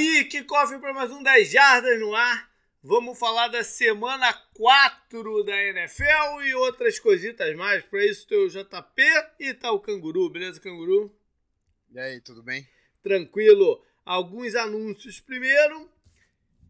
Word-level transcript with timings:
aí, 0.00 0.24
que 0.24 0.42
cofre 0.44 0.78
para 0.78 0.94
mais 0.94 1.10
um 1.10 1.22
10 1.22 1.50
Jardas 1.50 2.00
no 2.00 2.14
ar. 2.14 2.50
Vamos 2.82 3.18
falar 3.18 3.48
da 3.48 3.62
semana 3.62 4.32
4 4.54 5.44
da 5.44 5.62
NFL 5.64 6.42
e 6.42 6.54
outras 6.54 6.98
coisitas 6.98 7.54
mais. 7.54 7.84
Para 7.84 8.06
isso 8.06 8.26
tem 8.26 8.38
o 8.38 8.48
JP 8.48 9.02
e 9.38 9.52
tá 9.52 9.70
o 9.70 9.78
Canguru, 9.78 10.30
beleza, 10.30 10.58
Canguru? 10.58 11.14
E 11.90 12.00
aí, 12.00 12.18
tudo 12.20 12.42
bem? 12.42 12.66
Tranquilo. 13.02 13.84
Alguns 14.02 14.54
anúncios 14.54 15.20
primeiro. 15.20 15.90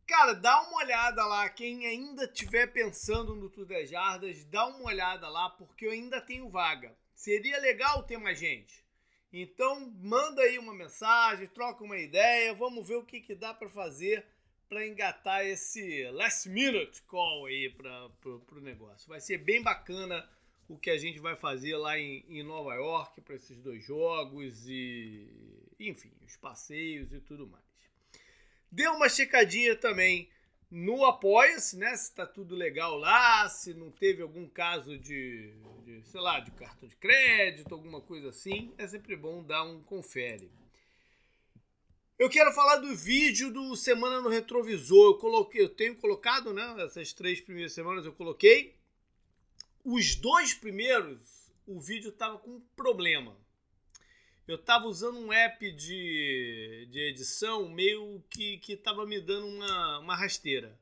Cara, 0.08 0.32
dá 0.32 0.62
uma 0.62 0.78
olhada 0.78 1.24
lá. 1.24 1.48
Quem 1.48 1.86
ainda 1.86 2.24
estiver 2.24 2.66
pensando 2.66 3.36
no 3.36 3.48
Tour 3.48 3.64
10 3.64 3.90
Jardas, 3.90 4.44
dá 4.46 4.66
uma 4.66 4.88
olhada 4.88 5.28
lá, 5.28 5.50
porque 5.50 5.86
eu 5.86 5.92
ainda 5.92 6.20
tenho 6.20 6.50
vaga. 6.50 6.92
Seria 7.14 7.60
legal 7.60 8.02
ter 8.02 8.18
mais 8.18 8.40
gente. 8.40 8.84
Então, 9.32 9.92
manda 10.00 10.42
aí 10.42 10.58
uma 10.58 10.74
mensagem, 10.74 11.46
troca 11.48 11.84
uma 11.84 11.98
ideia, 11.98 12.52
vamos 12.52 12.88
ver 12.88 12.96
o 12.96 13.04
que, 13.04 13.20
que 13.20 13.34
dá 13.34 13.54
para 13.54 13.68
fazer 13.68 14.24
para 14.68 14.86
engatar 14.86 15.44
esse 15.44 16.08
last 16.12 16.48
minute 16.48 17.02
call 17.02 17.46
aí 17.46 17.70
para 17.70 18.08
o 18.24 18.60
negócio. 18.60 19.08
Vai 19.08 19.20
ser 19.20 19.38
bem 19.38 19.60
bacana 19.60 20.28
o 20.68 20.78
que 20.78 20.90
a 20.90 20.96
gente 20.96 21.18
vai 21.18 21.34
fazer 21.34 21.76
lá 21.76 21.98
em, 21.98 22.24
em 22.28 22.44
Nova 22.44 22.74
York 22.74 23.20
para 23.20 23.34
esses 23.34 23.58
dois 23.58 23.84
jogos 23.84 24.68
e, 24.68 25.28
enfim, 25.80 26.12
os 26.24 26.36
passeios 26.36 27.12
e 27.12 27.20
tudo 27.20 27.48
mais. 27.48 27.64
Dê 28.70 28.86
uma 28.86 29.08
checadinha 29.08 29.74
também 29.74 30.28
no 30.70 31.04
Apoia-se, 31.04 31.76
né? 31.76 31.96
Se 31.96 32.14
tá 32.14 32.24
tudo 32.24 32.54
legal 32.54 32.96
lá, 32.96 33.48
se 33.48 33.74
não 33.74 33.90
teve 33.90 34.22
algum 34.22 34.48
caso 34.48 34.96
de, 34.96 35.52
de, 35.84 36.02
sei 36.04 36.20
lá, 36.20 36.38
de 36.38 36.50
cartão 36.52 36.88
de 36.88 36.96
crédito, 36.96 37.74
alguma 37.74 38.00
coisa 38.00 38.28
assim, 38.28 38.72
é 38.78 38.86
sempre 38.86 39.16
bom 39.16 39.42
dar 39.42 39.64
um 39.64 39.82
confere. 39.82 40.50
Eu 42.18 42.28
quero 42.28 42.52
falar 42.52 42.76
do 42.76 42.94
vídeo 42.94 43.50
do 43.50 43.74
Semana 43.74 44.20
no 44.20 44.28
Retrovisor. 44.28 45.12
Eu 45.12 45.18
coloquei, 45.18 45.62
eu 45.62 45.70
tenho 45.70 45.96
colocado, 45.96 46.52
né? 46.52 46.76
Essas 46.84 47.12
três 47.14 47.40
primeiras 47.40 47.72
semanas 47.72 48.04
eu 48.04 48.12
coloquei. 48.12 48.76
Os 49.82 50.14
dois 50.14 50.52
primeiros, 50.52 51.50
o 51.66 51.80
vídeo 51.80 52.12
tava 52.12 52.38
com 52.38 52.60
problema 52.76 53.34
eu 54.50 54.58
tava 54.58 54.86
usando 54.86 55.18
um 55.18 55.32
app 55.32 55.70
de, 55.72 56.88
de 56.90 57.00
edição 57.08 57.68
meio 57.68 58.22
que, 58.28 58.58
que 58.58 58.76
tava 58.76 59.06
me 59.06 59.20
dando 59.20 59.46
uma, 59.46 59.98
uma 60.00 60.16
rasteira. 60.16 60.76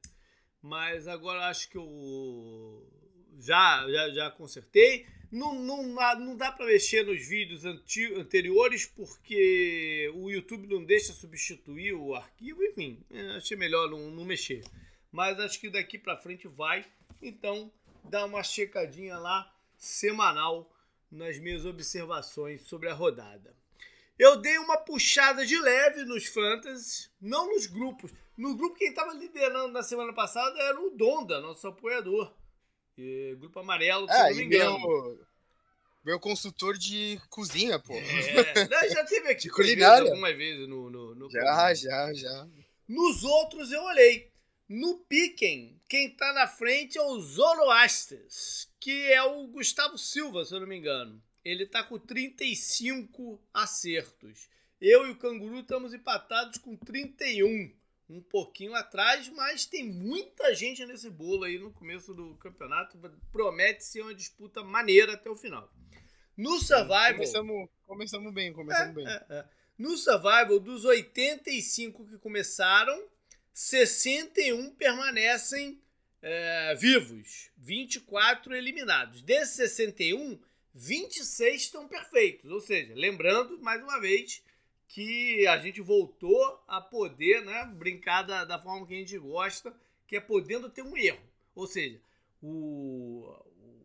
Mas 0.63 1.07
agora 1.07 1.49
acho 1.49 1.69
que 1.69 1.77
eu 1.77 2.91
já, 3.39 3.87
já, 3.91 4.11
já 4.11 4.31
consertei. 4.31 5.07
Não, 5.31 5.55
não, 5.55 5.83
não 5.83 6.35
dá 6.35 6.51
para 6.51 6.65
mexer 6.65 7.05
nos 7.05 7.29
vídeos 7.29 7.65
anteriores 8.17 8.87
porque 8.87 10.11
o 10.15 10.31
YouTube 10.31 10.67
não 10.67 10.83
deixa 10.83 11.13
substituir 11.13 11.93
o 11.93 12.15
arquivo. 12.15 12.65
Enfim, 12.65 13.05
é, 13.11 13.37
achei 13.37 13.57
melhor 13.57 13.91
não, 13.91 14.11
não 14.11 14.25
mexer. 14.25 14.65
Mas 15.13 15.39
acho 15.39 15.61
que 15.61 15.69
daqui 15.69 15.99
para 15.99 16.17
frente 16.17 16.49
vai. 16.49 16.87
Então, 17.21 17.71
dá 18.05 18.25
uma 18.25 18.43
checadinha 18.43 19.19
lá 19.19 19.55
semanal 19.77 20.75
nas 21.11 21.39
minhas 21.39 21.67
observações 21.67 22.63
sobre 22.63 22.89
a 22.89 22.95
rodada. 22.95 23.58
Eu 24.19 24.37
dei 24.37 24.59
uma 24.59 24.77
puxada 24.79 25.47
de 25.47 25.57
leve 25.59 26.05
nos 26.05 26.27
fantasies, 26.27 27.11
não 27.21 27.49
nos 27.55 27.67
grupos. 27.67 28.13
No 28.37 28.57
grupo, 28.57 28.77
quem 28.77 28.89
estava 28.89 29.13
liderando 29.15 29.73
na 29.73 29.83
semana 29.83 30.13
passada 30.13 30.59
era 30.61 30.81
o 30.81 30.91
Donda, 30.91 31.41
nosso 31.41 31.67
apoiador. 31.69 32.35
E, 32.97 33.37
grupo 33.39 33.61
amarelo, 33.61 34.09
se 34.09 34.15
é, 34.15 34.31
não 34.31 34.37
me 34.37 34.45
engano. 34.45 34.79
Meu, 34.79 35.27
meu 36.05 36.21
consultor 36.21 36.77
de 36.77 37.21
cozinha, 37.31 37.79
pô. 37.79 37.95
É, 37.95 38.89
já 38.91 39.05
teve 39.05 39.29
aqui 39.29 39.49
culinária 39.51 40.11
algumas 40.11 40.37
vezes 40.37 40.69
no, 40.69 40.91
no, 40.91 41.15
no 41.15 41.31
Já, 41.31 41.41
programa. 41.41 41.75
já, 41.75 42.13
já. 42.15 42.49
Nos 42.89 43.23
outros 43.23 43.71
eu 43.71 43.83
olhei. 43.83 44.33
No 44.69 44.99
Piquen, 44.99 45.81
quem 45.89 46.15
tá 46.15 46.33
na 46.33 46.47
frente 46.47 46.99
é 46.99 47.03
o 47.03 47.19
Zoroasters, 47.21 48.69
que 48.79 49.11
é 49.11 49.23
o 49.23 49.47
Gustavo 49.47 49.97
Silva, 49.97 50.45
se 50.45 50.55
eu 50.55 50.61
não 50.61 50.67
me 50.67 50.77
engano. 50.77 51.23
Ele 51.49 51.65
tá 51.65 51.83
com 51.83 51.99
35 51.99 53.41
acertos. 53.55 54.49
Eu 54.79 55.07
e 55.07 55.11
o 55.11 55.17
Canguru 55.17 55.61
estamos 55.61 55.95
empatados 55.95 56.59
com 56.59 56.77
31. 56.77 57.73
Um 58.11 58.23
pouquinho 58.23 58.75
atrás, 58.75 59.29
mas 59.31 59.65
tem 59.67 59.85
muita 59.85 60.55
gente 60.55 60.85
nesse 60.85 61.09
bolo 61.11 61.45
aí 61.45 61.59
no 61.59 61.73
começo 61.73 62.13
do 62.13 62.35
campeonato. 62.37 62.99
Promete 63.33 63.85
ser 63.85 64.03
uma 64.03 64.15
disputa 64.15 64.63
maneira 64.63 65.15
até 65.15 65.31
o 65.31 65.37
final. 65.37 65.73
No 66.37 66.59
Survival. 66.59 67.15
Começamos, 67.15 67.69
começamos 67.87 68.35
bem, 68.35 68.53
começamos 68.53 68.91
é, 68.91 68.95
bem. 68.95 69.07
É, 69.07 69.27
é. 69.31 69.45
No 69.79 69.97
Survival, 69.97 70.61
dos 70.61 70.85
85 70.85 72.07
que 72.07 72.19
começaram, 72.19 73.09
61 73.55 74.75
permanecem 74.75 75.81
é, 76.21 76.75
vivos, 76.75 77.51
24 77.57 78.55
eliminados. 78.55 79.23
Desses 79.23 79.57
61, 79.57 80.39
26 80.79 81.63
estão 81.63 81.89
perfeitos. 81.89 82.51
Ou 82.51 82.61
seja, 82.61 82.95
lembrando, 82.95 83.59
mais 83.61 83.83
uma 83.83 84.01
vez, 84.01 84.43
que 84.87 85.47
a 85.49 85.59
gente 85.59 85.81
voltou 85.81 86.63
a 86.69 86.81
poder 86.81 87.45
né, 87.45 87.65
brincar 87.75 88.23
da, 88.23 88.45
da 88.45 88.59
forma 88.59 88.87
que 88.87 88.95
a 88.95 88.99
gente 88.99 89.19
gosta, 89.19 89.75
que 90.07 90.17
é 90.17 90.21
podendo 90.21 90.71
ter 90.71 90.83
um 90.83 90.97
erro. 90.97 91.21
Ou 91.55 91.67
seja, 91.67 92.01
o, 92.41 93.29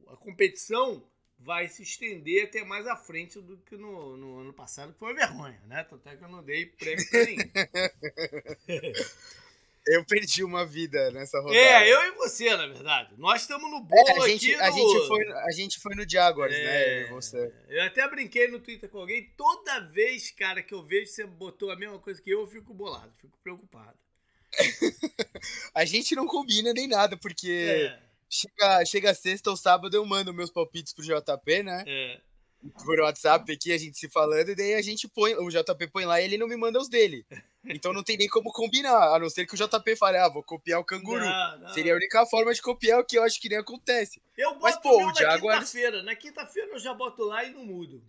a 0.08 0.16
competição 0.18 1.04
vai 1.40 1.68
se 1.68 1.82
estender 1.82 2.46
até 2.46 2.64
mais 2.64 2.86
à 2.88 2.96
frente 2.96 3.42
do 3.42 3.58
que 3.58 3.76
no, 3.76 4.16
no 4.16 4.40
ano 4.40 4.54
passado, 4.54 4.94
que 4.94 5.00
foi 5.00 5.14
vergonha, 5.14 5.60
né? 5.66 5.84
Tanto 5.84 6.08
é 6.08 6.16
que 6.16 6.24
eu 6.24 6.30
não 6.30 6.44
dei 6.44 6.68
prêmio 6.68 7.10
pra 7.10 7.26
ninguém. 7.26 7.52
Eu 9.86 10.06
perdi 10.06 10.44
uma 10.44 10.66
vida 10.66 11.12
nessa 11.12 11.38
rodada. 11.40 11.58
É, 11.58 11.92
eu 11.92 12.02
e 12.04 12.12
você, 12.12 12.56
na 12.56 12.68
verdade. 12.68 13.14
Nós 13.18 13.42
estamos 13.42 13.70
no 13.70 13.82
bolo 13.82 14.08
é, 14.08 14.12
a 14.12 14.28
gente, 14.28 14.54
aqui. 14.54 14.62
A, 14.62 14.72
gente 14.72 15.08
foi, 15.08 15.32
a 15.32 15.52
gente 15.52 15.80
foi 15.80 15.96
no 15.96 16.10
Jaguars, 16.10 16.56
é, 16.56 16.64
né? 16.64 17.02
Eu 17.02 17.08
e 17.08 17.10
você. 17.10 17.54
Eu 17.68 17.84
até 17.84 18.08
brinquei 18.08 18.48
no 18.48 18.60
Twitter 18.60 18.90
com 18.90 19.00
alguém. 19.00 19.30
Toda 19.36 19.82
vez, 19.82 20.32
cara, 20.32 20.64
que 20.64 20.74
eu 20.74 20.84
vejo 20.84 21.12
você 21.12 21.26
botou 21.26 21.70
a 21.70 21.76
mesma 21.76 22.00
coisa 22.00 22.22
que 22.22 22.30
eu, 22.30 22.42
eu 22.42 22.48
fico 22.48 22.74
bolado, 22.74 23.12
fico 23.18 23.38
preocupado. 23.44 23.98
a 25.76 25.84
gente 25.84 26.16
não 26.16 26.28
combina 26.28 26.72
nem 26.74 26.88
nada, 26.88 27.18
porque 27.18 27.52
é. 27.52 28.00
chega, 28.30 28.86
chega 28.86 29.14
sexta 29.14 29.50
ou 29.50 29.58
sábado 29.58 29.96
eu 29.96 30.06
mando 30.06 30.34
meus 30.34 30.52
palpites 30.52 30.94
pro 30.94 31.04
JP, 31.04 31.64
né? 31.64 31.84
É 31.86 32.33
por 32.84 33.00
WhatsApp 33.00 33.52
aqui, 33.52 33.72
a 33.72 33.78
gente 33.78 33.98
se 33.98 34.10
falando, 34.10 34.50
e 34.50 34.56
daí 34.56 34.74
a 34.74 34.82
gente 34.82 35.08
põe, 35.08 35.36
o 35.36 35.50
JP 35.50 35.88
põe 35.88 36.06
lá 36.06 36.22
e 36.22 36.26
ele 36.26 36.38
não 36.38 36.48
me 36.48 36.56
manda 36.56 36.80
os 36.80 36.88
dele. 36.88 37.26
Então 37.66 37.94
não 37.94 38.04
tem 38.04 38.18
nem 38.18 38.28
como 38.28 38.52
combinar, 38.52 39.16
a 39.16 39.20
não 39.20 39.30
ser 39.30 39.46
que 39.46 39.54
o 39.54 39.58
JP 39.58 39.96
fale, 39.96 40.18
ah, 40.18 40.30
vou 40.30 40.44
copiar 40.44 40.80
o 40.80 40.84
canguru. 40.84 41.24
Não, 41.24 41.60
não. 41.60 41.70
Seria 41.70 41.94
a 41.94 41.96
única 41.96 42.26
forma 42.26 42.54
de 42.54 42.62
copiar 42.62 43.00
o 43.00 43.06
que 43.06 43.18
eu 43.18 43.24
acho 43.24 43.40
que 43.40 43.50
nem 43.50 43.58
acontece. 43.58 44.22
Eu 44.38 44.52
boto 44.52 44.64
Mas, 44.64 44.78
pô, 44.78 44.98
o 44.98 45.14
Jaguars... 45.16 45.42
na 45.44 45.60
quinta-feira. 45.60 46.04
Na 46.04 46.16
quinta-feira 46.16 46.72
eu 46.74 46.80
já 46.80 46.94
boto 46.94 47.24
lá 47.24 47.44
e 47.44 47.52
não 47.52 47.66
mudo. 47.66 48.04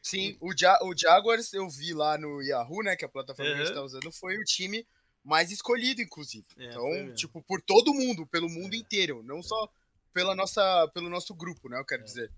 Sim, 0.00 0.36
o, 0.38 0.52
ja 0.54 0.78
o 0.82 0.94
Jaguars 0.96 1.52
eu 1.54 1.68
vi 1.68 1.94
lá 1.94 2.18
no 2.18 2.42
Yahoo, 2.42 2.82
né, 2.82 2.94
que 2.94 3.04
é 3.04 3.08
a 3.08 3.10
plataforma 3.10 3.50
uhum. 3.50 3.56
que 3.56 3.62
a 3.62 3.64
gente 3.64 3.74
tá 3.74 3.82
usando, 3.82 4.12
foi 4.12 4.36
o 4.36 4.44
time 4.44 4.86
mais 5.24 5.50
escolhido, 5.50 6.02
inclusive. 6.02 6.46
É, 6.58 6.66
então, 6.66 7.14
tipo, 7.14 7.40
por 7.40 7.62
todo 7.62 7.94
mundo, 7.94 8.26
pelo 8.26 8.48
mundo 8.48 8.74
é. 8.74 8.76
inteiro, 8.76 9.22
não 9.22 9.42
só 9.42 9.66
pela 10.12 10.34
nossa, 10.34 10.88
pelo 10.92 11.08
nosso 11.08 11.34
grupo, 11.34 11.70
né, 11.70 11.80
eu 11.80 11.86
quero 11.86 12.02
é. 12.02 12.04
dizer. 12.04 12.30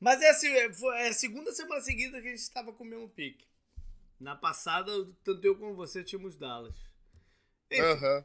Mas 0.00 0.22
é, 0.22 0.30
assim, 0.30 0.48
é 0.48 1.08
a 1.08 1.12
segunda 1.12 1.52
semana 1.52 1.80
seguida 1.80 2.20
que 2.20 2.28
a 2.28 2.30
gente 2.30 2.40
estava 2.40 2.72
com 2.72 2.84
o 2.84 2.86
mesmo 2.86 3.08
pique. 3.08 3.46
Na 4.20 4.34
passada, 4.34 4.90
tanto 5.24 5.44
eu 5.44 5.56
como 5.56 5.74
você 5.74 6.02
tínhamos 6.02 6.36
Dallas. 6.36 6.76
Uhum. 7.72 8.24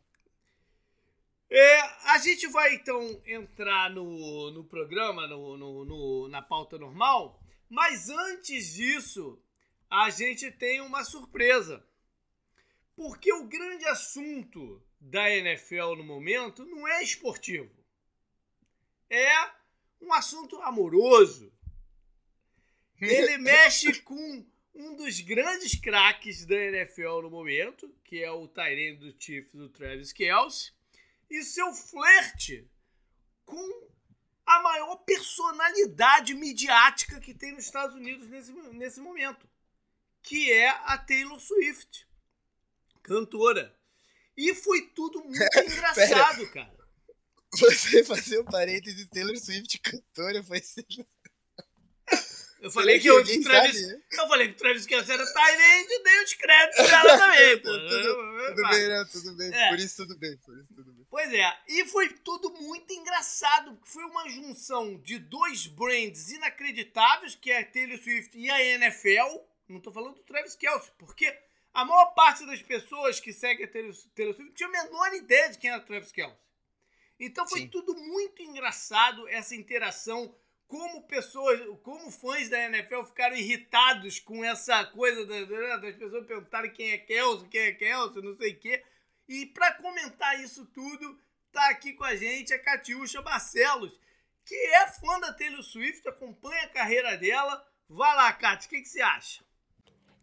É, 1.49 1.79
a 2.11 2.17
gente 2.17 2.47
vai 2.47 2.73
então 2.73 3.21
entrar 3.25 3.89
no, 3.91 4.49
no 4.51 4.63
programa, 4.63 5.27
no, 5.27 5.55
no, 5.55 5.85
no, 5.85 6.27
na 6.27 6.41
pauta 6.41 6.79
normal, 6.79 7.39
mas 7.69 8.09
antes 8.09 8.73
disso, 8.73 9.39
a 9.89 10.09
gente 10.09 10.51
tem 10.51 10.81
uma 10.81 11.03
surpresa. 11.03 11.85
Porque 12.95 13.31
o 13.33 13.47
grande 13.47 13.85
assunto 13.85 14.81
da 14.99 15.29
NFL 15.29 15.95
no 15.97 16.03
momento 16.03 16.65
não 16.65 16.87
é 16.87 17.03
esportivo. 17.03 17.71
É 19.09 19.51
um 20.01 20.13
assunto 20.13 20.61
amoroso. 20.61 21.51
Ele 23.05 23.37
mexe 23.39 24.01
com 24.01 24.45
um 24.75 24.95
dos 24.95 25.19
grandes 25.21 25.79
craques 25.79 26.45
da 26.45 26.55
NFL 26.55 27.21
no 27.21 27.29
momento, 27.29 27.93
que 28.03 28.23
é 28.23 28.31
o 28.31 28.47
Tyrene 28.47 28.97
do 28.97 29.15
Chiefs, 29.19 29.53
do 29.53 29.69
Travis 29.69 30.11
Kelce, 30.11 30.71
e 31.29 31.43
seu 31.43 31.73
flerte 31.73 32.67
com 33.45 33.87
a 34.45 34.61
maior 34.61 34.97
personalidade 34.97 36.33
midiática 36.33 37.19
que 37.19 37.33
tem 37.33 37.53
nos 37.53 37.65
Estados 37.65 37.95
Unidos 37.95 38.27
nesse, 38.27 38.51
nesse 38.51 38.99
momento, 38.99 39.47
que 40.21 40.51
é 40.51 40.69
a 40.69 40.97
Taylor 40.97 41.39
Swift, 41.39 42.07
cantora. 43.01 43.77
E 44.35 44.53
foi 44.55 44.89
tudo 44.89 45.23
muito 45.23 45.39
engraçado, 45.59 46.51
cara. 46.51 46.83
Você 47.55 48.03
fazer 48.03 48.39
um 48.39 48.45
parênteses 48.45 49.07
Taylor 49.09 49.37
Swift 49.37 49.77
cantora 49.79 50.43
foi 50.43 50.59
Eu 52.63 52.71
falei 52.71 52.97
que, 52.97 53.03
que 53.03 53.11
o 53.11 53.43
Travis. 53.43 53.81
Sabe, 53.81 53.93
né? 53.93 54.01
Eu 54.13 54.27
falei 54.29 54.47
que 54.47 54.53
o 54.53 54.57
Travis 54.57 54.85
Kelce 54.85 55.11
era 55.11 55.25
Tyrande 55.25 55.93
e 55.93 56.03
dei 56.03 56.23
os 56.23 56.33
créditos 56.33 56.89
dela 56.89 57.17
também, 57.19 57.57
pô. 57.57 57.63
tudo, 57.63 57.89
tudo 58.47 58.69
bem, 58.69 58.87
né? 58.87 59.05
Tudo 59.11 59.35
bem. 59.35 59.53
É. 59.53 59.67
Por 59.67 59.79
isso 59.79 59.95
tudo 59.97 60.17
bem. 60.17 60.37
Por 60.37 60.57
isso 60.57 60.73
tudo 60.73 60.93
bem. 60.93 61.05
Pois 61.09 61.33
é. 61.33 61.57
E 61.67 61.85
foi 61.87 62.07
tudo 62.07 62.53
muito 62.53 62.93
engraçado. 62.93 63.77
Foi 63.83 64.05
uma 64.05 64.29
junção 64.29 64.97
de 64.97 65.19
dois 65.19 65.67
brands 65.67 66.29
inacreditáveis, 66.29 67.35
que 67.35 67.51
é 67.51 67.59
a 67.59 67.65
Taylor 67.65 67.97
Swift 67.97 68.37
e 68.37 68.49
a 68.49 68.63
NFL. 68.63 69.41
Não 69.67 69.81
tô 69.81 69.91
falando 69.91 70.15
do 70.15 70.23
Travis 70.23 70.55
Kelce, 70.55 70.89
porque 70.97 71.37
a 71.73 71.83
maior 71.83 72.13
parte 72.13 72.45
das 72.45 72.61
pessoas 72.61 73.19
que 73.19 73.33
seguem 73.33 73.65
a 73.65 73.67
Taylor, 73.67 73.93
Taylor 74.15 74.35
Swift 74.35 74.53
tinha 74.53 74.69
a 74.69 74.71
menor 74.71 75.13
ideia 75.13 75.49
de 75.49 75.57
quem 75.57 75.69
era 75.69 75.81
o 75.81 75.85
Travis 75.85 76.13
Kelce. 76.13 76.37
Então 77.19 77.45
foi 77.45 77.61
Sim. 77.61 77.67
tudo 77.67 77.93
muito 77.93 78.41
engraçado 78.41 79.27
essa 79.27 79.53
interação 79.53 80.33
como 80.73 81.03
pessoas, 81.03 81.61
como 81.83 82.09
fãs 82.09 82.49
da 82.49 82.59
NFL 82.63 83.03
ficaram 83.03 83.35
irritados 83.35 84.17
com 84.17 84.43
essa 84.43 84.83
coisa 84.85 85.23
das, 85.23 85.47
das 85.47 85.95
pessoas 85.95 86.25
perguntarem 86.25 86.73
quem 86.73 86.93
é 86.93 86.97
Kelso, 86.97 87.47
quem 87.47 87.61
é 87.61 87.73
Kelso, 87.73 88.23
não 88.23 88.35
sei 88.35 88.53
o 88.53 88.59
quê. 88.59 88.83
E 89.27 89.45
para 89.45 89.75
comentar 89.75 90.43
isso 90.43 90.65
tudo, 90.65 91.21
tá 91.51 91.69
aqui 91.69 91.93
com 91.93 92.03
a 92.03 92.15
gente 92.15 92.55
a 92.55 92.57
Catiúcha 92.57 93.21
Barcelos, 93.21 93.99
que 94.43 94.55
é 94.55 94.87
fã 94.87 95.19
da 95.19 95.31
Taylor 95.31 95.61
Swift, 95.61 96.09
acompanha 96.09 96.63
a 96.63 96.69
carreira 96.69 97.15
dela. 97.19 97.63
Vai 97.87 98.15
lá, 98.15 98.33
Cati, 98.33 98.65
o 98.65 98.69
que, 98.71 98.81
que 98.81 98.89
você 98.89 99.01
acha? 99.01 99.42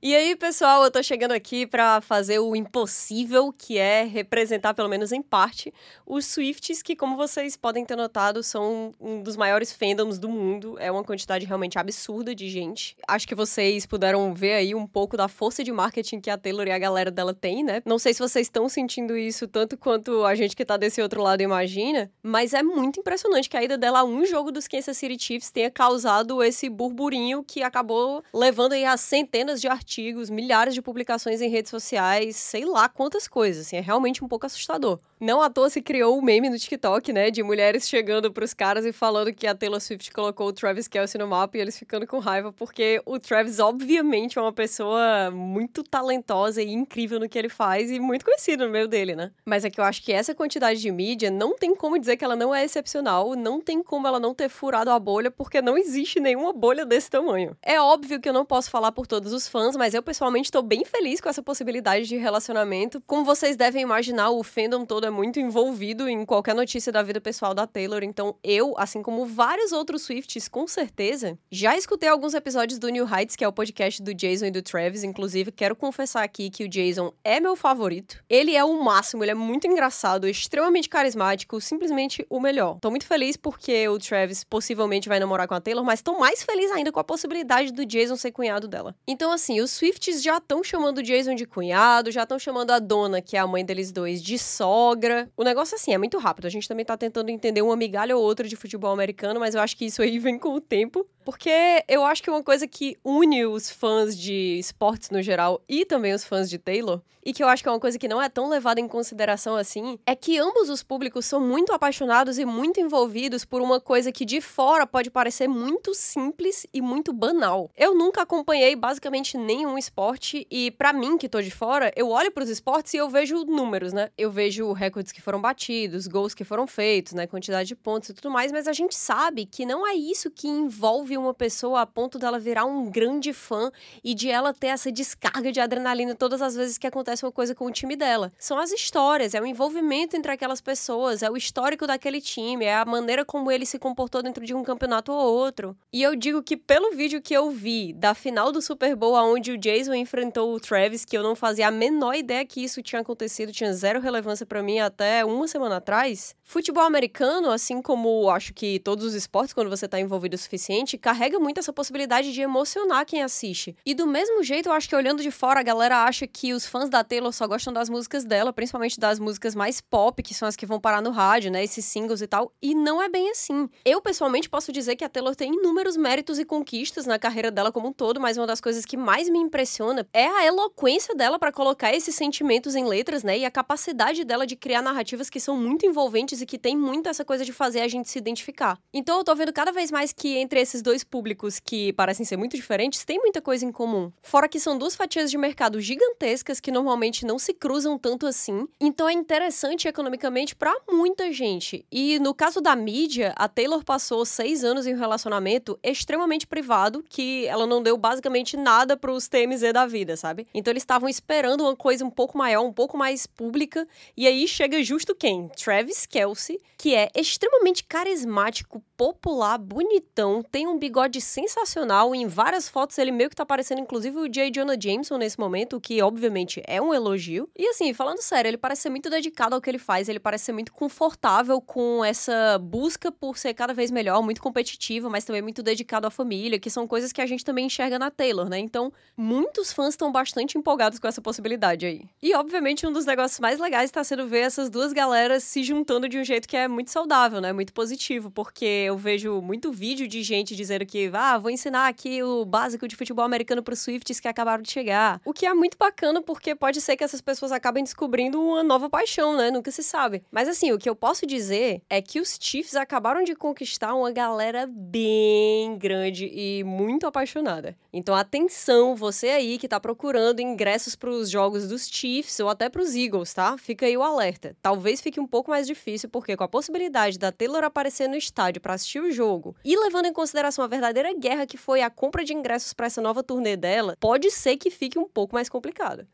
E 0.02 0.16
aí, 0.16 0.34
pessoal, 0.34 0.82
eu 0.82 0.90
tô 0.90 1.02
chegando 1.02 1.32
aqui 1.32 1.66
para 1.66 2.00
fazer 2.00 2.38
o 2.38 2.56
impossível, 2.56 3.52
que 3.52 3.76
é 3.76 4.02
representar, 4.02 4.72
pelo 4.72 4.88
menos 4.88 5.12
em 5.12 5.20
parte, 5.20 5.74
os 6.06 6.24
Swifts, 6.24 6.82
que, 6.82 6.96
como 6.96 7.18
vocês 7.18 7.54
podem 7.54 7.84
ter 7.84 7.96
notado, 7.96 8.42
são 8.42 8.94
um 8.98 9.22
dos 9.22 9.36
maiores 9.36 9.70
fandoms 9.70 10.18
do 10.18 10.30
mundo. 10.30 10.74
É 10.78 10.90
uma 10.90 11.04
quantidade 11.04 11.44
realmente 11.44 11.78
absurda 11.78 12.34
de 12.34 12.48
gente. 12.48 12.96
Acho 13.06 13.28
que 13.28 13.34
vocês 13.34 13.84
puderam 13.84 14.32
ver 14.32 14.54
aí 14.54 14.74
um 14.74 14.86
pouco 14.86 15.18
da 15.18 15.28
força 15.28 15.62
de 15.62 15.70
marketing 15.70 16.18
que 16.18 16.30
a 16.30 16.38
Taylor 16.38 16.66
e 16.66 16.70
a 16.70 16.78
galera 16.78 17.10
dela 17.10 17.34
tem, 17.34 17.62
né? 17.62 17.82
Não 17.84 17.98
sei 17.98 18.14
se 18.14 18.20
vocês 18.20 18.46
estão 18.46 18.70
sentindo 18.70 19.18
isso 19.18 19.46
tanto 19.46 19.76
quanto 19.76 20.24
a 20.24 20.34
gente 20.34 20.56
que 20.56 20.64
tá 20.64 20.78
desse 20.78 21.02
outro 21.02 21.22
lado 21.22 21.42
imagina, 21.42 22.10
mas 22.22 22.54
é 22.54 22.62
muito 22.62 23.00
impressionante 23.00 23.50
que 23.50 23.56
a 23.58 23.62
ida 23.62 23.76
dela 23.76 24.00
a 24.00 24.04
um 24.04 24.24
jogo 24.24 24.50
dos 24.50 24.66
Kansas 24.66 24.96
City 24.96 25.22
Chiefs 25.22 25.50
tenha 25.50 25.70
causado 25.70 26.42
esse 26.42 26.70
burburinho 26.70 27.44
que 27.44 27.62
acabou 27.62 28.24
levando 28.32 28.72
aí 28.72 28.86
a 28.86 28.96
centenas 28.96 29.60
de 29.60 29.68
artigos 29.68 29.89
artigos, 29.90 30.30
milhares 30.30 30.72
de 30.72 30.80
publicações 30.80 31.40
em 31.40 31.48
redes 31.48 31.68
sociais, 31.68 32.36
sei 32.36 32.64
lá 32.64 32.88
quantas 32.88 33.26
coisas, 33.26 33.66
assim, 33.66 33.76
é 33.76 33.80
realmente 33.80 34.24
um 34.24 34.28
pouco 34.28 34.46
assustador. 34.46 35.00
Não 35.18 35.42
à 35.42 35.50
toa 35.50 35.68
se 35.68 35.82
criou 35.82 36.14
o 36.14 36.18
um 36.18 36.22
meme 36.22 36.48
no 36.48 36.56
TikTok, 36.56 37.12
né, 37.12 37.30
de 37.30 37.42
mulheres 37.42 37.88
chegando 37.88 38.32
pros 38.32 38.54
caras 38.54 38.86
e 38.86 38.92
falando 38.92 39.34
que 39.34 39.46
a 39.46 39.54
Taylor 39.54 39.80
Swift 39.80 40.12
colocou 40.12 40.46
o 40.46 40.52
Travis 40.52 40.86
Kelce 40.86 41.18
no 41.18 41.26
mapa 41.26 41.58
e 41.58 41.60
eles 41.60 41.76
ficando 41.76 42.06
com 42.06 42.20
raiva, 42.20 42.52
porque 42.52 43.02
o 43.04 43.18
Travis, 43.18 43.58
obviamente, 43.58 44.38
é 44.38 44.40
uma 44.40 44.52
pessoa 44.52 45.30
muito 45.32 45.82
talentosa 45.82 46.62
e 46.62 46.72
incrível 46.72 47.18
no 47.18 47.28
que 47.28 47.38
ele 47.38 47.48
faz 47.48 47.90
e 47.90 47.98
muito 47.98 48.24
conhecido 48.24 48.64
no 48.64 48.70
meio 48.70 48.86
dele, 48.86 49.16
né? 49.16 49.32
Mas 49.44 49.64
é 49.64 49.70
que 49.70 49.80
eu 49.80 49.84
acho 49.84 50.02
que 50.02 50.12
essa 50.12 50.34
quantidade 50.34 50.80
de 50.80 50.90
mídia 50.92 51.30
não 51.30 51.56
tem 51.56 51.74
como 51.74 51.98
dizer 51.98 52.16
que 52.16 52.24
ela 52.24 52.36
não 52.36 52.54
é 52.54 52.64
excepcional, 52.64 53.34
não 53.34 53.60
tem 53.60 53.82
como 53.82 54.06
ela 54.06 54.20
não 54.20 54.34
ter 54.34 54.48
furado 54.48 54.90
a 54.90 54.98
bolha, 54.98 55.30
porque 55.30 55.60
não 55.60 55.76
existe 55.76 56.20
nenhuma 56.20 56.52
bolha 56.52 56.86
desse 56.86 57.10
tamanho. 57.10 57.56
É 57.60 57.80
óbvio 57.80 58.20
que 58.20 58.28
eu 58.28 58.32
não 58.32 58.46
posso 58.46 58.70
falar 58.70 58.92
por 58.92 59.06
todos 59.06 59.32
os 59.32 59.48
fãs, 59.48 59.76
mas 59.80 59.94
eu 59.94 60.02
pessoalmente 60.02 60.48
estou 60.48 60.60
bem 60.60 60.84
feliz 60.84 61.22
com 61.22 61.28
essa 61.30 61.42
possibilidade 61.42 62.06
de 62.06 62.18
relacionamento. 62.18 63.02
Como 63.06 63.24
vocês 63.24 63.56
devem 63.56 63.80
imaginar, 63.80 64.28
o 64.28 64.42
fandom 64.42 64.84
todo 64.84 65.06
é 65.06 65.10
muito 65.10 65.40
envolvido 65.40 66.06
em 66.06 66.22
qualquer 66.26 66.54
notícia 66.54 66.92
da 66.92 67.02
vida 67.02 67.18
pessoal 67.18 67.54
da 67.54 67.66
Taylor, 67.66 68.02
então 68.02 68.36
eu, 68.44 68.74
assim 68.76 69.02
como 69.02 69.24
vários 69.24 69.72
outros 69.72 70.02
Swifts, 70.02 70.48
com 70.48 70.68
certeza, 70.68 71.38
já 71.50 71.78
escutei 71.78 72.10
alguns 72.10 72.34
episódios 72.34 72.78
do 72.78 72.90
New 72.90 73.08
Heights, 73.08 73.36
que 73.36 73.42
é 73.42 73.48
o 73.48 73.52
podcast 73.54 74.02
do 74.02 74.12
Jason 74.12 74.44
e 74.46 74.50
do 74.50 74.60
Travis, 74.60 75.02
inclusive 75.02 75.50
quero 75.50 75.74
confessar 75.74 76.24
aqui 76.24 76.50
que 76.50 76.62
o 76.62 76.68
Jason 76.68 77.14
é 77.24 77.40
meu 77.40 77.56
favorito. 77.56 78.22
Ele 78.28 78.54
é 78.54 78.62
o 78.62 78.84
máximo, 78.84 79.24
ele 79.24 79.30
é 79.30 79.34
muito 79.34 79.66
engraçado, 79.66 80.28
extremamente 80.28 80.90
carismático, 80.90 81.58
simplesmente 81.58 82.26
o 82.28 82.38
melhor. 82.38 82.78
Tô 82.80 82.90
muito 82.90 83.06
feliz 83.06 83.34
porque 83.34 83.88
o 83.88 83.98
Travis 83.98 84.44
possivelmente 84.44 85.08
vai 85.08 85.18
namorar 85.18 85.48
com 85.48 85.54
a 85.54 85.60
Taylor, 85.60 85.82
mas 85.82 86.02
tô 86.02 86.18
mais 86.18 86.42
feliz 86.42 86.70
ainda 86.70 86.92
com 86.92 87.00
a 87.00 87.04
possibilidade 87.04 87.72
do 87.72 87.86
Jason 87.86 88.16
ser 88.16 88.30
cunhado 88.30 88.68
dela. 88.68 88.94
Então 89.08 89.32
assim, 89.32 89.58
os 89.70 89.76
Swifts 89.76 90.20
já 90.20 90.38
estão 90.38 90.64
chamando 90.64 90.98
o 90.98 91.02
Jason 91.02 91.34
de 91.36 91.46
cunhado, 91.46 92.10
já 92.10 92.24
estão 92.24 92.38
chamando 92.38 92.72
a 92.72 92.80
dona, 92.80 93.22
que 93.22 93.36
é 93.36 93.40
a 93.40 93.46
mãe 93.46 93.64
deles 93.64 93.92
dois, 93.92 94.20
de 94.20 94.36
sogra. 94.36 95.30
O 95.36 95.44
negócio, 95.44 95.76
assim, 95.76 95.94
é 95.94 95.98
muito 95.98 96.18
rápido. 96.18 96.46
A 96.46 96.50
gente 96.50 96.66
também 96.66 96.84
tá 96.84 96.96
tentando 96.96 97.30
entender 97.30 97.62
uma 97.62 97.76
migalha 97.76 98.16
ou 98.16 98.22
outra 98.22 98.48
de 98.48 98.56
futebol 98.56 98.92
americano, 98.92 99.38
mas 99.38 99.54
eu 99.54 99.60
acho 99.60 99.76
que 99.76 99.86
isso 99.86 100.02
aí 100.02 100.18
vem 100.18 100.38
com 100.38 100.54
o 100.54 100.60
tempo. 100.60 101.06
Porque 101.24 101.84
eu 101.86 102.04
acho 102.04 102.22
que 102.22 102.30
uma 102.30 102.42
coisa 102.42 102.66
que 102.66 102.96
une 103.04 103.46
os 103.46 103.70
fãs 103.70 104.18
de 104.18 104.58
esportes 104.58 105.10
no 105.10 105.22
geral 105.22 105.62
e 105.68 105.84
também 105.84 106.12
os 106.12 106.24
fãs 106.24 106.50
de 106.50 106.58
Taylor, 106.58 107.00
e 107.24 107.32
que 107.32 107.42
eu 107.42 107.48
acho 107.48 107.62
que 107.62 107.68
é 107.68 107.72
uma 107.72 107.80
coisa 107.80 107.98
que 107.98 108.08
não 108.08 108.20
é 108.20 108.28
tão 108.28 108.48
levada 108.48 108.80
em 108.80 108.88
consideração 108.88 109.56
assim, 109.56 109.98
é 110.06 110.16
que 110.16 110.38
ambos 110.38 110.70
os 110.70 110.82
públicos 110.82 111.26
são 111.26 111.40
muito 111.40 111.72
apaixonados 111.72 112.38
e 112.38 112.44
muito 112.44 112.80
envolvidos 112.80 113.44
por 113.44 113.60
uma 113.60 113.80
coisa 113.80 114.10
que 114.10 114.24
de 114.24 114.40
fora 114.40 114.86
pode 114.86 115.10
parecer 115.10 115.46
muito 115.46 115.94
simples 115.94 116.66
e 116.72 116.80
muito 116.80 117.12
banal. 117.12 117.70
Eu 117.76 117.94
nunca 117.94 118.22
acompanhei 118.22 118.74
basicamente 118.74 119.36
nenhum 119.60 119.76
esporte 119.76 120.46
e 120.50 120.70
para 120.70 120.92
mim 120.92 121.18
que 121.18 121.28
tô 121.28 121.40
de 121.40 121.50
fora, 121.50 121.92
eu 121.94 122.08
olho 122.08 122.30
para 122.30 122.42
os 122.42 122.50
esportes 122.50 122.94
e 122.94 122.96
eu 122.96 123.08
vejo 123.08 123.44
números, 123.44 123.92
né? 123.92 124.10
Eu 124.16 124.30
vejo 124.30 124.72
recordes 124.72 125.12
que 125.12 125.20
foram 125.20 125.40
batidos, 125.40 126.06
gols 126.06 126.34
que 126.34 126.44
foram 126.44 126.66
feitos, 126.66 127.12
né, 127.12 127.26
quantidade 127.26 127.68
de 127.68 127.76
pontos 127.76 128.08
e 128.08 128.14
tudo 128.14 128.30
mais, 128.30 128.50
mas 128.50 128.66
a 128.66 128.72
gente 128.72 128.94
sabe 128.94 129.44
que 129.44 129.66
não 129.66 129.86
é 129.86 129.94
isso 129.94 130.30
que 130.30 130.48
envolve 130.48 131.16
uma 131.16 131.34
pessoa 131.34 131.82
a 131.82 131.86
ponto 131.86 132.18
dela 132.18 132.38
virar 132.38 132.64
um 132.64 132.90
grande 132.90 133.32
fã 133.32 133.70
e 134.02 134.14
de 134.14 134.30
ela 134.30 134.54
ter 134.54 134.68
essa 134.68 134.90
descarga 134.90 135.52
de 135.52 135.60
adrenalina 135.60 136.14
todas 136.14 136.40
as 136.40 136.54
vezes 136.54 136.78
que 136.78 136.86
acontece 136.86 137.24
uma 137.24 137.32
coisa 137.32 137.54
com 137.54 137.66
o 137.66 137.70
time 137.70 137.96
dela. 137.96 138.32
São 138.38 138.58
as 138.58 138.72
histórias, 138.72 139.34
é 139.34 139.40
o 139.40 139.46
envolvimento 139.46 140.16
entre 140.16 140.32
aquelas 140.32 140.60
pessoas, 140.60 141.22
é 141.22 141.30
o 141.30 141.36
histórico 141.36 141.86
daquele 141.86 142.20
time, 142.20 142.64
é 142.64 142.76
a 142.76 142.84
maneira 142.84 143.24
como 143.24 143.50
ele 143.50 143.66
se 143.66 143.78
comportou 143.78 144.22
dentro 144.22 144.44
de 144.44 144.54
um 144.54 144.62
campeonato 144.62 145.12
ou 145.12 145.34
outro. 145.34 145.76
E 145.92 146.02
eu 146.02 146.16
digo 146.16 146.42
que 146.42 146.56
pelo 146.56 146.96
vídeo 146.96 147.20
que 147.20 147.34
eu 147.34 147.50
vi 147.50 147.92
da 147.92 148.14
final 148.14 148.50
do 148.50 148.62
Super 148.62 148.96
Bowl, 148.96 149.16
onde 149.50 149.52
o 149.52 149.58
Jason 149.58 149.94
enfrentou 149.94 150.54
o 150.54 150.60
Travis, 150.60 151.04
que 151.04 151.16
eu 151.16 151.22
não 151.22 151.34
fazia 151.34 151.68
a 151.68 151.70
menor 151.70 152.14
ideia 152.14 152.44
que 152.44 152.62
isso 152.62 152.82
tinha 152.82 153.00
acontecido, 153.00 153.52
tinha 153.52 153.72
zero 153.72 154.00
relevância 154.00 154.46
para 154.46 154.62
mim 154.62 154.78
até 154.78 155.24
uma 155.24 155.48
semana 155.48 155.76
atrás. 155.76 156.34
Futebol 156.44 156.84
americano, 156.84 157.50
assim 157.50 157.80
como 157.80 158.28
acho 158.30 158.52
que 158.52 158.78
todos 158.80 159.04
os 159.04 159.14
esportes, 159.14 159.52
quando 159.52 159.70
você 159.70 159.86
tá 159.88 160.00
envolvido 160.00 160.34
o 160.34 160.38
suficiente, 160.38 160.98
carrega 160.98 161.38
muito 161.38 161.58
essa 161.58 161.72
possibilidade 161.72 162.32
de 162.32 162.40
emocionar 162.40 163.06
quem 163.06 163.22
assiste. 163.22 163.76
E 163.84 163.94
do 163.94 164.06
mesmo 164.06 164.42
jeito, 164.42 164.68
eu 164.68 164.72
acho 164.72 164.88
que 164.88 164.96
olhando 164.96 165.22
de 165.22 165.30
fora, 165.30 165.60
a 165.60 165.62
galera 165.62 166.04
acha 166.04 166.26
que 166.26 166.52
os 166.52 166.66
fãs 166.66 166.88
da 166.88 167.02
Taylor 167.04 167.32
só 167.32 167.46
gostam 167.46 167.72
das 167.72 167.88
músicas 167.88 168.24
dela, 168.24 168.52
principalmente 168.52 168.98
das 168.98 169.18
músicas 169.18 169.54
mais 169.54 169.80
pop, 169.80 170.22
que 170.22 170.34
são 170.34 170.48
as 170.48 170.56
que 170.56 170.66
vão 170.66 170.80
parar 170.80 171.00
no 171.00 171.10
rádio, 171.10 171.50
né? 171.50 171.62
Esses 171.62 171.84
singles 171.84 172.20
e 172.20 172.26
tal. 172.26 172.52
E 172.60 172.74
não 172.74 173.02
é 173.02 173.08
bem 173.08 173.30
assim. 173.30 173.68
Eu, 173.84 174.00
pessoalmente, 174.00 174.48
posso 174.48 174.72
dizer 174.72 174.96
que 174.96 175.04
a 175.04 175.08
Taylor 175.08 175.34
tem 175.34 175.52
inúmeros 175.52 175.96
méritos 175.96 176.38
e 176.38 176.44
conquistas 176.44 177.06
na 177.06 177.18
carreira 177.18 177.50
dela 177.50 177.72
como 177.72 177.88
um 177.88 177.92
todo, 177.92 178.20
mas 178.20 178.36
uma 178.36 178.46
das 178.46 178.60
coisas 178.60 178.84
que 178.84 178.96
mais 178.96 179.28
me 179.28 179.39
impressiona 179.40 180.06
é 180.12 180.26
a 180.26 180.46
eloquência 180.46 181.14
dela 181.14 181.38
para 181.38 181.52
colocar 181.52 181.94
esses 181.94 182.14
sentimentos 182.14 182.74
em 182.74 182.84
letras, 182.84 183.22
né? 183.22 183.38
E 183.38 183.44
a 183.44 183.50
capacidade 183.50 184.24
dela 184.24 184.46
de 184.46 184.56
criar 184.56 184.82
narrativas 184.82 185.30
que 185.30 185.40
são 185.40 185.56
muito 185.56 185.86
envolventes 185.86 186.40
e 186.40 186.46
que 186.46 186.58
tem 186.58 186.76
muito 186.76 187.08
essa 187.08 187.24
coisa 187.24 187.44
de 187.44 187.52
fazer 187.52 187.80
a 187.80 187.88
gente 187.88 188.08
se 188.08 188.18
identificar. 188.18 188.78
Então 188.92 189.18
eu 189.18 189.24
tô 189.24 189.34
vendo 189.34 189.52
cada 189.52 189.72
vez 189.72 189.90
mais 189.90 190.12
que 190.12 190.36
entre 190.36 190.60
esses 190.60 190.82
dois 190.82 191.04
públicos 191.04 191.58
que 191.58 191.92
parecem 191.94 192.24
ser 192.24 192.36
muito 192.36 192.56
diferentes, 192.56 193.04
tem 193.04 193.18
muita 193.18 193.40
coisa 193.40 193.64
em 193.64 193.72
comum. 193.72 194.12
Fora 194.22 194.48
que 194.48 194.60
são 194.60 194.76
duas 194.78 194.94
fatias 194.94 195.30
de 195.30 195.38
mercado 195.38 195.80
gigantescas 195.80 196.60
que 196.60 196.70
normalmente 196.70 197.24
não 197.24 197.38
se 197.38 197.54
cruzam 197.54 197.98
tanto 197.98 198.26
assim. 198.26 198.66
Então 198.80 199.08
é 199.08 199.12
interessante 199.12 199.88
economicamente 199.88 200.54
para 200.54 200.74
muita 200.90 201.32
gente. 201.32 201.84
E 201.90 202.18
no 202.18 202.34
caso 202.34 202.60
da 202.60 202.76
mídia, 202.76 203.32
a 203.36 203.48
Taylor 203.48 203.84
passou 203.84 204.24
seis 204.24 204.64
anos 204.64 204.86
em 204.86 204.94
um 204.94 204.98
relacionamento 204.98 205.78
extremamente 205.82 206.46
privado, 206.46 207.04
que 207.08 207.46
ela 207.46 207.66
não 207.66 207.82
deu 207.82 207.96
basicamente 207.96 208.56
nada 208.56 208.96
pros 208.96 209.28
TMZ 209.30 209.72
da 209.72 209.86
vida, 209.86 210.16
sabe? 210.16 210.46
Então 210.52 210.72
eles 210.72 210.82
estavam 210.82 211.08
esperando 211.08 211.62
uma 211.62 211.76
coisa 211.76 212.04
um 212.04 212.10
pouco 212.10 212.36
maior, 212.36 212.62
um 212.62 212.72
pouco 212.72 212.98
mais 212.98 213.26
pública. 213.26 213.86
E 214.16 214.26
aí 214.26 214.46
chega 214.48 214.82
justo 214.82 215.14
quem? 215.14 215.48
Travis 215.48 216.04
Kelsey, 216.04 216.60
que 216.76 216.94
é 216.94 217.08
extremamente 217.14 217.84
carismático, 217.84 218.82
popular, 218.96 219.56
bonitão, 219.56 220.42
tem 220.42 220.66
um 220.66 220.78
bigode 220.78 221.20
sensacional. 221.20 222.14
Em 222.14 222.26
várias 222.26 222.68
fotos 222.68 222.98
ele 222.98 223.10
meio 223.10 223.30
que 223.30 223.36
tá 223.36 223.46
parecendo, 223.46 223.80
inclusive, 223.80 224.18
o 224.18 224.28
J. 224.28 224.50
Jonah 224.50 224.76
Jameson 224.78 225.16
nesse 225.16 225.38
momento, 225.38 225.76
o 225.76 225.80
que 225.80 226.02
obviamente 226.02 226.62
é 226.66 226.82
um 226.82 226.92
elogio. 226.92 227.48
E 227.56 227.66
assim, 227.68 227.94
falando 227.94 228.20
sério, 228.20 228.48
ele 228.48 228.58
parece 228.58 228.82
ser 228.82 228.90
muito 228.90 229.08
dedicado 229.08 229.54
ao 229.54 229.60
que 229.60 229.70
ele 229.70 229.78
faz, 229.78 230.08
ele 230.08 230.20
parece 230.20 230.44
ser 230.44 230.52
muito 230.52 230.72
confortável 230.72 231.60
com 231.60 232.04
essa 232.04 232.58
busca 232.58 233.10
por 233.10 233.38
ser 233.38 233.54
cada 233.54 233.72
vez 233.72 233.90
melhor, 233.90 234.22
muito 234.22 234.42
competitivo, 234.42 235.08
mas 235.08 235.24
também 235.24 235.40
muito 235.40 235.62
dedicado 235.62 236.06
à 236.06 236.10
família, 236.10 236.58
que 236.58 236.68
são 236.68 236.86
coisas 236.86 237.12
que 237.12 237.20
a 237.20 237.26
gente 237.26 237.44
também 237.44 237.66
enxerga 237.66 237.98
na 237.98 238.10
Taylor, 238.10 238.48
né? 238.48 238.58
Então, 238.58 238.92
muitos 239.20 239.70
fãs 239.70 239.90
estão 239.90 240.10
bastante 240.10 240.56
empolgados 240.56 240.98
com 240.98 241.06
essa 241.06 241.20
possibilidade 241.20 241.84
aí. 241.84 242.02
E, 242.22 242.34
obviamente, 242.34 242.86
um 242.86 242.92
dos 242.92 243.04
negócios 243.04 243.38
mais 243.38 243.60
legais 243.60 243.84
está 243.84 244.02
sendo 244.02 244.26
ver 244.26 244.40
essas 244.40 244.70
duas 244.70 244.94
galeras 244.94 245.44
se 245.44 245.62
juntando 245.62 246.08
de 246.08 246.18
um 246.18 246.24
jeito 246.24 246.48
que 246.48 246.56
é 246.56 246.66
muito 246.66 246.90
saudável, 246.90 247.38
né? 247.40 247.52
Muito 247.52 247.74
positivo, 247.74 248.30
porque 248.30 248.64
eu 248.64 248.96
vejo 248.96 249.42
muito 249.42 249.70
vídeo 249.70 250.08
de 250.08 250.22
gente 250.22 250.56
dizendo 250.56 250.86
que, 250.86 251.10
ah, 251.12 251.36
vou 251.36 251.50
ensinar 251.50 251.86
aqui 251.86 252.22
o 252.22 252.46
básico 252.46 252.88
de 252.88 252.96
futebol 252.96 253.24
americano 253.24 253.62
para 253.62 253.74
os 253.74 253.80
Swifts 253.80 254.18
que 254.18 254.26
acabaram 254.26 254.62
de 254.62 254.70
chegar. 254.70 255.20
O 255.22 255.34
que 255.34 255.44
é 255.44 255.52
muito 255.52 255.76
bacana, 255.76 256.22
porque 256.22 256.54
pode 256.54 256.80
ser 256.80 256.96
que 256.96 257.04
essas 257.04 257.20
pessoas 257.20 257.52
acabem 257.52 257.84
descobrindo 257.84 258.40
uma 258.42 258.62
nova 258.62 258.88
paixão, 258.88 259.36
né? 259.36 259.50
Nunca 259.50 259.70
se 259.70 259.82
sabe. 259.82 260.22
Mas, 260.30 260.48
assim, 260.48 260.72
o 260.72 260.78
que 260.78 260.88
eu 260.88 260.96
posso 260.96 261.26
dizer 261.26 261.82
é 261.90 262.00
que 262.00 262.20
os 262.20 262.38
Chiefs 262.40 262.74
acabaram 262.74 263.22
de 263.22 263.34
conquistar 263.34 263.94
uma 263.94 264.10
galera 264.10 264.66
bem 264.66 265.76
grande 265.76 266.30
e 266.32 266.64
muito 266.64 267.06
apaixonada. 267.06 267.76
Então, 267.92 268.14
atenção, 268.14 268.96
você 268.96 269.09
aí 269.10 269.58
que 269.58 269.68
tá 269.68 269.80
procurando 269.80 270.40
ingressos 270.40 270.94
para 270.94 271.10
os 271.10 271.28
jogos 271.28 271.68
dos 271.68 271.88
Chiefs 271.88 272.38
ou 272.40 272.48
até 272.48 272.68
para 272.68 272.82
os 272.82 272.94
Eagles, 272.94 273.34
tá? 273.34 273.58
Fica 273.58 273.86
aí 273.86 273.96
o 273.96 274.02
alerta. 274.02 274.56
Talvez 274.62 275.00
fique 275.00 275.18
um 275.18 275.26
pouco 275.26 275.50
mais 275.50 275.66
difícil 275.66 276.08
porque 276.08 276.36
com 276.36 276.44
a 276.44 276.48
possibilidade 276.48 277.18
da 277.18 277.32
Taylor 277.32 277.64
aparecer 277.64 278.08
no 278.08 278.16
estádio 278.16 278.60
para 278.60 278.74
assistir 278.74 279.00
o 279.00 279.10
jogo 279.10 279.56
e 279.64 279.76
levando 279.76 280.06
em 280.06 280.12
consideração 280.12 280.64
a 280.64 280.68
verdadeira 280.68 281.12
guerra 281.12 281.46
que 281.46 281.56
foi 281.56 281.82
a 281.82 281.90
compra 281.90 282.24
de 282.24 282.32
ingressos 282.32 282.72
para 282.72 282.86
essa 282.86 283.00
nova 283.00 283.22
turnê 283.22 283.56
dela, 283.56 283.96
pode 283.98 284.30
ser 284.30 284.56
que 284.56 284.70
fique 284.70 284.98
um 284.98 285.08
pouco 285.08 285.34
mais 285.34 285.48
complicado. 285.48 286.06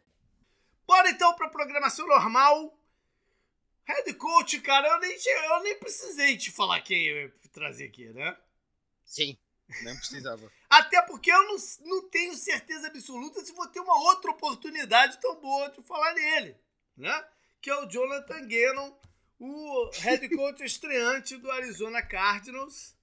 Bora 0.86 1.10
então 1.10 1.34
para 1.34 1.48
programação 1.48 2.06
normal. 2.06 2.76
Head 3.84 4.14
coach, 4.14 4.60
cara, 4.60 4.88
eu 4.88 5.00
nem, 5.00 5.16
eu 5.50 5.62
nem 5.62 5.78
precisei 5.78 6.36
te 6.36 6.50
falar 6.50 6.80
quem 6.80 7.06
eu 7.06 7.16
ia 7.22 7.32
trazer 7.52 7.86
aqui, 7.86 8.06
né? 8.08 8.36
Sim. 9.04 9.38
Precisava. 9.66 10.50
Até 10.70 11.02
porque 11.02 11.30
eu 11.30 11.42
não, 11.44 11.56
não 11.84 12.08
tenho 12.08 12.36
certeza 12.36 12.86
absoluta 12.86 13.44
se 13.44 13.52
vou 13.52 13.66
ter 13.66 13.80
uma 13.80 13.98
outra 14.10 14.30
oportunidade 14.30 15.20
tão 15.20 15.40
boa 15.40 15.68
de 15.70 15.82
falar 15.82 16.14
nele, 16.14 16.56
né? 16.96 17.24
Que 17.60 17.70
é 17.70 17.76
o 17.76 17.86
Jonathan 17.86 18.46
Gannon, 18.46 18.96
o 19.38 19.90
head 19.94 20.28
coach 20.30 20.62
estreante 20.64 21.36
do 21.36 21.50
Arizona 21.50 22.00
Cardinals, 22.00 22.94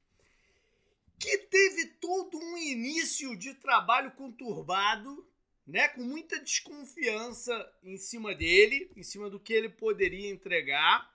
que 1.19 1.37
teve 1.37 1.87
todo 1.99 2.37
um 2.37 2.57
início 2.57 3.35
de 3.35 3.53
trabalho 3.55 4.11
conturbado, 4.11 5.27
né? 5.67 5.89
Com 5.89 6.03
muita 6.03 6.39
desconfiança 6.39 7.53
em 7.83 7.97
cima 7.97 8.33
dele, 8.33 8.89
em 8.95 9.03
cima 9.03 9.29
do 9.29 9.39
que 9.39 9.53
ele 9.53 9.69
poderia 9.69 10.29
entregar. 10.29 11.11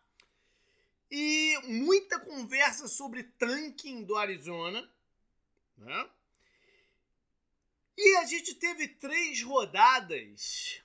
E 1.10 1.58
muita 1.64 2.20
conversa 2.20 2.86
sobre 2.86 3.22
tanking 3.22 4.04
do 4.04 4.14
Arizona 4.14 4.86
né? 5.78 6.10
E 7.96 8.16
a 8.16 8.24
gente 8.24 8.54
teve 8.54 8.86
três 8.86 9.42
rodadas 9.42 10.80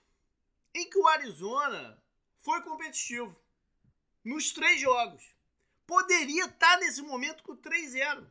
em 0.73 0.89
que 0.89 0.97
o 0.97 1.07
Arizona 1.07 2.01
foi 2.39 2.61
competitivo. 2.61 3.35
Nos 4.23 4.51
três 4.51 4.79
jogos. 4.79 5.23
Poderia 5.85 6.45
estar 6.45 6.77
nesse 6.79 7.01
momento 7.01 7.43
com 7.43 7.55
3-0. 7.55 8.25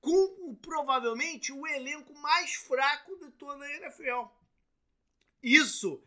Com 0.00 0.54
provavelmente 0.62 1.52
o 1.52 1.66
elenco 1.66 2.14
mais 2.14 2.54
fraco 2.54 3.16
de 3.18 3.30
toda 3.32 3.64
a 3.64 3.74
NFL. 3.74 4.28
Isso 5.42 6.02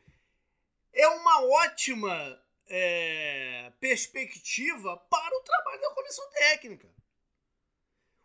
é 0.93 1.07
uma 1.07 1.41
ótima 1.63 2.43
é, 2.67 3.71
perspectiva 3.79 4.97
para 4.97 5.37
o 5.37 5.41
trabalho 5.41 5.81
da 5.81 5.93
comissão 5.93 6.29
técnica. 6.31 6.98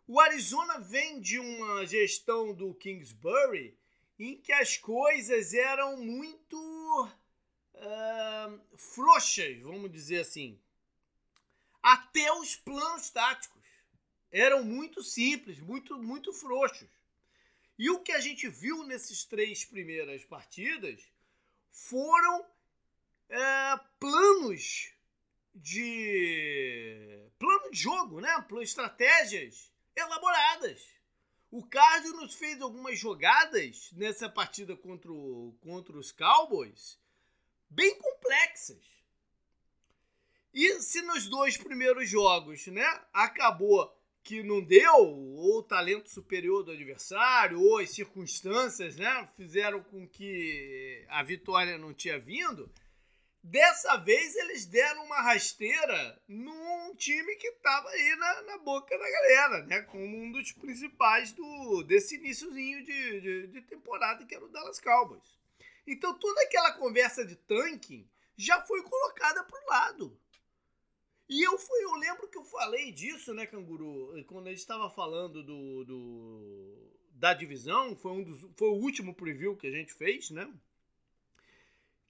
O 0.07 0.19
Arizona 0.19 0.79
vem 0.79 1.19
de 1.19 1.39
uma 1.39 1.83
gestão 1.85 2.53
do 2.53 2.75
Kingsbury 2.75 3.75
em 4.19 4.37
que 4.37 4.53
as 4.53 4.77
coisas 4.77 5.51
eram 5.51 5.97
muito 5.97 7.09
uh, 7.73 8.77
frouxas, 8.77 9.59
vamos 9.61 9.91
dizer 9.91 10.19
assim. 10.19 10.59
Até 11.81 12.31
os 12.33 12.55
planos 12.55 13.09
táticos 13.09 13.63
eram 14.31 14.63
muito 14.63 15.01
simples, 15.01 15.59
muito, 15.59 15.97
muito 15.97 16.31
frouxos. 16.31 16.87
E 17.77 17.89
o 17.89 17.99
que 17.99 18.11
a 18.11 18.19
gente 18.19 18.47
viu 18.47 18.83
nesses 18.83 19.25
três 19.25 19.65
primeiras 19.65 20.23
partidas 20.23 21.01
foram 21.71 22.41
uh, 22.41 23.85
planos 23.99 24.93
de 25.55 27.27
plano 27.39 27.71
de 27.71 27.77
jogo, 27.79 28.21
né? 28.21 28.45
Estratégias 28.61 29.73
elaboradas. 29.95 30.81
O 31.51 31.65
Cardinals 31.65 32.35
fez 32.35 32.61
algumas 32.61 32.99
jogadas 32.99 33.89
nessa 33.93 34.29
partida 34.29 34.75
contra, 34.75 35.11
o, 35.11 35.55
contra 35.61 35.97
os 35.97 36.11
Cowboys 36.11 36.99
bem 37.69 37.97
complexas. 37.99 38.83
E 40.53 40.81
se 40.81 41.01
nos 41.01 41.27
dois 41.27 41.57
primeiros 41.57 42.09
jogos, 42.09 42.65
né, 42.67 42.85
acabou 43.13 43.93
que 44.23 44.41
não 44.41 44.61
deu, 44.61 44.95
ou 44.95 45.59
o 45.59 45.63
talento 45.63 46.09
superior 46.09 46.63
do 46.63 46.71
adversário, 46.71 47.61
ou 47.61 47.77
as 47.77 47.91
circunstâncias, 47.91 48.95
né, 48.95 49.29
fizeram 49.35 49.83
com 49.83 50.07
que 50.07 51.05
a 51.09 51.21
vitória 51.21 51.77
não 51.77 51.93
tinha 51.93 52.17
vindo, 52.17 52.71
Dessa 53.47 53.95
vez 53.97 54.35
eles 54.35 54.65
deram 54.65 55.05
uma 55.05 55.21
rasteira 55.21 56.19
num 56.27 56.95
time 56.95 57.35
que 57.35 57.47
estava 57.49 57.87
aí 57.89 58.15
na, 58.15 58.41
na, 58.41 58.57
boca 58.57 58.97
da 58.97 59.11
galera, 59.11 59.63
né? 59.67 59.83
Como 59.83 60.17
um 60.17 60.31
dos 60.31 60.51
principais 60.51 61.31
do, 61.31 61.83
desse 61.83 62.15
iníciozinho 62.15 62.83
de, 62.83 63.21
de, 63.21 63.47
de, 63.47 63.61
temporada, 63.61 64.25
que 64.25 64.33
era 64.33 64.43
o 64.43 64.49
Dallas 64.49 64.79
Cowboys. 64.79 65.37
Então 65.85 66.17
toda 66.17 66.41
aquela 66.41 66.71
conversa 66.71 67.23
de 67.23 67.35
tanking 67.35 68.09
já 68.35 68.59
foi 68.65 68.81
colocada 68.81 69.43
para 69.43 69.63
o 69.63 69.69
lado. 69.69 70.19
E 71.29 71.43
eu 71.45 71.55
fui, 71.59 71.83
eu 71.83 71.93
lembro 71.97 72.27
que 72.27 72.39
eu 72.39 72.45
falei 72.45 72.91
disso, 72.91 73.31
né, 73.31 73.45
Canguru? 73.45 74.25
Quando 74.25 74.47
a 74.47 74.49
gente 74.49 74.59
estava 74.59 74.89
falando 74.89 75.43
do, 75.43 75.83
do, 75.85 76.91
da 77.11 77.31
divisão, 77.35 77.95
foi, 77.95 78.11
um 78.11 78.23
dos, 78.23 78.41
foi 78.57 78.69
o 78.69 78.81
último 78.81 79.13
preview 79.13 79.55
que 79.55 79.67
a 79.67 79.71
gente 79.71 79.93
fez, 79.93 80.31
né? 80.31 80.51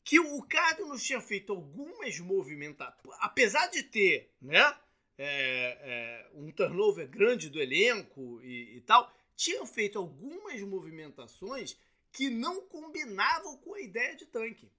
Que 0.06 0.20
o 0.20 0.44
Cardinals 0.44 1.04
tinha 1.04 1.20
feito 1.20 1.52
algumas 1.52 2.20
movimentações, 2.20 3.18
apesar 3.22 3.66
de 3.72 3.82
ter 3.82 4.32
né, 4.40 4.78
é, 5.18 5.80
é, 5.82 6.30
um 6.36 6.52
turnover 6.52 7.10
grande 7.10 7.50
do 7.50 7.60
elenco 7.60 8.40
e, 8.44 8.78
e, 8.78 8.82
tal, 8.82 9.12
tinham 9.36 9.66
feito 9.66 9.98
algumas 9.98 10.62
movimentações 10.62 11.76
que 12.12 12.30
não 12.30 12.62
combinavam 12.68 13.58
com 13.58 13.74
a 13.74 13.82
ideia 13.82 14.16
de 14.16 14.28
tanque. 14.28 14.72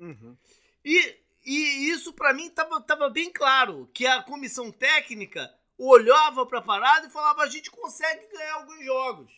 Uhum. 0.00 0.36
E, 0.84 1.16
e 1.44 1.90
isso 1.90 2.12
para 2.12 2.34
mim 2.34 2.48
estava 2.48 3.08
bem 3.08 3.32
claro, 3.32 3.88
que 3.94 4.04
a 4.04 4.20
comissão 4.24 4.72
técnica 4.72 5.56
olhava 5.78 6.44
para 6.44 6.58
a 6.58 6.62
parada 6.62 7.06
e 7.06 7.10
falava, 7.10 7.42
a 7.42 7.48
gente 7.48 7.70
consegue 7.70 8.26
ganhar 8.26 8.54
alguns 8.54 8.84
jogos. 8.84 9.32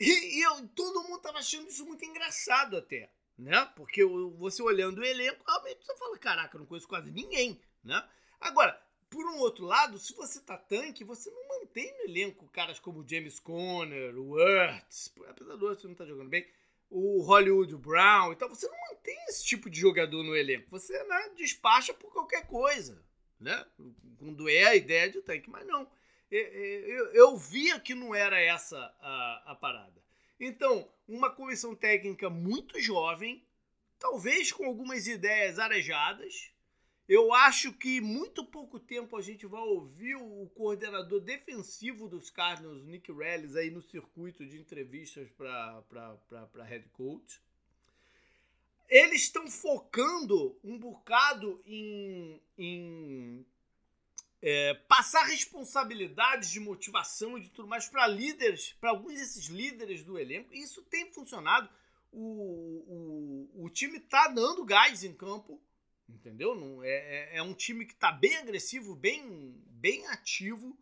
E, 0.00 0.38
e 0.38 0.42
eu, 0.42 0.66
todo 0.68 1.02
mundo 1.02 1.18
estava 1.18 1.38
achando 1.38 1.68
isso 1.68 1.84
muito 1.84 2.02
engraçado 2.02 2.78
até 2.78 3.10
né? 3.38 3.70
Porque 3.76 4.04
você 4.04 4.62
olhando 4.62 5.00
o 5.00 5.04
elenco, 5.04 5.44
realmente 5.46 5.84
você 5.84 5.96
fala, 5.96 6.18
caraca, 6.18 6.56
eu 6.56 6.60
não 6.60 6.66
conheço 6.66 6.88
quase 6.88 7.10
ninguém, 7.10 7.60
né? 7.82 8.06
Agora, 8.40 8.80
por 9.08 9.26
um 9.26 9.38
outro 9.38 9.66
lado, 9.66 9.98
se 9.98 10.14
você 10.14 10.40
tá 10.40 10.56
tanque, 10.56 11.04
você 11.04 11.30
não 11.30 11.48
mantém 11.48 11.92
no 11.98 12.04
elenco 12.04 12.48
caras 12.48 12.78
como 12.78 13.06
James 13.06 13.38
Conner, 13.38 14.18
o 14.18 14.40
Ertz, 14.40 15.12
apesar 15.28 15.56
do 15.56 15.70
Ertz 15.70 15.84
não 15.84 15.94
tá 15.94 16.06
jogando 16.06 16.30
bem, 16.30 16.46
o 16.88 17.22
Hollywood 17.22 17.74
Brown, 17.76 18.32
então 18.32 18.48
você 18.48 18.68
não 18.68 18.76
mantém 18.88 19.16
esse 19.28 19.44
tipo 19.44 19.70
de 19.70 19.80
jogador 19.80 20.22
no 20.22 20.36
elenco. 20.36 20.70
Você 20.70 21.02
né, 21.04 21.30
despacha 21.36 21.94
por 21.94 22.12
qualquer 22.12 22.46
coisa, 22.46 23.02
né? 23.40 23.64
Quando 24.18 24.48
é 24.48 24.64
a 24.64 24.74
ideia 24.74 25.10
de 25.10 25.20
tanque, 25.22 25.50
mas 25.50 25.66
não. 25.66 25.90
Eu, 26.30 26.40
eu, 26.40 27.06
eu 27.12 27.36
via 27.36 27.78
que 27.80 27.94
não 27.94 28.14
era 28.14 28.40
essa 28.40 28.78
a, 29.00 29.52
a 29.52 29.54
parada. 29.54 30.01
Então, 30.38 30.90
uma 31.06 31.30
comissão 31.30 31.74
técnica 31.74 32.28
muito 32.28 32.80
jovem, 32.80 33.44
talvez 33.98 34.50
com 34.52 34.64
algumas 34.64 35.06
ideias 35.06 35.58
arejadas. 35.58 36.50
Eu 37.08 37.34
acho 37.34 37.72
que 37.72 38.00
muito 38.00 38.44
pouco 38.44 38.78
tempo 38.78 39.16
a 39.16 39.20
gente 39.20 39.44
vai 39.46 39.60
ouvir 39.60 40.14
o 40.14 40.48
coordenador 40.54 41.20
defensivo 41.20 42.08
dos 42.08 42.30
Cardinals, 42.30 42.84
Nick 42.84 43.12
Rellis, 43.12 43.56
aí 43.56 43.70
no 43.70 43.82
circuito 43.82 44.46
de 44.46 44.58
entrevistas 44.58 45.28
para 45.30 46.64
head 46.64 46.88
coach. 46.90 47.40
Eles 48.88 49.22
estão 49.22 49.46
focando 49.50 50.58
um 50.62 50.78
bocado 50.78 51.62
em, 51.66 52.40
em 52.56 53.44
é, 54.42 54.74
passar 54.88 55.22
responsabilidades 55.24 56.50
de 56.50 56.58
motivação 56.58 57.38
e 57.38 57.42
de 57.42 57.50
tudo 57.50 57.68
mais 57.68 57.88
para 57.88 58.06
líderes, 58.08 58.72
para 58.80 58.90
alguns 58.90 59.14
desses 59.14 59.46
líderes 59.46 60.02
do 60.02 60.18
elenco. 60.18 60.52
E 60.52 60.60
isso 60.60 60.82
tem 60.82 61.12
funcionado. 61.12 61.70
O, 62.10 63.48
o, 63.54 63.64
o 63.64 63.70
time 63.70 64.00
tá 64.00 64.28
dando 64.28 64.64
gás 64.64 65.04
em 65.04 65.14
campo, 65.14 65.62
entendeu? 66.08 66.54
Não, 66.54 66.82
é, 66.82 66.90
é, 66.90 67.36
é 67.38 67.42
um 67.42 67.54
time 67.54 67.86
que 67.86 67.94
tá 67.94 68.10
bem 68.10 68.36
agressivo, 68.36 68.96
bem, 68.96 69.54
bem 69.68 70.06
ativo. 70.08 70.76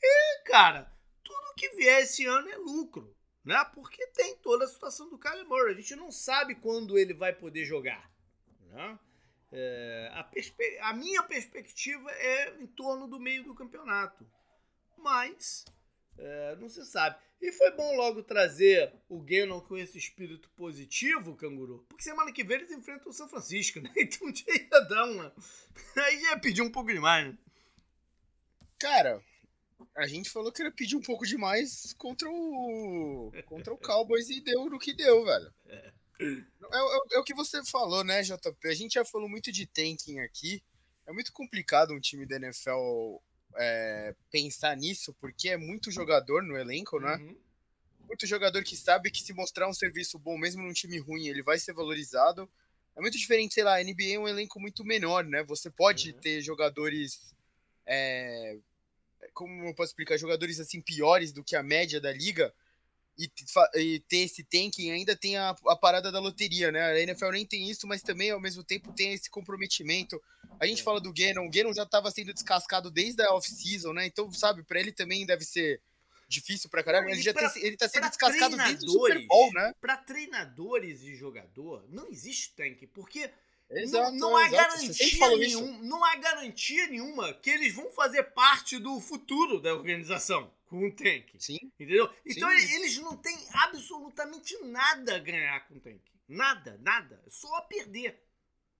E, 0.00 0.42
cara, 0.44 0.90
tudo 1.22 1.54
que 1.56 1.70
vier 1.70 2.02
esse 2.02 2.24
ano 2.24 2.48
é 2.48 2.56
lucro. 2.56 3.14
né? 3.44 3.62
Porque 3.74 4.06
tem 4.08 4.36
toda 4.36 4.64
a 4.64 4.68
situação 4.68 5.08
do 5.10 5.18
Kyler 5.18 5.46
Murray. 5.46 5.74
A 5.74 5.76
gente 5.76 5.96
não 5.96 6.10
sabe 6.10 6.54
quando 6.54 6.96
ele 6.96 7.12
vai 7.12 7.32
poder 7.32 7.64
jogar, 7.64 8.10
né? 8.70 8.98
É, 9.56 10.10
a, 10.12 10.88
a, 10.88 10.92
minha 10.94 11.22
perspectiva 11.22 12.10
é 12.10 12.60
em 12.60 12.66
torno 12.66 13.06
do 13.06 13.20
meio 13.20 13.44
do 13.44 13.54
campeonato, 13.54 14.26
mas 14.98 15.64
é, 16.18 16.56
não 16.56 16.68
se 16.68 16.84
sabe. 16.84 17.16
E 17.40 17.52
foi 17.52 17.70
bom 17.70 17.94
logo 17.94 18.24
trazer 18.24 18.92
o 19.08 19.20
Gannon 19.20 19.60
com 19.60 19.76
esse 19.76 19.96
espírito 19.96 20.50
positivo, 20.56 21.36
canguru, 21.36 21.86
porque 21.88 22.02
semana 22.02 22.32
que 22.32 22.42
vem 22.42 22.56
eles 22.56 22.72
enfrentam 22.72 23.10
o 23.10 23.12
São 23.12 23.28
Francisco, 23.28 23.80
né? 23.80 23.92
Então 23.96 24.34
já 24.34 24.52
ia 24.52 24.80
dar 24.88 25.04
uma. 25.04 25.32
Aí 25.98 26.20
já 26.20 26.30
ia 26.30 26.38
pedir 26.40 26.62
um 26.62 26.70
pouco 26.70 26.92
demais, 26.92 27.28
né? 27.28 27.38
Cara, 28.80 29.22
a 29.96 30.06
gente 30.08 30.30
falou 30.30 30.50
que 30.50 30.64
ia 30.64 30.72
pedir 30.72 30.96
um 30.96 31.02
pouco 31.02 31.24
demais 31.24 31.94
contra 31.94 32.28
o. 32.28 33.30
contra 33.46 33.72
o 33.72 33.78
Cowboys 33.78 34.28
e 34.30 34.40
deu 34.40 34.68
no 34.68 34.80
que 34.80 34.92
deu, 34.92 35.24
velho. 35.24 35.54
É. 35.66 35.92
É, 36.26 36.76
é, 36.76 37.16
é, 37.16 37.18
o 37.18 37.24
que 37.24 37.34
você 37.34 37.64
falou, 37.64 38.04
né, 38.04 38.22
JP? 38.22 38.68
A 38.68 38.74
gente 38.74 38.94
já 38.94 39.04
falou 39.04 39.28
muito 39.28 39.52
de 39.52 39.66
tanking 39.66 40.20
aqui. 40.20 40.62
É 41.06 41.12
muito 41.12 41.32
complicado 41.32 41.92
um 41.92 42.00
time 42.00 42.26
da 42.26 42.36
NFL 42.36 43.18
é, 43.56 44.14
pensar 44.30 44.76
nisso, 44.76 45.14
porque 45.20 45.50
é 45.50 45.56
muito 45.56 45.90
jogador 45.90 46.42
no 46.42 46.56
elenco, 46.56 46.98
né? 46.98 47.16
Uhum. 47.16 47.36
Muito 48.06 48.26
jogador 48.26 48.62
que 48.62 48.76
sabe 48.76 49.10
que 49.10 49.22
se 49.22 49.32
mostrar 49.32 49.68
um 49.68 49.72
serviço 49.72 50.18
bom, 50.18 50.36
mesmo 50.38 50.62
num 50.62 50.72
time 50.72 50.98
ruim, 50.98 51.28
ele 51.28 51.42
vai 51.42 51.58
ser 51.58 51.72
valorizado. 51.72 52.48
É 52.96 53.00
muito 53.00 53.18
diferente, 53.18 53.54
sei 53.54 53.64
lá, 53.64 53.76
a 53.76 53.82
NBA 53.82 54.14
é 54.14 54.18
um 54.18 54.28
elenco 54.28 54.60
muito 54.60 54.84
menor, 54.84 55.24
né? 55.24 55.42
Você 55.44 55.70
pode 55.70 56.12
uhum. 56.12 56.20
ter 56.20 56.40
jogadores. 56.40 57.34
É, 57.86 58.56
como 59.32 59.66
eu 59.66 59.74
posso 59.74 59.90
explicar? 59.90 60.16
Jogadores 60.16 60.60
assim 60.60 60.80
piores 60.80 61.32
do 61.32 61.42
que 61.42 61.56
a 61.56 61.62
média 61.62 62.00
da 62.00 62.12
liga 62.12 62.54
e, 63.18 63.30
e, 63.76 64.00
ter 64.00 64.18
esse 64.18 64.42
tanking, 64.42 64.90
ainda 64.90 65.16
tem 65.16 65.36
a, 65.36 65.50
a, 65.50 65.76
parada 65.76 66.10
da 66.10 66.18
loteria, 66.18 66.72
né? 66.72 66.82
A 66.82 67.00
NFL 67.00 67.30
nem 67.30 67.46
tem 67.46 67.70
isso, 67.70 67.86
mas 67.86 68.02
também 68.02 68.30
ao 68.30 68.40
mesmo 68.40 68.64
tempo 68.64 68.92
tem 68.92 69.12
esse 69.12 69.30
comprometimento. 69.30 70.20
A 70.60 70.66
gente 70.66 70.80
é. 70.80 70.84
fala 70.84 71.00
do 71.00 71.12
Gannon, 71.12 71.46
o 71.46 71.50
Gannon 71.50 71.72
já 71.72 71.84
estava 71.84 72.10
sendo 72.10 72.32
descascado 72.32 72.90
desde 72.90 73.22
a 73.22 73.32
off-season, 73.34 73.92
né? 73.92 74.06
Então, 74.06 74.30
sabe, 74.32 74.62
para 74.62 74.80
ele 74.80 74.92
também 74.92 75.24
deve 75.24 75.44
ser 75.44 75.80
difícil 76.28 76.68
pra 76.68 76.82
caramba. 76.82 77.10
Ele, 77.10 77.22
já 77.22 77.32
pra, 77.32 77.48
tem, 77.50 77.64
ele 77.64 77.76
tá 77.76 77.88
sendo 77.88 78.08
descascado 78.08 78.56
desde 78.56 78.86
o 78.86 78.90
Super 78.90 79.26
Bowl, 79.26 79.52
né? 79.52 79.74
Pra 79.80 79.96
treinadores 79.96 81.02
e 81.02 81.14
jogador, 81.14 81.84
não 81.88 82.10
existe 82.10 82.52
tank, 82.54 82.86
porque 82.92 83.30
Exato, 83.70 84.12
não, 84.12 84.30
não 84.30 84.36
há 84.36 84.46
exato. 84.46 84.56
garantia 84.56 85.36
nenhuma, 85.36 85.78
não 85.82 86.04
há 86.04 86.16
garantia 86.16 86.86
nenhuma 86.88 87.32
que 87.34 87.50
eles 87.50 87.74
vão 87.74 87.90
fazer 87.90 88.22
parte 88.24 88.78
do 88.78 89.00
futuro 89.00 89.60
da 89.60 89.74
organização 89.74 90.50
com 90.74 90.86
o 90.86 90.92
tank. 90.92 91.30
Sim. 91.38 91.58
Entendeu? 91.62 92.12
Então 92.26 92.50
Sim. 92.50 92.74
eles 92.74 92.98
não 92.98 93.16
têm 93.16 93.36
absolutamente 93.52 94.58
nada 94.64 95.16
a 95.16 95.18
ganhar 95.20 95.68
com 95.68 95.76
o 95.76 95.80
tank. 95.80 96.00
Nada, 96.28 96.78
nada. 96.82 97.22
É 97.26 97.30
só 97.30 97.54
a 97.56 97.62
perder. 97.62 98.20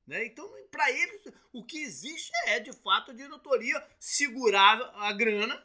Né? 0.07 0.27
Então, 0.27 0.51
para 0.71 0.91
eles, 0.91 1.23
o 1.53 1.65
que 1.65 1.79
existe 1.79 2.33
é, 2.47 2.59
de 2.59 2.73
fato, 2.73 3.13
a 3.13 3.15
diretoria 3.15 3.83
segurar 3.99 4.81
a 4.97 5.13
grana 5.13 5.65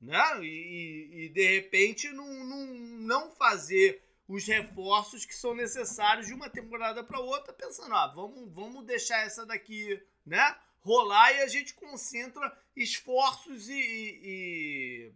né? 0.00 0.20
e, 0.42 1.24
e 1.24 1.28
de 1.28 1.54
repente, 1.54 2.10
não, 2.10 2.26
não, 2.44 2.66
não 2.66 3.30
fazer 3.30 4.02
os 4.26 4.46
reforços 4.46 5.24
que 5.24 5.34
são 5.34 5.54
necessários 5.54 6.26
de 6.26 6.34
uma 6.34 6.50
temporada 6.50 7.04
para 7.04 7.20
outra, 7.20 7.52
pensando, 7.52 7.94
ah, 7.94 8.06
vamos, 8.08 8.50
vamos 8.52 8.84
deixar 8.84 9.24
essa 9.24 9.46
daqui 9.46 10.02
né, 10.24 10.56
rolar 10.80 11.32
e 11.32 11.42
a 11.42 11.46
gente 11.46 11.74
concentra 11.74 12.56
esforços 12.76 13.68
e, 13.68 13.72
e, 13.74 15.12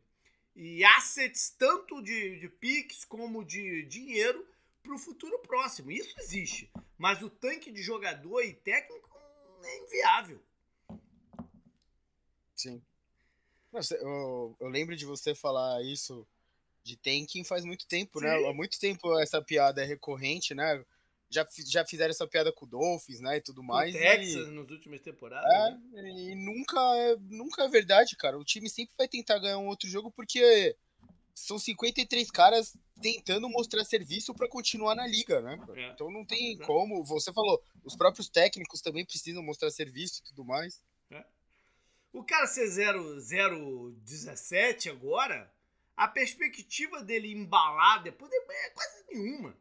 e 0.61 0.85
assets, 0.85 1.55
tanto 1.57 2.03
de, 2.03 2.41
de 2.41 2.49
PIX 2.49 3.05
como 3.05 3.45
de 3.45 3.85
dinheiro, 3.85 4.45
para 4.83 4.93
o 4.93 4.99
futuro 4.99 5.39
próximo. 5.39 5.93
Isso 5.93 6.19
existe. 6.19 6.69
Mas 6.99 7.23
o 7.23 7.31
tanque 7.31 7.71
de 7.71 7.81
jogador 7.81 8.43
e 8.43 8.55
técnico 8.55 9.09
é 9.63 9.79
inviável. 9.79 10.43
Sim. 12.57 12.83
Eu, 14.01 14.57
eu 14.59 14.69
lembro 14.69 14.97
de 14.97 15.07
você 15.07 15.33
falar 15.33 15.81
isso 15.85 16.27
de 16.83 16.97
tanking 16.97 17.45
faz 17.45 17.65
muito 17.65 17.87
tempo, 17.87 18.21
né? 18.21 18.37
Sim. 18.37 18.43
né? 18.43 18.49
Há 18.49 18.53
muito 18.53 18.81
tempo 18.81 19.17
essa 19.21 19.41
piada 19.41 19.81
é 19.81 19.85
recorrente, 19.85 20.55
né? 20.55 20.85
Já, 21.31 21.47
já 21.67 21.85
fizeram 21.85 22.11
essa 22.11 22.27
piada 22.27 22.53
com 22.53 22.65
o 22.65 22.69
Dolphins, 22.69 23.21
né? 23.21 23.37
E 23.37 23.41
tudo 23.41 23.63
mais. 23.63 23.95
O 23.95 23.99
Texas 23.99 24.49
e, 24.49 24.51
nas 24.51 24.71
últimas 24.71 25.01
temporadas. 25.01 25.53
É, 25.53 26.03
né? 26.03 26.11
e 26.11 26.35
nunca 26.35 26.81
é, 26.97 27.17
nunca 27.29 27.65
é 27.65 27.69
verdade, 27.69 28.17
cara. 28.17 28.39
O 28.39 28.45
time 28.45 28.69
sempre 28.69 28.95
vai 28.97 29.07
tentar 29.07 29.39
ganhar 29.39 29.59
um 29.59 29.69
outro 29.69 29.89
jogo 29.89 30.11
porque 30.11 30.77
são 31.35 31.59
53 31.59 32.31
caras 32.31 32.77
tentando 33.01 33.49
mostrar 33.49 33.85
serviço 33.85 34.35
para 34.35 34.49
continuar 34.49 34.95
na 34.95 35.07
liga, 35.07 35.41
né? 35.41 35.59
É. 35.77 35.91
Então 35.91 36.11
não 36.11 36.25
tem 36.25 36.59
é. 36.61 36.65
como. 36.65 37.05
Você 37.05 37.33
falou, 37.33 37.63
os 37.85 37.95
próprios 37.95 38.29
técnicos 38.29 38.81
também 38.81 39.05
precisam 39.05 39.43
mostrar 39.43 39.71
serviço 39.71 40.21
e 40.21 40.25
tudo 40.25 40.45
mais. 40.45 40.83
É. 41.11 41.25
O 42.13 42.25
cara 42.25 42.47
ser 42.47 42.69
0-17 42.69 44.91
agora 44.91 45.53
a 45.99 46.07
perspectiva 46.07 47.03
dele 47.03 47.33
embalar 47.33 48.05
depois 48.05 48.31
é 48.33 48.71
quase 48.71 49.05
nenhuma. 49.11 49.53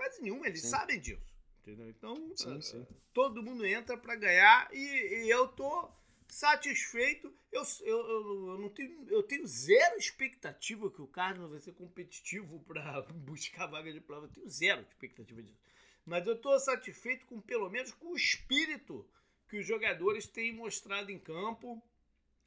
Quase 0.00 0.22
nenhuma, 0.22 0.46
eles 0.46 0.62
sim. 0.62 0.68
sabem 0.68 0.98
disso. 0.98 1.20
Entendeu? 1.60 1.90
Então, 1.90 2.32
sim, 2.34 2.56
uh, 2.56 2.62
sim. 2.62 2.86
todo 3.12 3.42
mundo 3.42 3.66
entra 3.66 3.98
para 3.98 4.16
ganhar 4.16 4.66
e, 4.72 4.78
e, 4.78 5.28
eu 5.28 5.46
tô 5.48 5.90
satisfeito. 6.26 7.30
Eu, 7.52 7.62
eu, 7.82 7.98
eu, 8.08 8.58
não 8.58 8.70
tenho, 8.70 9.06
eu 9.10 9.22
tenho 9.22 9.46
zero 9.46 9.98
expectativa 9.98 10.90
que 10.90 11.02
o 11.02 11.06
Cardinals 11.06 11.50
vai 11.50 11.60
ser 11.60 11.72
competitivo 11.74 12.60
para 12.60 13.02
buscar 13.12 13.66
vaga 13.66 13.92
de 13.92 14.00
prova. 14.00 14.24
Eu 14.24 14.30
tenho 14.30 14.48
zero 14.48 14.80
expectativa 14.80 15.42
disso. 15.42 15.60
Mas 16.06 16.26
eu 16.26 16.40
tô 16.40 16.58
satisfeito 16.58 17.26
com 17.26 17.38
pelo 17.38 17.68
menos 17.68 17.92
com 17.92 18.12
o 18.12 18.16
espírito 18.16 19.06
que 19.50 19.58
os 19.58 19.66
jogadores 19.66 20.26
têm 20.26 20.50
mostrado 20.50 21.10
em 21.10 21.18
campo 21.18 21.82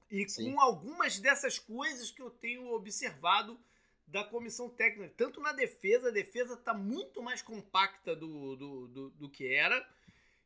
e 0.09 0.27
Sim. 0.27 0.51
com 0.51 0.59
algumas 0.59 1.19
dessas 1.19 1.59
coisas 1.59 2.09
que 2.09 2.21
eu 2.23 2.31
tenho 2.31 2.73
observado 2.73 3.59
da 4.07 4.23
comissão 4.23 4.69
técnica. 4.69 5.13
Tanto 5.17 5.41
na 5.41 5.51
defesa, 5.51 6.09
a 6.09 6.11
defesa 6.11 6.53
está 6.53 6.73
muito 6.73 7.21
mais 7.21 7.41
compacta 7.41 8.15
do, 8.15 8.55
do, 8.55 8.87
do, 8.87 9.09
do, 9.11 9.29
que 9.29 9.47
era. 9.47 9.87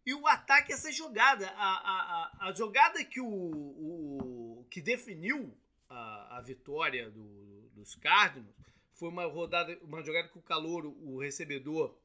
E 0.06 0.14
o 0.14 0.26
ataque, 0.28 0.72
essa 0.72 0.92
jogada. 0.92 1.48
A, 1.50 1.52
a, 1.58 2.48
a, 2.48 2.54
jogada 2.54 3.04
que, 3.04 3.20
o, 3.20 3.28
o, 3.28 4.66
que 4.70 4.82
definiu 4.82 5.54
a, 5.90 6.38
a 6.38 6.42
vitória 6.42 7.10
do, 7.10 7.70
dos 7.74 7.96
Cardinals 7.96 8.56
foi 8.94 9.10
uma 9.10 9.26
rodada, 9.26 9.78
uma 9.82 10.02
jogada 10.02 10.28
que 10.28 10.38
o 10.38 10.42
calor, 10.42 10.86
o 10.86 11.20
recebedor, 11.20 11.96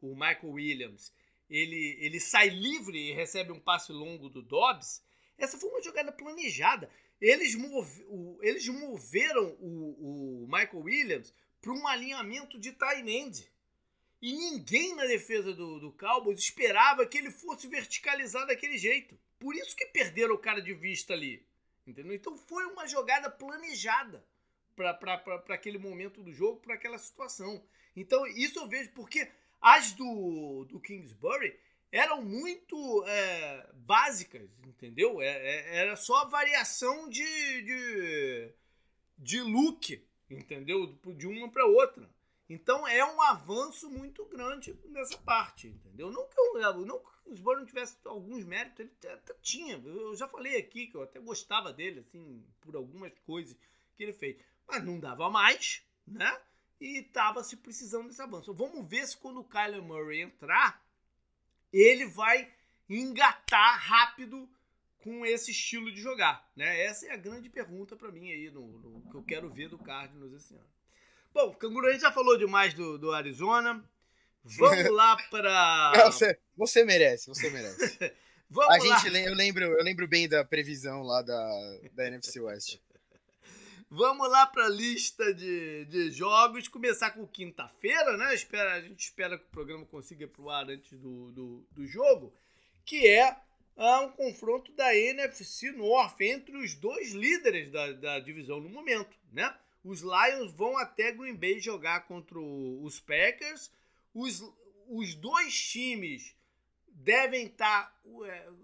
o 0.00 0.14
Michael 0.14 0.52
Williams, 0.52 1.12
ele, 1.48 1.96
ele 2.00 2.18
sai 2.18 2.48
livre 2.48 2.96
e 2.96 3.12
recebe 3.12 3.52
um 3.52 3.60
passe 3.60 3.92
longo 3.92 4.28
do 4.28 4.42
Dobbs. 4.42 5.02
Essa 5.36 5.58
foi 5.58 5.70
uma 5.70 5.82
jogada 5.82 6.12
planejada. 6.12 6.90
Eles, 7.20 7.54
move, 7.54 8.04
o, 8.08 8.38
eles 8.42 8.66
moveram 8.68 9.56
o, 9.60 10.44
o 10.44 10.46
Michael 10.46 10.82
Williams 10.82 11.34
para 11.60 11.72
um 11.72 11.86
alinhamento 11.86 12.58
de 12.58 12.72
tight 12.72 13.08
end. 13.08 13.50
E 14.22 14.32
ninguém 14.32 14.94
na 14.94 15.06
defesa 15.06 15.52
do, 15.52 15.80
do 15.80 15.92
Cowboys 15.92 16.38
esperava 16.38 17.06
que 17.06 17.18
ele 17.18 17.30
fosse 17.30 17.66
verticalizar 17.68 18.46
daquele 18.46 18.78
jeito. 18.78 19.18
Por 19.38 19.54
isso 19.54 19.76
que 19.76 19.86
perderam 19.86 20.34
o 20.34 20.38
cara 20.38 20.60
de 20.60 20.74
vista 20.74 21.12
ali. 21.12 21.44
Entendeu? 21.86 22.14
Então 22.14 22.36
foi 22.36 22.64
uma 22.66 22.86
jogada 22.86 23.30
planejada 23.30 24.24
para 24.76 25.42
aquele 25.48 25.78
momento 25.78 26.22
do 26.22 26.32
jogo, 26.32 26.60
para 26.60 26.74
aquela 26.74 26.98
situação. 26.98 27.62
Então 27.96 28.26
isso 28.26 28.58
eu 28.58 28.68
vejo, 28.68 28.90
porque 28.92 29.28
as 29.60 29.92
do, 29.92 30.64
do 30.64 30.80
Kingsbury 30.80 31.58
eram 31.92 32.22
muito 32.22 33.04
é, 33.06 33.68
básicas, 33.74 34.48
entendeu? 34.66 35.20
É, 35.20 35.26
é, 35.26 35.76
era 35.78 35.96
só 35.96 36.26
variação 36.26 37.08
de, 37.08 37.62
de, 37.62 38.54
de 39.18 39.40
look, 39.42 40.02
entendeu? 40.30 40.86
De 41.16 41.26
uma 41.26 41.50
para 41.50 41.66
outra. 41.66 42.08
Então 42.48 42.86
é 42.86 43.04
um 43.04 43.22
avanço 43.22 43.88
muito 43.88 44.24
grande 44.24 44.76
nessa 44.86 45.16
parte, 45.18 45.68
entendeu? 45.68 46.10
Não 46.10 46.26
que, 46.26 46.40
eu, 46.40 46.84
não 46.84 46.98
que 46.98 47.28
o 47.28 47.32
Osborne 47.32 47.60
não 47.60 47.66
tivesse 47.66 47.96
alguns 48.04 48.44
méritos, 48.44 48.80
ele 48.80 48.90
até 49.12 49.34
tinha. 49.40 49.76
Eu 49.76 50.16
já 50.16 50.26
falei 50.26 50.56
aqui 50.56 50.88
que 50.88 50.96
eu 50.96 51.02
até 51.02 51.20
gostava 51.20 51.72
dele, 51.72 52.00
assim, 52.00 52.44
por 52.60 52.74
algumas 52.74 53.12
coisas 53.20 53.56
que 53.96 54.02
ele 54.02 54.12
fez. 54.12 54.36
Mas 54.66 54.84
não 54.84 54.98
dava 54.98 55.30
mais, 55.30 55.84
né? 56.04 56.40
E 56.80 56.98
estava 56.98 57.44
se 57.44 57.56
precisando 57.56 58.08
desse 58.08 58.22
avanço. 58.22 58.52
Vamos 58.52 58.88
ver 58.88 59.06
se 59.06 59.16
quando 59.16 59.40
o 59.40 59.44
Kyler 59.44 59.82
Murray 59.82 60.22
entrar, 60.22 60.82
ele 61.72 62.06
vai 62.06 62.48
engatar 62.88 63.78
rápido 63.78 64.48
com 64.98 65.24
esse 65.24 65.50
estilo 65.50 65.92
de 65.92 66.00
jogar, 66.00 66.46
né? 66.54 66.84
Essa 66.84 67.06
é 67.06 67.12
a 67.12 67.16
grande 67.16 67.48
pergunta 67.48 67.96
para 67.96 68.10
mim 68.10 68.30
aí 68.30 68.50
no, 68.50 68.66
no, 68.66 69.10
que 69.10 69.16
eu 69.16 69.22
quero 69.22 69.48
ver 69.50 69.68
do 69.68 69.78
Cardinals 69.78 70.32
esse 70.34 70.54
ano. 70.54 70.66
Bom, 71.32 71.54
Canguru, 71.54 71.86
a 71.86 71.92
gente 71.92 72.02
já 72.02 72.12
falou 72.12 72.36
demais 72.36 72.74
do, 72.74 72.98
do 72.98 73.12
Arizona. 73.12 73.82
Vamos 74.42 74.90
lá 74.90 75.16
para 75.30 76.10
você, 76.10 76.38
você 76.56 76.84
merece, 76.84 77.28
você 77.28 77.50
merece. 77.50 77.98
Vamos 78.48 78.74
a 78.74 78.88
lá. 78.88 78.98
gente 78.98 79.14
eu 79.16 79.34
lembro, 79.34 79.64
eu 79.64 79.84
lembro 79.84 80.08
bem 80.08 80.28
da 80.28 80.44
previsão 80.44 81.02
lá 81.02 81.22
da, 81.22 81.78
da 81.92 82.06
NFC 82.08 82.40
West. 82.40 82.78
Vamos 83.92 84.30
lá 84.30 84.46
para 84.46 84.66
a 84.66 84.68
lista 84.68 85.34
de, 85.34 85.84
de 85.86 86.12
jogos. 86.12 86.68
Começar 86.68 87.10
com 87.10 87.26
quinta-feira, 87.26 88.16
né? 88.16 88.32
Espera, 88.32 88.74
a 88.74 88.80
gente 88.80 89.00
espera 89.00 89.36
que 89.36 89.46
o 89.46 89.50
programa 89.50 89.84
consiga 89.84 90.24
ir 90.24 90.28
pro 90.28 90.48
ar 90.48 90.70
antes 90.70 90.96
do, 90.96 91.32
do, 91.32 91.66
do 91.72 91.84
jogo. 91.88 92.32
Que 92.84 93.08
é 93.08 93.36
ah, 93.76 94.02
um 94.02 94.12
confronto 94.12 94.70
da 94.74 94.94
NFC 94.94 95.72
North 95.72 96.20
entre 96.20 96.56
os 96.56 96.76
dois 96.76 97.10
líderes 97.10 97.68
da, 97.68 97.90
da 97.90 98.20
divisão 98.20 98.60
no 98.60 98.68
momento, 98.68 99.18
né? 99.32 99.52
Os 99.82 100.02
Lions 100.02 100.52
vão 100.52 100.78
até 100.78 101.10
Green 101.10 101.34
Bay 101.34 101.58
jogar 101.58 102.06
contra 102.06 102.38
os 102.38 103.00
Packers. 103.00 103.72
Os, 104.14 104.40
os 104.86 105.16
dois 105.16 105.52
times 105.52 106.36
devem 107.02 107.46
estar 107.46 107.86
tá, 107.86 108.00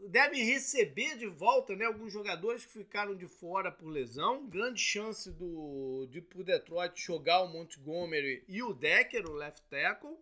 devem 0.08 0.44
receber 0.44 1.16
de 1.16 1.26
volta 1.26 1.74
né, 1.74 1.84
alguns 1.86 2.12
jogadores 2.12 2.64
que 2.64 2.72
ficaram 2.72 3.14
de 3.16 3.26
fora 3.26 3.70
por 3.70 3.88
lesão. 3.88 4.46
Grande 4.46 4.80
chance 4.80 5.30
do, 5.30 6.06
de 6.10 6.20
por 6.20 6.44
Detroit 6.44 7.00
jogar 7.00 7.42
o 7.42 7.48
Montgomery 7.48 8.44
e 8.48 8.62
o 8.62 8.74
Decker, 8.74 9.26
o 9.26 9.32
left 9.32 9.62
tackle. 9.68 10.16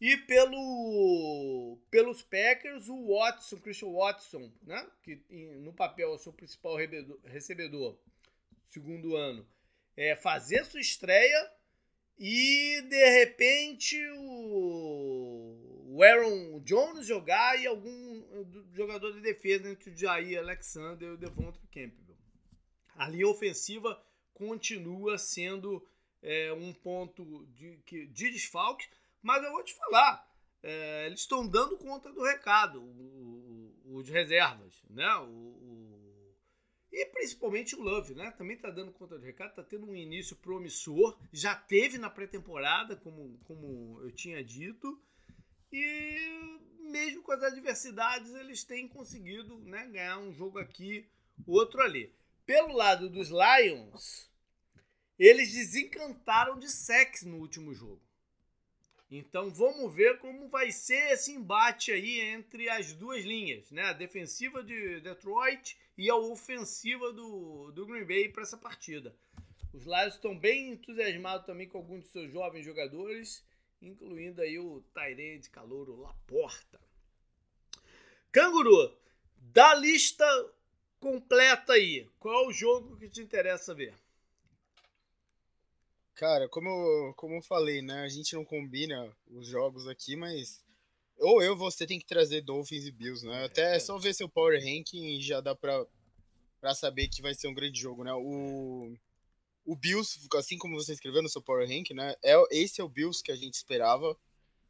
E 0.00 0.16
pelo, 0.16 1.78
pelos 1.88 2.22
Packers, 2.22 2.88
o 2.88 3.06
Watson, 3.06 3.60
Christian 3.60 3.92
Watson, 3.92 4.52
né, 4.62 4.84
que 5.00 5.22
no 5.60 5.72
papel 5.72 6.10
é 6.10 6.14
o 6.14 6.18
seu 6.18 6.32
principal 6.32 6.76
recebedor, 7.24 7.96
segundo 8.64 9.14
ano, 9.14 9.46
é 9.96 10.16
fazer 10.16 10.64
sua 10.64 10.80
estreia 10.80 11.52
e 12.18 12.82
de 12.88 13.10
repente 13.20 13.96
o, 14.16 15.31
o 15.94 16.02
Aaron 16.02 16.58
Jones 16.60 17.06
jogar 17.06 17.60
e 17.60 17.66
algum 17.66 18.48
jogador 18.72 19.12
de 19.12 19.20
defesa 19.20 19.68
entre 19.68 19.90
o 19.90 19.96
Jair 19.96 20.38
Alexander 20.38 21.06
e 21.06 21.12
o 21.12 21.18
Devonta 21.18 21.60
Campbell. 21.70 22.16
A 22.94 23.06
linha 23.08 23.28
ofensiva 23.28 24.02
continua 24.32 25.18
sendo 25.18 25.86
é, 26.22 26.50
um 26.54 26.72
ponto 26.72 27.46
de, 27.48 27.76
de 28.06 28.30
desfalque, 28.30 28.88
mas 29.20 29.44
eu 29.44 29.52
vou 29.52 29.62
te 29.62 29.74
falar, 29.74 30.26
é, 30.62 31.06
eles 31.06 31.20
estão 31.20 31.46
dando 31.46 31.76
conta 31.76 32.10
do 32.10 32.22
recado, 32.22 32.82
os 33.84 34.08
reservas, 34.08 34.82
né? 34.88 35.14
O, 35.16 35.52
e 36.90 37.04
principalmente 37.06 37.76
o 37.76 37.82
Love, 37.82 38.14
né? 38.14 38.30
Também 38.30 38.56
tá 38.56 38.70
dando 38.70 38.92
conta 38.92 39.18
do 39.18 39.24
recado, 39.24 39.54
tá 39.54 39.62
tendo 39.62 39.86
um 39.86 39.96
início 39.96 40.36
promissor. 40.36 41.18
Já 41.32 41.54
teve 41.54 41.98
na 41.98 42.08
pré-temporada, 42.08 42.96
como, 42.96 43.38
como 43.44 44.00
eu 44.02 44.10
tinha 44.10 44.42
dito. 44.42 45.02
E 45.72 46.58
mesmo 46.80 47.22
com 47.22 47.32
as 47.32 47.42
adversidades, 47.42 48.34
eles 48.34 48.62
têm 48.62 48.86
conseguido 48.86 49.58
né, 49.60 49.86
ganhar 49.86 50.18
um 50.18 50.32
jogo 50.32 50.58
aqui, 50.58 51.08
outro 51.46 51.80
ali. 51.80 52.12
Pelo 52.44 52.74
lado 52.74 53.08
dos 53.08 53.30
Lions, 53.30 54.30
eles 55.18 55.52
desencantaram 55.52 56.58
de 56.58 56.68
sex 56.68 57.22
no 57.22 57.38
último 57.38 57.72
jogo. 57.72 58.02
Então 59.10 59.50
vamos 59.50 59.94
ver 59.94 60.18
como 60.18 60.48
vai 60.48 60.72
ser 60.72 61.12
esse 61.12 61.32
embate 61.32 61.92
aí 61.92 62.20
entre 62.20 62.68
as 62.68 62.92
duas 62.94 63.24
linhas, 63.24 63.70
né? 63.70 63.82
A 63.82 63.92
defensiva 63.92 64.62
de 64.62 65.00
Detroit 65.00 65.76
e 65.98 66.08
a 66.08 66.16
ofensiva 66.16 67.12
do, 67.12 67.70
do 67.72 67.86
Green 67.86 68.06
Bay 68.06 68.30
para 68.30 68.42
essa 68.42 68.56
partida. 68.56 69.14
Os 69.72 69.84
Lions 69.84 70.14
estão 70.14 70.36
bem 70.36 70.70
entusiasmados 70.70 71.46
também 71.46 71.68
com 71.68 71.78
alguns 71.78 72.04
de 72.04 72.08
seus 72.08 72.32
jovens 72.32 72.64
jogadores, 72.64 73.44
incluindo 73.82 74.40
aí 74.40 74.58
o 74.58 74.80
Tyrande 74.94 75.50
Calouro 75.50 76.00
Laporta. 76.00 76.80
Canguru, 78.30 78.96
da 79.36 79.74
lista 79.74 80.24
completa 81.00 81.74
aí, 81.74 82.08
qual 82.18 82.44
é 82.44 82.46
o 82.46 82.52
jogo 82.52 82.96
que 82.96 83.08
te 83.08 83.20
interessa 83.20 83.74
ver? 83.74 83.94
Cara, 86.14 86.48
como, 86.48 87.12
como 87.16 87.34
eu 87.34 87.42
falei, 87.42 87.82
né? 87.82 88.02
A 88.02 88.08
gente 88.08 88.34
não 88.34 88.44
combina 88.44 89.14
os 89.26 89.46
jogos 89.46 89.88
aqui, 89.88 90.14
mas 90.14 90.64
ou 91.18 91.42
eu 91.42 91.56
você 91.56 91.86
tem 91.86 91.98
que 91.98 92.06
trazer 92.06 92.42
Dolphins 92.42 92.86
e 92.86 92.92
Bills, 92.92 93.26
né? 93.26 93.44
Até 93.44 93.76
é 93.76 93.78
só 93.78 93.98
ver 93.98 94.14
seu 94.14 94.28
Power 94.28 94.60
Ranking 94.60 95.20
já 95.20 95.40
dá 95.40 95.54
pra, 95.54 95.84
pra 96.60 96.74
saber 96.74 97.08
que 97.08 97.22
vai 97.22 97.34
ser 97.34 97.48
um 97.48 97.54
grande 97.54 97.80
jogo, 97.80 98.04
né? 98.04 98.12
O, 98.12 98.94
o 99.64 99.76
Bills, 99.76 100.18
assim 100.34 100.58
como 100.58 100.76
você 100.76 100.92
escreveu 100.92 101.22
no 101.22 101.28
seu 101.28 101.42
Power 101.42 101.68
Ranking, 101.68 101.94
né? 101.94 102.14
É, 102.22 102.34
esse 102.50 102.80
é 102.80 102.84
o 102.84 102.88
Bills 102.88 103.22
que 103.22 103.32
a 103.32 103.36
gente 103.36 103.54
esperava. 103.54 104.16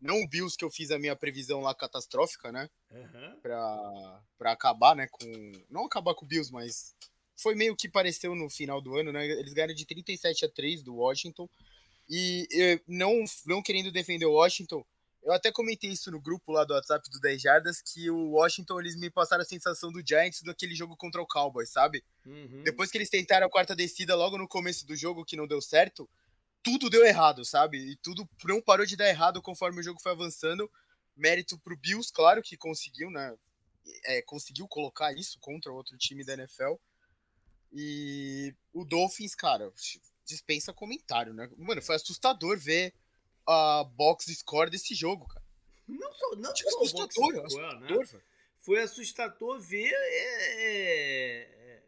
Não 0.00 0.20
o 0.22 0.28
Bills 0.28 0.56
que 0.56 0.64
eu 0.64 0.70
fiz 0.70 0.90
a 0.90 0.98
minha 0.98 1.14
previsão 1.14 1.60
lá 1.60 1.74
catastrófica, 1.74 2.50
né? 2.50 2.68
Uhum. 2.90 3.40
Pra, 3.40 4.22
pra 4.36 4.52
acabar, 4.52 4.96
né? 4.96 5.06
Com. 5.10 5.52
Não 5.70 5.86
acabar 5.86 6.14
com 6.14 6.24
o 6.24 6.28
Bills, 6.28 6.52
mas 6.52 6.94
foi 7.36 7.54
meio 7.54 7.76
que 7.76 7.88
pareceu 7.88 8.34
no 8.34 8.50
final 8.50 8.80
do 8.80 8.96
ano, 8.96 9.12
né? 9.12 9.24
Eles 9.26 9.52
ganharam 9.52 9.74
de 9.74 9.86
37 9.86 10.44
a 10.44 10.48
3 10.48 10.82
do 10.82 10.96
Washington. 10.96 11.48
E 12.08 12.80
não, 12.86 13.24
não 13.46 13.62
querendo 13.62 13.92
defender 13.92 14.26
o 14.26 14.32
Washington, 14.32 14.84
eu 15.22 15.32
até 15.32 15.52
comentei 15.52 15.90
isso 15.90 16.10
no 16.10 16.20
grupo 16.20 16.52
lá 16.52 16.64
do 16.64 16.74
WhatsApp 16.74 17.08
do 17.08 17.20
10 17.20 17.40
Jardas, 17.40 17.80
que 17.80 18.10
o 18.10 18.30
Washington, 18.30 18.80
eles 18.80 18.96
me 18.96 19.08
passaram 19.08 19.42
a 19.42 19.46
sensação 19.46 19.92
do 19.92 20.02
Giants 20.06 20.42
daquele 20.42 20.74
jogo 20.74 20.96
contra 20.96 21.22
o 21.22 21.26
Cowboys, 21.26 21.70
sabe? 21.70 22.04
Uhum. 22.26 22.62
Depois 22.64 22.90
que 22.90 22.98
eles 22.98 23.08
tentaram 23.08 23.46
a 23.46 23.50
quarta 23.50 23.76
descida 23.76 24.16
logo 24.16 24.36
no 24.36 24.48
começo 24.48 24.84
do 24.84 24.96
jogo, 24.96 25.24
que 25.24 25.36
não 25.36 25.46
deu 25.46 25.60
certo, 25.60 26.10
tudo 26.62 26.90
deu 26.90 27.04
errado, 27.04 27.44
sabe? 27.44 27.78
E 27.78 27.96
tudo 27.96 28.28
não 28.44 28.60
parou 28.60 28.84
de 28.84 28.96
dar 28.96 29.08
errado 29.08 29.40
conforme 29.40 29.80
o 29.80 29.82
jogo 29.82 30.00
foi 30.00 30.12
avançando. 30.12 30.70
Mérito 31.16 31.58
pro 31.58 31.76
Bills, 31.76 32.12
claro 32.12 32.42
que 32.42 32.56
conseguiu, 32.56 33.10
né? 33.10 33.36
É, 34.04 34.22
conseguiu 34.22 34.66
colocar 34.66 35.12
isso 35.12 35.38
contra 35.40 35.72
outro 35.72 35.96
time 35.98 36.24
da 36.24 36.34
NFL. 36.34 36.74
E 37.72 38.54
o 38.72 38.84
Dolphins, 38.84 39.34
cara, 39.34 39.72
dispensa 40.24 40.72
comentário, 40.72 41.32
né? 41.32 41.48
Mano, 41.56 41.80
foi 41.80 41.96
assustador 41.96 42.58
ver 42.58 42.92
a 43.46 43.84
box 43.84 44.26
score 44.34 44.70
desse 44.70 44.94
jogo, 44.94 45.26
cara. 45.26 45.44
Não 45.86 46.12
só, 46.12 46.36
não 46.36 46.52
tipo, 46.52 46.70
só 46.70 46.78
assustador, 46.82 47.34
box 47.34 47.52
score, 47.52 47.80
né? 47.80 48.20
Foi 48.58 48.80
assustador 48.80 49.58
ver 49.58 49.92
é, 49.92 50.58
é, 50.58 51.82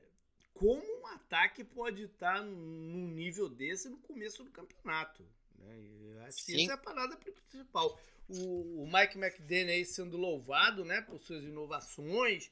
como 0.53 0.83
um 0.83 1.07
ataque 1.07 1.63
pode 1.63 2.03
estar 2.03 2.43
num 2.43 3.09
nível 3.09 3.49
desse 3.49 3.89
no 3.89 3.99
começo 3.99 4.43
do 4.43 4.51
campeonato. 4.51 5.25
Né? 5.59 6.25
acho 6.27 6.45
que 6.45 6.63
essa 6.63 6.73
é 6.73 6.75
a 6.75 6.79
parada 6.79 7.17
principal. 7.17 7.99
O, 8.29 8.83
o 8.83 8.87
Mike 8.87 9.19
McDaniel 9.19 9.85
sendo 9.85 10.17
louvado 10.17 10.85
né, 10.85 11.01
por 11.03 11.21
suas 11.21 11.45
inovações. 11.45 12.51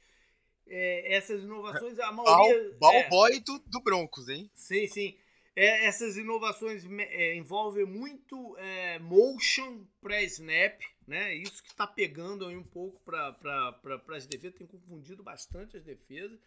É, 0.65 1.15
essas 1.15 1.43
inovações, 1.43 1.99
a 1.99 2.11
maioria. 2.11 2.77
Ball, 2.79 2.93
é, 2.93 3.09
boy 3.09 3.39
do, 3.41 3.59
do 3.59 3.81
Broncos, 3.81 4.29
hein? 4.29 4.49
Sim, 4.53 4.87
sim. 4.87 5.17
É, 5.55 5.85
essas 5.85 6.17
inovações 6.17 6.83
é, 6.85 7.35
envolvem 7.35 7.85
muito 7.85 8.57
é, 8.57 8.97
motion 8.99 9.85
pré-snap, 10.01 10.81
né? 11.07 11.35
Isso 11.35 11.61
que 11.61 11.69
está 11.69 11.85
pegando 11.85 12.47
aí 12.47 12.57
um 12.57 12.63
pouco 12.63 12.99
para 13.03 13.33
pra, 13.33 14.01
as 14.15 14.25
defesas, 14.25 14.57
tem 14.57 14.65
confundido 14.65 15.23
bastante 15.23 15.77
as 15.77 15.83
defesas. 15.83 16.39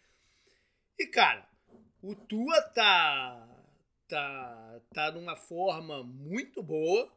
E, 0.99 1.07
cara, 1.07 1.47
o 2.01 2.15
Tua 2.15 2.61
tá, 2.73 3.63
tá, 4.09 4.81
tá 4.93 5.11
numa 5.11 5.35
forma 5.35 6.03
muito 6.03 6.61
boa 6.61 7.16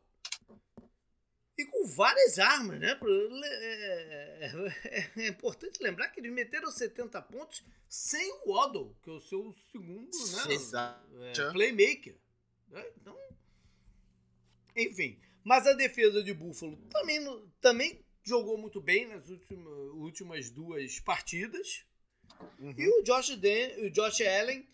e 1.60 1.66
com 1.66 1.86
várias 1.86 2.38
armas, 2.38 2.80
né? 2.80 2.98
É, 3.02 4.50
é, 4.84 5.10
é, 5.16 5.28
importante 5.28 5.82
lembrar 5.82 6.08
que 6.08 6.20
eles 6.20 6.32
meteram 6.32 6.70
70 6.70 7.20
pontos 7.22 7.62
sem 7.88 8.32
o 8.44 8.52
Waddle, 8.52 8.96
que 9.02 9.10
é 9.10 9.12
o 9.12 9.20
seu 9.20 9.54
segundo 9.70 10.10
né? 10.10 10.54
Exato. 10.54 11.22
É, 11.22 11.52
playmaker. 11.52 12.16
Né? 12.68 12.84
Então, 13.00 13.16
enfim. 14.76 15.18
Mas 15.42 15.66
a 15.66 15.72
defesa 15.72 16.22
de 16.22 16.34
Buffalo 16.34 16.76
também, 16.90 17.20
também 17.60 18.04
jogou 18.22 18.58
muito 18.58 18.80
bem 18.80 19.06
nas 19.06 19.28
últimas, 19.28 19.90
últimas 19.94 20.50
duas 20.50 21.00
partidas. 21.00 21.84
Uhum. 22.58 22.74
E 22.76 22.88
o 22.88 23.02
Josh, 23.02 23.36
Den, 23.36 23.86
o 23.86 23.90
Josh 23.90 24.20
Allen 24.20 24.66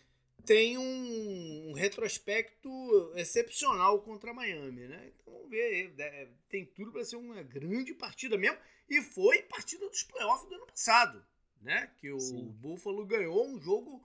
tem 0.47 0.77
um, 0.77 1.71
um, 1.71 1.73
retrospecto 1.73 3.11
excepcional 3.15 3.99
contra 4.01 4.33
Miami, 4.33 4.87
né? 4.87 5.11
Então 5.13 5.33
vamos 5.33 5.49
ver, 5.49 5.93
é, 5.99 6.29
tem 6.47 6.65
tudo 6.65 6.89
para 6.89 7.03
ser 7.03 7.17
uma 7.17 7.43
grande 7.43 7.93
partida 7.93 8.37
mesmo. 8.37 8.57
E 8.89 9.01
foi 9.01 9.41
partida 9.43 9.87
dos 9.89 10.03
playoffs 10.03 10.47
do 10.47 10.55
ano 10.55 10.65
passado, 10.65 11.23
né? 11.61 11.91
Que 11.97 12.09
o 12.13 12.19
Sim. 12.19 12.47
Buffalo 12.61 13.05
ganhou 13.05 13.45
um 13.45 13.59
jogo 13.59 14.01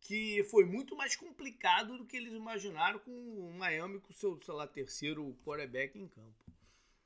que 0.00 0.42
foi 0.50 0.64
muito 0.64 0.96
mais 0.96 1.14
complicado 1.14 1.96
do 1.96 2.04
que 2.04 2.16
eles 2.16 2.32
imaginaram 2.32 2.98
com 2.98 3.12
o 3.12 3.54
Miami 3.54 4.00
com 4.00 4.10
o 4.10 4.16
seu, 4.16 4.38
sei 4.44 4.52
lá, 4.52 4.66
terceiro 4.66 5.32
quarterback 5.44 5.96
em 5.96 6.08
campo. 6.08 6.34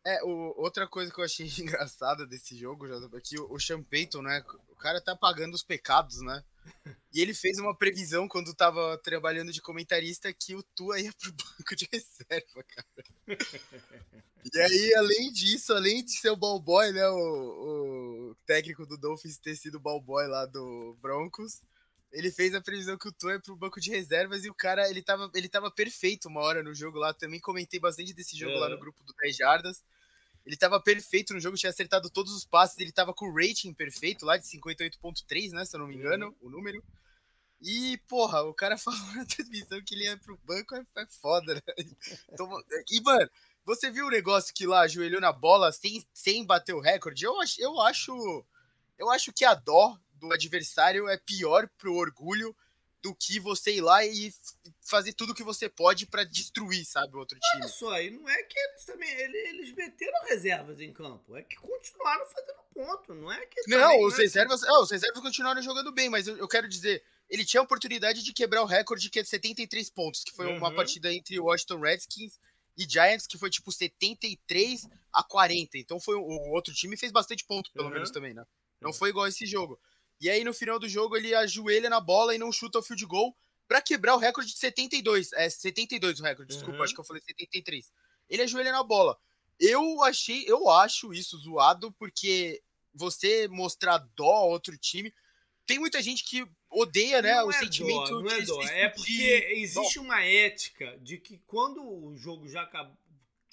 É, 0.03 0.25
o, 0.25 0.55
outra 0.57 0.89
coisa 0.89 1.13
que 1.13 1.21
eu 1.21 1.25
achei 1.25 1.47
engraçada 1.61 2.27
desse 2.27 2.57
jogo, 2.57 2.87
é 2.87 3.21
que 3.21 3.39
o, 3.39 3.53
o 3.53 3.61
Sean 3.61 3.83
Payton, 3.83 4.23
né? 4.23 4.43
O 4.71 4.77
cara 4.77 4.99
tá 4.99 5.15
pagando 5.15 5.53
os 5.53 5.63
pecados, 5.63 6.23
né? 6.23 6.43
E 7.19 7.21
ele 7.21 7.35
fez 7.35 7.59
uma 7.59 7.75
previsão 7.75 8.29
quando 8.29 8.55
tava 8.55 8.97
trabalhando 8.99 9.51
de 9.51 9.61
comentarista 9.61 10.33
que 10.33 10.55
o 10.55 10.63
Tua 10.63 11.01
ia 11.01 11.13
pro 11.13 11.33
banco 11.59 11.75
de 11.75 11.89
reserva, 11.93 12.63
cara. 12.63 13.39
E 14.55 14.61
aí, 14.61 14.95
além 14.95 15.33
disso, 15.33 15.73
além 15.73 16.05
de 16.05 16.13
ser 16.13 16.31
o 16.31 16.37
ball 16.37 16.61
boy, 16.61 16.93
né? 16.93 17.09
O, 17.09 18.31
o 18.31 18.37
técnico 18.47 18.87
do 18.87 18.97
Dolphins 18.97 19.37
ter 19.37 19.57
sido 19.57 19.79
o 19.79 19.81
ball 19.81 20.01
boy 20.01 20.29
lá 20.29 20.47
do 20.47 20.97
Broncos, 21.03 21.61
ele 22.13 22.31
fez 22.31 22.55
a 22.55 22.61
previsão 22.61 22.97
que 22.97 23.09
o 23.09 23.13
Tua 23.13 23.35
é 23.35 23.39
pro 23.41 23.57
banco 23.57 23.81
de 23.81 23.91
reservas 23.91 24.45
e 24.45 24.49
o 24.49 24.55
cara, 24.55 24.89
ele 24.89 25.03
tava, 25.03 25.29
ele 25.35 25.49
tava 25.49 25.73
perfeito 25.73 26.29
uma 26.29 26.43
hora 26.43 26.63
no 26.63 26.73
jogo 26.73 27.01
lá. 27.01 27.13
Também 27.13 27.41
comentei 27.41 27.81
bastante 27.81 28.15
desse 28.15 28.39
jogo 28.39 28.53
é. 28.53 28.61
lá 28.61 28.69
no 28.69 28.79
grupo 28.79 29.03
do 29.03 29.13
10 29.25 29.37
Jardas. 29.37 29.83
Ele 30.47 30.57
tava 30.57 30.81
perfeito 30.81 31.35
no 31.35 31.41
jogo, 31.41 31.57
tinha 31.57 31.71
acertado 31.71 32.09
todos 32.09 32.33
os 32.33 32.45
passes, 32.45 32.79
ele 32.79 32.93
tava 32.93 33.13
com 33.13 33.27
o 33.27 33.35
rating 33.35 33.75
perfeito 33.75 34.25
lá 34.25 34.37
de 34.37 34.47
58.3, 34.47 35.51
né, 35.51 35.65
se 35.65 35.75
eu 35.75 35.81
não 35.81 35.89
me 35.89 35.97
engano, 35.97 36.29
uhum. 36.41 36.47
o 36.47 36.51
número. 36.51 36.81
E, 37.61 37.99
porra, 38.09 38.43
o 38.43 38.55
cara 38.55 38.77
falou 38.79 39.01
na 39.15 39.25
transmissão 39.25 39.83
que 39.83 39.95
ele 39.95 40.05
ia 40.05 40.17
pro 40.17 40.39
banco, 40.45 40.75
é, 40.75 40.85
é 40.97 41.07
foda, 41.07 41.55
né? 41.55 41.63
Então, 42.33 42.49
e, 42.91 43.01
mano, 43.01 43.29
você 43.65 43.91
viu 43.91 44.07
o 44.07 44.11
negócio 44.11 44.55
que 44.55 44.67
lá 44.67 44.81
ajoelhou 44.81 45.21
na 45.21 45.33
bola 45.33 45.73
sem, 45.73 46.05
sem 46.15 46.45
bater 46.45 46.75
o 46.75 46.81
recorde? 46.81 47.25
Eu, 47.25 47.35
eu 47.59 47.81
acho. 47.81 48.45
Eu 48.97 49.11
acho 49.11 49.33
que 49.33 49.45
a 49.45 49.55
dó 49.55 49.97
do 50.15 50.33
adversário 50.33 51.09
é 51.09 51.17
pior 51.17 51.69
pro 51.79 51.95
orgulho 51.95 52.55
do 53.01 53.15
que 53.15 53.39
você 53.39 53.77
ir 53.77 53.81
lá 53.81 54.05
e 54.05 54.33
fazer 54.81 55.13
tudo 55.13 55.35
que 55.35 55.43
você 55.43 55.69
pode 55.69 56.07
para 56.07 56.25
destruir, 56.25 56.85
sabe, 56.85 57.15
o 57.15 57.19
outro 57.21 57.39
time. 57.39 57.63
Olha 57.63 57.73
só, 57.73 58.01
e 58.01 58.11
não 58.11 58.29
é 58.29 58.43
que 58.43 58.59
eles 58.59 58.85
também 58.85 59.09
eles 59.09 59.73
meteram 59.73 60.25
reservas 60.25 60.81
em 60.81 60.93
campo, 60.93 61.37
é 61.37 61.43
que 61.43 61.57
continuaram 61.57 62.27
fazendo 62.27 62.59
ponto, 62.75 63.15
não 63.15 63.31
é 63.31 63.47
que 63.47 63.61
Não, 63.69 63.79
também, 63.79 64.05
os 64.05 64.13
não 64.13 64.19
é 64.19 64.23
reservas, 64.23 64.63
oh, 64.63 64.83
os 64.83 64.91
reservas 64.91 65.23
continuaram 65.23 65.63
jogando 65.63 65.93
bem, 65.93 66.09
mas 66.09 66.27
eu, 66.27 66.37
eu, 66.37 66.49
quero 66.49 66.69
dizer, 66.69 67.05
ele 67.29 67.45
tinha 67.45 67.61
a 67.61 67.65
oportunidade 67.65 68.23
de 68.23 68.33
quebrar 68.33 68.63
o 68.63 68.67
recorde 68.67 69.11
que 69.11 69.19
é 69.19 69.25
73 69.25 69.91
pontos, 69.91 70.25
que 70.25 70.33
foi 70.33 70.47
uhum. 70.47 70.57
uma 70.57 70.75
partida 70.75 71.13
entre 71.13 71.39
Washington 71.39 71.81
Redskins 71.81 72.39
e 72.77 72.89
Giants 72.89 73.27
que 73.27 73.37
foi 73.37 73.51
tipo 73.51 73.71
73 73.71 74.89
a 75.13 75.23
40. 75.23 75.79
Então 75.79 76.01
foi 76.01 76.15
o 76.15 76.51
outro 76.51 76.73
time 76.73 76.97
fez 76.97 77.13
bastante 77.13 77.45
ponto 77.45 77.71
pelo 77.73 77.89
uhum. 77.89 77.95
menos 77.95 78.11
também, 78.11 78.33
né? 78.33 78.45
Não 78.81 78.93
foi 78.93 79.11
igual 79.11 79.27
esse 79.27 79.45
jogo. 79.45 79.79
E 80.21 80.31
aí 80.31 80.43
no 80.43 80.55
final 80.55 80.79
do 80.79 80.89
jogo 80.89 81.17
ele 81.17 81.35
ajoelha 81.35 81.91
na 81.91 82.01
bola 82.01 82.35
e 82.35 82.39
não 82.39 82.51
chuta 82.51 82.79
o 82.79 82.83
field 82.83 83.05
goal 83.07 83.37
para 83.67 83.83
quebrar 83.83 84.15
o 84.15 84.19
recorde 84.19 84.53
de 84.53 84.59
72. 84.59 85.33
É 85.35 85.51
72 85.51 86.21
o 86.21 86.23
recorde, 86.23 86.55
desculpa, 86.55 86.79
uhum. 86.79 86.85
acho 86.85 86.95
que 86.95 87.01
eu 87.01 87.05
falei 87.05 87.23
73. 87.23 87.93
Ele 88.29 88.43
ajoelha 88.43 88.73
na 88.73 88.83
bola. 88.83 89.19
Eu 89.61 90.03
achei, 90.05 90.45
eu 90.47 90.71
acho 90.71 91.13
isso 91.13 91.37
zoado 91.39 91.93
porque 91.99 92.63
você 92.95 93.49
mostrar 93.49 93.99
dó 94.17 94.33
a 94.33 94.45
outro 94.45 94.77
time, 94.79 95.13
tem 95.69 95.79
muita 95.79 96.03
gente 96.03 96.25
que 96.25 96.49
odeia, 96.71 97.21
né, 97.21 97.35
não 97.35 97.47
o 97.47 97.51
é 97.51 97.59
sentimento 97.59 98.11
dó, 98.11 98.23
não 98.23 98.31
é 98.31 98.41
dó, 98.41 98.63
é 98.63 98.89
porque 98.89 99.53
existe 99.53 99.99
uma 99.99 100.25
ética 100.25 100.99
de 100.99 101.19
que 101.19 101.39
quando 101.47 101.87
o 101.87 102.17
jogo 102.17 102.49
já 102.49 102.67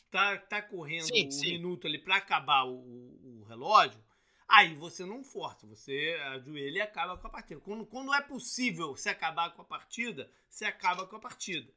tá, 0.10 0.38
tá 0.38 0.62
correndo 0.62 1.08
sim, 1.08 1.28
um 1.28 1.32
sim. 1.32 1.51
minuto 1.51 1.86
ali 1.86 1.99
para 1.99 2.15
acabar 2.15 2.63
o, 2.65 2.73
o 2.73 3.45
relógio, 3.47 4.04
Aí 4.47 4.75
você 4.75 5.04
não 5.04 5.23
força, 5.23 5.65
você 5.65 6.15
ajoelha 6.34 6.78
e 6.78 6.82
acaba 6.82 7.17
com 7.17 7.25
a 7.25 7.30
partida. 7.32 7.60
Quando, 7.62 7.84
quando 7.84 8.13
é 8.13 8.21
possível 8.21 8.95
se 8.95 9.10
acabar 9.10 9.49
com 9.56 9.63
a 9.63 9.65
partida, 9.65 10.30
você 10.47 10.65
acaba 10.65 11.08
com 11.08 11.15
a 11.15 11.19
partida. 11.19 11.67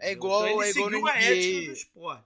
É 0.00 0.12
igual, 0.12 0.48
então, 0.48 0.62
é 0.62 0.70
igual 0.70 0.90
no 0.90 1.00
NBA. 1.00 2.24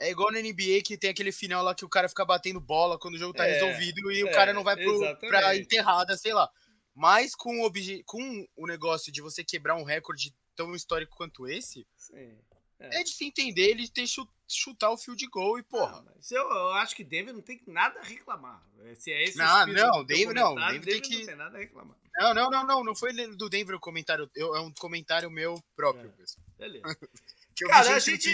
É 0.00 0.10
igual 0.10 0.32
no 0.32 0.40
NBA 0.40 0.82
que 0.84 0.98
tem 0.98 1.10
aquele 1.10 1.30
final 1.30 1.62
lá 1.62 1.72
que 1.72 1.84
o 1.84 1.88
cara 1.88 2.08
fica 2.08 2.24
batendo 2.24 2.60
bola 2.60 2.98
quando 2.98 3.14
o 3.14 3.18
jogo 3.18 3.32
tá 3.32 3.46
é, 3.46 3.52
resolvido 3.52 4.10
e 4.10 4.22
é, 4.22 4.24
o 4.24 4.32
cara 4.32 4.52
não 4.52 4.64
vai 4.64 4.76
pro, 4.76 5.16
pra 5.20 5.56
enterrada, 5.56 6.16
sei 6.16 6.34
lá. 6.34 6.50
Mas 6.94 7.34
com 7.34 7.64
o, 7.64 7.72
com 8.04 8.46
o 8.56 8.66
negócio 8.66 9.12
de 9.12 9.22
você 9.22 9.42
quebrar 9.42 9.76
um 9.76 9.84
recorde 9.84 10.34
tão 10.54 10.74
histórico 10.74 11.16
quanto 11.16 11.48
esse, 11.48 11.86
Sim. 11.96 12.38
É. 12.78 13.00
é 13.00 13.02
de 13.02 13.10
se 13.10 13.24
entender 13.24 13.70
ele 13.70 13.88
ter 13.88 14.06
chutar 14.48 14.90
o 14.90 14.98
fio 14.98 15.16
de 15.16 15.26
gol 15.26 15.58
e, 15.58 15.62
porra. 15.62 16.02
Não, 16.02 16.12
eu, 16.30 16.42
eu, 16.42 16.68
acho 16.74 16.94
que 16.94 17.04
Denver 17.04 17.32
não 17.32 17.40
tem 17.40 17.62
nada 17.66 18.00
a 18.00 18.02
reclamar. 18.02 18.62
Se 18.96 19.10
é 19.10 19.24
esse 19.24 19.38
não, 19.38 19.66
não, 19.66 20.04
Denver 20.04 20.34
não. 20.34 20.54
Denver, 20.54 20.72
Denver 20.72 20.92
tem 20.92 21.00
que. 21.00 21.18
Não 21.18 21.26
tem 21.26 21.36
nada 21.36 21.56
a 21.56 21.60
reclamar. 21.60 21.96
Não, 22.18 22.34
não, 22.34 22.50
não, 22.50 22.66
não. 22.66 22.84
Não 22.84 22.94
foi 22.94 23.12
do 23.12 23.48
Denver 23.48 23.76
o 23.76 23.80
comentário. 23.80 24.30
Eu, 24.34 24.54
é 24.54 24.60
um 24.60 24.72
comentário 24.74 25.30
meu 25.30 25.62
próprio. 25.74 26.12
É. 26.18 26.58
Beleza. 26.58 26.84
que 27.56 27.64
eu 27.64 27.68
Cara, 27.68 27.94
a 27.94 27.98
gente. 27.98 28.28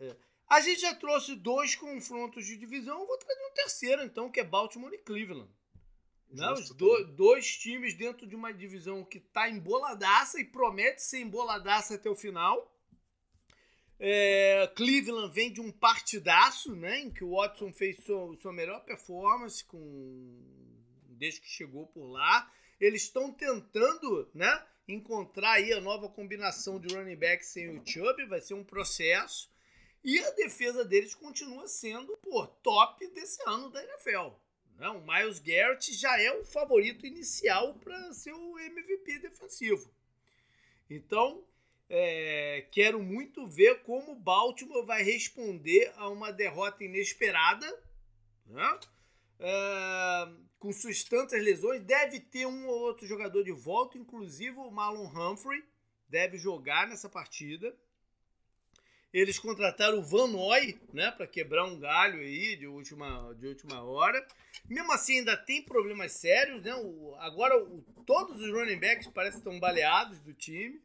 É. 0.00 0.16
A 0.48 0.60
gente 0.60 0.80
já 0.80 0.94
trouxe 0.94 1.34
dois 1.34 1.74
confrontos 1.74 2.46
de 2.46 2.56
divisão. 2.56 3.00
Eu 3.00 3.06
vou 3.06 3.18
trazer 3.18 3.40
um 3.50 3.54
terceiro, 3.54 4.02
então, 4.04 4.30
que 4.30 4.38
é 4.38 4.44
Baltimore 4.44 4.94
e 4.94 4.98
Cleveland. 4.98 5.50
Não, 6.36 6.54
do, 6.76 7.04
dois 7.12 7.56
times 7.56 7.94
dentro 7.94 8.26
de 8.26 8.34
uma 8.34 8.52
divisão 8.52 9.04
que 9.04 9.18
tá 9.18 9.48
emboladaça 9.48 10.40
e 10.40 10.44
promete 10.44 11.02
ser 11.02 11.20
emboladaça 11.20 11.94
até 11.94 12.10
o 12.10 12.16
final. 12.16 12.72
É, 13.98 14.70
Cleveland 14.76 15.32
vem 15.32 15.50
de 15.50 15.60
um 15.60 15.72
partidaço, 15.72 16.76
né, 16.76 17.00
em 17.00 17.10
que 17.10 17.24
o 17.24 17.30
Watson 17.30 17.72
fez 17.72 18.04
sua, 18.04 18.36
sua 18.36 18.52
melhor 18.52 18.84
performance 18.84 19.64
com 19.64 20.38
desde 21.08 21.40
que 21.40 21.48
chegou 21.48 21.86
por 21.86 22.06
lá. 22.06 22.50
Eles 22.78 23.04
estão 23.04 23.32
tentando, 23.32 24.30
né, 24.34 24.66
encontrar 24.86 25.52
aí 25.52 25.72
a 25.72 25.80
nova 25.80 26.08
combinação 26.08 26.78
de 26.78 26.94
running 26.94 27.16
back 27.16 27.44
sem 27.44 27.70
o 27.70 27.82
Chubb, 27.86 28.26
vai 28.26 28.40
ser 28.40 28.54
um 28.54 28.64
processo. 28.64 29.50
E 30.04 30.18
a 30.20 30.30
defesa 30.32 30.84
deles 30.84 31.14
continua 31.14 31.66
sendo, 31.66 32.16
pô, 32.18 32.46
top 32.46 33.06
desse 33.08 33.42
ano 33.48 33.70
da 33.70 33.82
NFL. 33.82 34.34
Né? 34.78 34.88
O 34.88 35.00
Miles 35.00 35.38
Garrett 35.38 35.92
já 35.94 36.20
é 36.20 36.32
o 36.32 36.44
favorito 36.44 37.06
inicial 37.06 37.74
para 37.74 38.12
ser 38.12 38.32
o 38.32 38.58
MVP 38.58 39.18
defensivo. 39.18 39.90
Então, 40.88 41.44
é, 41.88 42.66
quero 42.70 43.02
muito 43.02 43.46
ver 43.46 43.82
como 43.82 44.12
o 44.12 44.20
Baltimore 44.20 44.84
vai 44.84 45.02
responder 45.02 45.92
a 45.96 46.08
uma 46.08 46.32
derrota 46.32 46.84
inesperada, 46.84 47.66
né? 48.46 48.78
é, 49.38 50.28
com 50.58 50.72
suas 50.72 51.04
tantas 51.04 51.42
lesões. 51.42 51.82
Deve 51.82 52.20
ter 52.20 52.46
um 52.46 52.66
ou 52.66 52.80
outro 52.80 53.06
jogador 53.06 53.42
de 53.42 53.52
volta, 53.52 53.98
inclusive 53.98 54.56
o 54.58 54.70
Marlon 54.70 55.06
Humphrey 55.06 55.64
deve 56.08 56.38
jogar 56.38 56.86
nessa 56.86 57.08
partida. 57.08 57.74
Eles 59.18 59.38
contrataram 59.38 59.98
o 59.98 60.02
Van 60.02 60.26
Noy, 60.26 60.78
né, 60.92 61.10
para 61.10 61.26
quebrar 61.26 61.64
um 61.64 61.80
galho 61.80 62.20
aí 62.20 62.54
de 62.54 62.66
última, 62.66 63.34
de 63.38 63.46
última 63.46 63.82
hora. 63.82 64.22
Mesmo 64.68 64.92
assim, 64.92 65.20
ainda 65.20 65.34
tem 65.34 65.62
problemas 65.62 66.12
sérios, 66.12 66.62
né? 66.62 66.74
O, 66.74 67.14
agora, 67.18 67.56
o, 67.56 67.80
todos 68.04 68.38
os 68.38 68.52
running 68.52 68.78
backs 68.78 69.06
parecem 69.06 69.38
estão 69.38 69.58
baleados 69.58 70.20
do 70.20 70.34
time. 70.34 70.82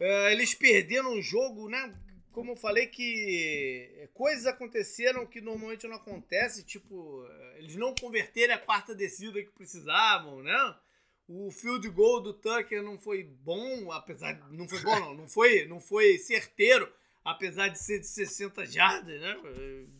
É, 0.00 0.32
eles 0.32 0.54
perderam 0.54 1.12
um 1.12 1.20
jogo, 1.20 1.68
né? 1.68 1.94
Como 2.32 2.52
eu 2.52 2.56
falei 2.56 2.86
que 2.86 4.08
coisas 4.14 4.46
aconteceram 4.46 5.26
que 5.26 5.42
normalmente 5.42 5.86
não 5.86 5.96
acontece, 5.96 6.64
tipo, 6.64 7.22
eles 7.56 7.76
não 7.76 7.94
converteram 7.94 8.54
a 8.54 8.58
quarta 8.58 8.94
descida 8.94 9.42
que 9.42 9.50
precisavam, 9.50 10.42
né? 10.42 10.74
O 11.28 11.50
field 11.50 11.88
goal 11.90 12.22
do 12.22 12.32
Tucker 12.32 12.82
não 12.82 12.98
foi 12.98 13.22
bom, 13.22 13.92
apesar 13.92 14.32
de, 14.32 14.56
não 14.56 14.66
foi 14.66 14.80
bom 14.80 14.98
não, 14.98 15.14
não 15.14 15.28
foi, 15.28 15.66
não 15.66 15.78
foi 15.78 16.16
certeiro, 16.18 16.90
apesar 17.22 17.68
de 17.68 17.78
ser 17.78 18.00
de 18.00 18.06
60 18.06 18.64
jardas, 18.66 19.20
né? 19.20 19.36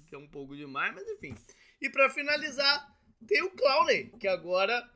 Que 0.06 0.14
é 0.14 0.18
um 0.18 0.26
pouco 0.26 0.56
demais, 0.56 0.94
mas 0.94 1.06
enfim. 1.06 1.34
E 1.80 1.90
para 1.90 2.08
finalizar, 2.08 2.98
tem 3.26 3.42
o 3.42 3.50
Clowney, 3.50 4.10
que 4.18 4.26
agora 4.26 4.90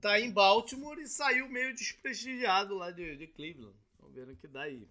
tá 0.00 0.18
em 0.18 0.32
Baltimore 0.32 0.98
e 0.98 1.06
saiu 1.06 1.48
meio 1.48 1.72
desprestigiado 1.74 2.74
lá 2.74 2.90
de, 2.90 3.16
de 3.16 3.28
Cleveland 3.28 3.78
vendo 4.18 4.36
que 4.36 4.48
dá 4.48 4.62
aí. 4.62 4.88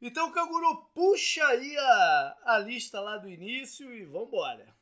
Então, 0.00 0.32
Canguru, 0.32 0.86
puxa 0.94 1.46
aí 1.46 1.76
a, 1.76 2.38
a 2.44 2.58
lista 2.58 3.00
lá 3.00 3.18
do 3.18 3.28
início 3.28 3.92
e 3.92 4.04
vambora. 4.06 4.74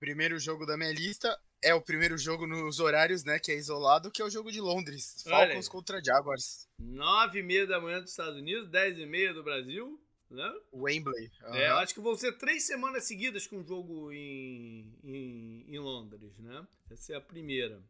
Primeiro 0.00 0.38
jogo 0.38 0.64
da 0.64 0.76
minha 0.76 0.92
lista 0.92 1.38
é 1.62 1.74
o 1.74 1.80
primeiro 1.80 2.16
jogo 2.16 2.46
nos 2.46 2.80
horários, 2.80 3.24
né, 3.24 3.38
que 3.38 3.52
é 3.52 3.56
isolado, 3.56 4.10
que 4.10 4.22
é 4.22 4.24
o 4.24 4.30
jogo 4.30 4.50
de 4.50 4.60
Londres. 4.60 5.22
Falcons 5.22 5.68
contra 5.68 6.02
Jaguars. 6.02 6.68
Nove 6.78 7.40
e 7.40 7.42
meia 7.42 7.66
da 7.66 7.80
manhã 7.80 8.00
dos 8.00 8.10
Estados 8.10 8.36
Unidos, 8.36 8.68
dez 8.70 8.98
e 8.98 9.06
meia 9.06 9.34
do 9.34 9.42
Brasil, 9.42 10.00
né? 10.30 10.52
Wembley. 10.72 11.30
Uhum. 11.42 11.54
É, 11.54 11.68
acho 11.68 11.94
que 11.94 12.00
vão 12.00 12.14
ser 12.14 12.32
três 12.38 12.64
semanas 12.64 13.04
seguidas 13.04 13.46
com 13.46 13.58
o 13.58 13.64
jogo 13.64 14.12
em, 14.12 14.92
em, 15.02 15.64
em 15.68 15.78
Londres, 15.78 16.38
né? 16.38 16.66
Essa 16.90 17.14
é 17.14 17.16
a 17.16 17.20
primeira. 17.20 17.82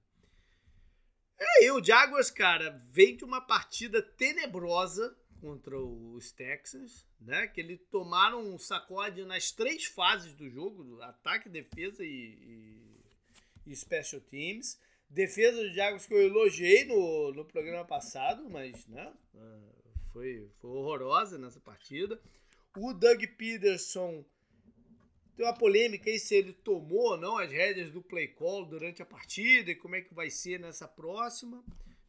É, 1.38 1.72
o 1.72 1.82
Jaguars, 1.82 2.30
cara, 2.30 2.82
veio 2.90 3.16
de 3.16 3.24
uma 3.24 3.40
partida 3.40 4.02
tenebrosa 4.02 5.16
contra 5.40 5.78
os 5.78 6.32
Texans, 6.32 7.06
né? 7.20 7.46
Que 7.46 7.60
eles 7.60 7.80
tomaram 7.90 8.40
um 8.40 8.58
sacode 8.58 9.24
nas 9.24 9.52
três 9.52 9.84
fases 9.84 10.34
do 10.34 10.48
jogo, 10.50 11.00
ataque, 11.02 11.48
defesa 11.48 12.04
e, 12.04 12.08
e, 12.08 12.77
e 13.68 13.76
special 13.76 14.20
teams. 14.22 14.80
Defesa 15.08 15.62
do 15.62 15.72
Jaguars 15.72 16.06
que 16.06 16.14
eu 16.14 16.22
elogiei 16.22 16.84
no, 16.84 17.32
no 17.32 17.44
programa 17.44 17.84
passado, 17.84 18.48
mas 18.50 18.86
né, 18.86 19.12
ah, 19.36 19.60
foi, 20.12 20.50
foi 20.60 20.70
horrorosa 20.70 21.38
nessa 21.38 21.60
partida. 21.60 22.20
O 22.76 22.92
Doug 22.92 23.22
Peterson 23.36 24.24
tem 25.38 25.46
uma 25.46 25.54
polêmica 25.54 26.10
aí 26.10 26.18
se 26.18 26.34
ele 26.34 26.52
tomou 26.52 27.12
ou 27.12 27.16
não 27.16 27.38
as 27.38 27.50
rédeas 27.50 27.90
do 27.90 28.02
play 28.02 28.26
call 28.26 28.66
durante 28.66 29.00
a 29.00 29.06
partida 29.06 29.70
e 29.70 29.76
como 29.76 29.94
é 29.94 30.02
que 30.02 30.12
vai 30.12 30.30
ser 30.30 30.58
nessa 30.58 30.88
próxima. 30.88 31.64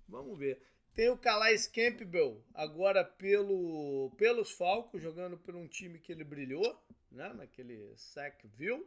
Vamos 0.08 0.38
ver. 0.38 0.60
Tem 0.96 1.10
o 1.10 1.18
Calais 1.18 1.68
Campbell 1.68 2.44
agora 2.54 3.06
pelo, 3.06 4.12
pelos 4.18 4.52
Falcons, 4.52 5.02
jogando 5.02 5.38
por 5.38 5.56
um 5.56 5.68
time 5.68 6.00
que 6.00 6.12
ele 6.12 6.24
brilhou, 6.24 6.84
né, 7.12 7.32
naquele 7.34 7.94
Sackville. 7.96 8.86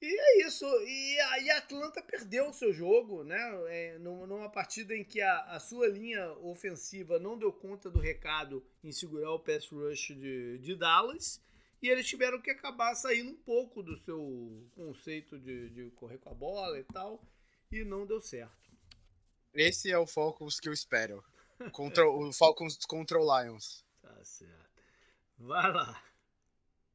E 0.00 0.06
é 0.06 0.46
isso. 0.46 0.64
E 0.64 1.20
a, 1.20 1.40
e 1.40 1.50
a 1.50 1.58
Atlanta 1.58 2.00
perdeu 2.02 2.48
o 2.48 2.52
seu 2.52 2.72
jogo, 2.72 3.24
né? 3.24 3.38
É, 3.68 3.98
numa 3.98 4.48
partida 4.48 4.94
em 4.94 5.04
que 5.04 5.20
a, 5.20 5.40
a, 5.54 5.60
sua 5.60 5.88
linha 5.88 6.32
ofensiva 6.38 7.18
não 7.18 7.36
deu 7.36 7.52
conta 7.52 7.90
do 7.90 7.98
recado 7.98 8.64
em 8.82 8.92
segurar 8.92 9.32
o 9.32 9.40
pass 9.40 9.68
rush 9.68 10.08
de, 10.08 10.58
de 10.58 10.76
Dallas. 10.76 11.42
E 11.82 11.88
eles 11.88 12.06
tiveram 12.06 12.40
que 12.40 12.50
acabar 12.50 12.94
saindo 12.94 13.30
um 13.30 13.36
pouco 13.36 13.82
do 13.82 13.96
seu 13.98 14.68
conceito 14.74 15.38
de, 15.38 15.70
de 15.70 15.90
correr 15.92 16.18
com 16.18 16.30
a 16.30 16.34
bola 16.34 16.78
e 16.78 16.84
tal. 16.84 17.20
E 17.70 17.84
não 17.84 18.06
deu 18.06 18.20
certo. 18.20 18.70
Esse 19.54 19.90
é 19.90 19.98
o 19.98 20.06
Falcons 20.06 20.60
que 20.60 20.68
eu 20.68 20.72
espero. 20.72 21.24
Contra, 21.72 22.08
o 22.08 22.32
Falcons 22.32 22.76
contra 22.86 23.18
o 23.18 23.42
Lions. 23.42 23.84
Tá 24.00 24.24
certo. 24.24 24.82
Vai 25.38 25.72
lá. 25.72 26.02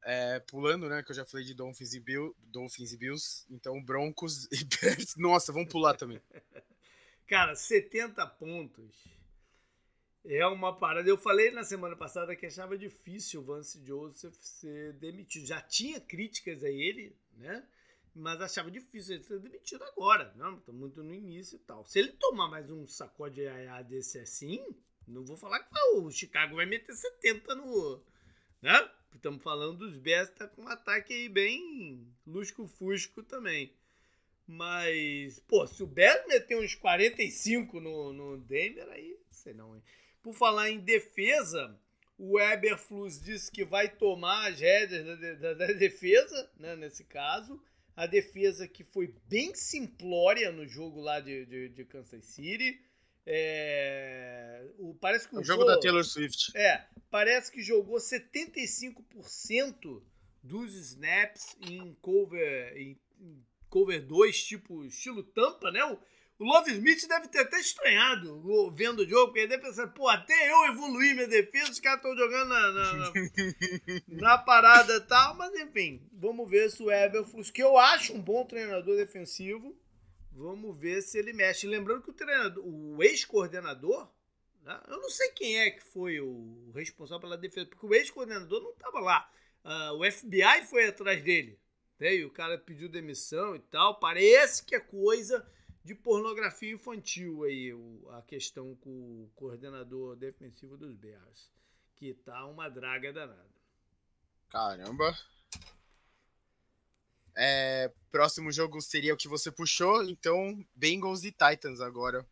É, 0.06 0.40
pulando, 0.40 0.90
né? 0.90 1.02
Que 1.02 1.12
eu 1.12 1.16
já 1.16 1.26
falei 1.26 1.46
de 1.46 1.54
Dolphins 1.54 1.94
e, 1.94 2.00
Bill, 2.00 2.36
Dolphins 2.40 2.92
e 2.92 2.98
Bills. 2.98 3.46
Então, 3.50 3.82
Broncos 3.82 4.46
e 4.52 4.64
Bears. 4.64 5.16
Nossa, 5.16 5.52
vamos 5.52 5.72
pular 5.72 5.96
também. 5.96 6.22
Cara, 7.28 7.56
70 7.56 8.26
pontos. 8.28 9.14
É 10.26 10.46
uma 10.48 10.78
parada. 10.78 11.10
Eu 11.10 11.18
falei 11.18 11.52
na 11.52 11.64
semana 11.64 11.96
passada 11.96 12.36
que 12.36 12.46
achava 12.46 12.78
difícil 12.78 13.42
o 13.42 13.44
Vance 13.44 13.84
Joseph 13.86 14.36
ser 14.36 14.94
demitido. 14.94 15.46
Já 15.46 15.62
tinha 15.62 16.00
críticas 16.00 16.64
a 16.64 16.70
ele, 16.70 17.16
né? 17.38 17.66
Mas 18.16 18.40
achava 18.40 18.70
difícil 18.70 19.16
ele 19.16 19.24
ser 19.24 19.40
demitido 19.40 19.84
agora. 19.84 20.34
Não, 20.36 20.60
tá 20.60 20.72
muito 20.72 21.04
no 21.04 21.14
início 21.14 21.56
e 21.56 21.60
tal. 21.60 21.86
Se 21.86 22.00
ele 22.00 22.14
tomar 22.14 22.48
mais 22.48 22.70
um 22.70 22.86
sacode 22.86 23.46
AA 23.46 23.82
desse 23.82 24.20
assim, 24.20 24.64
não 25.08 25.26
vou 25.26 25.36
falar 25.36 25.60
que 25.60 25.78
o 25.96 26.10
Chicago 26.12 26.56
vai 26.56 26.66
meter 26.66 26.94
70 26.94 27.56
no. 27.56 28.02
Né? 28.62 28.90
Estamos 29.16 29.42
falando 29.42 29.78
dos 29.78 29.98
Bears, 29.98 30.30
tá 30.32 30.48
com 30.48 30.64
um 30.64 30.68
ataque 30.68 31.14
aí 31.14 31.30
bem 31.30 32.08
lusco-fusco 32.26 33.24
também. 33.24 33.74
Mas, 34.46 35.40
pô, 35.48 35.66
se 35.66 35.82
o 35.82 35.88
Bears 35.88 36.28
meter 36.28 36.58
uns 36.58 36.76
45 36.76 37.80
no, 37.80 38.12
no 38.12 38.38
Denver, 38.38 38.88
aí 38.90 39.18
sei 39.32 39.54
não, 39.54 39.76
hein? 39.76 39.84
Por 40.22 40.34
falar 40.34 40.70
em 40.70 40.80
defesa, 40.80 41.78
o 42.18 42.40
Eberflus 42.40 43.22
disse 43.22 43.52
que 43.52 43.66
vai 43.66 43.90
tomar 43.90 44.52
as 44.52 44.60
rédeas 44.60 45.06
da, 45.06 45.34
da, 45.34 45.54
da, 45.54 45.66
defesa, 45.74 46.50
né, 46.58 46.76
nesse 46.76 47.04
caso. 47.04 47.62
A 47.96 48.08
defesa 48.08 48.68
que 48.68 48.84
foi 48.84 49.14
bem 49.28 49.54
simplória 49.54 50.52
no 50.52 50.68
jogo 50.68 51.00
lá 51.02 51.20
de, 51.20 51.46
de, 51.46 51.70
de 51.70 51.86
Kansas 51.86 52.26
City. 52.26 52.80
É, 53.26 54.66
o, 54.78 54.94
parece 54.96 55.28
que 55.28 55.36
o, 55.36 55.40
o 55.40 55.44
jogo 55.44 55.64
da 55.64 55.80
Taylor 55.80 56.04
Swift. 56.04 56.52
É, 56.56 56.86
parece 57.10 57.52
que 57.52 57.62
jogou 57.62 57.98
75% 57.98 60.02
dos 60.42 60.74
snaps 60.74 61.56
em 61.62 61.96
cover, 62.02 62.76
em, 62.76 63.00
em 63.20 63.46
cover 63.70 64.06
2, 64.06 64.44
tipo 64.44 64.86
estilo 64.86 65.24
tampa, 65.24 65.72
né? 65.72 65.84
O, 65.86 65.98
o 66.40 66.46
Love 66.46 66.72
Smith 66.72 67.08
deve 67.08 67.30
ter 67.30 67.40
até 67.40 67.60
estranhado 67.60 68.42
vendo 68.76 69.00
o 69.00 69.08
jogo, 69.08 69.28
porque 69.28 69.40
ele 69.40 69.48
deve 69.48 69.64
pensar, 69.64 69.88
pô, 69.88 70.10
até 70.10 70.52
eu 70.52 70.66
evoluí 70.66 71.14
minha 71.14 71.28
defesa, 71.28 71.72
os 71.72 71.80
caras 71.80 72.00
estão 72.00 72.18
jogando 72.18 72.50
na, 72.50 72.72
na, 72.72 72.94
na, 72.94 73.12
na 74.10 74.38
parada 74.40 74.96
e 74.96 75.02
tal, 75.02 75.36
mas 75.36 75.54
enfim, 75.54 76.06
vamos 76.12 76.50
ver 76.50 76.70
se 76.70 76.84
o 76.84 76.92
Everflux, 76.92 77.52
que 77.52 77.64
eu 77.64 77.78
acho 77.78 78.14
um 78.14 78.22
bom 78.22 78.46
treinador 78.46 78.98
defensivo, 78.98 79.78
Vamos 80.36 80.78
ver 80.78 81.02
se 81.02 81.18
ele 81.18 81.34
mexe. 81.34 81.68
Lembrando 81.68 82.02
que 82.02 82.10
o 82.10 82.14
treinador, 82.14 82.66
o 82.66 83.04
ex-coordenador, 83.04 84.10
né? 84.64 84.82
eu 84.88 85.00
não 85.00 85.10
sei 85.10 85.30
quem 85.30 85.60
é 85.60 85.72
que 85.72 85.84
foi 85.84 86.20
o 86.20 86.72
responsável 86.74 87.22
pela 87.22 87.38
defesa, 87.38 87.68
porque 87.68 87.86
o 87.86 87.94
ex-coordenador 87.94 88.62
não 88.62 88.72
estava 88.72 89.00
lá. 89.00 89.32
Uh, 89.64 89.94
o 89.98 90.12
FBI 90.12 90.66
foi 90.70 90.88
atrás 90.88 91.24
dele. 91.24 91.60
Né? 92.00 92.16
E 92.16 92.26
o 92.26 92.32
cara 92.32 92.58
pediu 92.58 92.90
demissão 92.90 93.56
e 93.56 93.60
tal. 93.60 94.00
Parece 94.00 94.66
que 94.66 94.76
é 94.76 94.80
coisa 94.80 95.46
de 95.84 95.94
pornografia 95.94 96.72
infantil 96.72 97.44
aí, 97.44 97.72
a 98.12 98.22
questão 98.22 98.76
com 98.76 98.90
o 98.90 99.32
coordenador 99.36 100.16
defensivo 100.16 100.78
dos 100.78 100.96
Bears. 100.96 101.52
Que 101.96 102.14
tá 102.14 102.46
uma 102.48 102.70
draga 102.70 103.14
danada. 103.14 103.54
Caramba. 104.50 105.16
É, 107.36 107.92
próximo 108.12 108.52
jogo 108.52 108.80
seria 108.82 109.14
o 109.14 109.18
que 109.18 109.28
você 109.28 109.52
puxou, 109.52 110.04
então 110.04 110.64
Bengals 110.76 111.24
e 111.24 111.32
Titans 111.32 111.82
agora. 111.82 112.26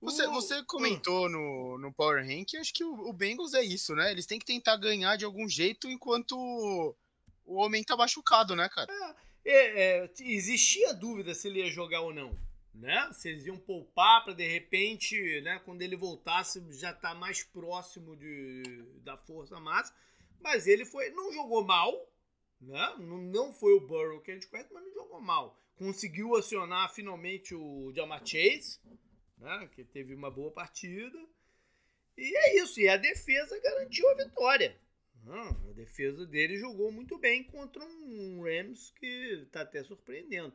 Você, 0.00 0.26
você 0.28 0.62
comentou 0.64 1.28
no, 1.28 1.76
no 1.76 1.92
Power 1.92 2.24
Rank, 2.24 2.54
acho 2.54 2.72
que 2.72 2.82
o, 2.82 3.08
o, 3.08 3.12
Bengals 3.12 3.52
é 3.52 3.62
isso, 3.62 3.94
né? 3.94 4.10
Eles 4.10 4.24
têm 4.24 4.38
que 4.38 4.46
tentar 4.46 4.76
ganhar 4.76 5.16
de 5.16 5.26
algum 5.26 5.46
jeito 5.46 5.90
enquanto 5.90 6.34
o 7.44 7.54
homem 7.54 7.84
tá 7.84 7.96
machucado, 7.96 8.56
né, 8.56 8.66
cara? 8.70 8.90
É, 9.44 9.52
é, 9.52 10.04
é, 10.04 10.10
existia 10.20 10.94
dúvida 10.94 11.34
se 11.34 11.48
ele 11.48 11.58
ia 11.58 11.70
jogar 11.70 12.00
ou 12.00 12.14
não, 12.14 12.34
né? 12.74 13.10
Se 13.12 13.28
eles 13.28 13.44
iam 13.44 13.58
poupar 13.58 14.24
para 14.24 14.32
de 14.32 14.48
repente, 14.48 15.40
né, 15.42 15.60
quando 15.66 15.82
ele 15.82 15.96
voltasse, 15.96 16.64
já 16.70 16.94
tá 16.94 17.14
mais 17.14 17.42
próximo 17.42 18.16
de, 18.16 18.62
da 19.04 19.18
força 19.18 19.60
máxima. 19.60 19.98
Mas 20.40 20.66
ele 20.66 20.86
foi, 20.86 21.10
não 21.10 21.30
jogou 21.30 21.62
mal, 21.62 22.09
né? 22.60 22.94
Não 22.98 23.52
foi 23.52 23.72
o 23.74 23.80
Burrow 23.80 24.20
que 24.20 24.30
a 24.30 24.34
gente 24.34 24.46
conhece, 24.46 24.72
mas 24.72 24.84
não 24.84 24.92
jogou 24.92 25.20
mal. 25.20 25.58
Conseguiu 25.76 26.36
acionar 26.36 26.92
finalmente 26.92 27.54
o 27.54 27.92
Jamar 27.94 28.20
Chase, 28.24 28.78
né? 29.38 29.68
que 29.72 29.82
teve 29.82 30.14
uma 30.14 30.30
boa 30.30 30.50
partida. 30.50 31.18
E 32.16 32.36
é 32.36 32.62
isso. 32.62 32.78
E 32.80 32.88
a 32.88 32.96
defesa 32.96 33.58
garantiu 33.60 34.08
a 34.10 34.14
vitória. 34.14 34.76
a 35.26 35.72
defesa 35.72 36.26
dele 36.26 36.58
jogou 36.58 36.92
muito 36.92 37.16
bem 37.18 37.42
contra 37.44 37.82
um 37.82 38.42
Rams 38.42 38.90
que 38.90 39.42
está 39.46 39.62
até 39.62 39.82
surpreendendo. 39.82 40.52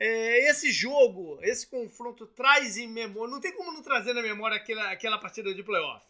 É, 0.00 0.48
esse 0.48 0.70
jogo, 0.70 1.38
esse 1.42 1.66
confronto 1.66 2.26
traz 2.26 2.76
em 2.78 2.88
memória. 2.88 3.32
Não 3.32 3.40
tem 3.40 3.52
como 3.52 3.72
não 3.72 3.82
trazer 3.82 4.14
na 4.14 4.22
memória 4.22 4.56
aquela, 4.56 4.90
aquela 4.90 5.18
partida 5.18 5.52
de 5.52 5.62
playoff. 5.62 6.06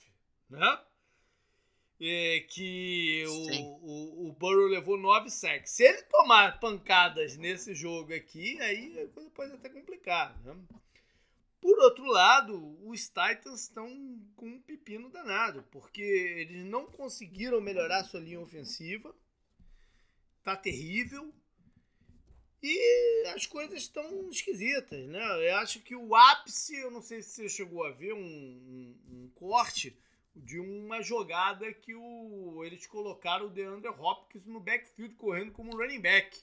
Né? 0.49 0.81
É, 2.01 2.41
que 2.49 3.25
o, 3.27 4.27
o, 4.27 4.29
o, 4.29 4.33
Burrow 4.33 4.67
levou 4.69 4.97
nove 4.97 5.31
sacks. 5.31 5.73
Se 5.73 5.83
ele 5.83 6.03
tomar 6.03 6.61
pancadas 6.61 7.37
nesse 7.37 7.75
jogo 7.75 8.15
aqui, 8.15 8.61
aí 8.61 9.01
a 9.01 9.09
coisa 9.09 9.31
pode 9.31 9.53
até 9.53 9.69
complicar. 9.69 10.39
Né? 10.45 10.57
Por 11.61 11.77
outro 11.81 12.05
lado, 12.05 12.79
os 12.89 13.09
Titans 13.09 13.63
estão 13.63 13.89
com 14.37 14.47
um 14.47 14.61
pepino 14.61 15.11
danado, 15.11 15.65
porque 15.73 16.03
eles 16.03 16.65
não 16.65 16.87
conseguiram 16.87 17.61
melhorar 17.61 18.05
sua 18.05 18.21
linha 18.21 18.41
ofensiva. 18.41 19.15
Tá 20.45 20.57
terrível. 20.57 21.35
E 22.63 23.27
as 23.35 23.47
coisas 23.47 23.83
estão 23.83 24.29
esquisitas, 24.31 25.07
né? 25.07 25.51
Eu 25.51 25.57
acho 25.57 25.81
que 25.81 25.95
o 25.95 26.15
ápice, 26.15 26.77
eu 26.77 26.91
não 26.91 27.01
sei 27.01 27.23
se 27.23 27.31
você 27.31 27.49
chegou 27.49 27.85
a 27.85 27.91
ver 27.91 28.13
um, 28.13 28.19
um, 28.19 28.97
um 29.11 29.31
corte, 29.35 29.97
de 30.39 30.59
uma 30.59 31.03
jogada 31.03 31.73
que 31.73 31.95
o, 31.95 32.65
eles 32.65 32.87
colocaram 32.87 33.47
o 33.47 33.51
DeAndre 33.51 33.89
Hopkins 33.89 34.47
no 34.47 34.61
backfield 34.61 35.15
correndo 35.17 35.53
como 35.53 35.77
running 35.77 36.01
back. 36.01 36.39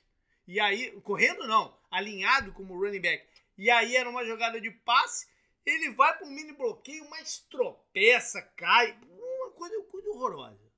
E 0.47 0.59
aí, 0.59 0.91
correndo 1.01 1.47
não, 1.47 1.75
alinhado 1.89 2.53
como 2.53 2.77
running 2.77 3.01
back. 3.01 3.25
E 3.57 3.69
aí 3.69 3.95
era 3.95 4.09
uma 4.09 4.25
jogada 4.25 4.59
de 4.59 4.69
passe, 4.69 5.27
ele 5.65 5.91
vai 5.91 6.15
para 6.17 6.27
um 6.27 6.31
mini 6.31 6.53
bloqueio, 6.53 7.09
mas 7.09 7.39
tropeça, 7.49 8.41
cai, 8.55 8.97
uma 9.01 9.51
coisa, 9.51 9.81
coisa 9.83 10.09
horrorosa. 10.09 10.71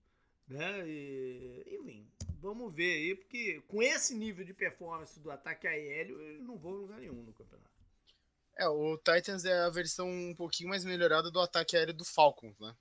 Né? 0.47 0.87
E, 0.87 1.79
enfim, 1.81 2.09
vamos 2.39 2.73
ver 2.73 2.93
aí, 2.93 3.15
porque 3.15 3.61
com 3.67 3.81
esse 3.81 4.15
nível 4.15 4.45
de 4.45 4.53
performance 4.53 5.19
do 5.19 5.29
ataque 5.29 5.67
aéreo, 5.67 6.21
eles 6.21 6.43
não 6.43 6.57
vão 6.57 6.71
lugar 6.71 6.99
nenhum 6.99 7.23
no 7.23 7.33
campeonato. 7.33 7.77
É, 8.57 8.67
o 8.67 8.97
Titans 8.97 9.45
é 9.45 9.59
a 9.59 9.69
versão 9.69 10.09
um 10.09 10.33
pouquinho 10.33 10.69
mais 10.69 10.83
melhorada 10.85 11.29
do 11.29 11.39
ataque 11.39 11.75
aéreo 11.75 11.93
do 11.93 12.05
Falcons, 12.05 12.57
né? 12.59 12.75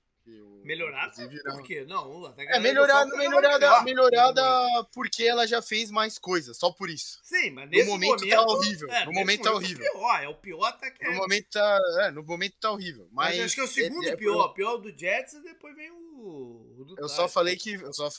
Melhorada? 0.67 1.13
Por 1.45 1.63
quê? 1.63 1.85
Não, 1.85 2.33
é 2.37 2.59
melhorada, 2.59 3.15
melhorada, 3.15 3.81
melhorada 3.83 4.83
porque 4.93 5.23
ela 5.23 5.47
já 5.47 5.61
fez 5.61 5.89
mais 5.89 6.19
coisas, 6.19 6.57
só 6.57 6.71
por 6.71 6.89
isso. 6.89 7.19
Sim, 7.23 7.51
mas 7.51 7.69
nesse 7.69 7.85
no 7.85 7.91
momento, 7.93 8.19
momento 8.19 8.29
tá 8.29 8.41
horrível. 8.41 8.91
É, 8.91 9.05
no 9.05 9.13
momento 9.13 9.43
tá 9.43 9.53
horrível. 9.53 9.85
É 9.85 9.89
o 9.89 9.93
pior, 9.93 10.23
é 10.23 10.27
o 10.27 10.35
pior 10.35 10.65
ataque. 10.65 11.05
No 11.05 11.15
momento 11.15 11.47
tá, 11.49 11.79
é, 12.01 12.11
no 12.11 12.23
momento 12.23 12.55
tá 12.59 12.71
horrível, 12.71 13.07
mas, 13.13 13.37
mas 13.37 13.45
acho 13.45 13.55
que 13.55 13.61
é 13.61 13.63
o 13.63 13.67
segundo 13.67 14.05
é, 14.05 14.09
é 14.09 14.15
pior, 14.17 14.49
é, 14.49 14.53
pior 14.53 14.77
do 14.77 14.89
Jets 14.89 15.35
e 15.35 15.41
depois 15.41 15.73
vem 15.73 15.89
o, 15.89 15.95
o 15.95 16.95
Eu 16.97 17.07
só 17.07 17.29
falei 17.29 17.55
que 17.55 17.75
eu 17.75 17.93
só 17.93 18.09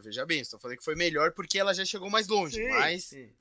veja 0.00 0.24
bem, 0.24 0.44
só 0.44 0.60
falei 0.60 0.76
que 0.76 0.84
foi 0.84 0.94
melhor 0.94 1.32
porque 1.32 1.58
ela 1.58 1.74
já 1.74 1.84
chegou 1.84 2.08
mais 2.08 2.28
longe, 2.28 2.56
sim, 2.56 2.68
mas 2.68 3.04
sim. 3.04 3.32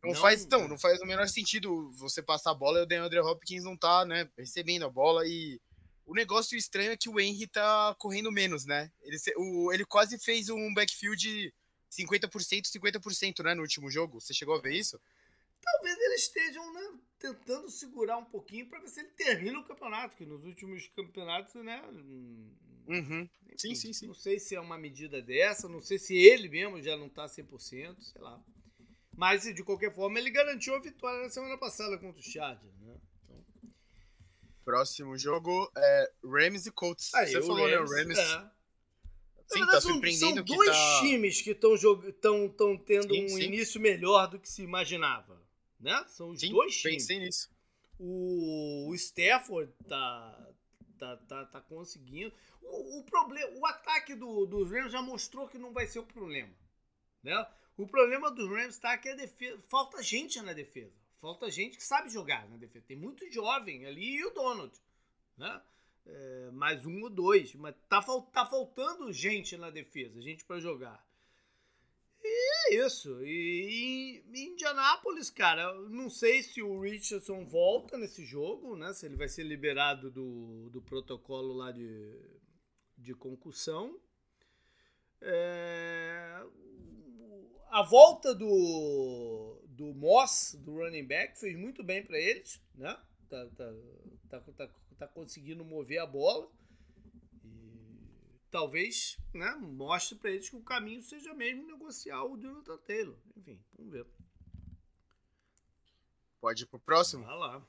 Não, 0.00 0.12
não, 0.12 0.20
faz, 0.20 0.44
então, 0.44 0.68
não 0.68 0.78
faz 0.78 1.00
o 1.00 1.06
menor 1.06 1.26
sentido 1.28 1.90
você 1.92 2.22
passar 2.22 2.50
a 2.50 2.54
bola 2.54 2.80
e 2.80 2.82
o 2.82 2.86
DeAndre 2.86 3.20
Hopkins 3.20 3.64
não 3.64 3.76
tá, 3.76 4.04
né, 4.04 4.28
recebendo 4.38 4.84
a 4.84 4.90
bola 4.90 5.26
e 5.26 5.60
o 6.06 6.14
negócio 6.14 6.56
estranho 6.56 6.92
é 6.92 6.96
que 6.96 7.08
o 7.08 7.18
Henry 7.18 7.46
tá 7.46 7.94
correndo 7.98 8.30
menos, 8.30 8.64
né? 8.64 8.90
Ele, 9.02 9.16
o, 9.36 9.72
ele 9.72 9.84
quase 9.84 10.18
fez 10.18 10.48
um 10.48 10.72
backfield 10.74 11.52
50%, 11.90 12.70
50%, 12.70 13.42
né, 13.42 13.54
no 13.54 13.62
último 13.62 13.90
jogo. 13.90 14.20
Você 14.20 14.34
chegou 14.34 14.56
a 14.56 14.60
ver 14.60 14.74
isso? 14.74 15.00
Talvez 15.62 15.98
eles 15.98 16.22
estejam 16.22 16.72
né, 16.74 16.98
tentando 17.18 17.70
segurar 17.70 18.18
um 18.18 18.24
pouquinho 18.24 18.68
para 18.68 18.80
ver 18.80 18.88
se 18.88 19.00
ele 19.00 19.10
termina 19.10 19.58
o 19.58 19.64
campeonato, 19.64 20.16
que 20.16 20.26
nos 20.26 20.44
últimos 20.44 20.86
campeonatos, 20.88 21.54
né? 21.54 21.82
Uhum. 22.86 23.28
Enfim, 23.46 23.56
sim, 23.56 23.74
sim, 23.74 23.92
sim. 23.92 24.06
Não 24.08 24.14
sei 24.14 24.38
se 24.38 24.54
é 24.54 24.60
uma 24.60 24.76
medida 24.76 25.22
dessa, 25.22 25.68
não 25.68 25.80
sei 25.80 25.98
se 25.98 26.14
ele 26.14 26.48
mesmo 26.48 26.82
já 26.82 26.96
não 26.96 27.08
tá 27.08 27.26
100%, 27.26 28.00
sei 28.02 28.20
lá. 28.20 28.42
Mas, 29.16 29.44
de 29.44 29.62
qualquer 29.62 29.94
forma, 29.94 30.18
ele 30.18 30.30
garantiu 30.30 30.74
a 30.74 30.80
vitória 30.80 31.22
na 31.22 31.30
semana 31.30 31.56
passada 31.56 31.96
contra 31.96 32.20
o 32.20 32.22
Chargers, 32.22 32.78
né? 32.80 33.00
Próximo 34.64 35.16
jogo 35.18 35.70
é 35.76 36.12
Rams 36.24 36.66
e 36.66 36.70
Colts. 36.70 37.14
Aí, 37.14 37.32
Você 37.32 37.42
falou, 37.42 37.66
Rams, 37.66 37.70
né? 37.70 37.78
O 37.80 38.06
Rams. 38.06 38.18
É. 38.18 38.54
Sim, 39.46 39.66
tá 39.66 39.80
surpreendendo 39.80 40.36
são, 40.36 40.46
são 40.46 40.56
dois 40.56 40.70
tá... 40.70 41.00
times 41.00 41.40
que 41.42 41.50
estão 41.50 42.48
tão 42.48 42.78
tendo 42.78 43.14
sim, 43.14 43.24
um 43.24 43.28
sim. 43.28 43.42
início 43.42 43.80
melhor 43.80 44.26
do 44.28 44.38
que 44.38 44.48
se 44.48 44.62
imaginava. 44.62 45.40
Né? 45.78 46.04
São 46.08 46.30
os 46.30 46.40
sim, 46.40 46.50
dois 46.50 46.74
times. 46.74 47.02
Pensei 47.02 47.18
nisso. 47.18 47.50
O, 47.98 48.88
o 48.88 48.94
Stafford 48.94 49.70
tá, 49.86 50.48
tá, 50.98 51.16
tá, 51.28 51.44
tá 51.44 51.60
conseguindo. 51.60 52.32
O, 52.62 53.00
o, 53.00 53.04
problema, 53.04 53.52
o 53.58 53.66
ataque 53.66 54.14
do, 54.14 54.46
dos 54.46 54.70
Rams 54.70 54.90
já 54.90 55.02
mostrou 55.02 55.46
que 55.46 55.58
não 55.58 55.72
vai 55.72 55.86
ser 55.86 55.98
o 55.98 56.06
problema. 56.06 56.52
Né? 57.22 57.46
O 57.76 57.86
problema 57.86 58.30
dos 58.30 58.48
Rams 58.48 58.78
tá 58.78 58.96
que 58.96 59.08
a 59.10 59.14
defesa. 59.14 59.60
Falta 59.68 60.02
gente 60.02 60.40
na 60.40 60.52
defesa. 60.52 61.03
Falta 61.24 61.50
gente 61.50 61.78
que 61.78 61.82
sabe 61.82 62.10
jogar 62.10 62.46
na 62.50 62.58
defesa. 62.58 62.84
Tem 62.86 62.98
muito 62.98 63.26
jovem 63.32 63.86
ali 63.86 64.16
e 64.16 64.26
o 64.26 64.34
Donald. 64.34 64.78
Né? 65.38 65.62
É, 66.04 66.50
mais 66.52 66.84
um 66.84 67.00
ou 67.00 67.08
dois. 67.08 67.54
Mas 67.54 67.74
tá, 67.88 68.02
tá 68.30 68.44
faltando 68.44 69.10
gente 69.10 69.56
na 69.56 69.70
defesa, 69.70 70.20
gente 70.20 70.44
para 70.44 70.60
jogar. 70.60 71.02
E 72.22 72.74
é 72.74 72.84
isso. 72.84 73.24
E, 73.24 74.22
e 74.34 74.44
Indianápolis, 74.48 75.30
cara, 75.30 75.72
não 75.88 76.10
sei 76.10 76.42
se 76.42 76.60
o 76.60 76.78
Richardson 76.78 77.46
volta 77.46 77.96
nesse 77.96 78.22
jogo, 78.22 78.76
né? 78.76 78.92
Se 78.92 79.06
ele 79.06 79.16
vai 79.16 79.26
ser 79.26 79.44
liberado 79.44 80.10
do, 80.10 80.68
do 80.68 80.82
protocolo 80.82 81.54
lá 81.54 81.72
de, 81.72 82.20
de 82.98 83.14
concussão. 83.14 83.98
É, 85.22 86.44
a 87.70 87.82
volta 87.82 88.34
do, 88.34 89.63
do 89.76 89.92
Moss, 89.94 90.56
do 90.60 90.78
running 90.78 91.06
back, 91.06 91.38
fez 91.38 91.56
muito 91.56 91.82
bem 91.82 92.04
para 92.04 92.18
eles, 92.18 92.60
né? 92.74 92.96
Tá, 93.28 93.46
tá, 93.56 93.72
tá, 94.28 94.40
tá, 94.40 94.70
tá 94.98 95.08
conseguindo 95.08 95.64
mover 95.64 95.98
a 95.98 96.06
bola 96.06 96.50
talvez 98.54 99.18
né, 99.34 99.52
mostre 99.56 100.16
para 100.16 100.30
eles 100.30 100.48
que 100.48 100.54
o 100.54 100.62
caminho 100.62 101.02
seja 101.02 101.34
mesmo 101.34 101.66
negociar 101.66 102.22
o 102.22 102.38
Jonathan 102.40 102.76
Taylor. 102.86 103.18
Enfim, 103.36 103.60
vamos 103.76 103.92
ver. 103.92 104.06
Pode 106.40 106.62
ir 106.62 106.66
pro 106.66 106.78
próximo? 106.78 107.24
Vai 107.24 107.36
lá. 107.36 107.66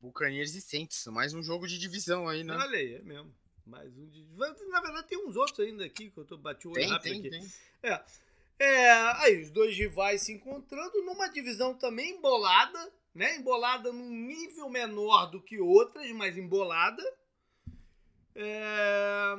Buccaneers 0.00 0.56
e 0.56 0.60
Saints, 0.60 1.06
mais 1.06 1.32
um 1.32 1.44
jogo 1.44 1.68
de 1.68 1.78
divisão 1.78 2.26
aí, 2.26 2.42
né? 2.42 2.56
Olha 2.56 2.76
aí, 2.76 2.94
é 2.94 3.02
mesmo. 3.02 3.32
Mais 3.64 3.96
um 3.96 4.08
de... 4.08 4.26
Na 4.68 4.80
verdade, 4.80 5.06
tem 5.06 5.24
uns 5.24 5.36
outros 5.36 5.60
ainda 5.60 5.84
aqui 5.84 6.10
que 6.10 6.18
eu 6.18 6.24
tô 6.24 6.36
bati 6.36 6.66
o 6.66 6.72
olho 6.72 6.88
rápido 6.88 7.12
tem, 7.12 7.20
aqui. 7.20 7.30
Tem. 7.30 7.52
É. 7.84 8.04
é. 8.58 8.90
Aí, 9.22 9.42
os 9.42 9.50
dois 9.50 9.76
rivais 9.76 10.22
se 10.22 10.32
encontrando 10.32 11.02
numa 11.04 11.28
divisão 11.28 11.74
também 11.74 12.16
embolada, 12.16 12.92
né? 13.14 13.36
Embolada 13.36 13.92
num 13.92 14.10
nível 14.10 14.68
menor 14.68 15.26
do 15.30 15.42
que 15.42 15.58
outras, 15.60 16.10
mas 16.12 16.36
embolada. 16.36 17.02
É... 18.34 19.36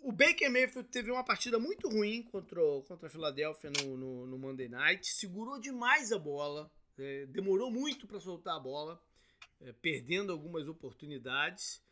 O 0.00 0.12
Baker 0.12 0.50
Mayfield 0.50 0.88
teve 0.88 1.10
uma 1.10 1.24
partida 1.24 1.58
muito 1.58 1.88
ruim 1.88 2.22
contra, 2.22 2.60
contra 2.86 3.08
a 3.08 3.10
Filadélfia 3.10 3.70
no, 3.70 3.96
no, 3.96 4.26
no, 4.26 4.38
Monday 4.38 4.68
Night. 4.68 5.06
Segurou 5.08 5.58
demais 5.58 6.12
a 6.12 6.18
bola. 6.18 6.70
É, 6.96 7.26
demorou 7.26 7.70
muito 7.70 8.06
para 8.06 8.18
soltar 8.18 8.56
a 8.56 8.60
bola, 8.60 9.00
é, 9.60 9.72
perdendo 9.72 10.32
algumas 10.32 10.66
oportunidades. 10.68 11.82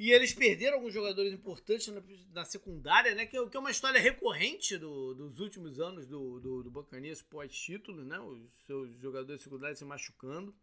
E 0.00 0.12
eles 0.12 0.32
perderam 0.32 0.78
alguns 0.78 0.94
jogadores 0.94 1.30
importantes 1.30 1.88
na, 1.88 2.02
na 2.32 2.44
secundária, 2.46 3.14
né? 3.14 3.26
Que, 3.26 3.36
é 3.36 3.46
que, 3.46 3.54
é 3.54 3.60
uma 3.60 3.70
história 3.70 4.00
recorrente 4.00 4.78
do, 4.78 5.12
dos 5.12 5.40
últimos 5.40 5.78
anos 5.78 6.06
do, 6.06 6.40
do, 6.40 6.62
do 6.62 6.70
Buccaneers 6.70 7.20
pós-título, 7.20 8.02
né? 8.02 8.18
Os 8.18 8.50
seus 8.64 8.98
jogadores 8.98 9.42
secundários 9.42 9.78
se 9.78 9.84
machucando. 9.84 10.54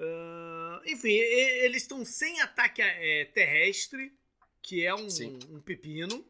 Uh, 0.00 0.82
enfim, 0.84 1.12
eles 1.12 1.82
estão 1.82 2.04
sem 2.04 2.40
ataque 2.40 2.82
é, 2.82 3.24
terrestre, 3.26 4.12
que 4.60 4.84
é 4.84 4.92
um, 4.92 5.06
um, 5.52 5.60
pepino. 5.60 6.26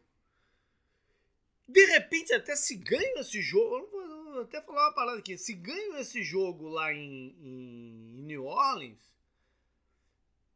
De 1.66 1.86
repente, 1.86 2.34
até 2.34 2.54
se 2.54 2.76
ganham 2.76 3.18
esse 3.18 3.40
jogo. 3.40 3.86
Vou 4.30 4.42
até 4.42 4.60
falar 4.60 4.88
uma 4.88 4.94
parada 4.94 5.20
aqui. 5.20 5.38
Se 5.38 5.54
ganham 5.54 5.96
esse 5.96 6.22
jogo 6.22 6.68
lá 6.68 6.92
em, 6.92 7.34
em, 7.40 8.22
New 8.24 8.44
Orleans, 8.44 9.10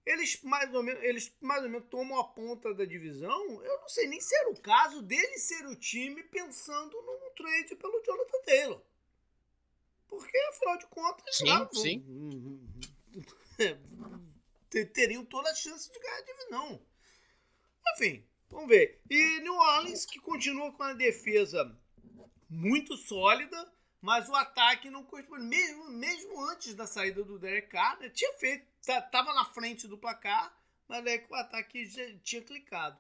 eles 0.05 0.43
mais, 0.43 0.73
ou 0.75 0.83
menos, 0.83 1.03
eles 1.03 1.33
mais 1.41 1.63
ou 1.63 1.69
menos 1.69 1.89
tomam 1.89 2.19
a 2.19 2.25
ponta 2.25 2.75
da 2.75 2.85
divisão. 2.85 3.63
Eu 3.63 3.81
não 3.81 3.89
sei 3.89 4.09
nem 4.09 4.21
se 4.21 4.35
era 4.37 4.51
o 4.51 4.61
caso 4.61 5.01
dele 5.03 5.39
ser 5.39 5.67
o 5.67 5.77
time 5.77 6.23
pensando 6.25 7.01
num 7.03 7.35
trade 7.35 7.77
pelo 7.77 8.03
Jonathan 8.05 8.43
Taylor. 8.45 8.83
Porque, 10.09 10.39
afinal 10.51 10.79
de 10.79 10.87
contas, 10.89 11.37
sim, 11.37 11.69
sim. 11.73 12.05
Teriam 14.93 15.25
toda 15.25 15.51
a 15.51 15.55
chance 15.55 15.91
de 15.91 15.99
ganhar 15.99 16.19
a 16.19 16.23
divisão. 16.23 16.87
Enfim, 17.95 18.27
vamos 18.51 18.69
ver. 18.69 19.01
E 19.09 19.41
New 19.41 19.55
Orleans, 19.55 20.05
que 20.05 20.19
continua 20.21 20.73
com 20.73 20.83
a 20.83 20.95
defesa 20.95 21.79
muito 22.49 22.97
sólida, 22.97 23.73
mas 24.03 24.29
o 24.29 24.35
ataque 24.35 24.91
não 24.91 25.05
corresponde. 25.05 25.45
Mesmo, 25.45 25.89
mesmo 25.89 26.45
antes 26.51 26.75
da 26.75 26.87
saída 26.87 27.23
do 27.23 27.39
Derek 27.39 27.69
Carr, 27.69 27.99
né, 28.01 28.11
tinha 28.11 28.33
feito, 28.35 28.67
estava 28.81 29.33
na 29.33 29.45
frente 29.45 29.87
do 29.87 29.97
placar, 29.97 30.53
mas 30.89 31.07
é 31.07 31.19
que 31.19 31.33
o 31.33 31.37
ataque 31.37 31.87
já 31.87 32.03
tinha 32.19 32.43
clicado. 32.43 32.99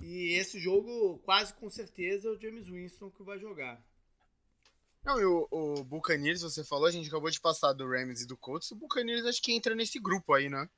E 0.00 0.32
esse 0.34 0.58
jogo, 0.58 1.18
quase 1.18 1.52
com 1.52 1.68
certeza, 1.68 2.28
é 2.28 2.32
o 2.32 2.40
James 2.40 2.66
Winston 2.68 3.10
que 3.10 3.22
vai 3.22 3.38
jogar. 3.38 3.80
Não, 5.04 5.20
e 5.20 5.24
o, 5.24 5.48
o 5.50 5.84
Buccaneers, 5.84 6.42
você 6.42 6.64
falou, 6.64 6.86
a 6.86 6.90
gente 6.90 7.08
acabou 7.08 7.30
de 7.30 7.40
passar 7.40 7.72
do 7.72 7.86
Rams 7.86 8.22
e 8.22 8.26
do 8.26 8.36
Colts, 8.36 8.70
o 8.70 8.76
Buccaneers 8.76 9.26
acho 9.26 9.42
que 9.42 9.52
entra 9.52 9.74
nesse 9.74 9.98
grupo 9.98 10.32
aí, 10.32 10.48
né? 10.48 10.68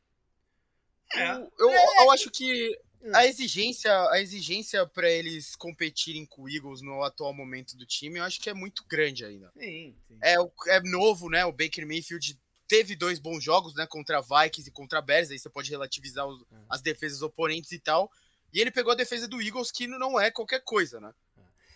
É. 1.15 1.33
Eu, 1.33 1.53
eu, 1.59 1.71
é. 1.71 2.05
eu 2.05 2.11
acho 2.11 2.31
que. 2.31 2.79
A 3.15 3.27
exigência, 3.27 3.93
a 4.11 4.21
exigência 4.21 4.87
para 4.87 5.11
eles 5.11 5.57
competirem 5.57 6.27
com 6.27 6.43
o 6.43 6.49
Eagles 6.49 6.83
no 6.83 7.03
atual 7.03 7.33
momento 7.33 7.77
do 7.77 7.87
time, 7.87 8.19
eu 8.19 8.25
acho 8.25 8.41
que 8.41 8.51
é 8.51 8.55
muito 8.55 8.85
grande 8.87 9.25
ainda. 9.25 9.51
Sim, 9.59 9.95
sim. 10.07 10.19
É, 10.23 10.35
é 10.69 10.81
novo, 10.83 11.29
né? 11.29 11.45
O 11.45 11.53
Baker 11.53 11.87
Mayfield 11.87 12.39
teve 12.69 12.95
dois 12.95 13.19
bons 13.19 13.43
jogos, 13.43 13.75
né? 13.75 13.87
Contra 13.87 14.21
Vikings 14.21 14.69
e 14.69 14.73
contra 14.73 15.01
Bears, 15.01 15.31
aí 15.31 15.39
você 15.39 15.49
pode 15.49 15.71
relativizar 15.71 16.27
os, 16.27 16.43
é. 16.43 16.57
as 16.69 16.81
defesas 16.81 17.23
oponentes 17.23 17.73
e 17.73 17.79
tal. 17.79 18.11
E 18.53 18.61
ele 18.61 18.71
pegou 18.71 18.93
a 18.93 18.97
defesa 18.97 19.27
do 19.27 19.41
Eagles, 19.41 19.71
que 19.71 19.87
não 19.87 20.21
é 20.21 20.31
qualquer 20.31 20.63
coisa, 20.63 21.01
né? 21.01 21.13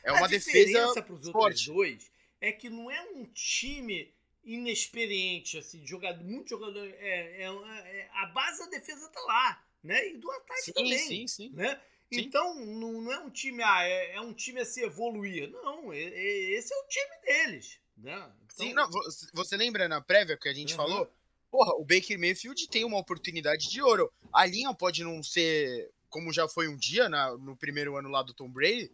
É, 0.04 0.10
é 0.10 0.12
uma 0.12 0.26
a 0.26 0.28
defesa 0.28 1.02
pros 1.02 1.28
forte. 1.30 1.66
dois 1.66 2.12
é 2.40 2.52
que 2.52 2.68
não 2.68 2.90
é 2.90 3.00
um 3.14 3.24
time 3.24 4.12
inexperiente, 4.44 5.56
assim, 5.56 5.80
de 5.80 5.88
jogador, 5.88 6.22
muito 6.22 6.50
jogador. 6.50 6.86
É, 6.86 7.42
é, 7.42 7.46
é, 7.46 8.10
a 8.12 8.26
base 8.26 8.58
da 8.60 8.66
defesa 8.66 9.08
tá 9.08 9.20
lá, 9.20 9.64
né? 9.84 10.08
E 10.08 10.16
do 10.16 10.30
ataque 10.30 10.62
sim, 10.62 10.72
também. 10.72 10.98
Sim, 10.98 11.26
sim. 11.28 11.50
Né? 11.50 11.78
Sim. 12.12 12.20
Então, 12.20 12.54
não, 12.54 13.00
não, 13.02 13.12
é 13.12 13.18
um 13.20 13.30
time, 13.30 13.62
ah, 13.62 13.84
é, 13.84 14.14
é, 14.14 14.20
um 14.20 14.32
time 14.32 14.60
a 14.60 14.64
se 14.64 14.82
evoluir. 14.82 15.50
Não, 15.50 15.92
é, 15.92 16.00
é, 16.00 16.54
esse 16.54 16.72
é 16.72 16.76
o 16.76 16.88
time 16.88 17.16
deles. 17.24 17.78
Né? 17.96 18.32
Então... 18.44 18.66
Sim, 18.66 18.72
não, 18.72 18.88
você 19.32 19.56
lembra 19.56 19.86
na 19.88 20.00
prévia 20.00 20.36
que 20.36 20.48
a 20.48 20.54
gente 20.54 20.72
uhum. 20.72 20.76
falou? 20.76 21.12
Porra, 21.50 21.72
o 21.74 21.84
Baker 21.84 22.18
Mayfield 22.18 22.68
tem 22.68 22.84
uma 22.84 22.98
oportunidade 22.98 23.70
de 23.70 23.80
ouro. 23.80 24.12
A 24.32 24.44
linha 24.44 24.74
pode 24.74 25.04
não 25.04 25.22
ser 25.22 25.92
como 26.14 26.32
já 26.32 26.46
foi 26.46 26.68
um 26.68 26.76
dia 26.76 27.08
na, 27.08 27.36
no 27.36 27.56
primeiro 27.56 27.96
ano 27.96 28.08
lá 28.08 28.22
do 28.22 28.32
Tom 28.32 28.48
Brady, 28.48 28.88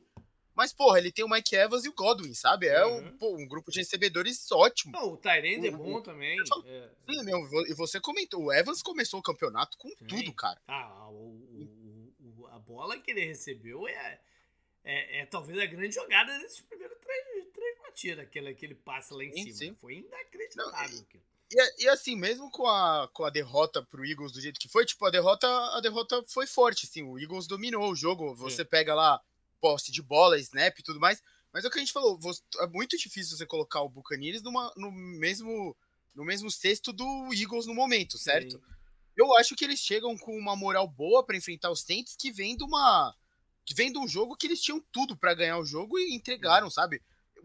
mas, 0.61 0.75
porra, 0.75 0.99
ele 0.99 1.11
tem 1.11 1.25
o 1.25 1.29
Mike 1.29 1.57
Evans 1.57 1.87
e 1.87 1.89
o 1.89 1.95
Godwin, 1.95 2.35
sabe? 2.35 2.67
É 2.67 2.85
uhum. 2.85 2.99
um, 2.99 3.17
pô, 3.17 3.35
um 3.35 3.49
grupo 3.49 3.71
de 3.71 3.79
recebedores 3.79 4.53
ótimo. 4.53 4.93
Não, 4.93 5.15
o 5.15 5.17
Tyrande 5.17 5.69
é 5.69 5.71
bom 5.71 6.03
também. 6.03 6.39
É. 6.39 6.91
Sim, 7.09 7.25
meu, 7.25 7.39
e 7.67 7.73
você 7.73 7.99
comentou, 7.99 8.45
o 8.45 8.53
Evans 8.53 8.83
começou 8.83 9.21
o 9.21 9.23
campeonato 9.23 9.79
com 9.79 9.89
Sim. 9.89 10.05
tudo, 10.07 10.35
cara. 10.35 10.61
Ah, 10.69 11.09
o, 11.09 12.13
o, 12.21 12.47
a 12.49 12.59
bola 12.59 12.99
que 12.99 13.11
ele 13.11 13.25
recebeu 13.25 13.89
é, 13.89 14.21
é, 14.85 15.21
é, 15.21 15.25
talvez 15.25 15.59
a 15.59 15.65
grande 15.65 15.95
jogada 15.95 16.39
desses 16.41 16.61
primeiros 16.61 16.99
três, 16.99 17.47
três 17.55 17.79
batidas, 17.79 18.19
aquele, 18.27 18.51
aquele 18.51 18.75
passe 18.75 19.15
lá 19.15 19.25
em 19.25 19.33
sim, 19.33 19.45
cima. 19.45 19.55
Sim. 19.55 19.75
Foi 19.81 19.95
inacreditável. 19.95 20.99
Não, 20.99 21.21
e, 21.51 21.85
e, 21.85 21.89
assim, 21.89 22.15
mesmo 22.15 22.51
com 22.51 22.67
a, 22.67 23.09
com 23.15 23.25
a 23.25 23.31
derrota 23.31 23.83
pro 23.83 24.05
Eagles 24.05 24.31
do 24.31 24.43
jeito 24.43 24.61
que 24.61 24.69
foi, 24.69 24.85
tipo, 24.85 25.07
a 25.07 25.11
derrota, 25.11 25.49
a 25.75 25.81
derrota 25.81 26.23
foi 26.29 26.47
forte, 26.47 26.85
assim, 26.85 27.03
o 27.03 27.19
Eagles 27.19 27.47
dominou 27.47 27.91
o 27.91 27.97
jogo. 27.97 28.35
Você 28.37 28.63
Sim. 28.63 28.69
pega 28.69 28.95
lá 28.95 29.19
posse 29.61 29.93
de 29.93 30.03
bola, 30.03 30.39
snap 30.39 30.79
e 30.79 30.83
tudo 30.83 31.01
mais. 31.01 31.23
Mas 31.53 31.65
é 31.65 31.69
o 31.69 31.71
que 31.71 31.79
a 31.79 31.81
gente 31.81 31.93
falou, 31.93 32.19
é 32.61 32.67
muito 32.69 32.97
difícil 32.97 33.37
você 33.37 33.45
colocar 33.45 33.83
o 33.83 33.89
Buccaneers 33.89 34.43
numa, 34.43 34.73
no, 34.77 34.91
mesmo, 34.93 35.77
no 36.15 36.25
mesmo 36.25 36.51
cesto 36.51 36.93
do 36.93 37.31
Eagles 37.35 37.67
no 37.67 37.75
momento, 37.75 38.19
certo? 38.19 38.53
Sim. 38.53 38.63
Eu 39.17 39.37
acho 39.37 39.57
que 39.57 39.65
eles 39.65 39.81
chegam 39.81 40.17
com 40.17 40.37
uma 40.39 40.55
moral 40.55 40.87
boa 40.89 41.25
para 41.25 41.37
enfrentar 41.37 41.71
os 41.71 41.83
Saints, 41.83 42.15
que 42.17 42.31
vem 42.31 42.57
de 42.57 42.65
uma 42.65 43.15
que 43.65 43.75
vem 43.75 43.93
de 43.93 43.99
um 43.99 44.09
jogo 44.09 44.37
que 44.37 44.47
eles 44.47 44.61
tinham 44.61 44.85
tudo 44.91 45.17
para 45.17 45.35
ganhar 45.35 45.59
o 45.59 45.65
jogo 45.65 45.99
e 45.99 46.15
entregaram, 46.15 46.69
sabe? 46.71 47.01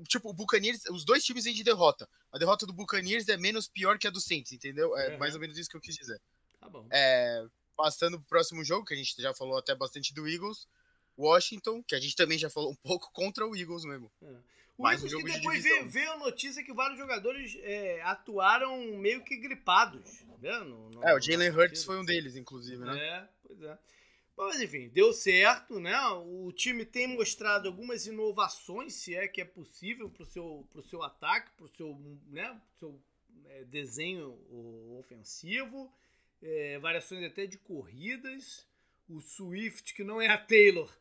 Tipo, 0.07 0.29
o 0.29 0.33
Buccaneers, 0.33 0.85
os 0.89 1.05
dois 1.05 1.23
times 1.23 1.43
vêm 1.43 1.53
de 1.53 1.63
derrota. 1.63 2.09
A 2.31 2.37
derrota 2.37 2.65
do 2.65 2.73
Buccaneers 2.73 3.27
é 3.27 3.37
menos 3.37 3.67
pior 3.67 3.97
que 3.99 4.07
a 4.07 4.09
do 4.09 4.19
Saints, 4.19 4.51
entendeu? 4.51 4.97
É 4.97 5.11
uhum. 5.11 5.19
mais 5.19 5.35
ou 5.35 5.39
menos 5.39 5.57
isso 5.57 5.69
que 5.69 5.77
eu 5.77 5.81
quis 5.81 5.95
dizer. 5.95 6.19
Tá 6.59 6.67
bom. 6.69 6.87
É, 6.91 7.45
passando 7.77 8.17
pro 8.19 8.27
próximo 8.27 8.63
jogo, 8.63 8.85
que 8.85 8.93
a 8.93 8.97
gente 8.97 9.13
já 9.21 9.33
falou 9.33 9.57
até 9.57 9.75
bastante 9.75 10.13
do 10.13 10.27
Eagles, 10.27 10.67
Washington, 11.17 11.83
que 11.83 11.95
a 11.95 11.99
gente 11.99 12.15
também 12.15 12.37
já 12.37 12.49
falou 12.49 12.71
um 12.71 12.75
pouco, 12.75 13.11
contra 13.11 13.45
o 13.45 13.55
Eagles 13.55 13.85
mesmo. 13.85 14.11
É. 14.21 14.35
O 14.77 14.83
Mais 14.83 15.01
Eagles 15.01 15.23
um 15.23 15.25
que 15.25 15.33
depois 15.33 15.63
de 15.63 15.69
veio, 15.69 15.89
veio, 15.89 16.11
a 16.11 16.17
notícia 16.17 16.63
que 16.63 16.73
vários 16.73 16.99
jogadores 16.99 17.57
é, 17.61 18.01
atuaram 18.01 18.97
meio 18.97 19.23
que 19.23 19.37
gripados. 19.37 20.23
Né? 20.41 20.57
No, 20.59 20.89
no, 20.89 21.03
é, 21.03 21.15
o 21.15 21.21
Jalen 21.21 21.49
Hurts 21.49 21.83
foi 21.83 21.97
um 21.97 22.05
deles, 22.05 22.35
inclusive, 22.35 22.83
né? 22.83 22.97
É, 22.97 23.29
pois 23.41 23.61
é. 23.61 23.77
Mas 24.37 24.59
enfim, 24.59 24.89
deu 24.89 25.13
certo, 25.13 25.79
né? 25.79 25.97
O 26.25 26.51
time 26.51 26.83
tem 26.83 27.07
mostrado 27.07 27.69
algumas 27.69 28.05
inovações, 28.05 28.93
se 28.93 29.15
é 29.15 29.29
que 29.29 29.39
é 29.39 29.45
possível, 29.45 30.09
para 30.09 30.23
o 30.23 30.25
seu, 30.25 30.67
pro 30.71 30.81
seu 30.81 31.01
ataque, 31.03 31.51
para 31.55 31.65
o 31.65 31.69
seu, 31.69 31.97
né? 32.27 32.49
Pro 32.49 32.77
seu 32.77 33.01
é, 33.45 33.63
desenho 33.63 34.37
ofensivo, 34.99 35.89
é, 36.41 36.77
variações 36.79 37.23
até 37.23 37.45
de 37.45 37.57
corridas. 37.57 38.67
O 39.07 39.21
Swift, 39.21 39.93
que 39.93 40.03
não 40.03 40.19
é 40.19 40.27
a 40.27 40.37
Taylor, 40.37 40.91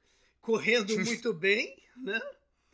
correndo 0.44 0.94
muito 1.00 1.32
bem, 1.32 1.76
né? 1.96 2.20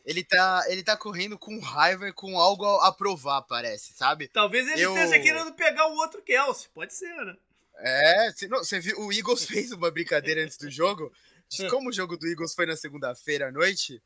Ele 0.03 0.23
tá, 0.23 0.65
ele 0.67 0.83
tá 0.83 0.97
correndo 0.97 1.37
com 1.37 1.59
raiva 1.59 2.09
e 2.09 2.13
com 2.13 2.37
algo 2.37 2.65
a 2.65 2.91
provar, 2.91 3.43
parece, 3.43 3.93
sabe? 3.93 4.27
Talvez 4.27 4.67
ele 4.67 4.81
Eu... 4.81 4.95
esteja 4.95 5.19
querendo 5.19 5.53
pegar 5.53 5.87
o 5.87 5.95
outro 5.95 6.21
Kelsey, 6.21 6.69
pode 6.73 6.93
ser, 6.93 7.15
né? 7.23 7.37
É, 7.77 8.31
você 8.31 8.79
viu, 8.79 8.99
o 8.99 9.13
Eagles 9.13 9.45
fez 9.45 9.71
uma 9.71 9.89
brincadeira 9.89 10.43
antes 10.43 10.57
do 10.57 10.69
jogo. 10.69 11.11
Como 11.69 11.89
o 11.89 11.93
jogo 11.93 12.17
do 12.17 12.27
Eagles 12.27 12.53
foi 12.53 12.65
na 12.65 12.75
segunda-feira 12.75 13.49
à 13.49 13.51
noite, 13.51 14.01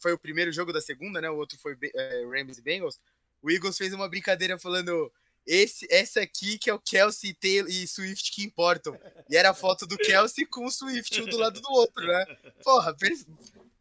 foi 0.00 0.12
o 0.12 0.18
primeiro 0.18 0.52
jogo 0.52 0.72
da 0.72 0.80
segunda, 0.80 1.20
né? 1.20 1.30
O 1.30 1.36
outro 1.36 1.58
foi 1.58 1.76
é, 1.94 2.24
Rams 2.26 2.58
e 2.58 2.62
Bengals. 2.62 3.00
O 3.42 3.50
Eagles 3.50 3.76
fez 3.76 3.92
uma 3.92 4.08
brincadeira 4.08 4.58
falando 4.58 5.10
esse, 5.46 5.86
essa 5.90 6.20
aqui 6.20 6.58
que 6.58 6.70
é 6.70 6.74
o 6.74 6.80
Kelsey 6.80 7.34
Taylor 7.34 7.70
e 7.70 7.86
Swift 7.86 8.32
que 8.32 8.44
importam. 8.44 8.98
E 9.28 9.36
era 9.36 9.50
a 9.50 9.54
foto 9.54 9.86
do 9.86 9.96
Kelsey 9.96 10.46
com 10.46 10.64
o 10.64 10.70
Swift 10.70 11.20
um 11.22 11.26
do 11.26 11.36
lado 11.36 11.60
do 11.60 11.70
outro, 11.70 12.06
né? 12.06 12.24
Porra, 12.62 12.96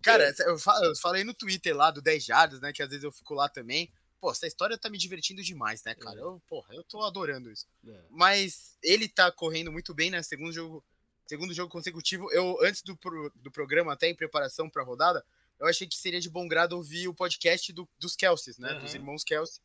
cara, 0.01 0.33
eu 0.47 0.95
falei 1.01 1.23
no 1.23 1.33
Twitter 1.33 1.75
lá 1.75 1.91
do 1.91 2.01
10 2.01 2.23
jardas, 2.25 2.61
né? 2.61 2.73
Que 2.73 2.83
às 2.83 2.89
vezes 2.89 3.03
eu 3.03 3.11
fico 3.11 3.33
lá 3.33 3.47
também 3.47 3.91
pô, 4.23 4.31
essa 4.31 4.47
história 4.47 4.77
tá 4.77 4.89
me 4.89 4.97
divertindo 4.97 5.43
demais, 5.43 5.83
né, 5.83 5.93
cara? 5.95 6.17
É. 6.17 6.23
Eu, 6.23 6.41
porra, 6.47 6.73
eu 6.73 6.81
tô 6.81 7.01
adorando 7.01 7.51
isso. 7.51 7.67
É. 7.85 8.03
Mas 8.09 8.77
ele 8.81 9.09
tá 9.09 9.29
correndo 9.29 9.69
muito 9.69 9.93
bem, 9.93 10.09
né? 10.09 10.23
Segundo 10.23 10.53
jogo, 10.53 10.81
segundo 11.27 11.53
jogo 11.53 11.69
consecutivo. 11.69 12.31
Eu, 12.31 12.57
antes 12.63 12.81
do, 12.83 12.95
pro, 12.95 13.29
do 13.35 13.51
programa, 13.51 13.91
até 13.91 14.07
em 14.07 14.15
preparação 14.15 14.69
pra 14.69 14.81
rodada, 14.81 15.25
eu 15.59 15.67
achei 15.67 15.85
que 15.85 15.97
seria 15.97 16.21
de 16.21 16.29
bom 16.29 16.47
grado 16.47 16.71
ouvir 16.71 17.09
o 17.09 17.13
podcast 17.13 17.73
do, 17.73 17.85
dos 17.99 18.15
Kelseys, 18.15 18.57
né? 18.57 18.71
Uhum. 18.71 18.79
Dos 18.79 18.93
irmãos 18.93 19.23
Kelsey. 19.25 19.61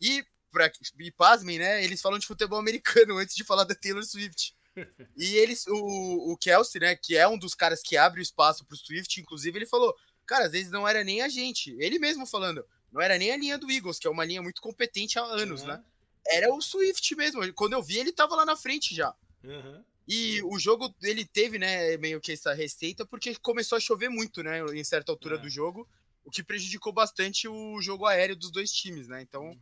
E, 0.00 0.24
pra, 0.50 0.70
e 0.98 1.10
pasmem, 1.10 1.58
né? 1.58 1.82
Eles 1.84 2.00
falam 2.00 2.18
de 2.18 2.26
futebol 2.26 2.58
americano 2.58 3.16
antes 3.18 3.34
de 3.34 3.44
falar 3.44 3.64
da 3.64 3.74
Taylor 3.74 4.04
Swift. 4.04 4.54
e 5.16 5.36
eles, 5.36 5.66
o, 5.66 6.32
o 6.32 6.36
Kelsey, 6.36 6.80
né, 6.80 6.96
que 6.96 7.16
é 7.16 7.26
um 7.26 7.38
dos 7.38 7.54
caras 7.54 7.80
que 7.82 7.96
abre 7.96 8.20
o 8.20 8.22
espaço 8.22 8.64
pro 8.64 8.76
Swift, 8.76 9.20
inclusive, 9.20 9.58
ele 9.58 9.66
falou, 9.66 9.94
cara, 10.26 10.46
às 10.46 10.52
vezes 10.52 10.70
não 10.70 10.86
era 10.86 11.02
nem 11.02 11.22
a 11.22 11.28
gente. 11.28 11.74
Ele 11.78 11.98
mesmo 11.98 12.26
falando, 12.26 12.64
não 12.92 13.00
era 13.00 13.16
nem 13.18 13.32
a 13.32 13.36
linha 13.36 13.58
do 13.58 13.70
Eagles, 13.70 13.98
que 13.98 14.06
é 14.06 14.10
uma 14.10 14.24
linha 14.24 14.42
muito 14.42 14.60
competente 14.60 15.18
há 15.18 15.22
anos, 15.22 15.62
uhum. 15.62 15.68
né? 15.68 15.84
Era 16.28 16.52
o 16.52 16.60
Swift 16.60 17.14
mesmo. 17.14 17.52
Quando 17.54 17.74
eu 17.74 17.82
vi, 17.82 17.98
ele 17.98 18.12
tava 18.12 18.34
lá 18.34 18.44
na 18.44 18.56
frente 18.56 18.94
já. 18.94 19.14
Uhum. 19.44 19.84
E 20.08 20.40
o 20.44 20.58
jogo, 20.58 20.94
ele 21.02 21.24
teve, 21.24 21.58
né, 21.58 21.96
meio 21.96 22.20
que 22.20 22.32
essa 22.32 22.52
receita, 22.52 23.04
porque 23.04 23.34
começou 23.36 23.76
a 23.76 23.80
chover 23.80 24.08
muito, 24.08 24.42
né, 24.42 24.60
em 24.72 24.84
certa 24.84 25.10
altura 25.10 25.36
é. 25.36 25.38
do 25.38 25.48
jogo, 25.48 25.88
o 26.24 26.30
que 26.30 26.42
prejudicou 26.42 26.92
bastante 26.92 27.48
o 27.48 27.80
jogo 27.80 28.06
aéreo 28.06 28.36
dos 28.36 28.50
dois 28.50 28.70
times, 28.70 29.08
né? 29.08 29.22
Então, 29.22 29.44
uhum. 29.44 29.58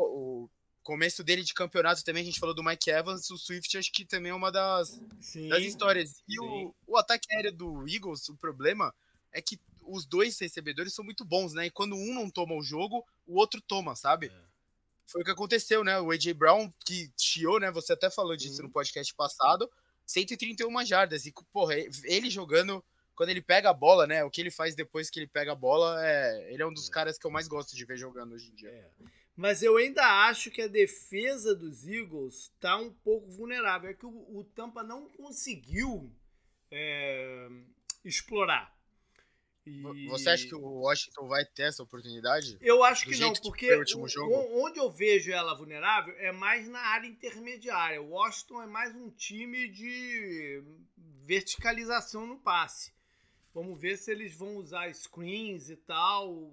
O 0.00 0.50
começo 0.82 1.22
dele 1.22 1.42
de 1.42 1.54
campeonato 1.54 2.04
também, 2.04 2.22
a 2.22 2.26
gente 2.26 2.40
falou 2.40 2.54
do 2.54 2.62
Mike 2.62 2.90
Evans, 2.90 3.30
o 3.30 3.38
Swift 3.38 3.78
acho 3.78 3.92
que 3.92 4.04
também 4.04 4.32
é 4.32 4.34
uma 4.34 4.50
das, 4.50 5.00
sim, 5.20 5.48
das 5.48 5.62
histórias. 5.62 6.22
E 6.28 6.40
o, 6.40 6.74
o 6.86 6.96
ataque 6.96 7.32
aéreo 7.32 7.52
do 7.52 7.88
Eagles, 7.88 8.28
o 8.28 8.36
problema 8.36 8.92
é 9.32 9.40
que 9.40 9.58
os 9.86 10.06
dois 10.06 10.38
recebedores 10.38 10.94
são 10.94 11.04
muito 11.04 11.24
bons, 11.24 11.54
né? 11.54 11.66
E 11.66 11.70
quando 11.70 11.96
um 11.96 12.14
não 12.14 12.30
toma 12.30 12.54
o 12.54 12.62
jogo, 12.62 13.04
o 13.26 13.38
outro 13.38 13.60
toma, 13.60 13.94
sabe? 13.96 14.26
É. 14.26 14.52
Foi 15.06 15.22
o 15.22 15.24
que 15.24 15.30
aconteceu, 15.30 15.82
né? 15.82 15.98
O 16.00 16.10
AJ 16.10 16.32
Brown, 16.32 16.72
que 16.84 17.10
chiou, 17.16 17.58
né? 17.58 17.70
Você 17.70 17.92
até 17.92 18.08
falou 18.08 18.36
disso 18.36 18.58
uhum. 18.58 18.68
no 18.68 18.72
podcast 18.72 19.12
passado, 19.14 19.70
131 20.06 20.84
jardas. 20.84 21.26
E, 21.26 21.34
porra, 21.52 21.74
ele 22.04 22.30
jogando, 22.30 22.84
quando 23.14 23.30
ele 23.30 23.42
pega 23.42 23.70
a 23.70 23.74
bola, 23.74 24.06
né? 24.06 24.24
O 24.24 24.30
que 24.30 24.40
ele 24.40 24.50
faz 24.50 24.74
depois 24.74 25.10
que 25.10 25.18
ele 25.18 25.26
pega 25.26 25.52
a 25.52 25.56
bola, 25.56 26.04
é... 26.06 26.52
ele 26.52 26.62
é 26.62 26.66
um 26.66 26.72
dos 26.72 26.88
é. 26.88 26.92
caras 26.92 27.18
que 27.18 27.26
eu 27.26 27.30
mais 27.30 27.48
gosto 27.48 27.74
de 27.74 27.84
ver 27.84 27.96
jogando 27.96 28.34
hoje 28.34 28.50
em 28.50 28.54
dia. 28.54 28.70
É. 28.70 28.90
Mas 29.34 29.62
eu 29.62 29.76
ainda 29.76 30.04
acho 30.26 30.50
que 30.50 30.62
a 30.62 30.68
defesa 30.68 31.54
dos 31.54 31.86
Eagles 31.86 32.52
tá 32.60 32.76
um 32.76 32.92
pouco 32.92 33.30
vulnerável. 33.30 33.90
É 33.90 33.94
que 33.94 34.06
o, 34.06 34.38
o 34.38 34.44
Tampa 34.44 34.82
não 34.82 35.08
conseguiu 35.08 36.12
é, 36.70 37.48
explorar. 38.04 38.76
E... 39.64 40.06
Você 40.08 40.28
acha 40.28 40.46
que 40.46 40.54
o 40.54 40.80
Washington 40.80 41.28
vai 41.28 41.44
ter 41.44 41.64
essa 41.64 41.82
oportunidade? 41.82 42.58
Eu 42.60 42.82
acho 42.82 43.06
que 43.06 43.16
não, 43.18 43.32
porque 43.32 43.72
o, 43.72 44.64
onde 44.64 44.78
eu 44.78 44.90
vejo 44.90 45.30
ela 45.30 45.54
vulnerável 45.54 46.14
é 46.18 46.32
mais 46.32 46.68
na 46.68 46.80
área 46.80 47.06
intermediária. 47.06 48.02
O 48.02 48.10
Washington 48.10 48.62
é 48.62 48.66
mais 48.66 48.94
um 48.94 49.08
time 49.10 49.68
de 49.68 50.62
verticalização 51.24 52.26
no 52.26 52.38
passe. 52.38 52.92
Vamos 53.54 53.80
ver 53.80 53.96
se 53.98 54.10
eles 54.10 54.34
vão 54.34 54.56
usar 54.56 54.92
screens 54.94 55.70
e 55.70 55.76
tal, 55.76 56.50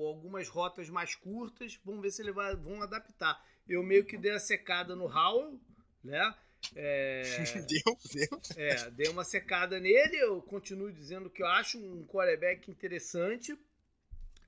ou, 0.00 0.08
algumas 0.08 0.48
rotas 0.48 0.88
mais 0.88 1.14
curtas. 1.14 1.78
Vamos 1.84 2.02
ver 2.02 2.10
se 2.10 2.22
eles 2.22 2.34
vão 2.34 2.82
adaptar. 2.82 3.42
Eu 3.68 3.82
meio 3.82 4.04
que 4.04 4.16
dei 4.16 4.32
a 4.32 4.38
secada 4.38 4.96
no 4.96 5.04
Howell, 5.04 5.60
né? 6.02 6.34
É, 6.74 7.22
deu, 7.68 7.98
deu. 8.12 8.40
É, 8.56 8.90
dei 8.90 9.08
uma 9.08 9.24
secada 9.24 9.78
nele. 9.78 10.16
Eu 10.16 10.42
continuo 10.42 10.92
dizendo 10.92 11.30
que 11.30 11.42
eu 11.42 11.46
acho 11.46 11.78
um 11.78 12.04
quarterback 12.06 12.70
interessante. 12.70 13.56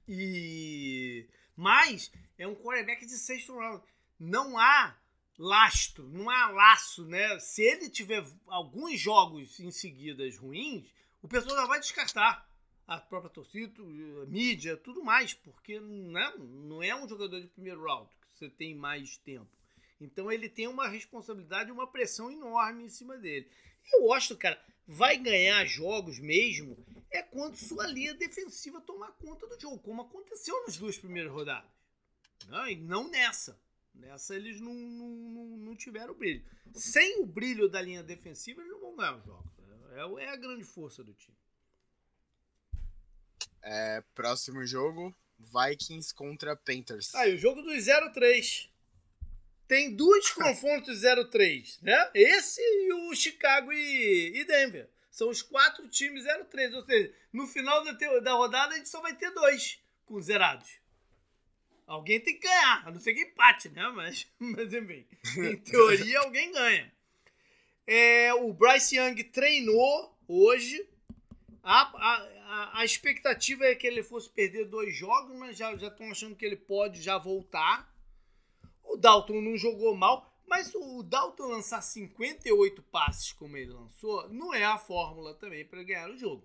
E 0.08 1.26
mas 1.56 2.10
é 2.38 2.46
um 2.46 2.54
quarterback 2.54 3.04
de 3.06 3.18
sexto 3.18 3.54
round. 3.56 3.84
Não 4.18 4.58
há 4.58 4.96
lastro, 5.38 6.08
não 6.08 6.30
há 6.30 6.48
laço, 6.48 7.06
né? 7.06 7.38
Se 7.38 7.62
ele 7.62 7.88
tiver 7.88 8.24
alguns 8.46 8.98
jogos 8.98 9.58
em 9.60 9.70
seguidas 9.70 10.36
ruins, 10.36 10.92
o 11.20 11.28
pessoal 11.28 11.56
já 11.56 11.66
vai 11.66 11.80
descartar 11.80 12.48
a 12.86 12.98
própria 12.98 13.30
torcida, 13.30 13.80
a 14.22 14.26
mídia, 14.26 14.76
tudo 14.76 15.02
mais, 15.02 15.34
porque 15.34 15.78
não 15.80 16.18
é, 16.18 16.38
não 16.38 16.82
é 16.82 16.94
um 16.94 17.08
jogador 17.08 17.40
de 17.40 17.46
primeiro 17.46 17.82
round 17.82 18.10
que 18.20 18.34
você 18.34 18.50
tem 18.50 18.74
mais 18.74 19.16
tempo. 19.18 19.50
Então 20.00 20.30
ele 20.30 20.48
tem 20.48 20.66
uma 20.66 20.88
responsabilidade 20.88 21.70
uma 21.70 21.86
pressão 21.86 22.30
enorme 22.30 22.84
em 22.84 22.88
cima 22.88 23.16
dele. 23.16 23.48
E 23.84 24.00
o 24.00 24.06
Washington, 24.06 24.36
cara, 24.36 24.64
vai 24.86 25.16
ganhar 25.16 25.64
jogos 25.64 26.18
mesmo 26.18 26.76
é 27.10 27.22
quando 27.22 27.56
sua 27.56 27.86
linha 27.86 28.14
defensiva 28.14 28.80
tomar 28.80 29.12
conta 29.12 29.46
do 29.46 29.60
jogo, 29.60 29.78
como 29.78 30.02
aconteceu 30.02 30.62
nas 30.64 30.76
duas 30.76 30.98
primeiras 30.98 31.30
rodadas. 31.30 31.70
Não, 32.48 32.66
e 32.66 32.76
não 32.76 33.08
nessa. 33.08 33.60
Nessa 33.94 34.34
eles 34.34 34.60
não, 34.60 34.74
não, 34.74 35.56
não, 35.58 35.76
tiveram 35.76 36.14
brilho. 36.14 36.42
Sem 36.74 37.20
o 37.20 37.26
brilho 37.26 37.68
da 37.68 37.80
linha 37.80 38.02
defensiva, 38.02 38.60
eles 38.62 38.72
não 38.72 38.80
vão 38.80 38.96
ganhar 38.96 39.16
os 39.16 39.24
jogos. 39.24 39.52
É, 39.90 40.24
é 40.24 40.28
a 40.30 40.36
grande 40.36 40.64
força 40.64 41.04
do 41.04 41.12
time. 41.12 41.36
É, 43.62 44.02
próximo 44.14 44.66
jogo, 44.66 45.14
Vikings 45.38 46.14
contra 46.14 46.56
Panthers. 46.56 47.14
Ah, 47.14 47.28
e 47.28 47.34
o 47.34 47.38
jogo 47.38 47.62
dos 47.62 47.86
0-3 47.86 48.68
tem 49.72 49.94
dois 49.94 50.28
confrontos 50.32 51.02
0-3, 51.02 51.78
né? 51.82 52.10
Esse 52.14 52.60
e 52.60 52.92
o 52.92 53.14
Chicago 53.14 53.72
e, 53.72 54.40
e, 54.40 54.44
Denver. 54.44 54.88
São 55.10 55.28
os 55.28 55.42
quatro 55.42 55.88
times 55.88 56.24
0-3. 56.24 56.74
Ou 56.74 56.84
seja, 56.84 57.14
no 57.32 57.46
final 57.46 57.82
da, 57.84 57.94
te, 57.94 58.20
da 58.20 58.32
rodada 58.32 58.74
a 58.74 58.76
gente 58.76 58.88
só 58.88 59.00
vai 59.00 59.14
ter 59.14 59.30
dois 59.30 59.78
com 60.04 60.20
zerados. 60.20 60.68
Alguém 61.86 62.20
tem 62.20 62.34
que 62.38 62.46
ganhar, 62.46 62.86
a 62.86 62.90
não 62.90 63.00
ser 63.00 63.14
que 63.14 63.22
empate, 63.22 63.68
né? 63.70 63.86
Mas, 63.94 64.26
mas 64.38 64.72
enfim, 64.72 65.06
em 65.38 65.56
teoria 65.64 66.20
alguém 66.20 66.52
ganha. 66.52 66.92
É, 67.86 68.32
o 68.34 68.52
Bryce 68.52 68.96
Young 68.96 69.22
treinou 69.24 70.18
hoje. 70.28 70.86
A, 71.62 71.82
a, 71.82 72.80
a, 72.80 72.84
expectativa 72.84 73.64
é 73.64 73.74
que 73.74 73.86
ele 73.86 74.02
fosse 74.02 74.28
perder 74.28 74.64
dois 74.64 74.94
jogos, 74.96 75.36
mas 75.38 75.56
já 75.56 75.72
estão 75.72 76.10
achando 76.10 76.34
que 76.34 76.44
ele 76.44 76.56
pode 76.56 77.00
já 77.00 77.16
voltar. 77.18 77.88
O 78.82 78.96
Dalton 78.96 79.40
não 79.40 79.56
jogou 79.56 79.94
mal, 79.94 80.28
mas 80.46 80.74
o 80.74 81.02
Dalton 81.04 81.46
lançar 81.46 81.80
58 81.80 82.82
passes 82.82 83.32
como 83.32 83.56
ele 83.56 83.72
lançou 83.72 84.28
não 84.28 84.52
é 84.52 84.64
a 84.64 84.76
fórmula 84.76 85.34
também 85.34 85.64
para 85.64 85.84
ganhar 85.84 86.10
o 86.10 86.16
jogo. 86.16 86.44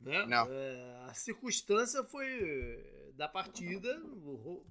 Né? 0.00 0.24
Não. 0.26 0.46
É, 0.48 1.06
a 1.08 1.14
circunstância 1.14 2.04
foi 2.04 3.12
da 3.14 3.28
partida, 3.28 4.00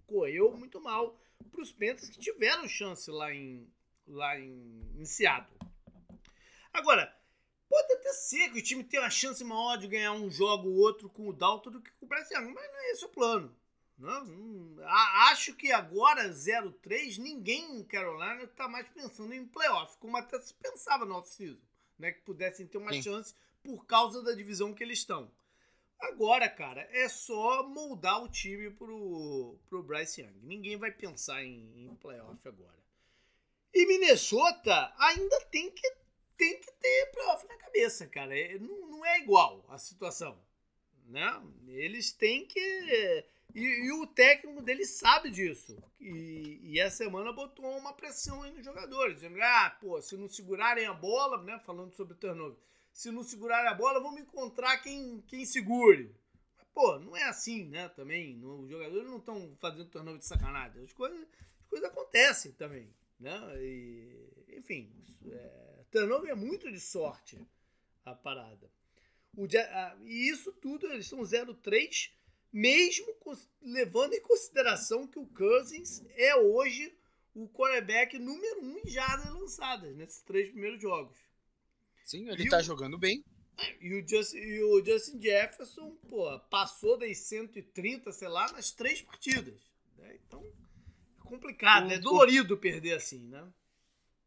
correu 0.05 0.55
muito 0.57 0.79
mal 0.81 1.19
para 1.51 1.61
os 1.61 1.71
Panthers 1.71 2.09
que 2.09 2.19
tiveram 2.19 2.67
chance 2.67 3.09
lá 3.11 3.33
em, 3.33 3.69
lá 4.07 4.39
em, 4.39 4.89
em 4.97 5.05
Seattle. 5.05 5.59
Agora, 6.73 7.13
pode 7.72 7.93
até 7.93 8.11
ser 8.11 8.49
que 8.49 8.59
o 8.59 8.61
time 8.61 8.84
tenha 8.84 9.03
uma 9.03 9.09
chance 9.09 9.41
maior 9.45 9.78
de 9.78 9.88
ganhar 9.88 10.11
um 10.11 10.30
jogo 10.30 10.67
ou 10.67 10.76
outro 10.76 11.09
com 11.09 11.30
o 11.30 11.34
Dalton 11.34 11.72
do 11.72 11.82
que 11.82 11.89
com 11.91 12.05
o 12.05 12.09
Bryce 12.09 12.34
Young, 12.34 12.53
mas 12.53 12.69
não 12.69 12.80
é 12.80 12.91
esse 12.91 13.05
o 13.05 13.09
plano. 13.09 13.55
Não, 13.97 14.26
não, 14.26 14.84
acho 15.30 15.53
que 15.53 15.72
agora 15.72 16.28
0-3, 16.28 17.17
ninguém 17.17 17.80
em 17.80 17.84
Carolina 17.84 18.43
está 18.43 18.67
mais 18.67 18.89
pensando 18.89 19.34
em 19.34 19.45
playoff, 19.45 19.95
como 19.99 20.17
até 20.17 20.38
se 20.41 20.53
pensava 20.55 21.05
no 21.05 21.15
off-season, 21.15 21.61
né? 21.97 22.11
Que 22.11 22.22
pudessem 22.22 22.67
ter 22.67 22.78
uma 22.78 22.91
Sim. 22.91 23.03
chance 23.03 23.36
por 23.63 23.86
causa 23.86 24.22
da 24.22 24.34
divisão 24.34 24.74
que 24.74 24.84
eles 24.84 24.99
estão. 24.99 25.32
Agora, 25.99 26.49
cara, 26.49 26.89
é 26.91 27.07
só 27.07 27.63
moldar 27.67 28.24
o 28.24 28.28
time 28.28 28.72
pro, 28.72 29.55
pro 29.69 29.84
Bryce 29.84 30.22
Young. 30.22 30.34
Ninguém 30.41 30.76
vai 30.76 30.91
pensar 30.91 31.43
em, 31.43 31.86
em 31.86 31.95
playoff 31.95 32.45
agora. 32.47 32.82
E 33.74 33.86
Minnesota 33.86 34.93
ainda 34.97 35.39
tem 35.45 35.69
que, 35.72 35.89
tem 36.41 36.59
que 36.59 36.71
ter 36.71 37.11
playoff 37.13 37.47
na 37.47 37.55
cabeça, 37.57 38.07
cara. 38.07 38.35
É, 38.35 38.57
não, 38.57 38.87
não 38.87 39.05
é 39.05 39.19
igual 39.19 39.63
a 39.69 39.77
situação. 39.77 40.35
Né? 41.05 41.41
Eles 41.67 42.11
têm 42.11 42.47
que. 42.47 43.25
E, 43.53 43.61
e 43.61 43.91
o 43.91 44.07
técnico 44.07 44.61
dele 44.63 44.85
sabe 44.85 45.29
disso. 45.29 45.77
E, 45.99 46.59
e 46.63 46.79
essa 46.79 46.97
semana 46.97 47.31
botou 47.31 47.77
uma 47.77 47.93
pressão 47.93 48.41
aí 48.41 48.51
nos 48.51 48.65
jogadores, 48.65 49.15
dizendo: 49.15 49.39
ah, 49.39 49.77
pô, 49.79 50.01
se 50.01 50.17
não 50.17 50.27
segurarem 50.27 50.87
a 50.87 50.93
bola, 50.93 51.43
né? 51.43 51.59
Falando 51.63 51.93
sobre 51.93 52.13
o 52.13 52.17
turnover 52.17 52.57
se 52.93 53.11
não 53.11 53.23
segurar 53.23 53.65
a 53.67 53.73
bola, 53.73 54.01
vamos 54.01 54.21
encontrar 54.21 54.77
quem, 54.79 55.21
quem 55.27 55.45
segure. 55.45 56.13
Mas, 56.57 56.67
pô, 56.73 56.99
não 56.99 57.15
é 57.15 57.23
assim, 57.23 57.65
né? 57.65 57.89
Também, 57.89 58.43
os 58.43 58.69
jogadores 58.69 59.07
não 59.07 59.17
estão 59.17 59.55
fazendo 59.59 59.89
turnover 59.89 60.19
de 60.19 60.25
sacanagem. 60.25 60.83
As 60.83 60.93
coisas, 60.93 61.19
as 61.61 61.67
coisas 61.67 61.89
acontecem 61.89 62.51
também, 62.53 62.93
né? 63.19 63.39
E, 63.61 64.55
enfim, 64.57 64.91
é, 65.27 65.70
turnover 65.91 66.31
é 66.31 66.35
muito 66.35 66.71
de 66.71 66.79
sorte 66.79 67.37
a 68.05 68.15
parada. 68.15 68.71
O, 69.35 69.45
a, 69.45 69.97
e 70.03 70.29
isso 70.29 70.51
tudo, 70.53 70.87
eles 70.87 71.07
são 71.07 71.19
0-3, 71.19 72.11
mesmo 72.51 73.13
levando 73.61 74.13
em 74.13 74.21
consideração 74.21 75.07
que 75.07 75.19
o 75.19 75.27
Cousins 75.27 76.03
é 76.15 76.35
hoje 76.35 76.93
o 77.33 77.47
quarterback 77.47 78.17
número 78.19 78.61
1 78.61 78.65
um 78.65 78.77
em 78.79 78.89
jardas 78.89 79.29
lançadas 79.33 79.95
nesses 79.95 80.21
três 80.21 80.49
primeiros 80.49 80.81
jogos. 80.81 81.17
Sim, 82.03 82.29
ele 82.29 82.43
e 82.43 82.49
tá 82.49 82.57
o... 82.57 82.63
jogando 82.63 82.97
bem. 82.97 83.23
E 83.79 83.93
o, 83.93 84.07
Justin, 84.07 84.37
e 84.37 84.63
o 84.63 84.83
Justin 84.83 85.21
Jefferson, 85.21 85.95
pô, 86.09 86.39
passou 86.49 86.97
das 86.97 87.17
130, 87.19 88.11
sei 88.11 88.27
lá, 88.27 88.51
nas 88.51 88.71
três 88.71 89.01
partidas. 89.01 89.61
Né? 89.97 90.17
Então, 90.25 90.43
é 90.43 91.29
complicado, 91.29 91.87
o, 91.87 91.91
é 91.91 91.99
dolorido 91.99 92.55
o, 92.55 92.57
perder 92.57 92.93
assim, 92.93 93.19
né? 93.27 93.47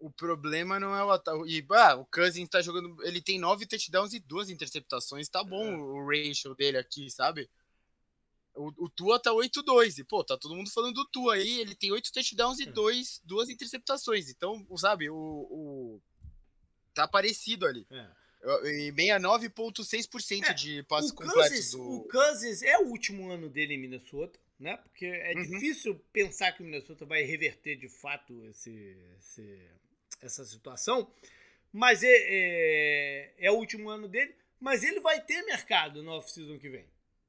O 0.05 0.11
problema 0.11 0.78
não 0.78 0.94
é 0.94 1.02
o 1.02 1.11
ataque. 1.11 1.48
E, 1.48 1.66
ah, 1.70 1.94
o 1.94 2.05
Cousins 2.05 2.46
tá 2.46 2.61
jogando. 2.61 2.94
Ele 3.05 3.22
tem 3.22 3.38
nove 3.38 3.64
touchdowns 3.64 4.12
e 4.12 4.20
duas 4.20 4.50
interceptações. 4.50 5.30
Tá 5.30 5.42
bom 5.42 5.64
é. 5.64 5.76
o 5.78 6.07
ratio 6.07 6.55
dele 6.55 6.76
aqui, 6.76 7.11
sabe? 7.11 7.48
O, 8.55 8.84
o 8.84 8.88
Tua 8.90 9.18
tá 9.18 9.30
8-2. 9.30 10.00
E, 10.00 10.05
pô, 10.05 10.22
tá 10.22 10.36
todo 10.36 10.55
mundo 10.55 10.70
falando 10.70 10.96
do 10.96 11.07
Tua 11.07 11.36
aí. 11.36 11.59
Ele 11.59 11.74
tem 11.74 11.90
oito 11.90 12.12
touchdowns 12.12 12.59
e 12.59 12.64
é. 12.64 12.70
dois, 12.70 13.22
duas 13.24 13.48
interceptações. 13.48 14.28
Então, 14.28 14.66
sabe, 14.76 15.09
o, 15.09 15.16
o 15.16 16.02
tá 16.92 17.09
parecido 17.09 17.64
ali. 17.64 17.86
É. 17.90 18.07
E 18.64 18.92
69,6% 18.92 20.42
é, 20.44 20.52
de 20.52 20.82
passes 20.82 21.12
completos. 21.12 21.70
Do... 21.70 21.80
O 21.80 22.09
Cousins 22.09 22.61
é 22.61 22.76
o 22.76 22.88
último 22.88 23.30
ano 23.30 23.48
dele 23.48 23.72
em 23.72 23.78
Minnesota, 23.78 24.38
né? 24.61 24.76
Porque 24.76 25.07
é 25.07 25.32
uhum. 25.34 25.44
difícil 25.44 25.98
pensar 26.12 26.52
que 26.52 26.62
o 26.62 26.66
Minnesota 26.66 27.07
vai 27.07 27.22
reverter 27.22 27.76
de 27.76 27.88
fato 27.88 28.44
esse, 28.44 28.98
esse 29.18 29.66
essa 30.26 30.44
situação. 30.44 31.10
Mas 31.72 32.02
é, 32.02 32.08
é, 32.08 33.34
é, 33.38 33.50
o 33.50 33.54
último 33.54 33.88
ano 33.88 34.08
dele. 34.08 34.34
Mas 34.60 34.82
ele 34.82 35.00
vai 35.00 35.20
ter 35.20 35.42
mercado 35.42 36.02
no 36.02 36.12
off-season 36.12 36.58
que 36.58 36.68
vem. 36.68 36.86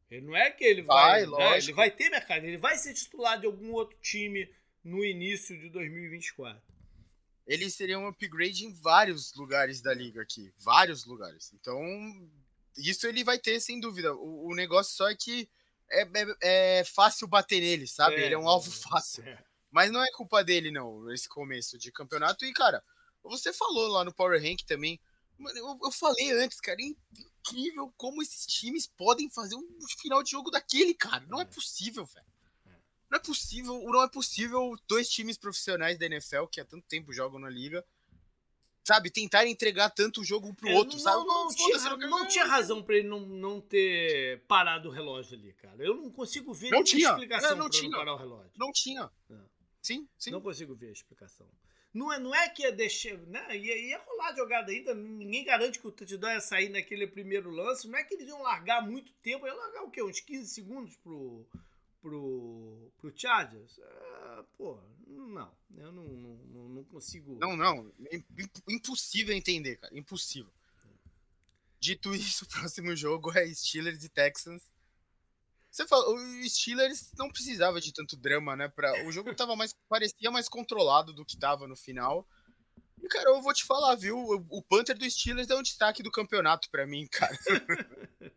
Ele 0.10 0.26
não 0.26 0.36
é 0.36 0.52
que 0.52 0.64
ele 0.64 0.84
vai. 0.84 1.26
vai 1.26 1.40
né? 1.40 1.58
Ele 1.58 1.74
vai 1.74 1.92
ter 1.92 2.10
mercado. 2.10 2.46
Ele 2.46 2.58
vai 2.58 2.78
ser 2.78 2.94
titular 2.94 3.40
de 3.40 3.46
algum 3.46 3.74
outro 3.74 3.98
time 4.00 4.50
no 4.84 5.04
início 5.04 5.60
de 5.60 5.70
2024 5.70 6.76
ele 7.48 7.70
seria 7.70 8.00
um 8.00 8.08
upgrade 8.08 8.66
em 8.66 8.74
vários 8.74 9.34
lugares 9.36 9.82
da 9.82 9.94
liga 9.94 10.22
aqui. 10.22 10.52
Vários 10.58 11.06
lugares. 11.06 11.54
Então, 11.54 11.80
isso 12.76 13.06
ele 13.08 13.24
vai 13.24 13.38
ter, 13.38 13.60
sem 13.60 13.80
dúvida. 13.80 14.14
O, 14.16 14.50
o 14.50 14.56
negócio 14.56 14.96
só 14.96 15.10
é 15.10 15.16
que 15.16 15.48
é, 15.90 16.02
é, 16.02 16.80
é 16.80 16.84
fácil 16.84 17.28
bater 17.28 17.62
nele, 17.62 17.88
sabe? 17.88 18.16
É, 18.16 18.26
ele 18.26 18.36
é 18.36 18.38
um 18.38 18.48
alvo 18.48 18.72
fácil. 18.72 19.24
É. 19.76 19.86
Mas 19.86 19.92
não 19.92 20.04
é 20.04 20.12
culpa 20.12 20.44
dele, 20.44 20.72
não, 20.72 21.12
esse 21.12 21.28
começo 21.28 21.78
de 21.78 21.92
campeonato. 21.92 22.46
E, 22.46 22.54
cara, 22.54 22.84
você 23.24 23.52
falou 23.52 23.90
lá 23.90 24.04
no 24.04 24.14
Power 24.14 24.42
Rank 24.42 24.62
também. 24.62 25.00
Mano, 25.38 25.58
eu, 25.58 25.80
eu 25.84 25.92
falei 25.92 26.32
antes, 26.32 26.62
cara, 26.62 26.82
é 26.82 26.86
incrível 26.86 27.94
como 27.98 28.22
esses 28.22 28.46
times 28.46 28.88
podem 28.88 29.30
fazer 29.30 29.56
um 29.56 29.68
final 30.00 30.24
de 30.24 30.32
jogo 30.32 30.50
daquele, 30.50 30.94
cara. 30.94 31.26
Não 31.28 31.40
é, 31.40 31.44
é 31.44 31.46
possível, 31.46 32.06
velho. 32.06 32.26
Não 33.10 33.18
é 33.18 33.22
possível, 33.22 33.84
não 33.84 34.04
é 34.04 34.10
possível 34.10 34.76
dois 34.88 35.08
times 35.10 35.38
profissionais 35.38 35.98
da 35.98 36.06
NFL 36.06 36.46
que 36.46 36.60
há 36.60 36.66
tanto 36.66 36.86
tempo 36.88 37.14
jogam 37.14 37.40
na 37.40 37.50
liga, 37.50 37.86
sabe, 38.84 39.10
tentar 39.10 39.46
entregar 39.48 39.90
tanto 39.90 40.22
o 40.22 40.24
jogo 40.24 40.48
um 40.48 40.54
pro 40.54 40.70
é, 40.70 40.74
outro, 40.74 40.98
não, 40.98 41.04
sabe? 41.04 41.26
Não, 41.26 41.46
não, 41.46 41.56
tinha, 41.56 41.98
não 42.08 42.28
tinha 42.28 42.46
razão 42.46 42.84
para 42.84 42.96
ele 42.96 43.08
não, 43.08 43.20
não 43.22 43.62
ter 43.62 44.42
parado 44.48 44.90
o 44.90 44.92
relógio 44.92 45.38
ali, 45.38 45.54
cara. 45.54 45.84
Eu 45.84 45.96
não 45.96 46.12
consigo 46.12 46.54
ver 46.54 46.72
não 46.72 46.84
tinha. 46.84 47.10
explicação 47.10 47.52
não, 47.52 47.58
não 47.58 47.70
tinha. 47.70 47.90
não 47.90 47.98
parar 48.00 48.14
o 48.14 48.18
relógio. 48.18 48.52
Não 48.56 48.72
tinha. 48.72 49.10
É. 49.30 49.36
Sim, 49.86 50.08
sim. 50.18 50.32
Não 50.32 50.42
consigo 50.42 50.74
ver 50.74 50.90
a 50.90 50.92
explicação. 50.92 51.48
Não 51.94 52.12
é, 52.12 52.18
não 52.18 52.34
é 52.34 52.50
que 52.50 52.64
ia 52.64 52.72
deixar. 52.72 53.16
Né? 53.20 53.56
Ia, 53.56 53.78
ia 53.78 54.00
rolar 54.00 54.30
a 54.30 54.36
jogada 54.36 54.72
ainda. 54.72 54.96
Ninguém 54.96 55.46
garante 55.46 55.80
que 55.80 55.88
o 55.88 55.92
touchdown 55.92 56.32
ia 56.32 56.42
sair 56.42 56.70
naquele 56.70 57.06
primeiro 57.06 57.52
lance. 57.52 57.88
Não 57.88 58.00
é 58.00 58.04
que 58.04 58.16
eles 58.16 58.28
iam 58.28 58.42
largar 58.42 58.82
muito 58.82 59.14
tempo. 59.22 59.46
Ia 59.46 59.54
largar 59.54 59.84
o 59.84 59.92
quê? 59.92 60.02
Uns 60.02 60.20
15 60.20 60.50
segundos 60.50 60.96
pro, 60.98 61.46
pro, 62.02 62.92
pro 62.98 63.14
Chargers, 63.16 63.78
é, 63.78 64.44
pô, 64.58 64.80
não. 65.08 65.52
Eu 65.78 65.92
não, 65.92 66.04
não, 66.04 66.70
não 66.70 66.84
consigo. 66.86 67.38
Não, 67.40 67.56
não. 67.56 67.92
Impossível 68.68 69.36
entender, 69.36 69.78
cara. 69.78 69.96
Impossível. 69.96 70.52
Dito 71.80 72.16
isso, 72.16 72.46
o 72.46 72.48
próximo 72.48 72.96
jogo 72.96 73.32
é 73.38 73.48
Steelers 73.54 74.04
e 74.04 74.10
Texans. 74.10 74.64
Você 75.76 75.86
falou, 75.86 76.16
o 76.16 76.50
Steelers 76.50 77.12
não 77.18 77.30
precisava 77.30 77.82
de 77.82 77.92
tanto 77.92 78.16
drama, 78.16 78.56
né? 78.56 78.70
Pra, 78.70 79.06
o 79.06 79.12
jogo 79.12 79.36
tava 79.36 79.58
mais, 79.58 79.76
parecia 79.90 80.32
mais 80.32 80.48
controlado 80.48 81.12
do 81.12 81.26
que 81.26 81.38
tava 81.38 81.68
no 81.68 81.76
final. 81.76 82.26
E, 83.04 83.06
cara, 83.10 83.32
eu 83.32 83.42
vou 83.42 83.54
te 83.54 83.66
falar, 83.66 83.94
viu? 83.96 84.18
O, 84.18 84.46
o 84.52 84.64
Panther 84.64 84.98
do 84.98 85.10
Steelers 85.12 85.50
é 85.50 85.56
um 85.56 85.62
destaque 85.62 86.02
do 86.02 86.10
campeonato 86.10 86.70
para 86.72 86.88
mim, 86.88 87.06
cara. 87.12 87.38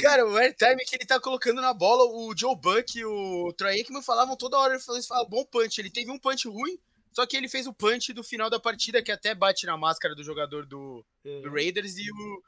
Cara, 0.00 0.24
o 0.24 0.36
airtime 0.36 0.84
que 0.84 0.94
ele 0.94 1.04
tá 1.04 1.18
colocando 1.18 1.60
na 1.60 1.74
bola, 1.74 2.04
o 2.04 2.32
Joe 2.36 2.54
Buck 2.54 2.96
e 2.96 3.04
o 3.04 3.52
Troy 3.54 3.72
Aikman 3.72 4.00
falavam 4.00 4.36
toda 4.36 4.56
hora, 4.56 4.74
eles 4.74 5.06
falavam, 5.06 5.28
bom 5.28 5.44
punch. 5.44 5.80
Ele 5.80 5.90
teve 5.90 6.12
um 6.12 6.18
punch 6.18 6.46
ruim, 6.46 6.78
só 7.10 7.26
que 7.26 7.36
ele 7.36 7.48
fez 7.48 7.66
o 7.66 7.74
punch 7.74 8.12
do 8.12 8.22
final 8.22 8.48
da 8.48 8.60
partida, 8.60 9.02
que 9.02 9.10
até 9.10 9.34
bate 9.34 9.66
na 9.66 9.76
máscara 9.76 10.14
do 10.14 10.22
jogador 10.22 10.64
do, 10.64 11.04
do 11.24 11.48
é. 11.48 11.50
Raiders 11.50 11.96
e 11.96 12.08
o, 12.08 12.42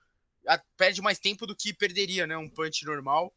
a, 0.46 0.56
perde 0.76 1.02
mais 1.02 1.18
tempo 1.18 1.44
do 1.44 1.56
que 1.56 1.74
perderia, 1.74 2.28
né? 2.28 2.36
Um 2.36 2.48
punch 2.48 2.84
normal. 2.84 3.34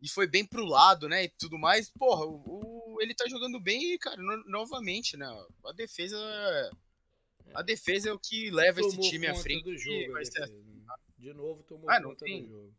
E 0.00 0.08
foi 0.08 0.26
bem 0.26 0.44
pro 0.44 0.64
lado, 0.64 1.08
né? 1.08 1.24
E 1.24 1.28
tudo 1.28 1.58
mais. 1.58 1.90
Porra, 1.90 2.24
o, 2.24 2.94
o 2.94 2.98
ele 3.00 3.14
tá 3.14 3.26
jogando 3.28 3.60
bem 3.60 3.94
e, 3.94 3.98
cara, 3.98 4.16
no, 4.16 4.44
novamente, 4.48 5.16
né? 5.16 5.26
A 5.64 5.72
defesa. 5.72 6.16
A 7.54 7.62
defesa 7.62 8.10
é 8.10 8.12
o 8.12 8.18
que 8.18 8.50
leva 8.50 8.80
tomou 8.80 9.00
esse 9.00 9.10
time 9.10 9.26
à 9.26 9.34
frente. 9.34 9.64
Do 9.64 9.76
jogo. 9.76 10.16
Assim. 10.18 10.32
De 11.16 11.32
novo 11.32 11.62
tomou 11.64 11.90
ah, 11.90 12.00
conta 12.02 12.24
tem... 12.24 12.42
do 12.42 12.48
jogo 12.48 12.74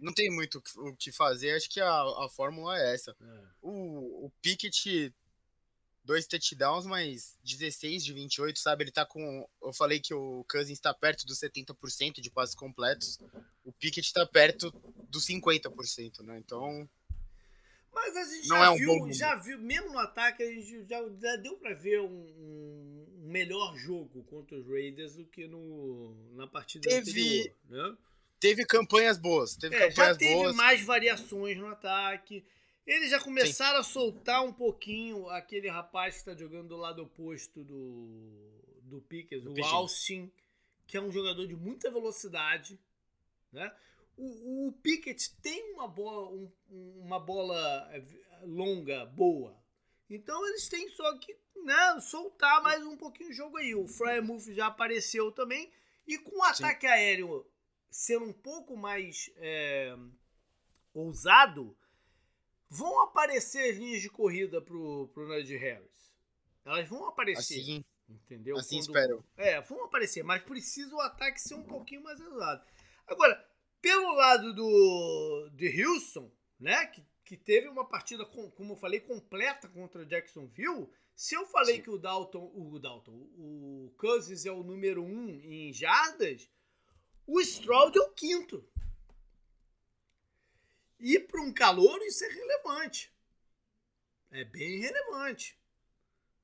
não 0.00 0.12
tem 0.12 0.30
muito 0.30 0.62
o 0.76 0.96
que 0.96 1.12
fazer, 1.12 1.52
acho 1.52 1.68
que 1.68 1.80
a, 1.80 2.02
a 2.24 2.28
fórmula 2.28 2.78
é 2.78 2.94
essa. 2.94 3.14
É. 3.20 3.42
O, 3.62 4.26
o 4.26 4.32
Pickett, 4.42 5.14
dois 6.04 6.26
touchdowns, 6.26 6.86
mas 6.86 7.36
16 7.44 8.04
de 8.04 8.12
28, 8.12 8.58
sabe? 8.58 8.84
Ele 8.84 8.90
tá 8.90 9.04
com. 9.04 9.48
Eu 9.62 9.72
falei 9.72 10.00
que 10.00 10.14
o 10.14 10.44
Cousins 10.50 10.78
está 10.78 10.92
perto 10.92 11.26
dos 11.26 11.38
70% 11.38 12.20
de 12.20 12.30
passes 12.30 12.54
completos. 12.54 13.18
O 13.64 13.72
Pickett 13.72 14.06
está 14.06 14.26
perto 14.26 14.72
dos 15.10 15.26
50%, 15.26 16.22
né? 16.22 16.38
Então. 16.38 16.88
Mas 17.92 18.16
a 18.16 18.24
gente 18.24 18.48
não 18.48 18.56
já, 18.56 18.64
é 18.64 18.70
um 18.70 18.76
viu, 18.76 19.12
já 19.12 19.34
viu, 19.34 19.58
mesmo 19.58 19.92
no 19.92 19.98
ataque, 19.98 20.42
a 20.42 20.46
gente 20.46 20.86
já, 20.88 21.02
já 21.20 21.36
deu 21.36 21.56
para 21.56 21.74
ver 21.74 22.00
um, 22.00 22.06
um, 22.06 23.06
melhor 23.24 23.76
jogo 23.76 24.22
contra 24.24 24.56
os 24.56 24.66
Raiders 24.66 25.16
do 25.16 25.24
que 25.26 25.48
no, 25.48 26.14
na 26.34 26.46
partida 26.46 26.88
Teve, 26.88 27.10
anterior, 27.10 27.54
né? 27.68 27.96
teve 28.38 28.64
campanhas 28.64 29.18
boas. 29.18 29.56
Teve 29.56 29.74
é, 29.74 29.88
campanhas 29.88 29.96
já 29.96 30.16
teve 30.16 30.34
boas. 30.34 30.56
mais 30.56 30.82
variações 30.82 31.56
no 31.58 31.66
ataque. 31.66 32.44
Eles 32.86 33.10
já 33.10 33.20
começaram 33.20 33.82
Sim. 33.82 33.90
a 33.90 33.92
soltar 33.92 34.44
um 34.44 34.52
pouquinho 34.52 35.28
aquele 35.28 35.68
rapaz 35.68 36.14
que 36.14 36.20
está 36.20 36.34
jogando 36.34 36.68
do 36.68 36.76
lado 36.76 37.02
oposto 37.02 37.62
do, 37.62 38.50
do 38.82 39.00
Pickers, 39.02 39.44
o 39.46 39.64
Austin, 39.64 40.30
que 40.86 40.96
é 40.96 41.00
um 41.00 41.12
jogador 41.12 41.46
de 41.46 41.54
muita 41.54 41.90
velocidade. 41.90 42.78
Né? 43.52 43.70
O, 44.22 44.68
o 44.68 44.72
Pickett 44.72 45.34
tem 45.40 45.72
uma 45.72 45.88
bola, 45.88 46.30
um, 46.30 46.52
uma 46.98 47.18
bola 47.18 47.88
é, 47.92 48.04
longa, 48.42 49.06
boa. 49.06 49.58
Então 50.08 50.46
eles 50.48 50.68
têm 50.68 50.88
só 50.90 51.16
que 51.18 51.34
né, 51.64 52.00
soltar 52.00 52.62
mais 52.62 52.84
um 52.84 52.96
pouquinho 52.96 53.30
o 53.30 53.32
jogo 53.32 53.56
aí. 53.56 53.74
O 53.74 53.86
Fryermuth 53.86 54.52
já 54.52 54.66
apareceu 54.66 55.32
também. 55.32 55.72
E 56.06 56.18
com 56.18 56.38
o 56.38 56.44
ataque 56.44 56.86
Sim. 56.86 56.92
aéreo 56.92 57.46
ser 57.90 58.18
um 58.18 58.32
pouco 58.32 58.76
mais 58.76 59.30
é, 59.36 59.96
ousado, 60.92 61.76
vão 62.68 63.02
aparecer 63.02 63.70
as 63.70 63.76
linhas 63.76 64.02
de 64.02 64.10
corrida 64.10 64.60
pro, 64.60 65.08
pro 65.14 65.28
Najee 65.28 65.56
Harris. 65.56 66.12
Elas 66.64 66.88
vão 66.88 67.06
aparecer. 67.06 67.60
Assim, 67.60 67.84
Entendeu? 68.10 68.56
Assim 68.58 68.78
Quando... 68.78 68.88
espero. 68.88 69.24
É, 69.36 69.60
vão 69.60 69.84
aparecer, 69.84 70.24
mas 70.24 70.42
precisa 70.42 70.94
o 70.94 71.00
ataque 71.00 71.40
ser 71.40 71.54
um 71.54 71.62
pouquinho 71.62 72.02
mais 72.02 72.20
elevado. 72.20 72.64
Agora, 73.06 73.49
pelo 73.80 74.12
lado 74.12 74.54
do 74.54 75.50
de 75.52 75.84
Houston, 75.84 76.30
né, 76.58 76.86
que, 76.86 77.04
que 77.24 77.36
teve 77.36 77.68
uma 77.68 77.84
partida, 77.84 78.24
com, 78.24 78.50
como 78.50 78.72
eu 78.72 78.76
falei, 78.76 79.00
completa 79.00 79.68
contra 79.68 80.04
Jacksonville, 80.04 80.88
se 81.14 81.34
eu 81.34 81.46
falei 81.46 81.76
Sim. 81.76 81.82
que 81.82 81.90
o 81.90 81.98
Dalton, 81.98 82.50
o 82.54 82.78
Dalton, 82.78 83.12
o 83.12 83.92
Cousins 83.98 84.46
é 84.46 84.50
o 84.50 84.62
número 84.62 85.04
um 85.04 85.28
em 85.28 85.72
jardas, 85.72 86.48
o 87.26 87.40
Stroud 87.40 87.96
é 87.96 88.00
o 88.00 88.12
quinto. 88.12 88.66
E 90.98 91.18
para 91.18 91.40
um 91.42 91.52
calor 91.52 92.00
isso 92.02 92.24
é 92.24 92.28
relevante. 92.28 93.12
É 94.30 94.44
bem 94.44 94.80
relevante. 94.80 95.58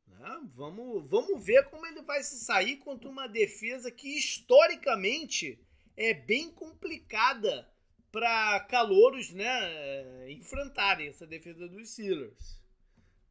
Né? 0.07 0.41
Vamos, 0.55 1.09
vamos 1.09 1.45
ver 1.45 1.68
como 1.70 1.87
ele 1.87 2.03
vai 2.03 2.22
se 2.22 2.39
sair 2.45 2.76
contra 2.76 3.09
uma 3.09 3.26
defesa 3.26 3.91
que 3.91 4.16
historicamente 4.16 5.59
é 5.97 6.14
bem 6.14 6.51
complicada 6.51 7.68
para 8.12 8.61
calouros 8.61 9.30
né, 9.30 10.30
enfrentarem 10.30 11.09
essa 11.09 11.26
defesa 11.26 11.68
dos 11.68 11.90
Steelers. 11.90 12.59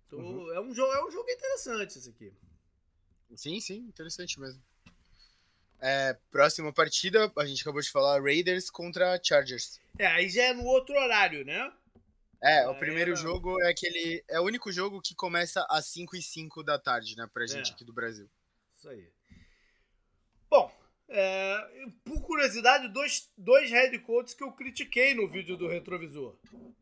Então, 0.08 0.20
uhum. 0.20 0.54
é, 0.54 0.62
um 0.62 0.74
jogo, 0.74 0.94
é 0.94 1.06
um 1.06 1.12
jogo 1.12 1.30
interessante 1.30 1.98
esse 1.98 2.10
aqui. 2.10 2.34
Sim, 3.36 3.60
sim, 3.60 3.78
interessante 3.78 4.40
mesmo. 4.40 4.62
É, 5.82 6.18
próxima 6.32 6.72
partida, 6.72 7.32
a 7.38 7.46
gente 7.46 7.62
acabou 7.62 7.82
de 7.82 7.92
falar 7.92 8.22
Raiders 8.22 8.70
contra 8.70 9.20
Chargers. 9.22 9.80
É, 9.98 10.08
aí 10.08 10.30
já 10.30 10.44
é 10.44 10.54
no 10.54 10.66
outro 10.66 10.96
horário, 10.96 11.44
né? 11.44 11.72
É, 12.42 12.68
o 12.68 12.76
primeiro 12.76 13.16
jogo 13.16 13.60
é 13.62 13.70
aquele. 13.70 14.24
É 14.28 14.40
o 14.40 14.44
único 14.44 14.72
jogo 14.72 15.02
que 15.02 15.16
começa 15.16 15.66
às 15.70 15.88
5 15.88 16.16
e 16.16 16.22
5 16.22 16.64
da 16.64 16.78
tarde, 16.78 17.16
né? 17.18 17.28
Pra 17.34 17.48
gente 17.48 17.72
é. 17.72 17.74
aqui 17.74 17.84
do 17.84 17.94
Brasil. 17.94 18.30
Isso 18.78 18.88
aí. 18.88 19.10
Bom, 20.50 20.72
é, 21.08 21.88
por 22.04 22.22
curiosidade, 22.22 22.88
dois, 22.90 23.32
dois 23.38 23.70
head 23.70 23.98
coaches 24.00 24.34
que 24.34 24.44
eu 24.44 24.52
critiquei 24.52 25.14
no 25.14 25.28
vídeo 25.28 25.56
do 25.56 25.68
retrovisor. 25.68 26.36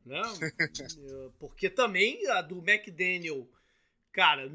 Né? 0.06 0.22
Porque 1.40 1.70
também 1.70 2.26
a 2.28 2.42
do 2.42 2.60
McDaniel, 2.60 3.50
cara, 4.12 4.50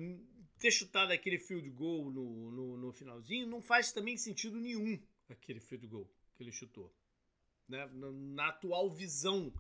ter 0.59 0.71
chutado 0.71 1.13
aquele 1.13 1.39
field 1.39 1.69
goal 1.71 2.11
no, 2.11 2.51
no, 2.51 2.77
no, 2.77 2.93
finalzinho 2.93 3.47
não 3.47 3.63
faz 3.63 3.93
também 3.93 4.17
sentido 4.17 4.59
nenhum 4.59 4.99
aquele 5.29 5.61
field 5.61 5.87
goal 5.87 6.11
que 6.37 6.43
ele 6.43 6.53
chutou. 6.53 6.93
Né? 7.69 7.87
Na, 7.93 8.11
na 8.11 8.49
atual 8.49 8.91
visão 8.91 9.53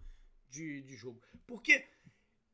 de, 0.49 0.83
de 0.83 0.97
jogo. 0.97 1.23
Porque 1.47 1.87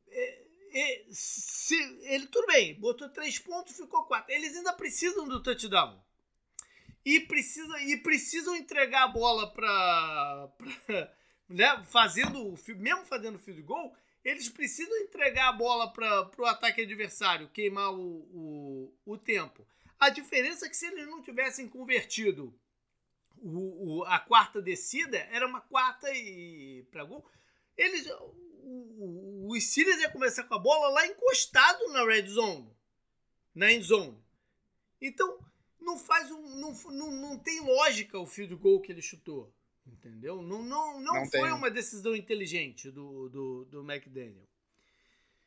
é, 0.07 0.45
é, 0.73 1.05
se, 1.09 1.75
ele, 2.03 2.27
tudo 2.27 2.47
bem, 2.47 2.77
botou 2.79 3.07
três 3.09 3.39
pontos, 3.39 3.77
ficou 3.77 4.03
quatro. 4.03 4.33
Eles 4.33 4.55
ainda 4.55 4.73
precisam 4.73 5.27
do 5.27 5.41
touchdown. 5.41 6.03
E, 7.05 7.19
precisa, 7.19 7.79
e 7.83 7.97
precisam 7.97 8.55
entregar 8.55 9.03
a 9.03 9.07
bola 9.07 9.51
para. 9.51 10.49
Né, 11.47 11.83
fazendo, 11.91 12.55
mesmo 12.79 13.05
fazendo 13.05 13.37
field 13.37 13.61
goal, 13.61 13.95
eles 14.23 14.49
precisam 14.49 14.97
entregar 14.97 15.49
a 15.49 15.53
bola 15.53 15.93
para 15.93 16.31
o 16.39 16.45
ataque 16.45 16.81
adversário, 16.81 17.49
queimar 17.49 17.93
o, 17.93 18.01
o, 18.33 18.97
o, 19.05 19.15
tempo. 19.15 19.63
A 19.99 20.09
diferença 20.09 20.65
é 20.65 20.69
que 20.69 20.75
se 20.75 20.87
eles 20.87 21.05
não 21.05 21.21
tivessem 21.21 21.69
convertido 21.69 22.51
o, 23.37 23.99
o 23.99 24.03
a 24.05 24.17
quarta 24.17 24.59
descida, 24.59 25.19
era 25.31 25.45
uma 25.45 25.61
quarta 25.61 26.11
e 26.11 26.83
para 26.91 27.03
gol. 27.03 27.23
Eles, 27.77 28.09
o, 28.63 29.51
o, 29.51 29.61
Steelers 29.61 30.01
ia 30.01 30.09
começar 30.09 30.45
com 30.45 30.55
a 30.55 30.59
bola 30.59 30.89
lá 30.89 31.05
encostado 31.05 31.87
na 31.89 32.03
red 32.03 32.25
zone, 32.25 32.75
na 33.53 33.71
end 33.71 33.85
zone. 33.85 34.17
Então, 34.99 35.37
não 35.85 35.97
faz 35.97 36.31
um, 36.31 36.41
não, 36.59 36.73
não, 36.91 37.11
não 37.11 37.39
tem 37.39 37.61
lógica 37.61 38.19
o 38.19 38.25
field 38.25 38.55
goal 38.55 38.81
que 38.81 38.91
ele 38.91 39.01
chutou. 39.01 39.53
Entendeu? 39.85 40.41
Não, 40.41 40.63
não, 40.63 40.99
não, 40.99 41.13
não 41.13 41.25
foi 41.29 41.41
tem. 41.41 41.53
uma 41.53 41.69
decisão 41.69 42.15
inteligente 42.15 42.89
do, 42.89 43.29
do, 43.29 43.65
do 43.65 43.81
McDaniel. 43.91 44.47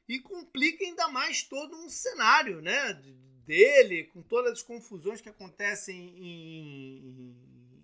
E 0.09 0.21
complica 0.21 0.85
ainda 0.85 1.09
mais 1.09 1.43
todo 1.43 1.77
um 1.77 1.91
cenário, 1.91 2.63
né? 2.63 2.95
Dele, 3.45 4.05
com 4.05 4.23
todas 4.23 4.53
as 4.53 4.63
confusões 4.63 5.21
que 5.21 5.29
acontecem 5.29 5.97
em, 5.97 7.35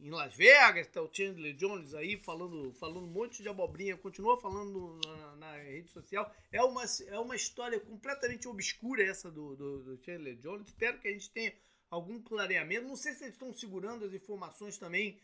em 0.05 0.11
Las 0.11 0.34
Vegas, 0.34 0.86
tá 0.88 1.00
o 1.00 1.11
Chandler 1.11 1.55
Jones 1.55 1.94
aí 1.94 2.18
falando, 2.22 2.74
falando 2.74 3.07
um 3.07 3.11
monte 3.11 3.42
de 3.42 3.48
abobrinha, 3.48 3.96
continua 3.96 4.38
falando 4.38 5.00
na, 5.02 5.36
na, 5.36 5.57
rede 5.57 5.90
social. 5.90 6.30
É 6.52 6.62
uma, 6.62 6.84
é 7.07 7.18
uma 7.18 7.34
história 7.34 7.80
completamente 7.80 8.46
obscura 8.46 9.02
essa 9.02 9.30
do, 9.30 9.57
do, 9.57 9.82
do, 9.82 10.05
Chandler 10.05 10.36
Jones. 10.36 10.68
Espero 10.68 11.00
que 11.00 11.09
a 11.09 11.12
gente 11.12 11.30
tenha 11.30 11.55
algum 11.95 12.20
clareamento. 12.20 12.88
Não 12.88 12.97
sei 12.97 13.12
se 13.12 13.24
eles 13.24 13.34
estão 13.34 13.53
segurando 13.53 14.05
as 14.05 14.12
informações 14.12 14.76
também 14.76 15.18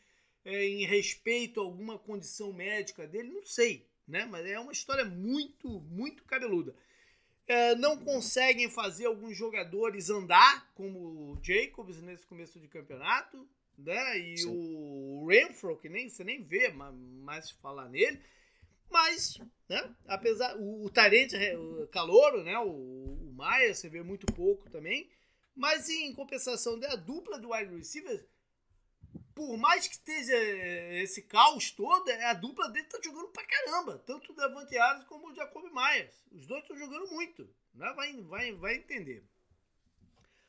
é, 0.44 0.64
em 0.64 0.84
respeito 0.84 1.60
a 1.60 1.64
alguma 1.64 1.98
condição 1.98 2.52
médica 2.52 3.06
dele, 3.06 3.30
não 3.30 3.44
sei, 3.44 3.86
né? 4.06 4.24
Mas 4.24 4.46
é 4.46 4.58
uma 4.58 4.72
história 4.72 5.04
muito, 5.04 5.68
muito 5.80 6.24
cabeluda. 6.24 6.74
É, 7.46 7.74
não 7.74 7.98
conseguem 7.98 8.70
fazer 8.70 9.06
alguns 9.06 9.36
jogadores 9.36 10.08
andar, 10.08 10.72
como 10.74 10.98
o 10.98 11.38
Jacobs 11.42 12.00
nesse 12.00 12.26
começo 12.26 12.60
de 12.60 12.68
campeonato, 12.68 13.46
né? 13.76 14.18
E 14.18 14.38
Sim. 14.38 14.48
o 14.48 15.26
Renfro, 15.26 15.76
que 15.76 15.88
nem 15.88 16.08
você 16.08 16.22
nem 16.22 16.42
vê 16.42 16.68
mais 16.68 17.50
falar 17.50 17.88
nele. 17.88 18.20
Mas, 18.88 19.38
né? 19.68 19.94
Apesar. 20.06 20.56
O, 20.56 20.84
o 20.84 20.90
Tarente, 20.90 21.36
o 21.56 21.86
Calouro, 21.88 22.42
né? 22.44 22.56
O, 22.58 22.70
o 22.70 23.32
Maia, 23.34 23.74
você 23.74 23.88
vê 23.88 24.02
muito 24.02 24.26
pouco 24.32 24.70
também. 24.70 25.08
Mas 25.60 25.90
em 25.90 26.14
compensação 26.14 26.78
da 26.78 26.96
dupla 26.96 27.38
do 27.38 27.52
wide 27.52 27.76
receiver, 27.76 28.26
por 29.34 29.58
mais 29.58 29.86
que 29.86 29.92
esteja 29.92 30.34
esse 31.02 31.20
caos 31.20 31.70
todo, 31.70 32.08
é, 32.08 32.24
a 32.30 32.32
dupla 32.32 32.70
dele 32.70 32.86
tá 32.86 32.98
jogando 33.04 33.28
pra 33.28 33.44
caramba. 33.44 33.98
Tanto 34.06 34.32
o 34.32 34.34
Davante 34.34 34.78
Adams 34.78 35.06
como 35.06 35.28
o 35.28 35.34
Jacob 35.34 35.62
Myers. 35.70 36.14
Os 36.32 36.46
dois 36.46 36.62
estão 36.62 36.78
jogando 36.78 37.10
muito. 37.10 37.46
Né? 37.74 37.92
Vai, 37.94 38.22
vai, 38.22 38.52
vai 38.52 38.74
entender. 38.76 39.22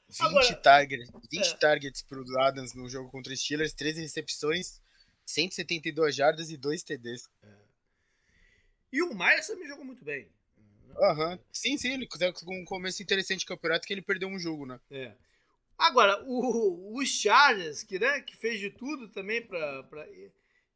20, 0.08 0.22
Agora, 0.22 0.56
target, 0.56 1.12
20 1.30 1.46
é. 1.46 1.58
targets 1.58 2.02
pro 2.04 2.24
Adams 2.40 2.74
no 2.74 2.88
jogo 2.88 3.12
contra 3.12 3.34
os 3.34 3.40
Steelers, 3.42 3.74
13 3.74 4.04
recepções, 4.04 4.82
172 5.26 6.16
jardas 6.16 6.50
e 6.50 6.56
2 6.56 6.84
TDs. 6.84 7.30
É. 7.44 7.48
E 8.94 9.04
o 9.04 9.14
Myers 9.14 9.48
também 9.48 9.68
jogou 9.68 9.84
muito 9.84 10.06
bem. 10.06 10.32
Aham. 10.98 11.32
Uhum. 11.32 11.40
Sim, 11.52 11.78
sim, 11.78 11.94
ele 11.94 12.08
com 12.08 12.62
um 12.62 12.66
começo 12.66 13.02
interessante 13.02 13.40
de 13.40 13.46
campeonato 13.46 13.88
que 13.88 13.94
ele 13.94 14.02
perdeu 14.02 14.28
um 14.28 14.40
jogo, 14.40 14.66
né? 14.66 14.80
É. 14.90 15.16
Agora, 15.78 16.24
o, 16.28 16.96
o 16.96 17.06
Chargers, 17.06 17.84
que, 17.84 17.98
né, 17.98 18.22
que 18.22 18.36
fez 18.36 18.60
de 18.60 18.70
tudo 18.70 19.08
também 19.10 19.42
para. 19.42 19.84
Pra... 19.84 20.08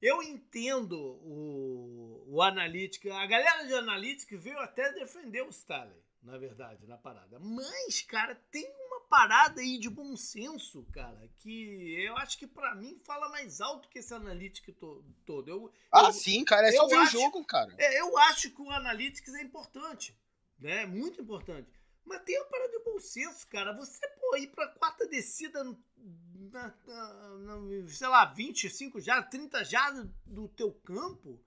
Eu 0.01 0.21
entendo 0.23 0.97
o, 0.97 2.25
o 2.27 2.41
analítico. 2.41 3.11
A 3.11 3.25
galera 3.27 3.65
de 3.65 3.73
analítica 3.73 4.37
veio 4.37 4.57
até 4.59 4.91
defender 4.93 5.43
o 5.43 5.49
Staley, 5.49 6.01
na 6.23 6.37
verdade, 6.37 6.87
na 6.87 6.97
parada. 6.97 7.39
Mas, 7.39 8.01
cara, 8.01 8.35
tem 8.51 8.67
parada 9.09 9.61
aí 9.61 9.77
de 9.77 9.89
bom 9.89 10.15
senso, 10.15 10.85
cara, 10.91 11.29
que 11.37 12.03
eu 12.03 12.15
acho 12.17 12.37
que 12.37 12.47
para 12.47 12.75
mim 12.75 12.99
fala 13.05 13.29
mais 13.29 13.61
alto 13.61 13.89
que 13.89 13.99
esse 13.99 14.13
analítico 14.13 14.71
to, 14.73 15.03
todo. 15.25 15.49
Eu, 15.49 15.71
ah, 15.91 16.05
eu, 16.05 16.13
sim, 16.13 16.43
cara, 16.43 16.67
é 16.67 16.71
só 16.71 16.87
ver 16.87 16.99
o 16.99 17.05
jogo, 17.05 17.45
cara. 17.45 17.73
É, 17.77 18.01
eu 18.01 18.17
acho 18.17 18.51
que 18.51 18.61
o 18.61 18.71
Analytics 18.71 19.33
é 19.33 19.41
importante, 19.41 20.17
né? 20.59 20.85
Muito 20.85 21.21
importante. 21.21 21.69
Mas 22.05 22.23
tem 22.23 22.37
uma 22.39 22.45
parada 22.45 22.71
de 22.71 22.83
bom 22.83 22.99
senso, 22.99 23.47
cara. 23.47 23.73
Você, 23.73 24.07
pô, 24.19 24.37
ir 24.37 24.47
pra 24.47 24.67
quarta 24.67 25.07
descida, 25.07 25.63
na, 25.63 26.73
na, 26.85 27.57
na, 27.57 27.87
sei 27.87 28.07
lá, 28.07 28.25
25 28.25 29.01
já, 29.01 29.21
30 29.21 29.63
já 29.63 29.89
do 30.25 30.47
teu 30.49 30.71
campo, 30.71 31.43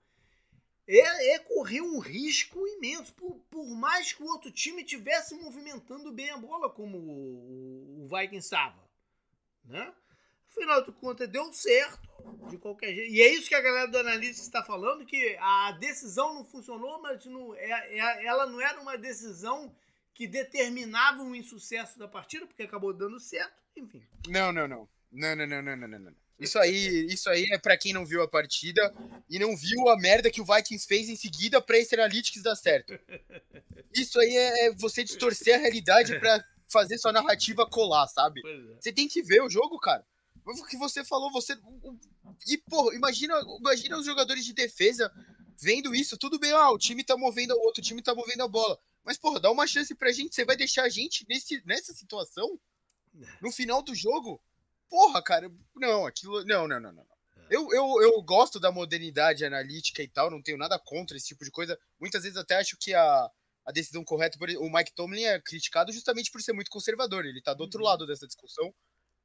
é, 0.97 1.35
é, 1.35 1.39
correr 1.39 1.81
um 1.81 1.99
risco 1.99 2.67
imenso. 2.67 3.13
Por, 3.13 3.35
por 3.49 3.65
mais 3.65 4.11
que 4.11 4.23
o 4.23 4.27
outro 4.27 4.51
time 4.51 4.81
estivesse 4.81 5.35
movimentando 5.35 6.11
bem 6.11 6.31
a 6.31 6.37
bola, 6.37 6.69
como 6.69 6.97
o, 6.97 8.03
o 8.03 8.07
Vikings 8.07 8.37
estava. 8.37 8.83
Né? 9.63 9.93
Afinal 10.49 10.83
de 10.83 10.91
contas, 10.93 11.29
deu 11.29 11.53
certo 11.53 12.09
de 12.49 12.57
qualquer 12.57 12.93
jeito. 12.95 13.13
E 13.13 13.21
é 13.21 13.27
isso 13.27 13.47
que 13.47 13.55
a 13.55 13.61
galera 13.61 13.87
do 13.87 13.99
analista 13.99 14.41
está 14.41 14.63
falando, 14.63 15.05
que 15.05 15.37
a 15.39 15.73
decisão 15.73 16.33
não 16.33 16.43
funcionou, 16.43 16.99
mas 17.01 17.23
não, 17.25 17.53
é, 17.55 17.97
é, 17.97 18.25
ela 18.25 18.47
não 18.47 18.59
era 18.59 18.81
uma 18.81 18.97
decisão 18.97 19.73
que 20.13 20.27
determinavam 20.27 21.31
o 21.31 21.35
insucesso 21.35 21.99
da 21.99 22.07
partida, 22.07 22.47
porque 22.47 22.63
acabou 22.63 22.91
dando 22.93 23.19
certo, 23.19 23.53
enfim. 23.77 24.03
Não, 24.27 24.51
não, 24.51 24.67
não. 24.67 24.89
Não, 25.11 25.35
não, 25.35 25.47
não, 25.47 25.61
não, 25.61 25.77
não, 25.77 25.99
não. 25.99 26.15
Isso 26.39 26.57
aí, 26.57 27.05
isso 27.07 27.29
aí 27.29 27.45
é 27.51 27.57
para 27.57 27.77
quem 27.77 27.91
não 27.93 28.05
viu 28.05 28.23
a 28.23 28.27
partida 28.27 28.93
e 29.29 29.37
não 29.37 29.55
viu 29.57 29.89
a 29.89 29.97
merda 29.97 30.31
que 30.31 30.41
o 30.41 30.45
Vikings 30.45 30.87
fez 30.87 31.09
em 31.09 31.15
seguida 31.15 31.61
para 31.61 31.77
esse 31.77 31.93
Analytics 31.93 32.41
dar 32.41 32.55
certo. 32.55 32.97
Isso 33.93 34.19
aí 34.19 34.35
é, 34.35 34.67
é 34.67 34.71
você 34.73 35.03
distorcer 35.03 35.55
a 35.55 35.57
realidade 35.57 36.17
para 36.19 36.43
fazer 36.67 36.97
sua 36.97 37.11
narrativa 37.11 37.67
colar, 37.67 38.07
sabe? 38.07 38.41
É. 38.45 38.75
Você 38.79 38.93
tem 38.93 39.07
que 39.07 39.21
ver 39.21 39.41
o 39.41 39.49
jogo, 39.49 39.77
cara. 39.79 40.05
O 40.45 40.65
que 40.65 40.77
você 40.77 41.03
falou, 41.03 41.31
você. 41.31 41.57
E, 42.47 42.57
pô, 42.57 42.93
imagina, 42.93 43.39
imagina 43.59 43.97
os 43.97 44.05
jogadores 44.05 44.45
de 44.45 44.53
defesa 44.53 45.11
vendo 45.61 45.93
isso. 45.93 46.17
Tudo 46.17 46.39
bem, 46.39 46.51
ah, 46.51 46.71
o 46.71 46.77
time 46.77 47.03
tá 47.03 47.17
movendo, 47.17 47.53
o 47.53 47.65
outro 47.65 47.83
time 47.83 48.01
tá 48.01 48.15
movendo 48.15 48.43
a 48.43 48.47
bola. 48.47 48.79
Mas, 49.03 49.17
porra, 49.17 49.39
dá 49.39 49.51
uma 49.51 49.67
chance 49.67 49.93
pra 49.93 50.11
gente. 50.11 50.33
Você 50.33 50.45
vai 50.45 50.55
deixar 50.55 50.83
a 50.83 50.89
gente 50.89 51.25
nesse, 51.27 51.61
nessa 51.65 51.93
situação? 51.93 52.59
No 53.41 53.51
final 53.51 53.81
do 53.81 53.93
jogo, 53.93 54.41
porra, 54.89 55.21
cara, 55.21 55.51
não, 55.75 56.05
aquilo. 56.05 56.43
Não, 56.45 56.67
não, 56.67 56.79
não, 56.79 56.91
não. 56.91 57.05
Eu, 57.49 57.73
eu, 57.73 58.01
eu 58.01 58.21
gosto 58.21 58.59
da 58.59 58.71
modernidade 58.71 59.43
analítica 59.43 60.03
e 60.03 60.07
tal, 60.07 60.29
não 60.29 60.41
tenho 60.41 60.57
nada 60.57 60.77
contra 60.77 61.17
esse 61.17 61.27
tipo 61.27 61.43
de 61.43 61.49
coisa. 61.49 61.79
Muitas 61.99 62.23
vezes 62.23 62.37
até 62.37 62.57
acho 62.57 62.77
que 62.77 62.93
a, 62.93 63.29
a 63.65 63.71
decisão 63.71 64.03
correta. 64.03 64.37
O 64.59 64.71
Mike 64.71 64.93
Tomlin 64.93 65.23
é 65.23 65.39
criticado 65.41 65.91
justamente 65.91 66.31
por 66.31 66.41
ser 66.41 66.53
muito 66.53 66.69
conservador. 66.69 67.25
Ele 67.25 67.41
tá 67.41 67.53
do 67.53 67.61
outro 67.61 67.79
uhum. 67.79 67.87
lado 67.87 68.05
dessa 68.05 68.27
discussão. 68.27 68.73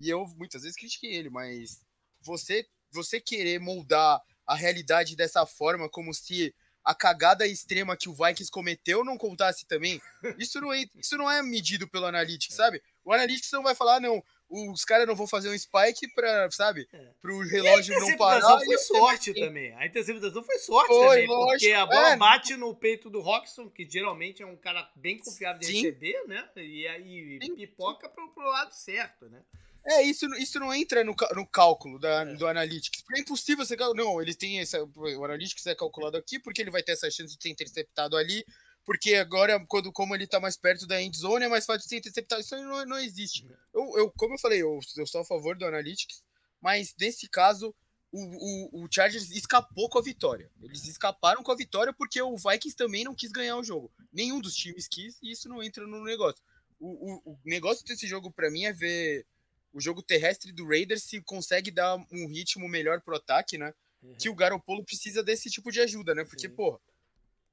E 0.01 0.09
eu 0.09 0.27
muitas 0.37 0.63
vezes 0.63 0.77
critiquei 0.77 1.15
ele, 1.15 1.31
mas 1.31 1.83
você, 2.21 2.67
você 2.91 3.21
querer 3.21 3.61
moldar 3.61 4.21
a 4.47 4.55
realidade 4.55 5.17
dessa 5.17 5.47
forma, 5.47 5.89
como 5.89 6.13
se 6.13 6.55
a 6.85 6.95
cagada 6.95 7.47
extrema 7.47 7.97
que 7.97 8.09
o 8.09 8.15
Vikings 8.15 8.51
cometeu 8.51 9.05
não 9.05 9.17
contasse 9.17 9.67
também, 9.67 10.01
isso 10.39 10.61
não 10.61 10.73
é, 10.73 10.85
isso 10.97 11.17
não 11.17 11.31
é 11.31 11.43
medido 11.43 11.89
pelo 11.89 12.07
Analytics, 12.07 12.57
sabe? 12.57 12.83
O 13.05 13.13
Analytics 13.13 13.51
não 13.53 13.63
vai 13.63 13.75
falar, 13.75 14.01
não, 14.01 14.23
os 14.49 14.85
caras 14.85 15.07
não 15.07 15.17
vão 15.17 15.27
fazer 15.27 15.49
um 15.49 15.59
spike 15.59 16.09
pra, 16.15 16.51
sabe, 16.51 16.87
é. 16.93 17.11
pro 17.21 17.39
relógio 17.41 17.99
não 17.99 18.17
parar. 18.17 18.57
A 18.57 18.61
foi 18.61 18.79
sorte 18.79 19.31
assim. 19.31 19.41
também. 19.41 19.75
A 19.75 19.87
interceptação 19.87 20.43
foi 20.43 20.59
sorte 20.59 20.89
foi, 20.89 21.23
também, 21.23 21.27
lógico, 21.27 21.51
porque 21.51 21.73
a 21.73 21.87
bola 21.87 22.11
é. 22.11 22.17
bate 22.17 22.57
no 22.57 22.75
peito 22.75 23.11
do 23.11 23.21
Roxton, 23.21 23.69
que 23.69 23.89
geralmente 23.89 24.43
é 24.43 24.47
um 24.47 24.57
cara 24.57 24.91
bem 24.95 25.19
confiável 25.19 25.61
de 25.61 25.67
Sim. 25.67 25.83
receber, 25.83 26.25
né? 26.27 26.49
E 26.57 26.87
aí 26.87 27.39
pipoca 27.57 28.09
pro, 28.09 28.29
pro 28.33 28.45
lado 28.45 28.73
certo, 28.73 29.29
né? 29.29 29.41
É, 29.87 30.03
isso, 30.03 30.27
isso 30.37 30.59
não 30.59 30.73
entra 30.73 31.05
no, 31.05 31.15
no 31.35 31.47
cálculo 31.47 31.99
da, 31.99 32.23
é. 32.23 32.35
do 32.35 32.47
Analytics. 32.47 33.05
É 33.15 33.21
impossível 33.21 33.65
você. 33.67 33.77
Não, 33.77 34.21
ele 34.21 34.35
tem 34.35 34.61
essa. 34.61 34.83
O 34.83 35.25
Analytics 35.25 35.67
é 35.67 35.75
calculado 35.75 36.17
aqui 36.17 36.39
porque 36.39 36.63
ele 36.63 36.71
vai 36.71 36.83
ter 36.83 36.93
essa 36.93 37.11
chance 37.11 37.37
de 37.37 37.43
ser 37.43 37.51
interceptado 37.51 38.17
ali. 38.17 38.45
Porque 38.85 39.15
agora, 39.15 39.65
quando, 39.67 39.91
como 39.91 40.15
ele 40.15 40.27
tá 40.27 40.39
mais 40.39 40.57
perto 40.57 40.87
da 40.87 41.01
end 41.01 41.17
zone, 41.17 41.47
é 41.47 41.49
mais 41.49 41.65
fácil 41.65 41.83
de 41.83 41.89
ser 41.89 41.97
interceptado. 41.97 42.43
Isso 42.43 42.57
não, 42.57 42.85
não 42.85 42.99
existe. 42.99 43.47
Eu, 43.73 43.99
eu, 43.99 44.13
como 44.13 44.35
eu 44.35 44.39
falei, 44.39 44.63
eu, 44.63 44.79
eu 44.97 45.07
sou 45.07 45.23
a 45.23 45.25
favor 45.25 45.57
do 45.57 45.65
Analytics, 45.65 46.23
mas 46.61 46.95
nesse 46.99 47.29
caso, 47.29 47.75
o, 48.13 48.81
o, 48.81 48.85
o 48.85 48.89
Chargers 48.91 49.31
escapou 49.31 49.89
com 49.89 49.99
a 49.99 50.03
vitória. 50.03 50.51
Eles 50.63 50.87
escaparam 50.87 51.43
com 51.43 51.51
a 51.51 51.57
vitória 51.57 51.93
porque 51.93 52.21
o 52.21 52.37
Vikings 52.37 52.77
também 52.77 53.05
não 53.05 53.15
quis 53.15 53.33
ganhar 53.33 53.57
o 53.57 53.65
jogo. 53.65 53.91
Nenhum 54.13 54.41
dos 54.41 54.55
times 54.55 54.87
quis 54.87 55.19
e 55.23 55.33
isso 55.33 55.49
não 55.49 55.63
entra 55.63 55.87
no 55.87 56.05
negócio. 56.05 56.43
O, 56.79 57.31
o, 57.31 57.33
o 57.33 57.39
negócio 57.45 57.85
desse 57.85 58.07
jogo, 58.07 58.31
para 58.31 58.51
mim, 58.51 58.65
é 58.67 58.73
ver 58.73 59.27
o 59.73 59.81
jogo 59.81 60.03
terrestre 60.03 60.53
do 60.53 60.67
Raiders 60.69 61.03
se 61.03 61.21
consegue 61.23 61.71
dar 61.71 61.97
um 62.13 62.29
ritmo 62.29 62.69
melhor 62.69 63.01
pro 63.01 63.17
ataque, 63.17 63.59
né? 63.59 63.75
Uhum. 64.01 64.15
Que 64.17 64.29
o 64.29 64.35
Garoppolo 64.35 64.85
precisa 64.85 65.23
desse 65.23 65.51
tipo 65.51 65.73
de 65.73 65.81
ajuda, 65.81 66.15
né? 66.15 66.25
Porque, 66.25 66.49
Sim. 66.49 66.55
pô, 66.55 66.81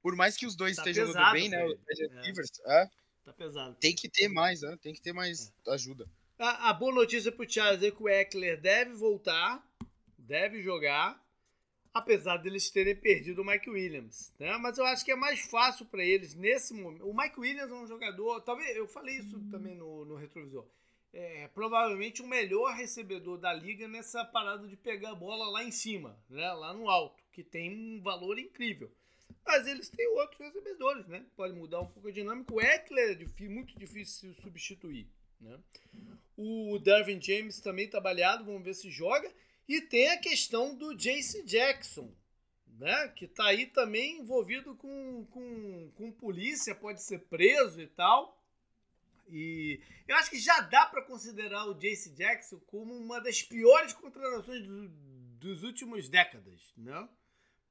por 0.01 0.15
mais 0.15 0.37
que 0.37 0.45
os 0.45 0.55
dois 0.55 0.75
tá 0.75 0.81
estejam 0.81 1.07
jogando 1.07 1.31
bem, 1.31 1.49
né? 1.49 1.65
O 1.65 1.71
é. 1.71 2.83
É, 2.83 2.89
tá 3.23 3.33
pesado. 3.33 3.75
Tem 3.79 3.95
que 3.95 4.09
ter 4.09 4.27
mais, 4.27 4.61
né? 4.61 4.77
Tem 4.81 4.93
que 4.93 5.01
ter 5.01 5.13
mais 5.13 5.53
é. 5.67 5.71
ajuda. 5.71 6.07
A, 6.37 6.69
a, 6.69 6.73
boa 6.73 6.93
notícia 6.93 7.31
pro 7.31 7.49
Charles 7.49 7.83
é 7.83 7.91
que 7.91 8.01
o 8.01 8.09
Eckler 8.09 8.59
deve 8.59 8.93
voltar, 8.93 9.63
deve 10.17 10.61
jogar, 10.61 11.23
apesar 11.93 12.37
deles 12.37 12.69
terem 12.71 12.95
perdido 12.95 13.41
o 13.41 13.45
Mike 13.45 13.69
Williams, 13.69 14.33
né? 14.39 14.57
Mas 14.57 14.77
eu 14.77 14.85
acho 14.85 15.05
que 15.05 15.11
é 15.11 15.15
mais 15.15 15.41
fácil 15.41 15.85
para 15.85 16.03
eles 16.03 16.33
nesse 16.33 16.73
momento. 16.73 17.07
O 17.07 17.15
Mike 17.15 17.39
Williams 17.39 17.71
é 17.71 17.75
um 17.75 17.87
jogador, 17.87 18.41
talvez 18.41 18.75
eu 18.75 18.87
falei 18.87 19.17
isso 19.17 19.39
também 19.51 19.75
no, 19.75 20.03
no 20.05 20.15
retrovisor 20.15 20.67
é, 21.13 21.47
provavelmente 21.49 22.21
o 22.21 22.27
melhor 22.27 22.73
recebedor 22.73 23.37
da 23.37 23.53
liga 23.53 23.87
nessa 23.87 24.23
parada 24.23 24.67
de 24.67 24.77
pegar 24.77 25.11
a 25.11 25.15
bola 25.15 25.49
lá 25.49 25.63
em 25.63 25.71
cima, 25.71 26.17
né? 26.29 26.51
lá 26.53 26.73
no 26.73 26.89
alto, 26.89 27.23
que 27.31 27.43
tem 27.43 27.71
um 27.71 28.01
valor 28.01 28.39
incrível. 28.39 28.91
Mas 29.45 29.67
eles 29.67 29.89
têm 29.89 30.07
outros 30.09 30.39
recebedores, 30.39 31.07
né? 31.07 31.25
Pode 31.35 31.53
mudar 31.53 31.81
um 31.81 31.87
pouco 31.87 32.07
a 32.07 32.11
dinâmica. 32.11 32.53
O 32.53 32.61
Eckler 32.61 33.17
é 33.19 33.43
muito 33.49 33.77
difícil 33.77 34.33
substituir. 34.35 35.07
Né? 35.39 35.59
O 36.37 36.79
Darvin 36.79 37.21
James 37.21 37.59
também 37.59 37.85
está 37.85 37.99
baleado, 37.99 38.45
vamos 38.45 38.63
ver 38.63 38.73
se 38.73 38.89
joga. 38.89 39.31
E 39.67 39.81
tem 39.81 40.09
a 40.09 40.19
questão 40.19 40.75
do 40.75 40.95
Jace 40.95 41.43
Jackson, 41.43 42.13
né? 42.67 43.07
que 43.09 43.25
está 43.25 43.45
aí 43.45 43.65
também 43.65 44.19
envolvido 44.19 44.75
com, 44.75 45.25
com, 45.31 45.91
com 45.95 46.11
polícia, 46.11 46.75
pode 46.75 47.01
ser 47.01 47.19
preso 47.19 47.81
e 47.81 47.87
tal. 47.87 48.37
E 49.29 49.79
eu 50.07 50.15
acho 50.17 50.29
que 50.29 50.39
já 50.39 50.59
dá 50.61 50.85
para 50.85 51.03
considerar 51.03 51.65
o 51.65 51.73
Jace 51.73 52.11
Jackson 52.11 52.59
como 52.67 52.93
uma 52.93 53.19
das 53.19 53.41
piores 53.41 53.93
contratações 53.93 54.65
do, 54.67 54.89
dos 55.39 55.63
últimos 55.63 56.09
décadas, 56.09 56.73
né? 56.75 57.07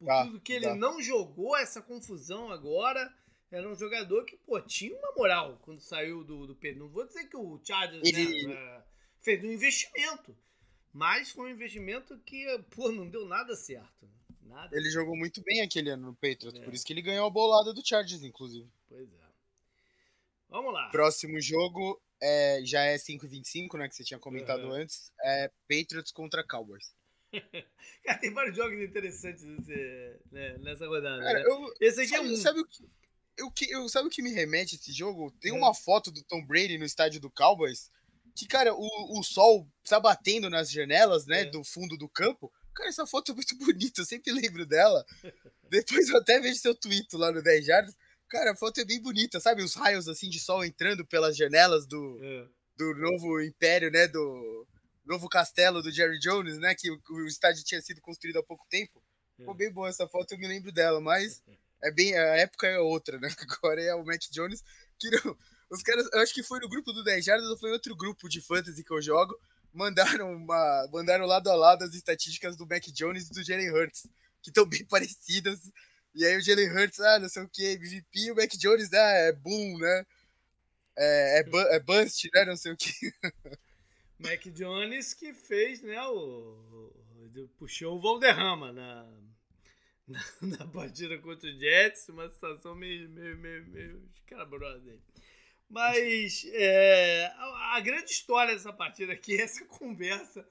Por 0.01 0.07
tá, 0.07 0.25
tudo 0.25 0.41
que 0.41 0.55
ele 0.55 0.65
tá. 0.65 0.75
não 0.75 1.01
jogou, 1.01 1.57
essa 1.57 1.81
confusão 1.81 2.51
agora. 2.51 3.15
Era 3.53 3.69
um 3.69 3.75
jogador 3.75 4.25
que, 4.25 4.37
pô, 4.37 4.61
tinha 4.61 4.97
uma 4.97 5.13
moral 5.13 5.59
quando 5.63 5.81
saiu 5.81 6.23
do, 6.23 6.47
do 6.47 6.55
Pedro. 6.55 6.85
Não 6.85 6.89
vou 6.89 7.05
dizer 7.05 7.29
que 7.29 7.37
o 7.37 7.61
Chargers 7.63 8.07
ele... 8.07 8.47
né, 8.47 8.85
fez 9.21 9.43
um 9.43 9.51
investimento, 9.51 10.37
mas 10.93 11.31
foi 11.31 11.51
um 11.51 11.55
investimento 11.55 12.17
que, 12.21 12.47
pô, 12.71 12.93
não 12.93 13.09
deu 13.09 13.27
nada 13.27 13.57
certo. 13.57 14.09
Nada. 14.43 14.75
Ele 14.77 14.89
jogou 14.91 15.17
muito 15.17 15.43
bem 15.43 15.63
aquele 15.63 15.91
ano 15.91 16.07
no 16.09 16.15
Patriots, 16.15 16.61
é. 16.61 16.65
por 16.65 16.73
isso 16.73 16.85
que 16.85 16.93
ele 16.93 17.03
ganhou 17.03 17.27
a 17.27 17.31
bolada 17.31 17.75
do 17.75 17.85
Chargers, 17.85 18.23
inclusive. 18.23 18.71
Pois 18.89 19.13
é. 19.13 19.21
Vamos 20.49 20.73
lá. 20.73 20.89
Próximo 20.91 21.41
jogo 21.41 22.01
é, 22.21 22.61
já 22.65 22.83
é 22.83 22.97
5-25, 22.97 23.79
né? 23.79 23.89
Que 23.89 23.95
você 23.95 24.05
tinha 24.05 24.19
comentado 24.19 24.65
uhum. 24.65 24.73
antes. 24.73 25.13
É 25.23 25.51
Patriots 25.69 26.13
contra 26.13 26.47
Cowboys. 26.47 26.93
Cara, 28.05 28.19
tem 28.19 28.33
vários 28.33 28.57
jogos 28.57 28.81
interessantes 28.81 29.45
nesse, 29.45 30.19
né, 30.31 30.59
nessa 30.59 30.87
rodada. 30.87 31.23
Cara, 31.23 31.39
né? 31.39 31.45
eu, 31.47 31.75
Esse 31.81 32.01
aqui 32.01 32.11
sabe, 32.11 32.29
é 32.29 32.33
um. 32.33 32.37
Sabe 32.37 32.61
o 32.61 32.67
que, 32.67 32.85
eu, 33.39 33.51
que, 33.51 33.71
eu, 33.71 33.89
sabe 33.89 34.09
o 34.09 34.11
que 34.11 34.23
me 34.23 34.33
remete 34.33 34.75
a 34.75 34.79
esse 34.79 34.93
jogo? 34.93 35.31
Tem 35.41 35.53
uma 35.53 35.75
foto 35.75 36.11
do 36.11 36.23
Tom 36.25 36.45
Brady 36.45 36.79
no 36.79 36.85
estádio 36.85 37.21
do 37.21 37.31
Cowboys. 37.31 37.91
Que, 38.37 38.47
cara, 38.47 38.75
o, 38.75 39.19
o 39.19 39.23
sol 39.23 39.67
tá 39.89 39.99
batendo 39.99 40.49
nas 40.49 40.71
janelas, 40.71 41.27
né? 41.27 41.43
É. 41.43 41.45
Do 41.47 41.65
fundo 41.65 41.97
do 41.97 42.09
campo. 42.09 42.53
Cara, 42.75 42.89
essa 42.89 43.07
foto 43.07 43.33
é 43.33 43.35
muito 43.35 43.57
bonita, 43.59 44.01
eu 44.01 44.05
sempre 44.05 44.33
lembro 44.33 44.67
dela. 44.67 45.05
Depois 45.69 46.09
eu 46.09 46.19
até 46.19 46.41
vejo 46.41 46.59
seu 46.59 46.75
tweet 46.75 47.15
lá 47.17 47.33
no 47.33 47.43
10 47.43 47.65
Jardas. 47.65 47.97
Cara, 48.29 48.53
a 48.53 48.57
foto 48.57 48.81
é 48.81 48.85
bem 48.85 49.01
bonita, 49.01 49.41
sabe? 49.41 49.63
Os 49.63 49.75
raios 49.75 50.09
assim 50.09 50.29
de 50.29 50.39
sol 50.39 50.65
entrando 50.65 51.05
pelas 51.05 51.37
janelas 51.37 51.87
do, 51.87 52.19
é. 52.23 52.47
do 52.77 52.95
novo 52.95 53.41
império, 53.41 53.91
né? 53.91 54.07
Do 54.07 54.67
novo 55.11 55.29
castelo 55.29 55.83
do 55.83 55.91
Jerry 55.91 56.19
Jones, 56.19 56.59
né? 56.59 56.75
Que 56.75 56.91
o, 56.91 57.01
o 57.11 57.27
estádio 57.27 57.65
tinha 57.65 57.81
sido 57.83 58.01
construído 58.01 58.39
há 58.39 58.43
pouco 58.43 58.67
tempo. 58.71 59.03
É. 59.39 59.43
Ficou 59.43 59.55
bem 59.55 59.73
boa 59.73 59.89
essa 59.89 60.09
foto, 60.09 60.33
eu 60.33 60.39
me 60.39 60.47
lembro 60.47 60.73
dela, 60.73 61.01
mas 61.01 61.43
é 61.83 61.91
bem. 61.91 62.17
A 62.17 62.37
época 62.37 62.67
é 62.67 62.79
outra, 62.79 63.19
né? 63.19 63.29
Agora 63.59 63.83
é 63.83 63.95
o 63.95 64.05
Mac 64.05 64.23
Jones. 64.31 64.63
Que 64.99 65.11
não, 65.11 65.37
os 65.71 65.83
caras, 65.83 66.09
eu 66.13 66.21
acho 66.21 66.33
que 66.33 66.43
foi 66.43 66.61
no 66.61 66.69
grupo 66.69 66.93
do 66.93 67.03
10 67.03 67.25
Jardas 67.25 67.49
ou 67.49 67.59
foi 67.59 67.73
outro 67.73 67.97
grupo 67.97 68.29
de 68.29 68.41
fantasy 68.41 68.85
que 68.85 68.93
eu 68.93 69.03
jogo. 69.03 69.39
Mandaram, 69.73 70.33
uma, 70.35 70.89
mandaram 70.93 71.27
lado 71.27 71.49
a 71.49 71.55
lado 71.55 71.85
as 71.85 71.95
estatísticas 71.95 72.57
do 72.57 72.67
Mac 72.67 72.85
Jones 72.89 73.29
e 73.29 73.33
do 73.33 73.43
Jalen 73.45 73.71
Hurts, 73.71 74.09
que 74.43 74.51
estão 74.51 74.67
bem 74.67 74.85
parecidas. 74.91 75.61
E 76.15 76.25
aí 76.25 76.37
o 76.37 76.41
Jalen 76.41 76.71
Hurts, 76.71 77.01
ah, 77.01 77.19
não 77.21 77.29
sei 77.29 77.43
o 77.43 77.49
que, 77.49 77.65
MVP, 77.65 78.19
e 78.19 78.33
o 78.33 78.35
Mac 78.37 78.51
Jones, 78.55 78.93
ah, 78.93 79.13
é 79.13 79.33
boom, 79.33 79.79
né? 79.79 80.07
É, 80.99 81.39
é, 81.39 81.45
bu 81.45 81.59
é 81.59 81.81
bust, 81.81 82.29
né? 82.35 82.45
Não 82.45 82.57
sei 82.57 82.73
o 82.73 82.77
que. 82.77 82.93
Mac 84.21 84.47
Jones 84.49 85.15
que 85.15 85.33
fez, 85.33 85.83
né, 85.83 86.01
o, 86.07 86.93
o 87.37 87.49
puxou 87.59 87.97
o 87.97 88.01
Valderrama 88.01 88.73
na, 88.73 89.09
na, 90.07 90.21
na, 90.59 90.67
partida 90.67 91.19
contra 91.19 91.49
o 91.49 91.59
Jets, 91.59 92.09
uma 92.09 92.29
situação 92.31 92.75
meio, 92.75 93.09
meio, 93.09 93.37
meio, 93.39 93.67
meio 93.67 94.11
escabrosa 94.15 94.91
aí. 94.91 95.01
Mas 95.69 96.45
é, 96.53 97.27
a, 97.37 97.77
a, 97.77 97.81
grande 97.81 98.11
história 98.11 98.53
dessa 98.53 98.73
partida 98.73 99.13
aqui 99.13 99.37
é 99.37 99.43
essa 99.43 99.65
conversa 99.67 100.47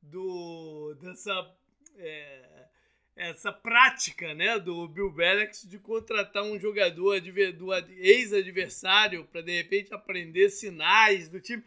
do, 0.00 0.94
dessa 1.00 1.54
é, 1.98 2.68
essa 3.14 3.52
prática 3.52 4.34
né, 4.34 4.58
do 4.58 4.88
Bill 4.88 5.12
Belichick 5.12 5.68
de 5.68 5.78
contratar 5.78 6.42
um 6.42 6.58
jogador 6.58 7.20
do 7.20 7.74
ex-adversário 7.98 9.24
para 9.26 9.42
de 9.42 9.52
repente 9.52 9.92
aprender 9.92 10.48
sinais 10.48 11.28
do 11.28 11.38
time 11.38 11.62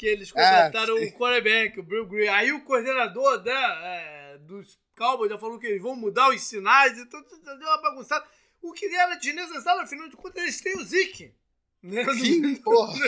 que 0.00 0.06
eles 0.06 0.30
ah, 0.30 0.32
contrataram 0.32 0.96
ah, 0.96 1.00
o 1.02 1.12
quarterback, 1.12 1.78
o 1.78 1.82
Bill 1.82 2.06
Green. 2.06 2.28
Aí 2.28 2.50
o 2.52 2.64
coordenador 2.64 3.44
né, 3.44 3.52
é, 3.52 4.38
dos 4.38 4.80
Cowboys 4.96 5.30
já 5.30 5.38
falou 5.38 5.58
que 5.58 5.66
eles 5.66 5.82
vão 5.82 5.94
mudar 5.94 6.30
os 6.30 6.42
sinais, 6.42 6.98
então 6.98 7.22
deu 7.22 7.68
uma 7.68 7.82
bagunçada. 7.82 8.26
O 8.62 8.72
que 8.72 8.86
era 8.86 9.16
desnecessário, 9.16 9.82
afinal 9.82 10.08
de 10.08 10.16
contas, 10.16 10.42
eles 10.42 10.58
têm 10.62 10.78
o 10.78 10.84
Zeke. 10.84 11.34
Né? 11.82 12.02
Sim, 12.14 12.56
porra. 12.56 12.94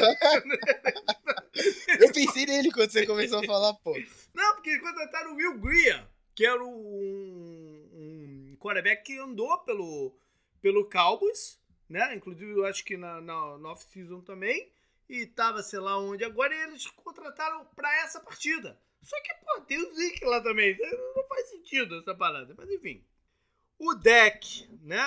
Eu 1.99 2.13
pensei 2.13 2.45
nele 2.45 2.71
quando 2.71 2.91
você 2.91 3.07
começou 3.07 3.41
a 3.41 3.45
falar, 3.45 3.73
pô. 3.75 3.99
Não, 4.35 4.55
porque 4.55 4.71
eles 4.71 4.83
contrataram 4.83 5.33
o 5.33 5.37
Will 5.37 5.59
Greer, 5.59 6.07
que 6.35 6.45
era 6.45 6.63
um 6.63 8.55
quarterback 8.61 9.03
que 9.03 9.19
andou 9.19 9.59
pelo, 9.61 10.15
pelo 10.61 10.91
Cowboys, 10.91 11.59
né? 11.89 12.15
Inclusive, 12.15 12.51
eu 12.51 12.67
acho 12.67 12.85
que 12.85 12.99
na, 12.99 13.19
na, 13.21 13.59
na 13.59 13.73
off-season 13.73 14.21
também. 14.21 14.72
E 15.13 15.27
tava, 15.27 15.63
sei 15.63 15.79
lá 15.79 15.99
onde. 15.99 16.25
Agora 16.25 16.55
eles 16.55 16.87
contrataram 16.87 17.67
para 17.77 17.95
essa 18.03 18.19
partida. 18.19 18.81
Só 19.03 19.15
que, 19.21 19.35
pô, 19.45 19.61
tem 19.61 19.77
o 19.77 19.95
Zeke 19.95 20.25
lá 20.25 20.41
também. 20.41 20.75
Não 21.15 21.29
faz 21.29 21.51
sentido 21.51 21.99
essa 21.99 22.15
parada. 22.15 22.55
Mas 22.57 22.71
enfim. 22.71 23.05
O 23.79 23.93
deck, 23.93 24.67
né? 24.81 25.03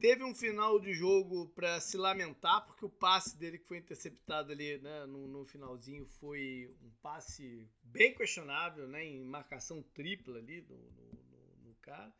teve 0.00 0.24
um 0.24 0.34
final 0.34 0.80
de 0.80 0.92
jogo 0.92 1.48
para 1.50 1.78
se 1.78 1.96
lamentar, 1.96 2.66
porque 2.66 2.84
o 2.84 2.90
passe 2.90 3.38
dele 3.38 3.58
que 3.58 3.68
foi 3.68 3.78
interceptado 3.78 4.50
ali 4.50 4.78
né, 4.78 5.06
no, 5.06 5.28
no, 5.28 5.44
finalzinho 5.44 6.04
foi 6.06 6.74
um 6.82 6.90
passe 7.00 7.68
bem 7.82 8.14
questionável, 8.14 8.88
né, 8.88 9.04
em 9.04 9.24
marcação 9.24 9.82
tripla 9.94 10.38
ali 10.38 10.62
no, 10.62 10.76
no, 10.76 11.68
no 11.68 11.74
cara. 11.82 12.12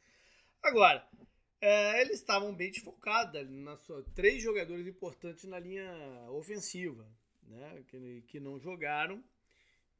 Agora, 0.62 1.08
é, 1.60 2.00
eles 2.00 2.20
estavam 2.20 2.54
bem 2.54 2.70
desfocados 2.70 3.48
na 3.50 3.76
sua 3.76 4.02
três 4.14 4.42
jogadores 4.42 4.86
importantes 4.86 5.44
na 5.44 5.58
linha 5.58 5.90
ofensiva, 6.30 7.06
né, 7.42 7.84
que, 7.88 8.22
que 8.28 8.40
não 8.40 8.58
jogaram. 8.58 9.22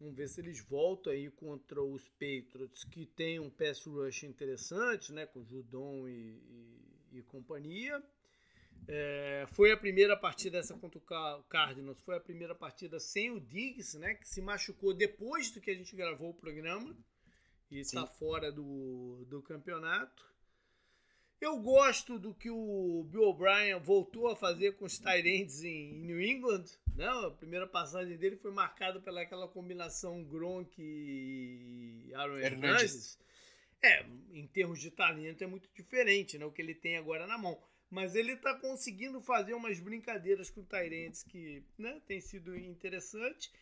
Vamos 0.01 0.15
ver 0.15 0.29
se 0.29 0.41
eles 0.41 0.61
voltam 0.61 1.13
aí 1.13 1.29
contra 1.29 1.83
os 1.83 2.09
Patriots, 2.11 2.85
que 2.85 3.05
tem 3.05 3.41
um 3.41 3.51
pass 3.51 3.85
rush 3.85 4.23
interessante, 4.23 5.13
né, 5.13 5.27
com 5.27 5.45
Judon 5.45 6.09
e, 6.09 6.41
e, 7.13 7.19
e 7.19 7.23
companhia. 7.23 8.01
É, 8.87 9.45
foi 9.49 9.73
a 9.73 9.77
primeira 9.77 10.17
partida 10.17 10.59
essa 10.59 10.75
contra 10.79 10.99
o 10.99 11.43
Cardinals, 11.43 12.01
foi 12.01 12.17
a 12.17 12.21
primeira 12.21 12.55
partida 12.55 13.01
sem 13.01 13.31
o 13.33 13.41
Diggs, 13.41 13.99
né, 13.99 14.15
que 14.15 14.29
se 14.29 14.41
machucou 14.41 14.95
depois 14.95 15.51
do 15.51 15.61
que 15.61 15.71
a 15.71 15.75
gente 15.75 15.97
gravou 15.97 16.31
o 16.31 16.35
programa 16.35 16.97
e 17.71 17.81
está 17.81 18.07
fora 18.07 18.53
do, 18.53 19.27
do 19.29 19.43
campeonato. 19.43 20.25
Eu 21.41 21.57
gosto 21.61 22.19
do 22.19 22.35
que 22.35 22.51
o 22.51 23.05
Bill 23.09 23.23
O'Brien 23.23 23.79
voltou 23.79 24.29
a 24.29 24.35
fazer 24.35 24.73
com 24.73 24.85
os 24.85 24.99
Tyrants 24.99 25.63
em 25.63 25.93
New 26.01 26.21
England. 26.21 26.65
Né? 26.97 27.07
A 27.07 27.31
primeira 27.31 27.67
passagem 27.67 28.17
dele 28.17 28.37
foi 28.37 28.51
marcada 28.51 29.01
pelaquela 29.01 29.47
combinação 29.47 30.25
Gronk 30.25 30.75
e 30.77 32.13
Aaron 32.13 32.39
Hernandez. 32.39 33.19
É, 33.81 34.05
em 34.33 34.49
termos 34.49 34.81
de 34.81 34.91
talento 34.91 35.45
é 35.45 35.47
muito 35.47 35.71
diferente 35.73 36.37
né? 36.37 36.45
o 36.45 36.51
que 36.51 36.61
ele 36.61 36.75
tem 36.75 36.97
agora 36.97 37.25
na 37.25 37.39
mão. 37.39 37.57
Mas 37.89 38.17
ele 38.17 38.33
está 38.33 38.55
conseguindo 38.57 39.21
fazer 39.21 39.55
umas 39.55 39.79
brincadeiras 39.79 40.51
com 40.51 40.63
o 40.63 40.67
Tyrants 40.67 41.23
que 41.23 41.63
né, 41.79 42.03
tem 42.09 42.21
sido 42.21 42.57
interessante. 42.59 43.53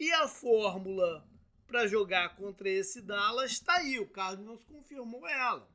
E 0.00 0.10
a 0.10 0.26
fórmula 0.26 1.28
para 1.66 1.86
jogar 1.86 2.34
contra 2.34 2.68
esse 2.70 3.02
Dallas 3.02 3.52
está 3.52 3.74
aí. 3.74 3.98
O 3.98 4.08
Cardinals 4.08 4.64
confirmou 4.64 5.28
ela 5.28 5.68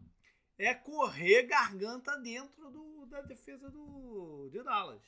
é 0.61 0.75
correr 0.75 1.43
garganta 1.43 2.15
dentro 2.17 2.69
do, 2.69 3.05
da 3.07 3.21
defesa 3.21 3.69
do, 3.69 4.47
de 4.51 4.61
Dallas. 4.63 5.01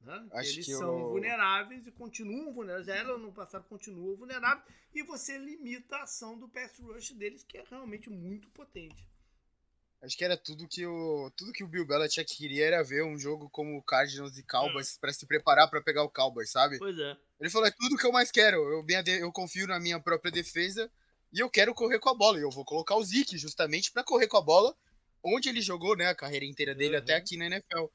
Né? 0.00 0.28
Eles 0.34 0.66
são 0.66 0.98
eu... 0.98 1.08
vulneráveis 1.10 1.86
e 1.86 1.92
continuam 1.92 2.52
vulneráveis. 2.52 2.86
Já 2.86 2.94
era 2.94 3.18
no 3.18 3.32
passado, 3.32 3.64
continuam 3.68 4.16
vulneráveis. 4.16 4.64
E 4.94 5.02
você 5.02 5.36
limita 5.36 5.96
a 5.96 6.02
ação 6.04 6.38
do 6.38 6.48
pass 6.48 6.78
rush 6.78 7.10
deles, 7.12 7.44
que 7.44 7.58
é 7.58 7.64
realmente 7.68 8.08
muito 8.08 8.48
potente. 8.50 9.06
Acho 10.00 10.16
que 10.16 10.24
era 10.24 10.36
tudo 10.36 10.68
que 10.68 10.86
o 10.86 11.28
tudo 11.36 11.52
que 11.52 11.64
o 11.64 11.68
Bill 11.68 11.84
Belichick 11.84 12.36
queria 12.36 12.66
era 12.66 12.84
ver 12.84 13.04
um 13.04 13.18
jogo 13.18 13.50
como 13.50 13.76
o 13.76 13.82
Cardinals 13.82 14.38
e 14.38 14.44
Cowboys 14.44 14.96
é. 14.96 15.00
para 15.00 15.12
se 15.12 15.26
preparar 15.26 15.68
para 15.68 15.82
pegar 15.82 16.04
o 16.04 16.08
Cowboys, 16.08 16.50
sabe? 16.50 16.78
Pois 16.78 16.96
é. 16.96 17.16
Ele 17.40 17.50
falou 17.50 17.66
é 17.66 17.72
tudo 17.72 17.96
que 17.96 18.06
eu 18.06 18.12
mais 18.12 18.30
quero. 18.30 18.56
Eu, 18.56 18.84
minha, 18.84 19.02
eu 19.18 19.32
confio 19.32 19.66
na 19.66 19.80
minha 19.80 19.98
própria 19.98 20.30
defesa 20.30 20.88
e 21.32 21.40
eu 21.40 21.50
quero 21.50 21.74
correr 21.74 21.98
com 21.98 22.08
a 22.08 22.14
bola. 22.14 22.38
E 22.38 22.42
eu 22.42 22.50
vou 22.50 22.64
colocar 22.64 22.96
o 22.96 23.04
Zeke 23.04 23.36
justamente 23.36 23.92
para 23.92 24.04
correr 24.04 24.26
com 24.26 24.36
a 24.36 24.42
bola, 24.42 24.74
onde 25.22 25.48
ele 25.48 25.60
jogou, 25.60 25.96
né, 25.96 26.06
a 26.06 26.14
carreira 26.14 26.44
inteira 26.44 26.74
dele 26.74 26.96
uhum. 26.96 27.02
até 27.02 27.14
aqui 27.14 27.36
na 27.36 27.46
NFL. 27.46 27.86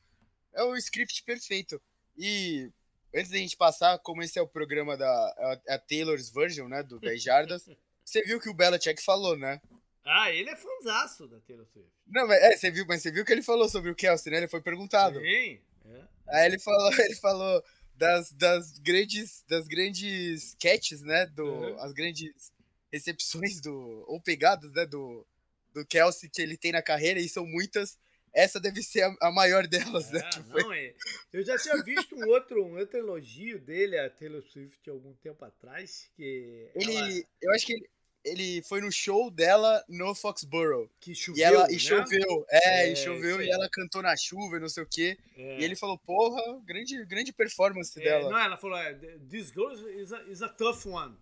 É 0.53 0.63
o 0.63 0.75
script 0.75 1.23
perfeito. 1.23 1.81
E 2.17 2.69
antes 3.13 3.31
da 3.31 3.38
gente 3.38 3.57
passar, 3.57 3.97
como 3.99 4.21
esse 4.21 4.38
é 4.38 4.41
o 4.41 4.47
programa 4.47 4.95
da 4.95 5.07
a, 5.07 5.75
a 5.75 5.79
Taylor's 5.79 6.29
Version, 6.29 6.67
né, 6.67 6.84
do 6.84 6.99
10 6.99 7.21
Jardas, 7.21 7.65
você 8.03 8.21
viu 8.23 8.39
que 8.39 8.49
o 8.49 8.53
Belichick 8.53 9.01
falou, 9.01 9.38
né? 9.38 9.61
Ah, 10.05 10.31
ele 10.31 10.49
é 10.49 10.55
fanzaço 10.55 11.27
da 11.27 11.39
Taylor 11.39 11.65
Swift. 11.65 11.89
Não, 12.05 12.27
mas 12.27 12.41
é, 12.41 12.57
você 12.57 12.69
viu, 12.69 12.86
mas 12.86 13.01
você 13.01 13.09
viu 13.09 13.23
que 13.23 13.31
ele 13.31 13.41
falou 13.41 13.69
sobre 13.69 13.89
o 13.89 13.95
Kelsey, 13.95 14.31
né? 14.31 14.39
Ele 14.39 14.49
foi 14.49 14.61
perguntado. 14.61 15.19
Sim. 15.19 15.61
É. 15.86 16.01
Aí 16.27 16.45
ele 16.47 16.59
falou, 16.59 16.91
ele 16.99 17.15
falou 17.15 17.63
das, 17.95 18.31
das 18.34 18.77
grandes 18.79 19.43
das 19.47 19.67
grandes 19.67 20.55
catches, 20.59 21.01
né, 21.01 21.25
do 21.27 21.45
uhum. 21.45 21.79
as 21.79 21.93
grandes 21.93 22.51
recepções 22.93 23.59
do. 23.59 24.05
ou 24.07 24.21
pegadas, 24.21 24.71
né? 24.71 24.85
Do, 24.85 25.25
do 25.73 25.83
Kelsey 25.85 26.29
que 26.29 26.41
ele 26.41 26.55
tem 26.55 26.71
na 26.71 26.81
carreira, 26.81 27.19
e 27.19 27.27
são 27.27 27.45
muitas. 27.45 27.97
Essa 28.31 28.59
deve 28.59 28.81
ser 28.81 29.03
a, 29.03 29.15
a 29.21 29.31
maior 29.31 29.67
delas, 29.67 30.09
é, 30.09 30.13
né? 30.13 30.29
Tipo... 30.29 30.57
Não, 30.57 30.73
é. 30.73 30.93
Eu 31.31 31.43
já 31.43 31.57
tinha 31.57 31.83
visto 31.83 32.15
um 32.15 32.27
outro, 32.29 32.63
um 32.63 32.77
outro 32.77 32.97
elogio 32.97 33.59
dele 33.59 33.97
a 33.97 34.09
Taylor 34.09 34.41
Swift 34.41 34.89
algum 34.89 35.13
tempo 35.15 35.43
atrás. 35.43 36.09
Que 36.15 36.69
ele. 36.75 36.95
Ela... 36.95 37.09
Eu 37.41 37.51
acho 37.53 37.65
que 37.65 37.73
ele, 37.73 37.89
ele 38.23 38.61
foi 38.63 38.81
no 38.81 38.91
show 38.91 39.29
dela 39.29 39.83
no 39.87 40.15
Foxborough. 40.15 40.89
Que 40.99 41.13
choveu. 41.13 41.39
E, 41.39 41.43
ela, 41.43 41.67
e 41.69 41.73
né? 41.73 41.79
choveu, 41.79 42.45
é, 42.49 42.87
é, 42.87 42.91
e 42.91 42.95
choveu 42.95 43.41
e 43.41 43.51
ela 43.51 43.69
cantou 43.69 44.01
na 44.01 44.15
chuva 44.15 44.57
e 44.57 44.59
não 44.59 44.69
sei 44.69 44.83
o 44.83 44.87
quê. 44.87 45.17
É. 45.35 45.59
E 45.59 45.63
ele 45.63 45.75
falou, 45.75 45.97
porra, 45.99 46.41
grande, 46.65 47.05
grande 47.05 47.31
performance 47.31 47.99
é, 47.99 48.03
dela. 48.03 48.29
Não, 48.29 48.39
ela 48.39 48.57
falou, 48.57 48.77
é, 48.77 48.93
this 49.29 49.51
girl 49.51 49.71
is 49.71 50.11
a, 50.11 50.23
is 50.23 50.41
a 50.41 50.49
tough 50.49 50.85
one. 50.87 51.15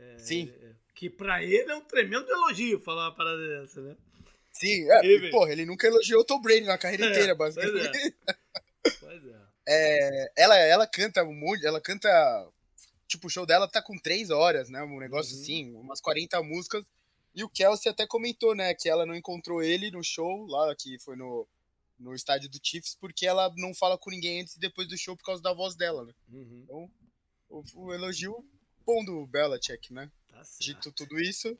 É, 0.00 0.18
Sim. 0.18 0.52
Que 0.94 1.08
pra 1.08 1.42
ele 1.42 1.70
é 1.70 1.74
um 1.74 1.80
tremendo 1.80 2.30
elogio 2.30 2.80
falar 2.80 3.08
uma 3.08 3.14
parada 3.14 3.38
dessa, 3.38 3.80
né? 3.80 3.96
Sim, 4.52 4.90
é, 4.90 5.06
ele, 5.06 5.30
porra, 5.30 5.52
ele 5.52 5.64
nunca 5.64 5.86
elogiou 5.86 6.20
o 6.20 6.24
Tom 6.24 6.40
Brady 6.40 6.66
na 6.66 6.76
carreira 6.76 7.06
é, 7.06 7.10
inteira, 7.10 7.34
basicamente. 7.34 8.14
Pois 8.82 8.94
é. 8.94 8.96
pois 9.00 9.26
é. 9.26 9.36
é. 9.66 10.32
ela, 10.36 10.56
ela 10.56 10.86
canta 10.86 11.24
muito, 11.24 11.66
ela 11.66 11.80
canta. 11.80 12.08
Tipo, 13.06 13.26
o 13.26 13.30
show 13.30 13.46
dela 13.46 13.66
tá 13.66 13.80
com 13.80 13.96
três 13.98 14.30
horas, 14.30 14.68
né? 14.68 14.82
Um 14.82 14.98
negócio 14.98 15.34
uhum. 15.34 15.42
assim, 15.42 15.74
umas 15.74 16.00
40 16.00 16.42
músicas. 16.42 16.84
E 17.34 17.44
o 17.44 17.48
Kelsey 17.48 17.90
até 17.90 18.06
comentou, 18.06 18.54
né, 18.54 18.74
que 18.74 18.88
ela 18.88 19.06
não 19.06 19.14
encontrou 19.14 19.62
ele 19.62 19.90
no 19.90 20.02
show, 20.02 20.46
lá 20.46 20.74
que 20.74 20.98
foi 20.98 21.14
no, 21.14 21.46
no 21.98 22.14
estádio 22.14 22.48
do 22.48 22.58
Chiefs, 22.62 22.96
porque 23.00 23.24
ela 23.24 23.52
não 23.56 23.72
fala 23.72 23.96
com 23.96 24.10
ninguém 24.10 24.40
antes 24.40 24.56
e 24.56 24.60
depois 24.60 24.88
do 24.88 24.98
show 24.98 25.16
por 25.16 25.24
causa 25.24 25.40
da 25.40 25.52
voz 25.52 25.76
dela, 25.76 26.04
né? 26.04 26.12
Uhum. 26.28 26.60
Então, 26.64 26.90
o, 27.48 27.62
o 27.76 27.94
elogio 27.94 28.44
bom 28.90 29.04
do 29.04 29.26
Belichick, 29.26 29.92
né? 29.92 30.10
Tá 30.28 30.42
Dito 30.58 30.90
tudo 30.90 31.20
isso, 31.20 31.56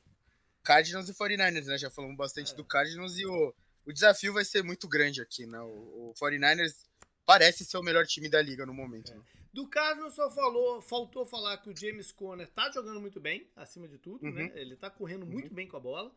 Cardinals 0.63 1.09
e 1.09 1.15
49ers, 1.15 1.67
né? 1.67 1.79
Já 1.79 1.91
falamos 1.91 2.17
bastante 2.17 2.53
é. 2.53 2.57
do 2.57 2.65
Cardinals 2.65 3.17
e 3.19 3.25
o, 3.25 3.55
o 3.87 3.93
desafio 3.93 4.33
vai 4.33 4.45
ser 4.45 4.63
muito 4.63 4.89
grande 4.89 5.23
aqui, 5.23 5.47
né? 5.47 5.61
O, 5.61 6.11
o 6.11 6.15
49ers 6.21 6.75
parece 7.25 7.65
ser 7.65 7.79
o 7.79 7.83
melhor 7.83 8.07
time 8.07 8.29
da 8.29 8.43
liga 8.43 8.67
no 8.67 8.75
momento. 8.75 9.13
É. 9.13 9.15
Né? 9.15 9.23
Do 9.53 9.69
Cardinals 9.69 10.15
só 10.15 10.31
falou, 10.31 10.81
faltou 10.81 11.25
falar 11.25 11.59
que 11.59 11.71
o 11.71 11.77
James 11.77 12.13
Conner 12.13 12.49
tá 12.49 12.71
jogando 12.71 13.01
muito 13.01 13.21
bem, 13.21 13.49
acima 13.57 13.89
de 13.89 13.99
tudo, 13.99 14.23
né? 14.23 14.31
uhum. 14.31 14.49
né? 14.49 14.53
Ele 14.55 14.77
tá 14.77 14.91
correndo 14.91 15.27
muito 15.27 15.49
uhum. 15.49 15.55
bem 15.55 15.69
com 15.69 15.77
a 15.77 15.81
bola. 15.81 16.13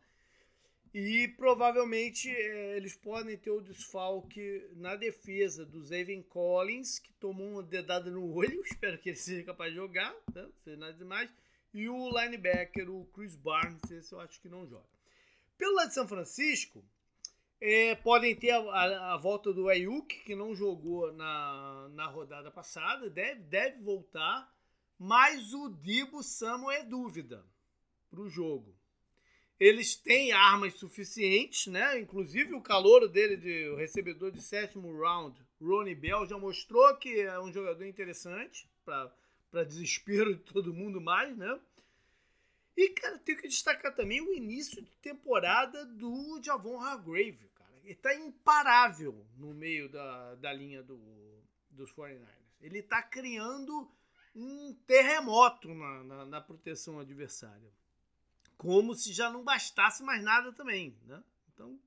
E 0.94 1.26
provavelmente 1.26 2.30
é, 2.30 2.76
eles 2.76 2.94
podem 2.94 3.36
ter 3.36 3.50
o 3.50 3.60
desfalque 3.60 4.70
na 4.76 4.94
defesa 4.94 5.66
do 5.66 5.82
Zaven 5.82 6.22
Collins, 6.22 7.00
que 7.00 7.12
tomou 7.14 7.48
uma 7.48 7.62
dedada 7.64 8.08
no 8.12 8.32
olho. 8.32 8.62
Espero 8.64 8.96
que 8.98 9.08
ele 9.08 9.16
seja 9.16 9.42
capaz 9.42 9.72
de 9.72 9.76
jogar, 9.76 10.14
né? 10.32 10.48
Sem 10.62 10.76
nada 10.76 10.92
demais. 10.92 11.28
E 11.74 11.88
o 11.88 12.08
linebacker, 12.08 12.88
o 12.88 13.06
Chris 13.06 13.34
Barnes, 13.34 13.90
esse 13.90 14.12
eu 14.12 14.20
acho 14.20 14.40
que 14.40 14.48
não 14.48 14.68
joga. 14.68 14.86
Pelo 15.58 15.74
lado 15.74 15.88
de 15.88 15.94
São 15.94 16.06
Francisco, 16.06 16.84
é, 17.60 17.96
podem 17.96 18.36
ter 18.36 18.52
a, 18.52 18.58
a, 18.58 19.14
a, 19.14 19.16
volta 19.16 19.52
do 19.52 19.68
Ayuk, 19.68 20.22
que 20.22 20.36
não 20.36 20.54
jogou 20.54 21.12
na, 21.12 21.88
na 21.92 22.06
rodada 22.06 22.52
passada, 22.52 23.10
deve, 23.10 23.40
deve 23.40 23.82
voltar, 23.82 24.48
mas 24.96 25.52
o 25.52 25.70
Dibo 25.70 26.22
Samuel 26.22 26.82
é 26.82 26.84
dúvida 26.84 27.44
para 28.08 28.20
o 28.20 28.28
jogo. 28.28 28.76
Eles 29.58 29.94
têm 29.94 30.32
armas 30.32 30.74
suficientes, 30.74 31.68
né? 31.68 32.00
Inclusive 32.00 32.54
o 32.54 32.60
calor 32.60 33.08
dele, 33.08 33.36
de, 33.36 33.68
o 33.68 33.76
recebedor 33.76 34.32
de 34.32 34.42
sétimo 34.42 34.96
round, 34.98 35.40
Ronnie 35.60 35.94
Bell, 35.94 36.26
já 36.26 36.36
mostrou 36.36 36.96
que 36.96 37.20
é 37.20 37.38
um 37.40 37.52
jogador 37.52 37.84
interessante 37.84 38.68
para 38.84 39.64
desespero 39.64 40.34
de 40.34 40.42
todo 40.42 40.74
mundo 40.74 41.00
mais, 41.00 41.36
né? 41.36 41.60
E, 42.76 42.88
cara, 42.90 43.18
tenho 43.18 43.38
que 43.38 43.46
destacar 43.46 43.94
também 43.94 44.20
o 44.20 44.34
início 44.34 44.82
de 44.82 44.90
temporada 44.96 45.86
do 45.86 46.40
Javon 46.42 46.80
Hargrave, 46.80 47.48
cara. 47.54 47.78
Ele 47.84 47.94
tá 47.94 48.14
imparável 48.14 49.24
no 49.36 49.54
meio 49.54 49.88
da, 49.88 50.34
da 50.34 50.52
linha 50.52 50.82
do, 50.82 50.98
dos 51.70 51.92
49ers. 51.92 52.26
Ele 52.60 52.82
tá 52.82 53.00
criando 53.02 53.88
um 54.34 54.74
terremoto 54.86 55.72
na, 55.72 56.02
na, 56.02 56.26
na 56.26 56.40
proteção 56.40 56.98
adversária. 56.98 57.72
Como 58.64 58.94
se 58.94 59.12
já 59.12 59.30
não 59.30 59.44
bastasse 59.44 60.02
mais 60.02 60.22
nada 60.22 60.52
também, 60.52 60.96
né? 61.06 61.22
Então, 61.52 61.78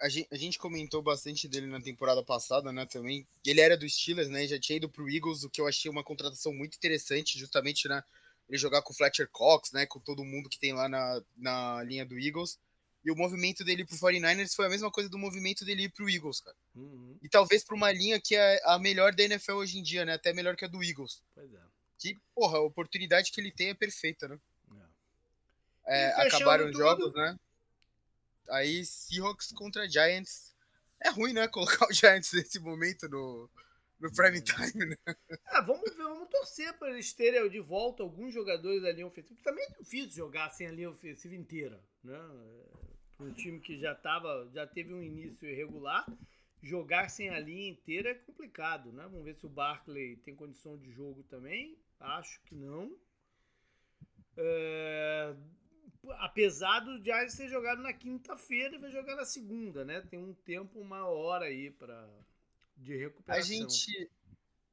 a 0.00 0.08
gente, 0.08 0.28
a 0.30 0.36
gente, 0.36 0.58
comentou 0.58 1.02
bastante 1.02 1.48
dele 1.48 1.66
na 1.66 1.80
temporada 1.80 2.22
passada, 2.22 2.72
né, 2.72 2.86
também. 2.86 3.26
Ele 3.44 3.60
era 3.60 3.76
do 3.76 3.88
Steelers, 3.88 4.28
né, 4.28 4.46
já 4.46 4.58
tinha 4.58 4.76
ido 4.76 4.88
pro 4.88 5.10
Eagles, 5.10 5.42
o 5.42 5.50
que 5.50 5.60
eu 5.60 5.66
achei 5.66 5.90
uma 5.90 6.04
contratação 6.04 6.52
muito 6.54 6.76
interessante, 6.76 7.38
justamente, 7.38 7.88
né, 7.88 8.02
ele 8.48 8.58
jogar 8.58 8.80
com 8.82 8.92
o 8.92 8.96
Fletcher 8.96 9.28
Cox, 9.30 9.72
né, 9.72 9.86
com 9.86 9.98
todo 9.98 10.24
mundo 10.24 10.48
que 10.48 10.58
tem 10.58 10.72
lá 10.72 10.88
na, 10.88 11.22
na 11.36 11.82
linha 11.82 12.06
do 12.06 12.18
Eagles. 12.18 12.58
E 13.04 13.10
o 13.10 13.16
movimento 13.16 13.64
dele 13.64 13.84
pro 13.84 13.96
49ers 13.96 14.54
foi 14.54 14.66
a 14.66 14.70
mesma 14.70 14.90
coisa 14.90 15.08
do 15.08 15.18
movimento 15.18 15.64
dele 15.64 15.84
ir 15.84 15.88
pro 15.88 16.08
Eagles, 16.08 16.40
cara. 16.40 16.56
Uhum. 16.74 17.16
E 17.22 17.28
talvez 17.28 17.64
pra 17.64 17.76
uma 17.76 17.90
linha 17.92 18.20
que 18.20 18.34
é 18.34 18.60
a 18.64 18.78
melhor 18.78 19.14
da 19.14 19.22
NFL 19.22 19.54
hoje 19.54 19.78
em 19.78 19.82
dia, 19.82 20.04
né, 20.04 20.14
até 20.14 20.32
melhor 20.32 20.56
que 20.56 20.64
a 20.64 20.68
do 20.68 20.82
Eagles. 20.82 21.22
Pois 21.34 21.52
é. 21.52 21.60
Que, 21.98 22.16
porra, 22.34 22.58
a 22.58 22.62
oportunidade 22.62 23.32
que 23.32 23.40
ele 23.40 23.50
tem 23.50 23.70
é 23.70 23.74
perfeita, 23.74 24.28
né. 24.28 24.38
É. 25.88 26.10
É, 26.10 26.26
acabaram 26.26 26.68
os 26.68 26.76
jogos, 26.76 27.12
né? 27.14 27.36
Aí 28.50 28.84
Seahawks 28.84 29.52
contra 29.52 29.88
Giants. 29.88 30.54
É 31.00 31.10
ruim, 31.10 31.32
né? 31.32 31.48
Colocar 31.48 31.86
o 31.88 31.92
Giants 31.92 32.32
nesse 32.32 32.60
momento 32.60 33.08
no, 33.08 33.50
no 33.98 34.12
prime 34.12 34.40
time, 34.40 34.86
né? 34.86 34.96
Ah, 35.46 35.62
vamos 35.62 35.90
ver, 35.94 36.02
vamos 36.02 36.28
torcer 36.28 36.72
para 36.74 36.90
eles 36.90 37.12
terem 37.12 37.48
de 37.48 37.60
volta 37.60 38.02
alguns 38.02 38.34
jogadores 38.34 38.82
da 38.82 38.92
linha 38.92 39.06
ofensiva. 39.06 39.40
Também 39.42 39.64
é 39.64 39.82
difícil 39.82 40.10
jogar 40.10 40.50
sem 40.50 40.66
a 40.66 40.72
linha 40.72 40.90
ofensiva 40.90 41.34
inteira, 41.34 41.82
né? 42.04 42.18
Um 43.18 43.32
time 43.32 43.58
que 43.60 43.78
já 43.78 43.94
tava, 43.94 44.48
já 44.54 44.66
teve 44.66 44.94
um 44.94 45.02
início 45.02 45.48
irregular, 45.48 46.06
jogar 46.62 47.08
sem 47.08 47.30
a 47.30 47.40
linha 47.40 47.70
inteira 47.70 48.10
é 48.10 48.14
complicado, 48.14 48.92
né? 48.92 49.04
Vamos 49.04 49.24
ver 49.24 49.34
se 49.34 49.46
o 49.46 49.48
Barkley 49.48 50.16
tem 50.18 50.36
condição 50.36 50.76
de 50.76 50.92
jogo 50.92 51.24
também. 51.24 51.76
Acho 51.98 52.40
que 52.42 52.54
não. 52.54 52.96
É... 54.36 55.34
Apesar 56.18 56.80
do 56.80 57.02
Giants 57.02 57.36
ter 57.36 57.48
jogado 57.48 57.82
na 57.82 57.92
quinta-feira 57.92 58.74
e 58.74 58.78
vai 58.78 58.90
jogar 58.90 59.16
na 59.16 59.24
segunda, 59.24 59.84
né? 59.84 60.00
Tem 60.02 60.18
um 60.18 60.34
tempo, 60.34 60.80
uma 60.80 61.06
hora 61.06 61.46
aí 61.46 61.70
para 61.70 62.08
de 62.76 62.96
recuperação. 62.96 63.42
A 63.42 63.46
gente. 63.46 64.10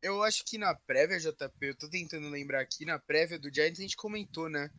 Eu 0.01 0.21
acho 0.21 0.45
que 0.45 0.57
na 0.57 0.75
prévia, 0.75 1.19
JP, 1.19 1.55
eu 1.61 1.75
tô 1.75 1.89
tentando 1.89 2.29
lembrar 2.29 2.61
aqui, 2.61 2.86
na 2.86 2.99
prévia 2.99 3.39
do 3.39 3.51
Giants 3.51 3.79
a 3.79 3.81
gente 3.81 3.97
comentou, 3.97 4.47
né? 4.47 4.69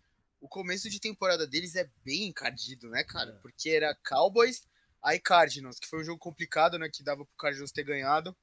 O 0.40 0.48
começo 0.48 0.88
de 0.88 1.00
temporada 1.00 1.46
deles 1.46 1.74
é 1.74 1.90
bem 2.04 2.28
encardido, 2.28 2.88
né, 2.88 3.02
cara? 3.02 3.30
É. 3.30 3.38
Porque 3.40 3.70
era 3.70 3.96
Cowboys, 4.06 4.64
aí 5.02 5.18
Cardinals, 5.18 5.80
que 5.80 5.88
foi 5.88 6.00
um 6.00 6.04
jogo 6.04 6.18
complicado, 6.18 6.78
né? 6.78 6.88
Que 6.88 7.02
dava 7.02 7.24
pro 7.24 7.36
Cardinals 7.36 7.72
ter 7.72 7.82
ganhado. 7.82 8.36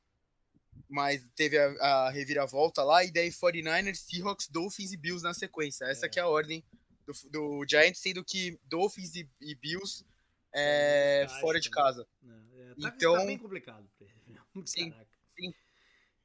Mas 0.90 1.24
teve 1.36 1.58
a, 1.58 1.68
a 1.68 2.10
reviravolta 2.10 2.84
lá, 2.84 3.04
e 3.04 3.12
daí 3.12 3.30
49ers, 3.30 3.96
Seahawks, 3.96 4.50
Dolphins 4.50 4.92
e 4.92 4.98
Bills 4.98 5.24
na 5.24 5.34
sequência. 5.34 5.86
Essa 5.86 6.08
é. 6.08 6.10
que 6.10 6.20
é 6.20 6.24
a 6.24 6.28
ordem 6.28 6.66
do, 7.06 7.30
do 7.30 7.66
Giants, 7.68 8.00
sendo 8.00 8.24
que 8.24 8.60
Dolphins 8.66 9.16
e, 9.16 9.30
e 9.42 9.56
Bills 9.56 10.06
é, 10.54 11.28
fora 11.42 11.60
de 11.60 11.70
casa. 11.70 12.08
É, 12.24 12.82
tá, 12.82 12.94
então, 12.96 13.16
tá 13.16 13.26
bem 13.26 13.38
complicado. 13.38 13.90
Sim, 14.66 14.94
sim. 15.36 15.54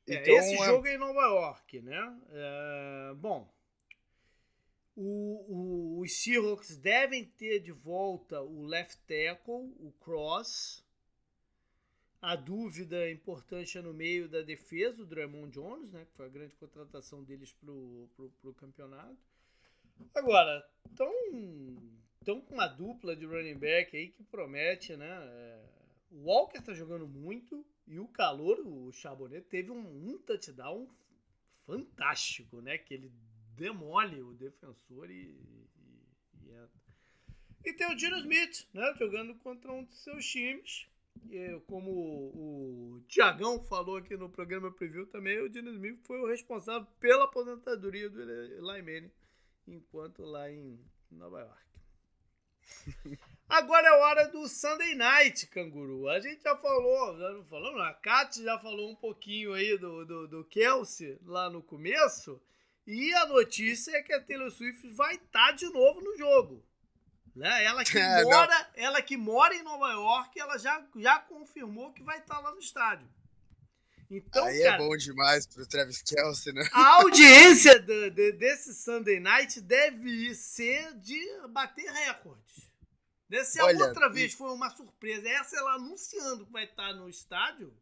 É, 0.06 0.14
então, 0.14 0.34
esse 0.34 0.54
é 0.54 0.66
jogo 0.66 0.86
é 0.86 0.94
em 0.94 0.98
Nova 0.98 1.20
York, 1.22 1.80
né? 1.80 2.20
É, 2.30 3.14
bom, 3.14 3.50
o, 4.94 5.44
o, 5.48 6.00
os 6.00 6.12
Seahawks 6.12 6.76
devem 6.76 7.24
ter 7.24 7.60
de 7.60 7.72
volta 7.72 8.42
o 8.42 8.66
left 8.66 8.98
tackle, 9.06 9.72
o 9.78 9.92
Cross. 10.00 10.84
A 12.20 12.34
dúvida 12.34 13.08
importante 13.08 13.78
é 13.78 13.80
no 13.80 13.94
meio 13.94 14.28
da 14.28 14.42
defesa, 14.42 15.02
o 15.02 15.06
Draymond 15.06 15.52
Jones, 15.52 15.92
né? 15.92 16.04
Que 16.04 16.12
foi 16.16 16.26
a 16.26 16.28
grande 16.28 16.54
contratação 16.56 17.22
deles 17.22 17.52
pro, 17.52 18.10
pro 18.42 18.52
campeonato. 18.54 19.16
Agora, 20.14 20.64
estão 20.90 21.12
tão 22.24 22.40
com 22.40 22.54
uma 22.54 22.66
dupla 22.66 23.16
de 23.16 23.24
running 23.24 23.58
back 23.58 23.96
aí 23.96 24.08
que 24.08 24.22
promete, 24.24 24.96
né? 24.96 25.08
É, 25.08 25.64
o 26.10 26.24
Walker 26.24 26.60
tá 26.60 26.74
jogando 26.74 27.06
muito 27.06 27.64
e 27.86 27.98
o 27.98 28.08
calor, 28.08 28.60
o 28.60 28.92
Chabonet, 28.92 29.46
teve 29.48 29.70
um, 29.70 30.10
um 30.10 30.18
touchdown 30.18 30.88
fantástico, 31.64 32.60
né? 32.60 32.76
Que 32.76 32.94
ele 32.94 33.12
demole 33.56 34.20
o 34.22 34.34
defensor 34.34 35.10
e, 35.10 35.14
e, 35.14 35.68
e 36.42 36.50
entra. 36.50 36.82
E 37.64 37.72
tem 37.72 37.90
o 37.90 37.96
Dino 37.96 38.18
Smith, 38.18 38.68
né? 38.74 38.94
Jogando 38.98 39.34
contra 39.36 39.72
um 39.72 39.84
dos 39.84 39.98
seus 40.02 40.26
times. 40.26 40.86
E, 41.30 41.60
como 41.66 41.90
o, 41.90 42.96
o 42.96 43.00
Tiagão 43.08 43.62
falou 43.64 43.96
aqui 43.96 44.16
no 44.16 44.28
programa 44.28 44.70
preview 44.70 45.06
também, 45.06 45.40
o 45.40 45.48
Dino 45.48 45.70
Smith 45.70 46.00
foi 46.04 46.20
o 46.20 46.26
responsável 46.26 46.86
pela 47.00 47.24
aposentadoria 47.24 48.08
do 48.08 48.20
Eli 48.20 48.82
Manning 48.82 49.10
enquanto 49.74 50.22
lá 50.22 50.50
em 50.50 50.78
Nova 51.10 51.40
York. 51.40 51.68
Agora 53.48 53.88
é 53.88 53.92
hora 53.92 54.28
do 54.28 54.46
Sunday 54.46 54.94
Night, 54.94 55.46
canguru. 55.46 56.08
A 56.08 56.20
gente 56.20 56.42
já 56.42 56.56
falou, 56.56 57.18
já 57.18 57.44
falou, 57.44 57.80
a 57.80 57.94
Kat 57.94 58.42
já 58.42 58.58
falou 58.58 58.90
um 58.90 58.96
pouquinho 58.96 59.54
aí 59.54 59.78
do, 59.78 60.04
do, 60.04 60.28
do 60.28 60.44
Kelsey 60.44 61.18
lá 61.24 61.48
no 61.48 61.62
começo. 61.62 62.40
E 62.86 63.12
a 63.14 63.26
notícia 63.26 63.96
é 63.96 64.02
que 64.02 64.12
a 64.12 64.22
Taylor 64.22 64.50
Swift 64.50 64.88
vai 64.90 65.14
estar 65.14 65.48
tá 65.48 65.52
de 65.52 65.66
novo 65.70 66.00
no 66.00 66.16
jogo. 66.16 66.64
Né? 67.34 67.64
Ela, 67.64 67.84
que 67.84 67.96
é, 67.98 68.24
mora, 68.24 68.70
ela 68.74 69.02
que 69.02 69.16
mora 69.16 69.54
em 69.54 69.62
Nova 69.62 69.92
York, 69.92 70.38
ela 70.38 70.58
já, 70.58 70.84
já 70.96 71.18
confirmou 71.18 71.92
que 71.92 72.02
vai 72.02 72.18
estar 72.18 72.36
tá 72.36 72.40
lá 72.40 72.52
no 72.52 72.58
estádio. 72.58 73.08
Então, 74.10 74.44
Aí 74.46 74.62
é 74.62 74.64
cara, 74.64 74.82
é 74.82 74.86
bom 74.86 74.96
demais 74.96 75.46
pro 75.46 75.66
Travis 75.66 76.00
Kelsey, 76.00 76.52
né? 76.54 76.66
A 76.72 77.02
audiência 77.02 77.78
do, 77.78 78.10
de, 78.10 78.32
desse 78.32 78.74
Sunday 78.74 79.20
Night 79.20 79.60
deve 79.60 80.34
ser 80.34 80.94
de 80.94 81.20
bater 81.48 81.90
recordes. 81.92 82.70
Dessa 83.28 83.62
Olha, 83.62 83.84
outra 83.84 84.06
e... 84.06 84.12
vez 84.12 84.32
foi 84.32 84.50
uma 84.50 84.70
surpresa. 84.70 85.28
Essa 85.28 85.58
ela 85.58 85.74
anunciando 85.74 86.46
que 86.46 86.52
vai 86.52 86.64
estar 86.64 86.94
no 86.94 87.10
estádio. 87.10 87.76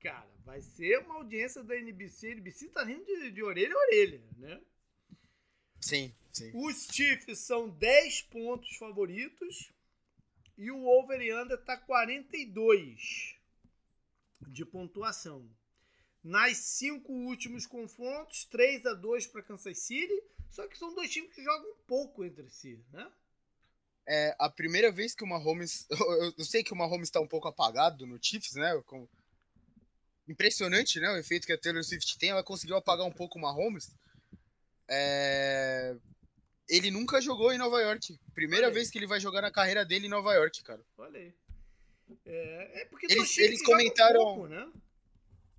Cara, 0.00 0.26
vai 0.44 0.62
ser 0.62 0.98
uma 1.00 1.16
audiência 1.16 1.62
da 1.62 1.76
NBC. 1.76 2.28
A 2.28 2.30
NBC 2.30 2.68
tá 2.68 2.84
rindo 2.84 3.04
de, 3.04 3.30
de 3.30 3.42
orelha 3.42 3.74
a 3.74 3.78
orelha, 3.78 4.22
né? 4.38 4.60
Sim, 5.80 6.14
sim. 6.32 6.50
Os 6.54 6.86
Chiefs 6.90 7.40
são 7.40 7.68
10 7.68 8.22
pontos 8.22 8.74
favoritos 8.76 9.70
e 10.56 10.70
o 10.70 10.86
over 10.86 11.20
e 11.20 11.34
under 11.34 11.62
tá 11.62 11.76
42 11.76 13.36
de 14.48 14.64
pontuação. 14.64 15.48
Nas 16.22 16.56
cinco 16.56 17.12
últimos 17.12 17.66
confrontos, 17.66 18.44
3 18.46 18.86
a 18.86 18.94
2 18.94 19.26
para 19.26 19.42
Kansas 19.42 19.78
City, 19.78 20.22
só 20.48 20.66
que 20.66 20.78
são 20.78 20.94
dois 20.94 21.10
times 21.10 21.34
que 21.34 21.42
jogam 21.42 21.74
pouco 21.86 22.24
entre 22.24 22.48
si, 22.48 22.82
né? 22.90 23.10
É 24.06 24.36
a 24.38 24.48
primeira 24.50 24.92
vez 24.92 25.14
que 25.14 25.24
o 25.24 25.26
Mahomes, 25.26 25.86
eu 26.38 26.44
sei 26.44 26.62
que 26.62 26.72
o 26.72 26.76
Mahomes 26.76 27.08
está 27.08 27.20
um 27.20 27.26
pouco 27.26 27.48
apagado 27.48 28.06
no 28.06 28.18
Chiefs, 28.22 28.54
né? 28.54 28.72
Impressionante, 30.28 31.00
né? 31.00 31.10
O 31.10 31.16
efeito 31.16 31.46
que 31.46 31.52
a 31.52 31.58
Taylor 31.58 31.82
Swift 31.82 32.18
tem, 32.18 32.30
ela 32.30 32.42
conseguiu 32.42 32.76
apagar 32.76 33.06
um 33.06 33.12
pouco 33.12 33.38
o 33.38 33.42
Mahomes. 33.42 33.94
É... 34.88 35.96
Ele 36.68 36.90
nunca 36.90 37.20
jogou 37.20 37.52
em 37.52 37.58
Nova 37.58 37.80
York. 37.80 38.18
Primeira 38.34 38.70
vez 38.70 38.90
que 38.90 38.98
ele 38.98 39.06
vai 39.06 39.20
jogar 39.20 39.42
na 39.42 39.50
carreira 39.50 39.84
dele 39.84 40.06
em 40.06 40.10
Nova 40.10 40.32
York, 40.34 40.62
cara. 40.62 40.82
Olha 40.96 41.18
aí. 41.18 41.34
É, 42.24 42.82
é 42.82 42.84
porque 42.86 43.06
eles, 43.10 43.38
eles 43.38 43.62
comentaram, 43.62 44.20
pouco, 44.20 44.46
né? 44.48 44.70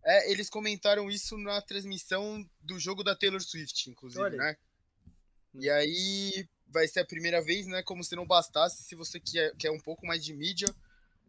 É, 0.04 0.32
eles 0.32 0.50
comentaram 0.50 1.10
isso 1.10 1.38
na 1.38 1.62
transmissão 1.62 2.48
do 2.62 2.80
jogo 2.80 3.04
da 3.04 3.16
Taylor 3.16 3.42
Swift, 3.42 3.90
inclusive, 3.90 4.22
Olha. 4.22 4.38
né? 4.38 4.58
E 5.56 5.70
aí 5.70 6.48
vai 6.68 6.88
ser 6.88 7.00
a 7.00 7.06
primeira 7.06 7.42
vez, 7.42 7.66
né? 7.68 7.82
Como 7.82 8.04
se 8.04 8.16
não 8.16 8.26
bastasse, 8.26 8.84
se 8.84 8.96
você 8.96 9.20
quer, 9.20 9.56
quer 9.58 9.72
um 9.72 9.80
pouco 9.80 10.06
mais 10.06 10.24
de 10.24 10.34
mídia, 10.34 10.74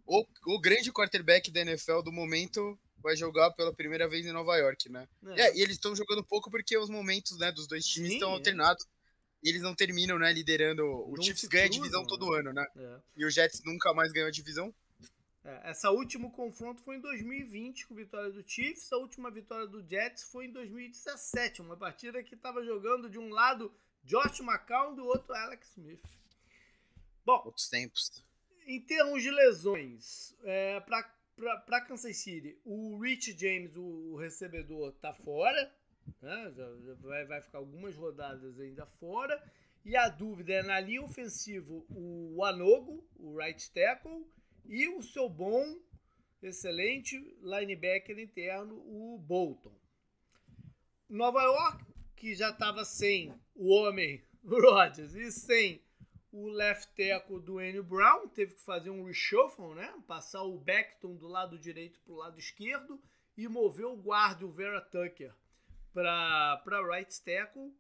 o, 0.04 0.24
o 0.46 0.60
grande 0.60 0.92
quarterback 0.92 1.50
da 1.50 1.60
NFL 1.60 2.02
do 2.02 2.12
momento 2.12 2.78
vai 2.98 3.16
jogar 3.16 3.50
pela 3.52 3.72
primeira 3.72 4.08
vez 4.08 4.26
em 4.26 4.32
Nova 4.32 4.56
York, 4.56 4.88
né? 4.88 5.08
É, 5.36 5.42
é 5.42 5.56
e 5.56 5.62
eles 5.62 5.76
estão 5.76 5.94
jogando 5.94 6.24
pouco 6.24 6.50
porque 6.50 6.76
os 6.76 6.90
momentos 6.90 7.38
né, 7.38 7.52
dos 7.52 7.66
dois 7.66 7.84
times 7.86 8.12
estão 8.12 8.30
é. 8.30 8.34
alternados. 8.34 8.86
E 9.42 9.48
eles 9.48 9.62
não 9.62 9.74
terminam, 9.74 10.18
né, 10.18 10.32
liderando. 10.32 10.82
O 10.84 11.22
Chiefs 11.22 11.44
ganha 11.44 11.66
a 11.66 11.68
divisão 11.68 12.00
né? 12.00 12.06
todo 12.08 12.32
ano, 12.32 12.52
né? 12.52 12.66
É. 12.76 12.98
E 13.16 13.24
o 13.24 13.30
Jets 13.30 13.62
nunca 13.64 13.94
mais 13.94 14.10
ganhou 14.10 14.28
a 14.28 14.32
divisão. 14.32 14.74
É, 15.47 15.70
essa 15.70 15.92
último 15.92 16.32
confronto 16.32 16.82
foi 16.82 16.97
em 16.97 17.01
2020 17.01 17.86
com 17.86 17.94
vitória 17.94 18.32
do 18.32 18.42
Chiefs, 18.44 18.92
a 18.92 18.97
última 18.97 19.30
vitória 19.30 19.64
do 19.68 19.80
Jets 19.88 20.24
foi 20.24 20.47
em 20.47 20.51
2017, 20.51 21.62
uma 21.62 21.76
partida 21.76 22.20
que 22.20 22.34
estava 22.34 22.64
jogando 22.64 23.09
de 23.09 23.16
um 23.16 23.28
lado 23.28 23.72
Josh 24.03 24.40
McCown 24.40 24.97
do 24.97 25.05
outro 25.05 25.32
Alex 25.32 25.68
Smith. 25.76 26.03
Bom, 27.24 27.40
outros 27.44 27.68
tempos. 27.68 28.24
Em 28.66 28.80
termos 28.80 29.22
de 29.22 29.30
lesões, 29.30 30.34
é, 30.42 30.80
para 30.80 31.80
Kansas 31.82 32.16
City, 32.16 32.59
o 32.64 32.98
Rich 32.98 33.39
James, 33.39 33.77
o 33.77 34.16
recebedor, 34.16 34.93
tá 34.94 35.14
fora, 35.14 35.73
né? 36.20 36.52
já, 36.56 36.77
já 36.86 36.94
vai, 36.94 37.24
vai 37.24 37.40
ficar 37.40 37.59
algumas 37.59 37.94
rodadas 37.94 38.59
ainda 38.59 38.85
fora. 38.85 39.40
E 39.85 39.97
a 39.97 40.09
dúvida 40.09 40.55
é 40.55 40.62
na 40.64 40.81
linha 40.81 41.02
ofensiva 41.02 41.73
o 41.90 42.43
Anogo, 42.43 43.09
o 43.14 43.36
right 43.36 43.70
tackle, 43.70 44.27
e 44.68 44.88
o 44.88 45.02
seu 45.02 45.28
bom, 45.28 45.78
excelente 46.43 47.18
linebacker 47.43 48.18
interno, 48.18 48.74
o 48.76 49.18
Bolton. 49.18 49.74
Nova 51.09 51.43
York, 51.43 51.84
que 52.16 52.34
já 52.34 52.51
estava 52.51 52.84
sem 52.84 53.32
o 53.55 53.72
homem 53.72 54.22
Rodgers 54.44 55.14
e 55.14 55.30
sem 55.30 55.82
o 56.32 56.48
left 56.48 56.88
tackle 56.94 57.40
do 57.40 57.60
N. 57.60 57.80
Brown, 57.82 58.28
teve 58.28 58.55
que 58.55 58.60
fazer 58.60 58.90
um 58.90 59.05
reshuffle, 59.05 59.74
né? 59.74 59.94
Passar 60.06 60.43
o 60.43 60.59
Beckton 60.59 61.16
do 61.16 61.26
lado 61.26 61.59
direito 61.59 61.98
para 62.01 62.12
o 62.12 62.16
lado 62.16 62.38
esquerdo 62.38 63.01
e 63.36 63.48
mover 63.48 63.86
o 63.86 63.97
guarda, 63.97 64.44
o 64.44 64.51
Vera 64.51 64.80
Tucker, 64.80 65.32
para 65.93 66.60
right 66.90 67.22
tackle. 67.22 67.72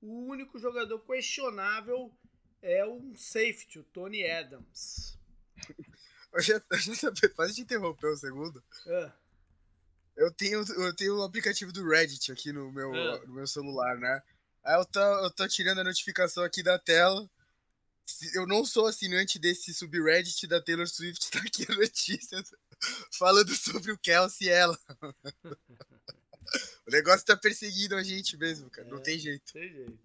O 0.00 0.26
único 0.26 0.58
jogador 0.58 0.98
questionável 1.00 2.12
é 2.62 2.86
um 2.86 3.14
safety, 3.14 3.78
o 3.78 3.84
Tony 3.84 4.28
Adams. 4.28 5.18
Eu 6.32 6.40
pode 7.34 7.54
te 7.54 7.60
interromper 7.62 8.12
um 8.12 8.16
segundo? 8.16 8.62
É. 8.86 9.12
Eu 10.16 10.30
tenho, 10.32 10.62
eu 10.74 10.94
tenho 10.94 11.14
o 11.14 11.20
um 11.20 11.24
aplicativo 11.24 11.72
do 11.72 11.88
Reddit 11.88 12.30
aqui 12.30 12.52
no 12.52 12.70
meu, 12.70 12.94
é. 12.94 13.26
no 13.26 13.34
meu 13.34 13.46
celular, 13.46 13.96
né? 13.98 14.22
Aí 14.62 14.74
eu 14.78 14.84
tô, 14.84 15.00
eu 15.00 15.30
tô 15.30 15.48
tirando 15.48 15.80
a 15.80 15.84
notificação 15.84 16.44
aqui 16.44 16.62
da 16.62 16.78
tela. 16.78 17.28
eu 18.34 18.46
não 18.46 18.64
sou 18.64 18.86
assinante 18.86 19.38
desse 19.38 19.72
subreddit 19.72 20.46
da 20.46 20.60
Taylor 20.60 20.86
Swift, 20.86 21.30
tá 21.32 21.40
aqui 21.40 21.66
a 21.68 21.74
notícia 21.74 22.42
falando 23.12 23.54
sobre 23.54 23.92
o 23.92 23.98
Kelsey 23.98 24.48
e 24.48 24.50
ela. 24.50 24.78
o 26.86 26.90
negócio 26.90 27.26
tá 27.26 27.36
perseguindo 27.36 27.96
a 27.96 28.02
gente 28.02 28.36
mesmo, 28.36 28.68
cara. 28.70 28.86
É, 28.86 28.90
não 28.90 29.00
tem 29.00 29.18
jeito. 29.18 29.52
Tem 29.52 29.72
jeito. 29.72 29.98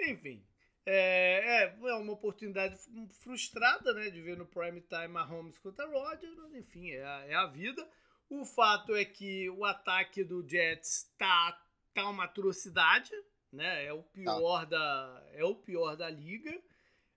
Enfim. 0.00 0.42
É, 0.88 1.64
é, 1.64 1.88
é, 1.88 1.94
uma 1.94 2.12
oportunidade 2.12 2.78
frustrada, 3.20 3.92
né? 3.92 4.08
De 4.08 4.22
ver 4.22 4.36
no 4.36 4.46
prime 4.46 4.80
time 4.80 5.08
Mahomes 5.08 5.58
contra 5.58 5.84
Rodgers, 5.84 6.36
mas 6.36 6.54
enfim, 6.54 6.90
é 6.90 7.04
a, 7.04 7.24
é 7.26 7.34
a 7.34 7.46
vida. 7.46 7.86
O 8.30 8.44
fato 8.44 8.94
é 8.94 9.04
que 9.04 9.50
o 9.50 9.64
ataque 9.64 10.22
do 10.22 10.48
Jets 10.48 11.12
tá, 11.18 11.60
tá 11.92 12.08
uma 12.08 12.24
atrocidade, 12.24 13.10
né? 13.52 13.84
É 13.84 13.92
o 13.92 14.02
pior, 14.02 14.60
tá. 14.60 14.64
da, 14.66 15.26
é 15.32 15.44
o 15.44 15.56
pior 15.56 15.96
da 15.96 16.08
liga. 16.08 16.56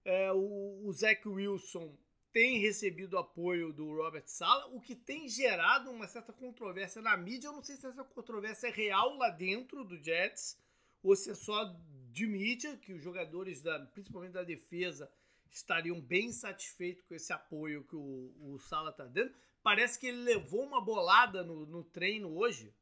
É, 0.04 0.32
o, 0.32 0.82
o 0.86 0.92
Zach 0.92 1.28
Wilson 1.28 1.96
tem 2.32 2.60
recebido 2.60 3.18
apoio 3.18 3.72
do 3.72 3.96
Robert 3.96 4.28
Sala, 4.28 4.68
o 4.68 4.82
que 4.82 4.96
tem 4.96 5.28
gerado 5.28 5.92
uma 5.92 6.08
certa 6.08 6.34
controvérsia 6.34 7.02
na 7.02 7.16
mídia. 7.16 7.48
Eu 7.48 7.54
não 7.54 7.64
sei 7.64 7.76
se 7.76 7.86
essa 7.86 8.04
controvérsia 8.04 8.68
é 8.68 8.72
real 8.72 9.16
lá 9.16 9.30
dentro 9.30 9.84
do 9.84 10.02
Jets 10.04 10.58
ou 11.04 11.16
se 11.16 11.32
é 11.32 11.34
só 11.36 11.66
de 12.12 12.26
mídia, 12.26 12.78
que 12.78 12.94
os 12.94 13.02
jogadores, 13.02 13.62
da, 13.62 13.80
principalmente 13.88 14.34
da 14.34 14.44
defesa, 14.44 15.12
estariam 15.52 16.00
bem 16.00 16.32
satisfeitos 16.32 17.04
com 17.04 17.16
esse 17.16 17.32
apoio 17.34 17.84
que 17.84 17.96
o, 17.96 18.34
o 18.40 18.60
Sala 18.60 18.92
está 18.92 19.06
dando. 19.06 19.34
Parece 19.62 20.00
que 20.00 20.08
ele 20.08 20.24
levou 20.24 20.64
uma 20.64 20.82
bolada 20.82 21.44
no, 21.44 21.66
no 21.66 21.84
treino 21.84 22.36
hoje, 22.36 22.74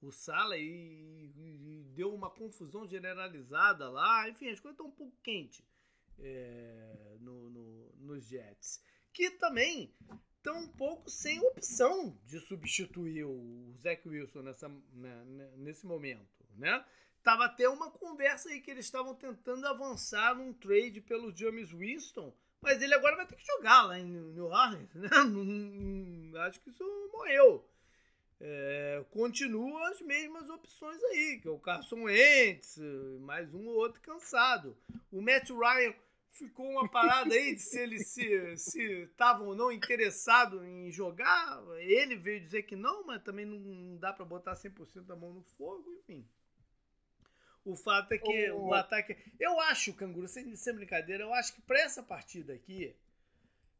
o 0.00 0.10
Sala, 0.10 0.56
e, 0.56 1.32
e, 1.36 1.84
deu 1.94 2.12
uma 2.14 2.30
confusão 2.30 2.86
generalizada 2.86 3.88
lá. 3.88 4.28
Enfim, 4.28 4.48
as 4.48 4.60
coisas 4.60 4.74
estão 4.74 4.86
um 4.86 4.96
pouco 4.96 5.16
quentes 5.22 5.62
é, 6.18 7.16
no, 7.20 7.50
no, 7.50 7.92
nos 7.98 8.26
Jets. 8.26 8.82
Que 9.12 9.30
também 9.30 9.94
estão 10.36 10.58
um 10.58 10.68
pouco 10.68 11.08
sem 11.08 11.40
opção 11.40 12.18
de 12.24 12.40
substituir 12.40 13.24
o 13.24 13.74
Zach 13.78 14.06
Wilson 14.06 14.42
nessa, 14.42 14.68
né, 14.68 15.24
né 15.24 15.52
nesse 15.56 15.86
momento, 15.86 16.44
né? 16.56 16.84
Tava 17.24 17.46
até 17.46 17.66
uma 17.66 17.90
conversa 17.90 18.50
aí 18.50 18.60
que 18.60 18.70
eles 18.70 18.84
estavam 18.84 19.14
tentando 19.14 19.66
avançar 19.66 20.36
num 20.36 20.52
trade 20.52 21.00
pelo 21.00 21.34
James 21.34 21.72
Winston, 21.72 22.36
mas 22.60 22.82
ele 22.82 22.94
agora 22.94 23.16
vai 23.16 23.26
ter 23.26 23.36
que 23.36 23.46
jogar 23.46 23.84
lá 23.84 23.98
em 23.98 24.04
New 24.04 24.44
Orleans, 24.44 24.92
né? 24.94 25.08
Acho 26.46 26.60
que 26.60 26.68
isso 26.68 26.84
morreu. 27.10 27.66
É, 28.38 29.02
continuam 29.10 29.82
as 29.84 30.02
mesmas 30.02 30.50
opções 30.50 31.02
aí, 31.02 31.38
que 31.40 31.48
é 31.48 31.50
o 31.50 31.58
Carson 31.58 32.02
Wentz, 32.02 32.78
mais 33.20 33.54
um 33.54 33.68
ou 33.68 33.76
outro 33.76 34.02
cansado. 34.02 34.76
O 35.10 35.22
Matt 35.22 35.48
Ryan 35.48 35.94
ficou 36.30 36.68
uma 36.68 36.86
parada 36.90 37.34
aí 37.34 37.54
de 37.54 37.62
se 37.62 37.78
ele 37.78 38.00
se 38.00 39.02
estavam 39.04 39.46
ou 39.46 39.56
não 39.56 39.72
interessado 39.72 40.62
em 40.62 40.90
jogar. 40.90 41.62
Ele 41.78 42.16
veio 42.16 42.40
dizer 42.40 42.64
que 42.64 42.76
não, 42.76 43.06
mas 43.06 43.22
também 43.22 43.46
não 43.46 43.96
dá 43.96 44.12
para 44.12 44.26
botar 44.26 44.52
100% 44.52 45.06
da 45.06 45.16
mão 45.16 45.32
no 45.32 45.42
fogo, 45.56 45.90
enfim. 46.00 46.28
O 47.64 47.74
fato 47.76 48.12
é 48.12 48.18
que 48.18 48.50
o, 48.50 48.66
o 48.66 48.74
ataque. 48.74 49.16
Eu 49.40 49.58
acho, 49.60 49.94
Canguru, 49.94 50.28
sem, 50.28 50.54
sem 50.54 50.74
brincadeira, 50.74 51.24
eu 51.24 51.32
acho 51.32 51.54
que 51.54 51.62
para 51.62 51.80
essa 51.80 52.02
partida 52.02 52.52
aqui, 52.52 52.94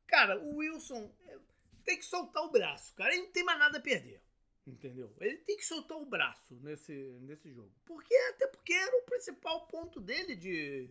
cara, 0.06 0.40
o 0.40 0.56
Wilson 0.56 1.12
é, 1.26 1.38
tem 1.84 1.98
que 1.98 2.06
soltar 2.06 2.42
o 2.44 2.50
braço, 2.50 2.94
cara. 2.94 3.12
Ele 3.12 3.24
não 3.24 3.32
tem 3.32 3.44
mais 3.44 3.58
nada 3.58 3.78
a 3.78 3.82
perder. 3.82 4.22
Entendeu? 4.66 5.14
Ele 5.20 5.36
tem 5.38 5.58
que 5.58 5.66
soltar 5.66 5.98
o 5.98 6.06
braço 6.06 6.54
nesse, 6.62 6.92
nesse 7.20 7.52
jogo. 7.52 7.70
Porque, 7.84 8.14
até 8.32 8.46
porque 8.46 8.72
era 8.72 8.96
o 8.96 9.02
principal 9.02 9.66
ponto 9.66 10.00
dele 10.00 10.34
de, 10.34 10.88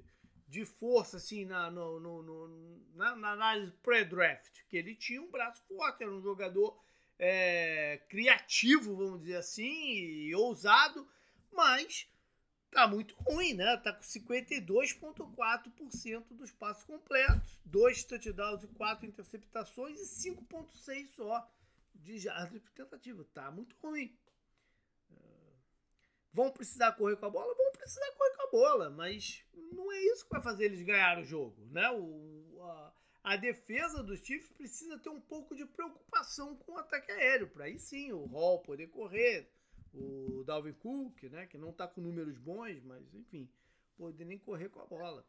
de 0.47 0.63
força, 0.63 1.17
assim, 1.17 1.43
na, 1.43 1.71
no, 1.71 1.99
no, 1.99 2.21
no 2.21 2.81
na, 2.93 3.15
na, 3.15 3.31
análise 3.31 3.71
pré-draft. 3.81 4.63
Que 4.69 4.77
ele 4.77 4.95
tinha 4.95 5.19
um 5.19 5.31
braço 5.31 5.63
forte, 5.63 6.03
era 6.03 6.13
um 6.13 6.21
jogador 6.21 6.79
é, 7.17 7.99
criativo, 8.09 8.95
vamos 8.95 9.21
dizer 9.21 9.37
assim, 9.37 9.71
e 9.71 10.35
ousado, 10.35 11.07
mas 11.51 12.07
tá 12.73 12.87
muito 12.87 13.13
ruim, 13.15 13.53
né? 13.53 13.77
Tá 13.77 13.93
com 13.93 14.01
52,4% 14.01 16.25
dos 16.31 16.51
passos 16.51 16.83
completos, 16.83 17.57
dois 17.63 18.03
touchdowns 18.03 18.63
e 18.63 18.67
quatro 18.67 19.05
interceptações 19.05 20.01
e 20.01 20.05
5,6 20.31 21.05
só 21.15 21.47
de 21.93 22.17
jardas 22.17 22.59
por 22.61 22.71
tentativa. 22.71 23.23
Tá 23.33 23.51
muito 23.51 23.75
ruim. 23.77 24.17
É, 25.11 25.15
vão 26.33 26.51
precisar 26.51 26.93
correr 26.93 27.15
com 27.17 27.27
a 27.27 27.29
bola? 27.29 27.53
Vão 27.55 27.71
precisar 27.73 28.11
correr 28.17 28.35
com 28.35 28.43
a 28.43 28.51
bola, 28.51 28.89
mas 28.89 29.45
não 29.71 29.91
é 29.91 29.99
isso 30.05 30.25
que 30.25 30.31
vai 30.31 30.41
fazer 30.41 30.65
eles 30.65 30.81
ganhar 30.81 31.19
o 31.19 31.23
jogo, 31.23 31.63
né? 31.67 31.91
O, 31.91 32.59
a, 32.63 32.91
a 33.23 33.37
defesa 33.37 34.01
dos 34.03 34.19
Chiefs 34.19 34.49
precisa 34.49 34.97
ter 34.97 35.09
um 35.09 35.21
pouco 35.21 35.55
de 35.55 35.65
preocupação 35.65 36.57
com 36.57 36.73
o 36.73 36.77
ataque 36.77 37.09
aéreo, 37.11 37.49
para 37.49 37.65
aí 37.65 37.77
sim 37.79 38.11
o 38.11 38.25
Hall 38.25 38.63
poder 38.63 38.87
correr, 38.87 39.49
o 39.93 40.43
Dalvin 40.45 40.73
Cook, 40.73 41.23
né, 41.23 41.45
que 41.45 41.57
não 41.57 41.69
está 41.69 41.87
com 41.87 42.01
números 42.01 42.37
bons, 42.37 42.81
mas 42.83 43.13
enfim, 43.13 43.47
poder 43.95 44.25
nem 44.25 44.37
correr 44.37 44.69
com 44.69 44.81
a 44.81 44.85
bola. 44.85 45.25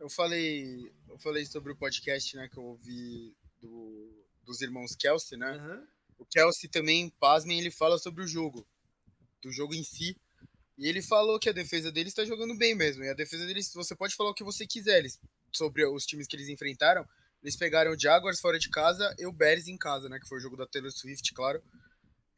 Eu 0.00 0.10
falei, 0.10 0.92
eu 1.08 1.18
falei 1.18 1.46
sobre 1.46 1.72
o 1.72 1.76
podcast, 1.76 2.36
né, 2.36 2.48
que 2.48 2.56
eu 2.56 2.64
ouvi 2.64 3.34
do, 3.60 4.26
dos 4.44 4.60
irmãos 4.60 4.96
Kelsey, 4.96 5.38
né? 5.38 5.56
Uhum. 5.56 5.86
O 6.18 6.26
Kelsey 6.26 6.68
também, 6.68 7.10
pasmem, 7.20 7.58
ele 7.58 7.70
fala 7.70 7.98
sobre 7.98 8.24
o 8.24 8.26
jogo, 8.26 8.66
do 9.40 9.52
jogo 9.52 9.74
em 9.74 9.84
si. 9.84 10.16
E 10.76 10.88
ele 10.88 11.02
falou 11.02 11.38
que 11.38 11.48
a 11.48 11.52
defesa 11.52 11.92
deles 11.92 12.12
está 12.12 12.24
jogando 12.24 12.56
bem 12.56 12.74
mesmo. 12.74 13.04
E 13.04 13.08
a 13.08 13.14
defesa 13.14 13.46
deles, 13.46 13.72
você 13.72 13.94
pode 13.94 14.16
falar 14.16 14.30
o 14.30 14.34
que 14.34 14.42
você 14.42 14.66
quiser 14.66 14.98
eles, 14.98 15.20
sobre 15.52 15.86
os 15.86 16.04
times 16.04 16.26
que 16.26 16.34
eles 16.34 16.48
enfrentaram. 16.48 17.06
Eles 17.42 17.56
pegaram 17.56 17.92
o 17.92 17.98
Jaguars 17.98 18.40
fora 18.40 18.58
de 18.58 18.70
casa 18.70 19.14
e 19.18 19.26
o 19.26 19.32
Bears 19.32 19.68
em 19.68 19.76
casa, 19.76 20.08
né? 20.08 20.18
Que 20.18 20.28
foi 20.28 20.38
o 20.38 20.40
jogo 20.40 20.56
da 20.56 20.66
Taylor 20.66 20.90
Swift, 20.90 21.32
claro 21.34 21.62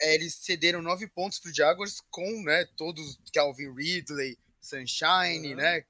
é, 0.01 0.15
eles 0.15 0.35
cederam 0.35 0.83
nove 0.83 1.07
pontos 1.09 1.39
para 1.39 1.51
o 1.51 1.55
Jaguars 1.55 2.01
com 2.11 2.43
né, 2.43 2.66
todos 2.77 3.19
Calvin 3.33 3.73
Ridley, 3.75 4.39
Sunshine, 4.61 5.51
uhum. 5.51 5.57
né, 5.57 5.85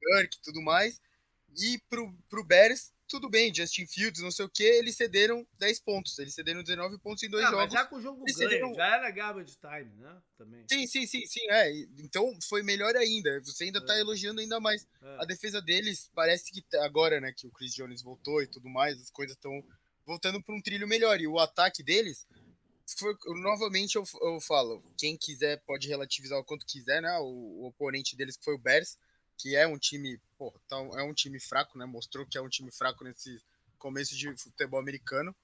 Kirk 0.00 0.36
e 0.36 0.42
tudo 0.42 0.62
mais. 0.62 1.00
E 1.56 1.78
pro, 1.88 2.12
pro 2.28 2.44
Bears, 2.44 2.92
tudo 3.10 3.28
bem, 3.28 3.52
Justin 3.52 3.86
Fields, 3.86 4.22
não 4.22 4.30
sei 4.30 4.44
o 4.44 4.48
que, 4.48 4.62
eles 4.62 4.96
cederam 4.96 5.44
10 5.58 5.80
pontos. 5.80 6.16
Eles 6.18 6.32
cederam 6.32 6.62
19 6.62 6.96
pontos 6.98 7.22
em 7.24 7.28
dois 7.28 7.44
não, 7.44 7.50
jogos. 7.50 7.72
já 7.72 7.84
com 7.84 7.96
o 7.96 8.00
jogo 8.00 8.24
ganho, 8.24 8.38
cederam... 8.38 8.72
já 8.72 8.86
era 8.96 9.10
garbage 9.10 9.58
time, 9.58 9.96
né? 9.96 10.16
Também. 10.38 10.64
Sim, 10.70 10.86
sim, 10.86 11.06
sim, 11.06 11.26
sim. 11.26 11.50
É. 11.50 11.72
Então 11.98 12.38
foi 12.48 12.62
melhor 12.62 12.94
ainda. 12.94 13.40
Você 13.40 13.64
ainda 13.64 13.80
tá 13.84 13.94
é. 13.94 13.96
tá 13.96 14.00
elogiando 14.00 14.40
ainda 14.40 14.60
mais. 14.60 14.86
É. 15.02 15.16
A 15.22 15.24
defesa 15.24 15.60
deles 15.60 16.08
parece 16.14 16.52
que 16.52 16.62
tá, 16.62 16.84
agora, 16.84 17.20
né, 17.20 17.32
que 17.32 17.48
o 17.48 17.50
Chris 17.50 17.74
Jones 17.74 18.00
voltou 18.00 18.42
e 18.42 18.46
tudo 18.46 18.68
mais, 18.68 19.00
as 19.00 19.10
coisas 19.10 19.36
estão 19.36 19.60
voltando 20.06 20.40
para 20.40 20.54
um 20.54 20.62
trilho 20.62 20.86
melhor. 20.86 21.20
E 21.20 21.26
o 21.26 21.40
ataque 21.40 21.82
deles 21.82 22.28
foi, 22.98 23.14
novamente 23.40 23.96
eu, 23.96 24.04
eu 24.22 24.40
falo, 24.40 24.82
quem 24.96 25.16
quiser 25.16 25.62
pode 25.64 25.88
relativizar 25.88 26.38
o 26.38 26.44
quanto 26.44 26.66
quiser, 26.66 27.00
né? 27.02 27.18
O, 27.18 27.24
o 27.62 27.66
oponente 27.66 28.16
deles 28.16 28.36
que 28.36 28.44
foi 28.44 28.54
o 28.54 28.58
Bears, 28.58 28.98
que 29.36 29.54
é 29.54 29.66
um 29.66 29.78
time, 29.78 30.20
pô, 30.36 30.52
tá, 30.68 30.76
é 30.76 31.02
um 31.02 31.14
time 31.14 31.38
fraco, 31.38 31.78
né? 31.78 31.84
Mostrou 31.84 32.26
que 32.26 32.36
é 32.36 32.40
um 32.40 32.48
time 32.48 32.70
fraco 32.70 33.04
nesse 33.04 33.40
começo 33.78 34.16
de 34.16 34.34
futebol 34.36 34.80
americano. 34.80 35.34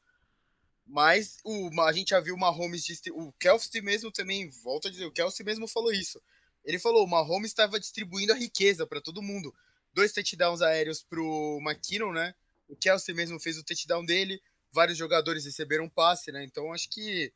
Mas 0.86 1.38
o, 1.44 1.70
a 1.82 1.92
gente 1.92 2.10
já 2.10 2.20
viu 2.20 2.34
o 2.34 2.38
Mahomes, 2.38 2.86
o 3.12 3.32
Kelsey 3.32 3.82
mesmo 3.82 4.12
também, 4.12 4.48
volta 4.48 4.88
a 4.88 4.90
dizer, 4.90 5.06
o 5.06 5.12
Kelsey 5.12 5.44
mesmo 5.44 5.66
falou 5.66 5.92
isso. 5.92 6.22
Ele 6.64 6.78
falou, 6.78 7.04
o 7.04 7.08
Mahomes 7.08 7.50
estava 7.50 7.80
distribuindo 7.80 8.32
a 8.32 8.36
riqueza 8.36 8.86
para 8.86 9.00
todo 9.00 9.22
mundo. 9.22 9.54
Dois 9.92 10.12
touchdowns 10.12 10.62
aéreos 10.62 11.02
pro 11.02 11.58
McKinnon, 11.60 12.12
né? 12.12 12.34
O 12.68 12.76
Kelsey 12.76 13.14
mesmo 13.14 13.40
fez 13.40 13.56
o 13.56 13.64
touchdown 13.64 14.04
dele, 14.04 14.40
vários 14.76 14.98
jogadores 14.98 15.46
receberam 15.46 15.88
passe, 15.88 16.30
né? 16.30 16.44
Então 16.44 16.70
acho 16.70 16.88
que 16.90 17.32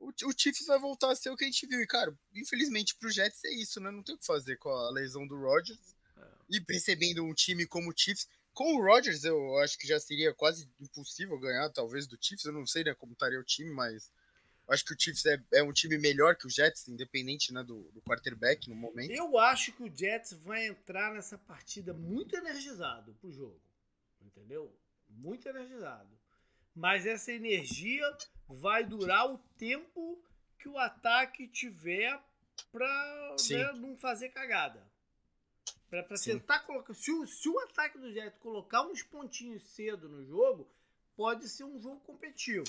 o, 0.00 0.08
o 0.08 0.32
Chiefs 0.36 0.66
vai 0.66 0.78
voltar 0.78 1.12
a 1.12 1.14
ser 1.14 1.28
o 1.28 1.36
que 1.36 1.44
a 1.44 1.46
gente 1.46 1.66
viu. 1.66 1.80
E, 1.80 1.86
cara, 1.86 2.18
infelizmente 2.34 2.96
pro 2.96 3.10
Jets 3.10 3.44
é 3.44 3.52
isso, 3.52 3.78
né? 3.78 3.90
Não 3.90 4.02
tem 4.02 4.14
o 4.14 4.18
que 4.18 4.26
fazer 4.26 4.56
com 4.56 4.70
a 4.70 4.90
lesão 4.90 5.26
do 5.26 5.38
Rodgers. 5.38 5.94
É. 6.16 6.26
E 6.48 6.60
percebendo 6.60 7.22
um 7.22 7.34
time 7.34 7.66
como 7.66 7.90
o 7.90 7.94
Chiefs. 7.96 8.26
Com 8.54 8.74
o 8.74 8.82
Rodgers, 8.82 9.24
eu 9.24 9.58
acho 9.58 9.78
que 9.78 9.86
já 9.86 9.98
seria 10.00 10.34
quase 10.34 10.68
impossível 10.80 11.38
ganhar, 11.38 11.70
talvez, 11.70 12.06
do 12.06 12.18
Chiefs. 12.20 12.44
Eu 12.44 12.52
não 12.52 12.66
sei 12.66 12.84
né, 12.84 12.94
como 12.94 13.12
estaria 13.12 13.40
o 13.40 13.44
time, 13.44 13.70
mas 13.70 14.10
acho 14.68 14.84
que 14.84 14.92
o 14.92 14.98
Chiefs 14.98 15.24
é, 15.26 15.42
é 15.52 15.62
um 15.62 15.72
time 15.72 15.96
melhor 15.96 16.36
que 16.36 16.46
o 16.46 16.50
Jets, 16.50 16.88
independente 16.88 17.52
né, 17.52 17.62
do, 17.62 17.90
do 17.92 18.02
quarterback 18.02 18.68
no 18.68 18.74
momento. 18.74 19.10
Eu 19.10 19.38
acho 19.38 19.72
que 19.72 19.82
o 19.82 19.94
Jets 19.94 20.32
vai 20.32 20.66
entrar 20.66 21.14
nessa 21.14 21.38
partida 21.38 21.94
muito 21.94 22.36
energizado 22.36 23.14
pro 23.14 23.32
jogo. 23.32 23.60
Entendeu? 24.20 24.74
Muito 25.08 25.48
energizado 25.48 26.21
mas 26.74 27.06
essa 27.06 27.32
energia 27.32 28.04
vai 28.48 28.84
durar 28.84 29.30
o 29.30 29.38
tempo 29.58 30.22
que 30.58 30.68
o 30.68 30.78
ataque 30.78 31.48
tiver 31.48 32.20
para 32.70 33.36
né, 33.50 33.72
não 33.74 33.96
fazer 33.96 34.30
cagada. 34.30 34.82
Para 35.90 36.02
tentar 36.16 36.60
colocar. 36.60 36.94
Se 36.94 37.12
o, 37.12 37.26
se 37.26 37.48
o 37.48 37.58
ataque 37.60 37.98
do 37.98 38.12
Jets 38.12 38.38
colocar 38.38 38.82
uns 38.82 39.02
pontinhos 39.02 39.62
cedo 39.62 40.08
no 40.08 40.24
jogo, 40.24 40.66
pode 41.14 41.48
ser 41.48 41.64
um 41.64 41.80
jogo 41.80 42.00
competitivo. 42.00 42.64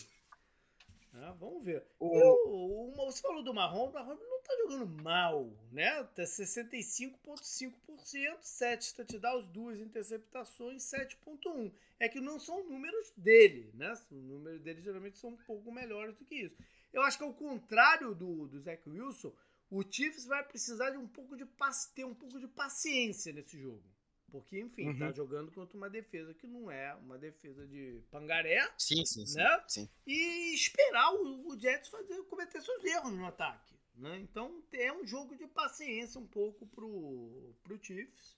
Né? 1.14 1.34
Vamos 1.40 1.64
ver. 1.64 1.85
O... 1.99 2.19
Eu, 2.19 2.34
o, 2.48 2.91
você 2.95 3.22
falou 3.22 3.44
do 3.44 3.53
Marrom, 3.53 3.90
o 3.90 3.94
Marrom 3.94 4.15
não 4.15 4.41
tá 4.41 4.56
jogando 4.64 4.88
mal, 5.03 5.48
né? 5.72 6.03
Tá 6.03 6.23
65,5%, 6.23 8.38
7 8.41 8.95
touchdowns, 8.95 9.45
2 9.48 9.80
interceptações, 9.80 10.84
7,1%. 10.84 11.72
É 11.99 12.10
que 12.10 12.19
não 12.19 12.40
são 12.40 12.68
números 12.68 13.14
dele, 13.15 13.69
né? 13.76 13.94
Os 13.94 14.10
números 14.10 14.60
dele 14.61 14.81
geralmente 14.81 15.19
são 15.19 15.30
um 15.30 15.38
pouco 15.38 15.72
melhores 15.72 16.18
do 16.18 16.26
que 16.26 16.34
isso. 16.35 16.57
Eu 16.91 17.03
acho 17.03 17.19
que 17.19 17.23
ao 17.23 17.34
contrário 17.34 18.15
do, 18.15 18.48
do 18.48 18.60
Zach 18.60 18.90
Wilson, 18.90 19.31
o 19.69 19.84
Chiefs 19.84 20.26
vai 20.26 20.44
precisar 20.44 20.90
de 20.90 20.98
um 20.98 21.07
pouco 21.07 21.38
de 21.38 21.45
ter 21.94 22.06
um 22.06 22.15
pouco 22.15 22.40
de 22.40 22.48
paciência 22.48 23.31
nesse 23.31 23.60
jogo. 23.60 23.93
Porque, 24.34 24.60
enfim, 24.60 24.85
tá 24.85 24.89
uhum. 24.89 24.97
tá 24.97 25.11
jogando 25.11 25.51
contra 25.51 25.77
uma 25.77 25.88
defesa 25.88 26.34
que 26.34 26.47
não 26.47 26.72
é 26.72 26.95
uma 26.95 27.19
defesa 27.19 27.68
de 27.68 28.01
pangaré. 28.10 28.68
Sim, 28.80 29.05
sim, 29.05 29.27
sim. 29.27 29.38
Né? 29.38 29.64
sim. 29.68 29.88
E 30.07 30.55
esperar 30.55 31.14
o, 31.14 31.49
o 31.49 31.60
Jets 31.60 31.88
fazer, 31.88 32.19
cometer 32.23 32.60
seus 32.64 32.84
erros 32.84 33.14
no 33.14 33.27
ataque. 33.27 33.76
Né? 33.93 34.18
Então 34.22 34.64
é 34.72 34.91
um 34.91 35.05
jogo 35.05 35.35
de 35.35 35.45
paciência 35.45 36.19
um 36.19 36.26
pouco 36.26 36.65
pro, 36.65 37.53
pro 37.61 37.80
Chiefs. 37.80 38.35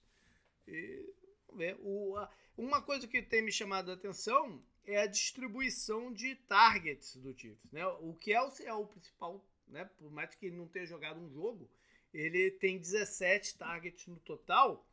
E 0.68 1.14
vamos 1.48 1.60
ver. 1.60 1.78
O, 1.80 2.18
a, 2.18 2.30
uma 2.58 2.82
coisa 2.82 3.08
que 3.08 3.22
tem 3.22 3.42
me 3.42 3.52
chamado 3.54 3.90
a 3.90 3.94
atenção 3.94 4.62
é 4.86 4.98
a 4.98 5.08
distribuição 5.08 6.12
de 6.12 6.36
targets 6.36 7.16
do 7.16 7.34
Chiefs. 7.34 7.72
Né? 7.72 7.88
O 7.88 8.14
Kelsey 8.16 8.66
é 8.66 8.74
o 8.74 8.86
principal, 8.86 9.42
né? 9.66 9.86
por 9.98 10.12
mais 10.12 10.36
que 10.36 10.48
ele 10.48 10.58
não 10.58 10.68
tenha 10.68 10.86
jogado 10.86 11.22
um 11.22 11.30
jogo, 11.30 11.72
ele 12.14 12.52
tem 12.52 12.78
17 12.78 13.58
targets 13.58 14.06
no 14.08 14.20
total 14.20 14.86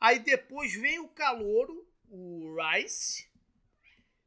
Aí 0.00 0.18
depois 0.18 0.72
vem 0.72 0.98
o 0.98 1.08
calouro, 1.08 1.86
o 2.08 2.56
Rice, 2.56 3.28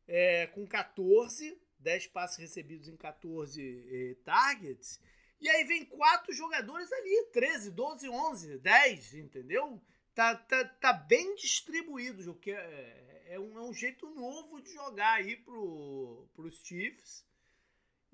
é, 0.07 0.45
com 0.47 0.67
14, 0.67 1.59
10 1.79 2.07
passes 2.07 2.37
recebidos 2.37 2.87
em 2.87 2.95
14 2.95 3.61
eh, 3.61 4.15
targets. 4.23 4.99
E 5.41 5.49
aí 5.49 5.65
vem 5.65 5.83
quatro 5.83 6.31
jogadores 6.31 6.91
ali, 6.91 7.29
13, 7.33 7.71
12, 7.71 8.07
11, 8.07 8.57
10, 8.59 9.13
entendeu? 9.15 9.81
Tá, 10.15 10.35
tá, 10.35 10.63
tá 10.63 10.93
bem 10.93 11.35
distribuído, 11.35 12.31
o 12.31 12.35
que 12.35 12.51
é, 12.51 13.23
é, 13.29 13.39
um, 13.39 13.57
é 13.57 13.61
um 13.61 13.73
jeito 13.73 14.07
novo 14.11 14.61
de 14.61 14.71
jogar 14.71 15.13
aí 15.15 15.35
pro, 15.35 16.29
pros 16.33 16.61
Chiefs. 16.63 17.25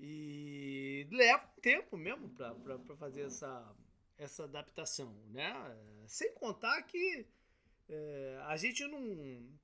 E 0.00 1.06
leva 1.12 1.46
tempo 1.60 1.96
mesmo 1.96 2.30
para 2.30 2.96
fazer 2.96 3.26
essa, 3.26 3.76
essa 4.16 4.44
adaptação, 4.44 5.14
né? 5.28 5.54
Sem 6.06 6.32
contar 6.32 6.82
que 6.84 7.26
é, 7.90 8.40
a 8.46 8.56
gente 8.56 8.86
não 8.86 9.58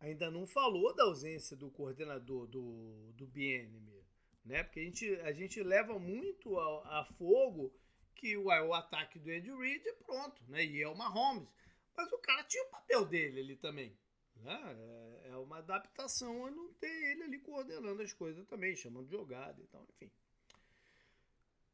ainda 0.00 0.30
não 0.30 0.46
falou 0.46 0.94
da 0.94 1.04
ausência 1.04 1.56
do 1.56 1.70
coordenador 1.70 2.46
do, 2.46 3.12
do 3.12 3.26
BNM, 3.26 4.04
né? 4.44 4.62
Porque 4.62 4.80
a 4.80 4.84
gente, 4.84 5.20
a 5.20 5.32
gente 5.32 5.62
leva 5.62 5.98
muito 5.98 6.58
a, 6.58 7.00
a 7.00 7.04
fogo 7.04 7.72
que 8.14 8.36
o, 8.36 8.46
o 8.46 8.74
ataque 8.74 9.18
do 9.18 9.30
Ed 9.30 9.50
Reed 9.50 9.86
é 9.86 9.92
pronto, 9.92 10.42
né? 10.48 10.64
E 10.64 10.82
é 10.82 10.88
o 10.88 10.94
Mahomes. 10.94 11.48
Mas 11.96 12.12
o 12.12 12.18
cara 12.18 12.44
tinha 12.44 12.62
o 12.64 12.70
papel 12.70 13.04
dele 13.06 13.40
ali 13.40 13.56
também. 13.56 13.96
Né? 14.36 14.76
É, 15.24 15.28
é 15.30 15.36
uma 15.36 15.58
adaptação 15.58 16.46
a 16.46 16.50
não 16.50 16.72
ter 16.74 17.10
ele 17.10 17.22
ali 17.22 17.38
coordenando 17.38 18.02
as 18.02 18.12
coisas 18.12 18.46
também, 18.46 18.76
chamando 18.76 19.06
de 19.06 19.12
jogada 19.12 19.60
e 19.62 19.66
tal, 19.66 19.86
enfim. 19.94 20.10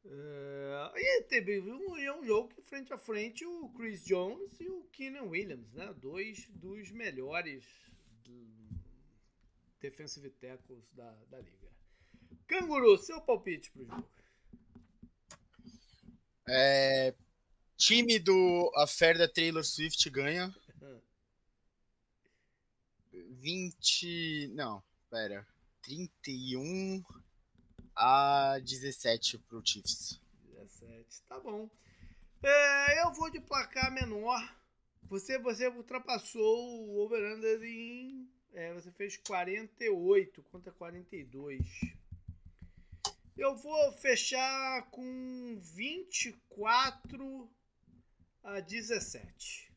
Uh, 0.05 0.97
e 0.97 1.21
teve 1.23 1.61
um, 1.61 1.93
um 1.93 2.25
jogo 2.25 2.49
que 2.49 2.61
frente 2.61 2.91
a 2.91 2.97
frente 2.97 3.45
o 3.45 3.69
Chris 3.69 4.03
Jones 4.03 4.59
e 4.59 4.69
o 4.69 4.83
Keenan 4.91 5.23
Williams, 5.23 5.71
né? 5.73 5.93
Dois 5.93 6.49
dos 6.49 6.91
melhores 6.91 7.83
defensive 9.83 10.29
tackles 10.29 10.89
da, 10.93 11.11
da 11.29 11.39
liga. 11.39 11.69
Canguru, 12.47 12.97
seu 12.97 13.21
palpite 13.21 13.69
pro 13.71 13.85
jogo. 13.85 14.09
É, 16.47 17.13
time 17.75 18.17
do 18.17 18.71
Affair 18.77 19.17
da 19.17 19.27
Taylor 19.27 19.63
Swift 19.63 20.09
ganha. 20.09 20.55
20. 23.11 24.51
Não, 24.53 24.81
pera. 25.09 25.45
31 25.81 27.03
a 27.95 28.59
17 28.59 29.37
pro 29.39 29.65
Chiefs. 29.65 30.19
17, 30.51 31.21
tá 31.27 31.39
bom. 31.39 31.69
É, 32.41 33.03
eu 33.03 33.13
vou 33.13 33.29
de 33.29 33.39
placar 33.39 33.93
menor. 33.93 34.41
Você, 35.03 35.37
você 35.37 35.67
ultrapassou 35.67 36.87
o 36.87 36.97
over-under 36.99 37.61
em. 37.63 38.29
É, 38.53 38.73
você 38.73 38.91
fez 38.91 39.17
48 39.17 40.43
contra 40.43 40.71
42. 40.71 41.59
Eu 43.35 43.55
vou 43.55 43.91
fechar 43.93 44.89
com 44.91 45.57
24 45.59 47.49
a 48.43 48.59
17. 48.59 49.71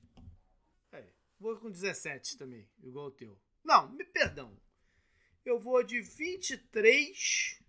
É, 0.92 1.04
vou 1.38 1.56
com 1.56 1.70
17 1.70 2.36
também, 2.36 2.68
igual 2.82 3.06
o 3.06 3.12
teu. 3.12 3.38
Não, 3.64 3.90
me 3.90 4.04
perdão. 4.04 4.56
Eu 5.44 5.58
vou 5.58 5.82
de 5.82 6.00
23 6.00 7.60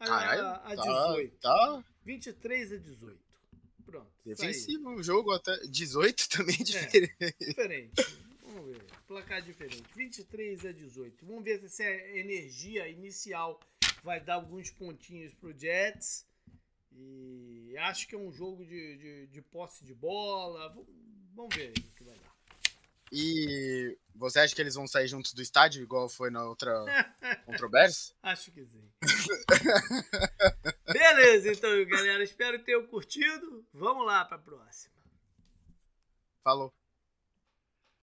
a, 0.00 0.70
a 0.70 0.74
18. 0.74 1.38
Tá, 1.38 1.48
tá. 1.50 1.84
23 2.04 2.72
a 2.72 2.76
18. 2.76 3.18
Pronto. 3.84 4.10
Defensivo 4.24 4.90
o 4.90 5.02
jogo 5.02 5.32
até 5.32 5.56
18 5.66 6.28
também 6.30 6.56
é 6.60 6.64
diferente. 6.64 7.14
É, 7.20 7.32
diferente. 7.38 8.18
Vamos 8.42 8.66
ver. 8.66 8.84
Placar 9.06 9.42
diferente. 9.42 9.84
23 9.94 10.66
a 10.66 10.72
18. 10.72 11.24
Vamos 11.24 11.44
ver 11.44 11.68
se 11.68 11.82
a 11.82 12.18
energia 12.18 12.88
inicial 12.88 13.60
vai 14.02 14.20
dar 14.20 14.34
alguns 14.34 14.70
pontinhos 14.70 15.32
pro 15.34 15.56
Jets. 15.56 16.26
E 16.92 17.74
acho 17.78 18.08
que 18.08 18.14
é 18.14 18.18
um 18.18 18.32
jogo 18.32 18.64
de, 18.64 18.96
de, 18.96 19.26
de 19.26 19.42
posse 19.42 19.84
de 19.84 19.94
bola. 19.94 20.74
Vamos 21.34 21.54
ver 21.54 21.70
o 21.70 21.82
que 21.94 22.04
vai 22.04 22.16
dar. 22.16 22.25
E 23.12 23.96
você 24.14 24.40
acha 24.40 24.54
que 24.54 24.60
eles 24.60 24.74
vão 24.74 24.86
sair 24.86 25.06
juntos 25.06 25.32
do 25.32 25.42
estádio, 25.42 25.82
igual 25.82 26.08
foi 26.08 26.30
na 26.30 26.44
outra 26.44 26.84
controvérsia? 27.44 28.14
Acho 28.22 28.50
que 28.50 28.64
sim. 28.64 28.90
Beleza, 30.92 31.52
então, 31.52 31.70
galera. 31.86 32.22
Espero 32.22 32.58
que 32.58 32.64
tenham 32.64 32.86
curtido. 32.86 33.64
Vamos 33.72 34.06
lá 34.06 34.24
para 34.24 34.36
a 34.36 34.40
próxima. 34.40 34.94
Falou. 36.42 36.72